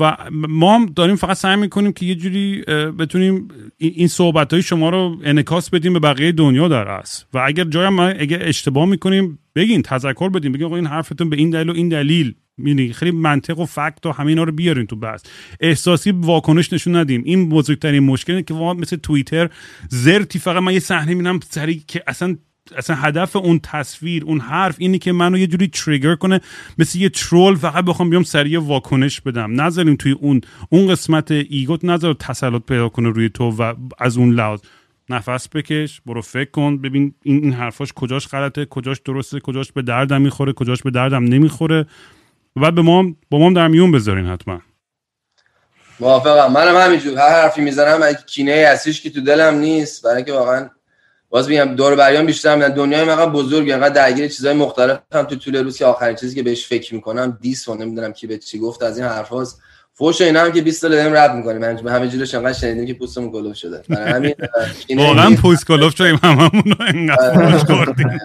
و 0.00 0.16
ما 0.32 0.74
هم 0.74 0.86
داریم 0.86 1.16
فقط 1.16 1.36
سعی 1.36 1.56
می‌کنیم 1.56 1.92
که 1.92 2.06
یه 2.06 2.14
جوری 2.14 2.62
بتونیم 2.98 3.48
این 3.78 4.08
صحبت 4.08 4.52
های 4.52 4.62
شما 4.62 4.90
رو 4.90 5.16
انکاس 5.24 5.70
بدیم 5.70 5.92
به 5.92 5.98
بقیه 5.98 6.32
دنیا 6.32 6.68
در 6.68 6.88
است 6.88 7.26
و 7.34 7.38
اگر 7.46 7.64
جای 7.64 7.88
ما 7.88 8.06
اگر 8.06 8.48
اشتباه 8.48 8.84
می‌کنیم 8.84 9.38
بگین 9.54 9.82
تذکر 9.82 10.28
بدیم 10.28 10.52
بگین 10.52 10.72
این 10.72 10.86
حرفتون 10.86 11.30
به 11.30 11.36
این 11.36 11.50
دلیل 11.50 11.70
و 11.70 11.74
این 11.74 11.88
دلیل. 11.88 12.34
می‌دونی؟ 12.62 12.92
خیلی 12.92 13.10
منطق 13.10 13.58
و 13.58 13.66
فکت 13.66 14.06
و 14.06 14.12
همینا 14.12 14.42
رو 14.42 14.52
بیارین 14.52 14.86
تو 14.86 14.96
بحث. 14.96 15.22
احساسی 15.60 16.10
واکنش 16.10 16.72
نشون 16.72 16.96
ندیم. 16.96 17.22
این 17.24 17.48
بزرگترین 17.48 18.02
مشکلی 18.02 18.42
که 18.42 18.54
واقعا 18.54 18.74
مثل 18.74 18.96
توییتر 18.96 19.50
زرتی 19.88 20.38
فقط 20.38 20.62
من 20.62 20.72
یه 20.72 20.80
صحنه 20.80 21.08
می‌بینم 21.14 21.40
سری 21.50 21.84
که 21.86 22.02
اصلا 22.06 22.36
اصلا 22.76 22.96
هدف 22.96 23.36
اون 23.36 23.60
تصویر 23.62 24.24
اون 24.24 24.40
حرف 24.40 24.76
اینه 24.78 24.98
که 24.98 25.12
منو 25.12 25.38
یه 25.38 25.46
جوری 25.46 25.68
تریگر 25.68 26.14
کنه 26.14 26.40
مثل 26.78 26.98
یه 26.98 27.08
ترول 27.08 27.54
فقط 27.54 27.84
بخوام 27.84 28.10
بیام 28.10 28.22
سریع 28.22 28.60
واکنش 28.60 29.20
بدم. 29.20 29.60
نذاریم 29.60 29.96
توی 29.96 30.12
اون 30.12 30.40
اون 30.68 30.88
قسمت 30.88 31.30
ایگوت 31.30 31.84
نذار 31.84 32.14
تسلط 32.14 32.62
پیدا 32.62 32.88
کنه 32.88 33.08
روی 33.08 33.28
تو 33.28 33.44
و 33.44 33.74
از 33.98 34.16
اون 34.16 34.32
لحاظ. 34.32 34.60
نفس 35.10 35.48
بکش 35.48 36.00
برو 36.06 36.22
فکر 36.22 36.50
کن 36.50 36.78
ببین 36.78 37.14
این 37.22 37.44
این 37.44 37.52
حرفاش 37.52 37.92
کجاش 37.92 38.28
غلطه 38.28 38.64
کجاش 38.64 38.98
درسته 38.98 39.40
کجاش 39.40 39.72
به 39.72 39.82
دردم 39.82 40.22
می‌خوره 40.22 40.52
کجاش 40.52 40.82
به 40.82 40.90
دردم 40.90 41.24
نمی‌خوره. 41.24 41.86
و 42.56 42.60
بعد 42.60 42.74
به 42.74 42.82
ما 42.82 43.04
با 43.30 43.38
ما 43.38 43.52
در 43.52 43.68
میون 43.68 43.92
بذارین 43.92 44.26
حتما. 44.26 44.60
موافقم. 46.00 46.52
منم 46.52 46.76
همینجور. 46.76 47.18
هر 47.18 47.42
حرفی 47.42 47.60
می‌زنم 47.60 48.02
اگه 48.02 48.18
کینه 48.26 48.66
هستیش 48.68 49.00
که 49.00 49.10
تو 49.10 49.20
دلم 49.20 49.54
نیست. 49.54 50.04
برای 50.04 50.16
اینکه 50.16 50.32
واقعا 50.32 50.70
باز 51.30 51.48
میگم 51.48 51.64
دور 51.64 51.96
بریان 51.96 52.26
بیشتر 52.26 52.54
میدن. 52.54 52.68
دنیای 52.68 53.04
مقام 53.04 53.32
بزرگ 53.32 53.70
انقدر 53.70 53.94
درگیر 53.94 54.28
چیزای 54.28 54.54
مختلف 54.54 55.00
هم 55.12 55.22
تو 55.22 55.36
طول 55.36 55.56
روز 55.56 55.78
که 55.78 55.84
آخرین 55.84 56.16
چیزی 56.16 56.34
که 56.34 56.42
بهش 56.42 56.66
فکر 56.66 56.94
می‌کنم 56.94 57.38
دیس 57.40 57.68
و 57.68 57.74
نمی‌دونم 57.74 58.12
کی 58.12 58.26
به 58.26 58.38
چی 58.38 58.58
گفت 58.58 58.82
از 58.82 58.98
این 58.98 59.06
حرفاست. 59.06 59.60
فوش 59.92 60.20
اینا 60.20 60.40
هم 60.40 60.52
که 60.52 60.62
20 60.62 60.82
سال 60.82 60.90
داریم 60.90 61.12
رپ 61.12 61.34
می‌کنیم 61.34 61.58
من 61.58 61.88
همه 61.88 62.08
جورش 62.08 62.34
انقدر 62.34 62.52
شنیدیم 62.52 62.86
که 62.86 62.94
پوستمون 62.94 63.30
گلوف 63.30 63.56
شده. 63.56 63.82
برای 63.88 64.12
همین 64.12 64.34
واقعا 64.96 65.36
پوست 65.36 65.66
گلوف 65.66 65.96
شدیم 65.96 66.20
هممون 66.22 66.76
انقدر 66.80 67.58
خوردیم 67.58 68.18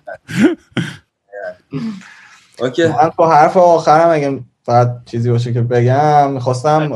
Okay. 2.61 2.87
من 2.87 3.11
با 3.15 3.29
حرف 3.29 3.57
آخرم 3.57 4.09
اگه 4.09 4.39
فقط 4.63 4.89
چیزی 5.05 5.31
باشه 5.31 5.53
که 5.53 5.61
بگم 5.61 6.31
می‌خواستم 6.31 6.87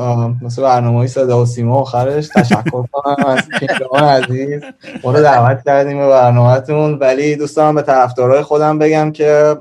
مثل 0.42 0.62
برنامه 0.62 1.08
صدا 1.08 1.42
و 1.42 1.46
سیما 1.46 1.80
آخرش 1.80 2.28
تشکر 2.28 2.84
کنم 2.92 3.26
از 3.26 3.40
King 3.60 3.82
Raam 3.82 4.04
عزیز 4.04 4.62
ما 5.04 5.12
رو 5.12 5.22
دعوت 5.22 5.64
کردین 5.66 5.98
به 5.98 6.08
برنامهتون. 6.08 6.94
ولی 6.94 7.36
دوستان 7.36 7.76
به 7.76 7.82
طرفدارای 7.82 8.42
خودم 8.42 8.80
بگم 8.80 9.12
که 9.12 9.58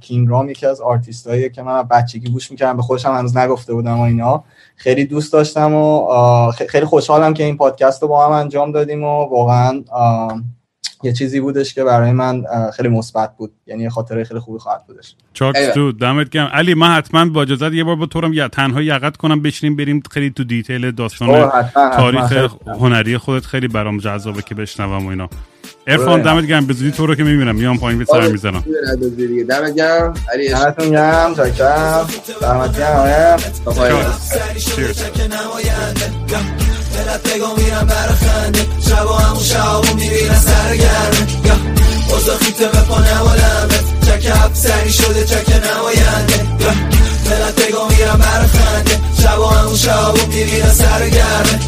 King 0.00 0.24
Raam 0.24 0.48
یکی 0.48 0.66
از 0.66 0.80
آرتیست 0.80 1.26
هاییه 1.26 1.48
که 1.48 1.62
من 1.62 1.82
بچگی 1.82 2.30
گوش 2.30 2.50
می‌کردم 2.50 2.76
به 2.76 2.82
خودشم 2.82 3.14
هنوز 3.14 3.36
نگفته 3.36 3.74
بودم 3.74 3.98
و 3.98 4.02
اینا. 4.02 4.44
خیلی 4.76 5.04
دوست 5.04 5.32
داشتم 5.32 5.74
و 5.74 6.06
خیلی 6.50 6.86
خوشحالم 6.86 7.34
که 7.34 7.44
این 7.44 7.56
پادکست 7.56 8.02
رو 8.02 8.08
با 8.08 8.26
هم 8.26 8.32
انجام 8.32 8.72
دادیم 8.72 9.04
و 9.04 9.24
واقعا 9.24 9.82
یه 11.02 11.12
چیزی 11.12 11.40
بودش 11.40 11.74
که 11.74 11.84
برای 11.84 12.12
من 12.12 12.44
خیلی 12.76 12.88
مثبت 12.88 13.36
بود. 13.36 13.52
یعنی 13.66 13.88
خاطره 13.88 14.24
خیلی 14.24 14.40
خوبی 14.40 14.58
خواهد 14.58 14.86
بودش. 14.86 15.14
چاکس 15.32 15.74
تو 15.74 15.92
دمت 15.92 16.28
گرم. 16.28 16.50
علی 16.52 16.74
من 16.74 16.88
حتما 16.88 17.24
با 17.24 17.42
اجازت 17.42 17.72
یه 17.72 17.84
بار 17.84 17.96
با 17.96 18.06
تو 18.06 18.34
یا 18.34 18.48
تنها 18.48 18.82
یقت 18.82 19.16
کنم 19.16 19.42
بشینیم 19.42 19.76
بریم 19.76 20.02
خیلی 20.10 20.30
تو 20.30 20.44
دیتیل 20.44 20.90
داستان 20.90 21.50
تاریخ 21.74 22.54
هنری 22.66 23.18
خودت 23.18 23.46
خیلی 23.46 23.68
برام 23.68 23.98
جذابه 23.98 24.42
که 24.42 24.54
بشنوم 24.54 25.06
و 25.06 25.08
اینا. 25.08 25.28
ارفان 25.86 26.22
دمت 26.22 26.46
گرم. 26.46 26.66
به 26.66 26.72
زودی 26.72 26.90
تو 26.90 27.06
رو 27.06 27.14
که 27.14 27.24
می‌بینم. 27.24 27.54
میام 27.54 27.78
پایین 27.78 27.98
به 27.98 28.04
سر 28.04 28.28
می‌زنم. 28.28 28.64
دمت 29.48 29.74
گرم. 29.74 30.14
علی 30.32 30.48
دمتون 30.48 30.90
گرم. 30.90 31.34
چاکرم 31.34 32.06
دمت 32.40 32.78
گرم. 32.78 33.38
دلت 36.94 37.32
بگو 37.32 37.56
میرم 37.56 37.86
برا 37.86 38.14
خنده. 38.14 38.66
شبا 38.88 39.18
همون 39.18 39.44
شبا 39.44 39.82
می‌بینن 39.96 40.38
سرگرمه. 40.38 41.46
یا 41.46 41.56
اوزا 42.14 42.36
خیته 42.36 42.66
به 42.66 42.78
پا 42.78 42.98
نمالمه. 42.98 43.78
چک 44.06 44.26
سری 44.52 44.92
شده 44.92 45.24
چک 45.24 45.48
نماینده. 45.48 46.64
یا. 46.64 46.93
دلت 47.24 47.66
بگو 47.66 47.88
میرم 47.88 48.18
برا 48.18 48.46
خنده 48.46 49.00
شبا 49.22 49.48
همون 49.48 49.76
شبا 49.76 50.12
می‌بینن 50.12 50.72
سرگرمه 50.72 51.60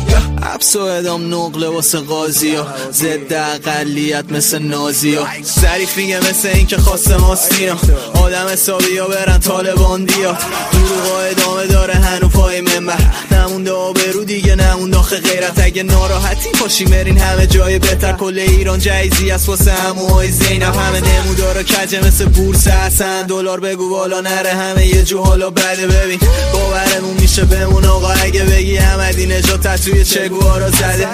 حبس 0.42 0.76
و 0.76 0.80
ادام 0.80 1.34
نقله 1.34 1.68
واسه 1.68 1.98
قاضی 1.98 2.54
ها 2.54 2.66
ضد 2.92 3.32
اقلیت 3.32 4.24
مثل 4.32 4.58
نازی 4.58 5.14
ها 5.14 5.26
سریف 5.42 5.96
میگه 5.96 6.18
مثل 6.18 6.48
این 6.48 6.66
که 6.66 6.76
خواست 6.76 7.10
ماستی 7.12 7.68
آدم 8.14 8.46
حسابی 8.52 8.98
ها 8.98 9.08
برن 9.08 9.38
طالباندی 9.38 10.22
ها 10.22 10.32
دروغ 10.72 11.20
ادامه 11.30 11.66
داره 11.66 11.94
هنو 11.94 12.28
پای 12.28 12.60
منبر 12.60 12.98
نمونده 13.30 13.72
آبرو 13.72 14.24
دیگه 14.24 14.54
نمونده 14.54 14.96
ناخ 14.96 15.14
غیرت 15.14 15.58
اگه 15.64 15.82
ناراحتی 15.82 16.50
پاشی 16.50 16.84
مرین 16.84 17.18
همه 17.18 17.46
جای 17.46 17.78
بهتر 17.78 18.12
کل 18.12 18.38
ایران 18.38 18.78
جایزی 18.78 19.30
از 19.30 19.48
واسه 19.48 19.72
هموهای 19.72 20.30
زینب 20.30 20.74
همه 20.74 21.00
نمودارا 21.00 21.62
کجه 21.62 22.06
مثل 22.06 22.24
بورس 22.24 22.66
هستن 22.66 23.22
دلار 23.22 23.60
بگو 23.60 23.90
بالا 23.90 24.20
نره 24.20 24.50
همه 24.50 24.86
یه 24.86 25.02
جو 25.02 25.22
حالا 25.22 25.45
بده 25.50 25.86
ببین 25.86 26.20
باورمون 26.52 27.16
میشه 27.20 27.44
بمون 27.44 27.84
آقا 27.84 28.10
اگه 28.10 28.44
بگی 28.44 28.78
احمدی 28.78 29.26
نجات 29.26 29.84
توی 29.84 30.04
چگوارا 30.04 30.70
زده. 30.70 31.08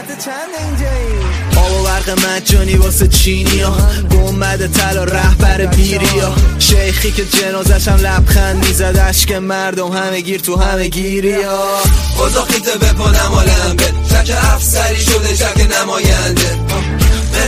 آب 1.57 1.73
و 1.73 1.83
برق 1.85 2.19
مجانی 2.27 2.75
واسه 2.75 3.09
چینی 3.09 3.61
ها. 3.61 3.77
گمبد 4.11 4.67
طلا 4.73 5.05
رهبر 5.05 5.67
بیری 5.67 6.19
ها. 6.19 6.35
شیخی 6.59 7.13
که 7.13 7.25
جنازش 7.25 7.89
هم 7.89 7.97
لبخند 7.97 8.67
می‌زد 8.67 9.05
اشک 9.09 9.33
مردم 9.33 9.93
همه 9.93 10.21
گیر 10.21 10.41
تو 10.41 10.57
همه 10.57 10.89
گیری 10.89 11.43
ها. 11.43 11.79
خدا 12.17 12.45
خیته 12.45 12.79
بپانم 12.79 13.33
آلمبه 13.35 13.85
چک 14.11 14.37
افسری 14.55 15.01
شده 15.01 15.37
چک 15.37 15.67
نماینده. 15.81 16.59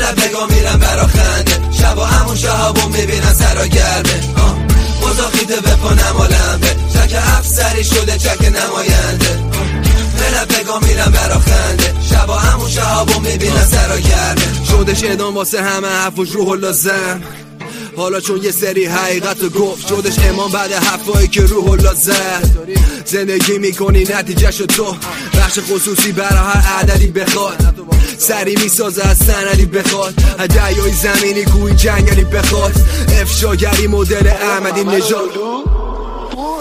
من 0.04 0.24
بگا 0.24 0.46
میرم 0.46 0.78
برا 0.78 1.06
خنده. 1.06 1.58
شبا 1.80 2.06
همون 2.06 2.36
شهابون 2.36 2.92
می‌بینن 2.92 3.32
سرا 3.34 3.66
گرمه. 3.66 4.63
شده 14.92 15.12
ادام 15.12 15.34
واسه 15.34 15.62
همه 15.62 15.88
حرفش 15.88 16.30
روح 16.30 16.58
لازم. 16.58 17.22
حالا 17.96 18.20
چون 18.20 18.42
یه 18.42 18.50
سری 18.50 18.84
حقیقت 18.84 19.52
گفت 19.52 19.88
شدش 19.88 20.18
امام 20.18 20.52
بعد 20.52 20.72
حرفایی 20.72 21.28
که 21.28 21.42
روح 21.42 21.70
الله 21.70 21.94
زد 21.94 22.50
زندگی 23.04 23.58
می‌کنی 23.58 24.04
نتیجهش 24.04 24.56
تو. 24.56 24.96
بخش 25.38 25.58
خصوصی 25.58 26.12
برا 26.12 26.40
هر 26.40 26.82
عددی 26.82 27.06
بخواد. 27.06 27.74
سری 28.18 28.56
می‌سازه 28.56 29.06
از 29.08 29.18
سندی 29.18 29.66
بخواد. 29.66 30.14
دریای 30.48 30.92
زمینی 30.92 31.44
کوی 31.44 31.74
جنگلی 31.74 32.24
بخواد. 32.24 32.72
افشاگری 33.20 33.86
مدل 33.86 34.28
احمدی 34.28 34.84
نژاد. 34.84 35.30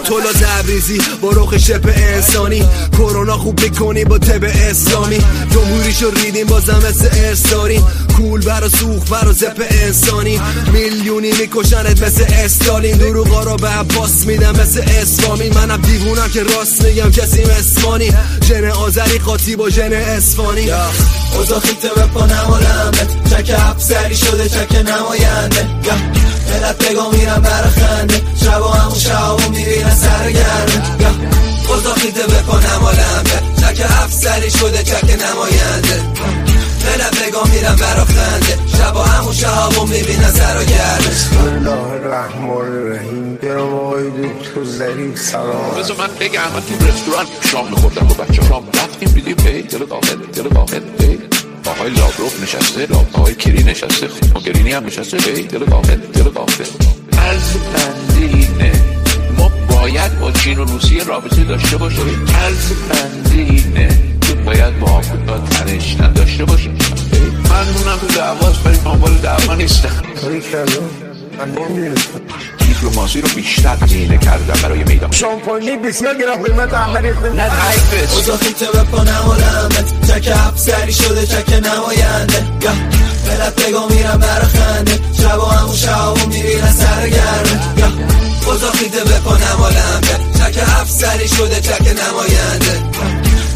تولا 0.04 0.32
زبریزی 0.32 1.00
با 1.20 1.30
رخ 1.30 1.56
شپ 1.58 1.92
انسانی. 1.96 2.68
کرونا 2.92 3.36
خوب 3.36 3.60
می‌کنی 3.60 4.04
با 4.04 4.18
تب 4.18 4.44
اسلامی. 4.44 5.18
جمهوریشو 5.50 6.10
ریدیم 6.10 6.46
بازم 6.46 6.82
مثل 6.88 7.08
ارساریم 7.12 7.86
کول 8.16 8.40
برا 8.40 8.68
سوخ 8.68 9.10
برا 9.10 9.32
زپ 9.32 9.64
انسانی. 9.70 10.40
میلیونی 10.72 11.32
میکشنت 11.32 12.02
مثل 12.02 12.24
استالین. 12.44 12.96
دروغا 12.96 13.42
رو 13.42 13.56
به 13.56 13.68
عباس 13.68 14.26
میدم 14.26 14.52
مثل 14.60 14.82
اسفامی 15.00 15.48
منم 15.48 15.80
دیوونم 15.80 16.28
که 16.28 16.42
راست 16.42 16.84
میگم 16.84 17.10
کسی 17.10 17.42
اسمانی. 17.42 18.12
ژن 18.44 18.64
آذری 18.70 19.18
خاطی 19.18 19.56
با 19.56 19.70
ژن 19.70 19.92
اسفانی. 19.92 20.70
اوزا 21.36 21.60
خیته 21.60 21.88
به 21.96 22.02
پا 22.02 22.26
نمالمت 22.26 23.30
چک 23.30 23.54
افسری 23.58 24.16
شده 24.16 24.48
چک 24.48 24.72
نماینده. 24.74 25.66
ملت 26.52 26.88
بگا 26.88 27.10
میرم 27.10 27.42
برا 27.42 27.70
خنده. 27.70 28.20
شبا 28.44 28.70
همون 28.70 28.98
شبا 28.98 29.36
می‌بینن 29.50 29.94
سرگرمه. 29.94 30.82
خدا 31.66 31.94
خیده 31.94 32.22
بپا 32.22 32.60
نمالمه. 32.60 33.54
چک 33.60 33.86
افسری 34.02 34.50
شده 34.50 34.82
چک 34.82 35.04
نماینده. 35.04 36.43
ملت 36.86 37.26
بگا 37.28 37.44
میرم 37.44 37.76
برا 37.76 38.04
خنده 38.04 38.58
شبا 38.78 39.04
همون 39.04 39.32
شبا 39.32 39.84
می‌بینن 39.84 40.30
سرگرمه 40.30 41.08
بسم 41.08 41.38
الله 41.38 41.70
الرحمن 41.70 42.50
الرحیم. 42.50 43.34
برم 43.42 43.74
آقای 43.74 44.10
دکتر 44.10 44.64
ظریف 44.64 45.20
سلام. 45.20 45.70
بذار 45.78 45.96
من 45.96 46.08
بگم 46.20 46.40
من 46.54 46.60
تو 46.60 46.86
رستوران 46.86 47.26
شام 47.52 47.70
میخوردم 47.70 48.06
با 48.06 48.14
بچه 48.24 48.42
شام 48.48 48.64
رفتیم 48.74 49.08
دیدیم 49.08 49.46
هی 49.46 49.62
دل 49.62 49.78
داخل 49.86 50.16
دل 50.16 50.48
داخل 50.48 50.80
هی 51.00 51.18
آقای 51.66 51.90
لابروف 51.90 52.42
نشسته 52.42 52.88
آقای 53.14 53.34
کری 53.34 53.62
نشسته 53.62 54.08
گرینی 54.44 54.72
هم 54.72 54.86
نشسته 54.86 55.16
هی 55.16 55.42
دل 55.42 55.64
داخل 55.64 55.96
دل 55.96 56.22
داخل 56.22 56.64
عرض 57.18 57.56
بندینه 57.74 58.72
ما 59.38 59.50
باید 59.68 60.20
با 60.20 60.32
چین 60.32 60.58
و 60.58 60.64
روسیه 60.64 61.04
رابطه 61.04 61.44
داشته 61.44 61.76
باشیم. 61.76 62.26
عرض 62.34 62.72
بندینه 62.90 64.13
باید 64.44 64.78
با 64.80 64.86
آمریکا 64.86 65.38
تنش 65.38 65.96
نداشته 66.00 66.44
باشیم 66.44 66.78
من 67.50 67.68
مونم 67.68 67.98
تو 67.98 68.06
دعواست 68.06 68.66
ولی 68.66 68.76
دنبال 68.76 69.14
دعوا 69.14 69.54
نیستم. 69.54 70.02
دیپلماسی 72.58 73.20
رو 73.20 73.28
بیشتر 73.28 73.76
دینه 73.76 74.18
کردم 74.18 74.62
برای 74.62 74.84
میدان. 74.84 75.10
شامپانی 75.10 75.76
بسیار 75.76 76.14
گرم 76.14 76.42
قیمت 76.42 76.74
احمدی 76.74 77.08
نه 77.08 77.42
حیفش 77.42 78.14
اوزا 78.14 78.36
خیته 78.36 78.66
به 78.72 78.82
پا 78.82 79.04
نمالمت 79.04 80.06
چک 80.08 80.32
افسری 80.46 80.92
شده 80.92 81.26
چک 81.26 81.52
نماینده. 81.52 82.46
ملت 83.26 83.66
بگا 83.66 83.88
میرم 83.88 84.18
برا 84.18 84.44
خنده. 84.44 85.00
شبا 85.22 85.50
همون 85.50 85.76
شبا 85.76 86.14
می‌بینن 86.14 86.72
سرگرمه 86.72 87.60
خیده 88.74 89.04
به 89.04 89.18
پا 89.24 89.36
نمالمه 89.36 90.00
چک 90.38 90.62
افسری 90.80 91.28
شده 91.28 91.60
چک 91.60 91.82
نماینده. 91.82 92.93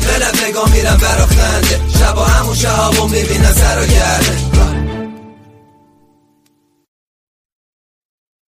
ملت 0.08 0.44
بگا 0.44 0.64
میرم 0.64 0.96
برا 0.96 1.26
خنده 1.26 1.80
شبا 1.98 2.24
همون 2.24 2.54
شبا 2.54 3.06
می‌بینن 3.06 3.52
سرگرمه 3.52 4.97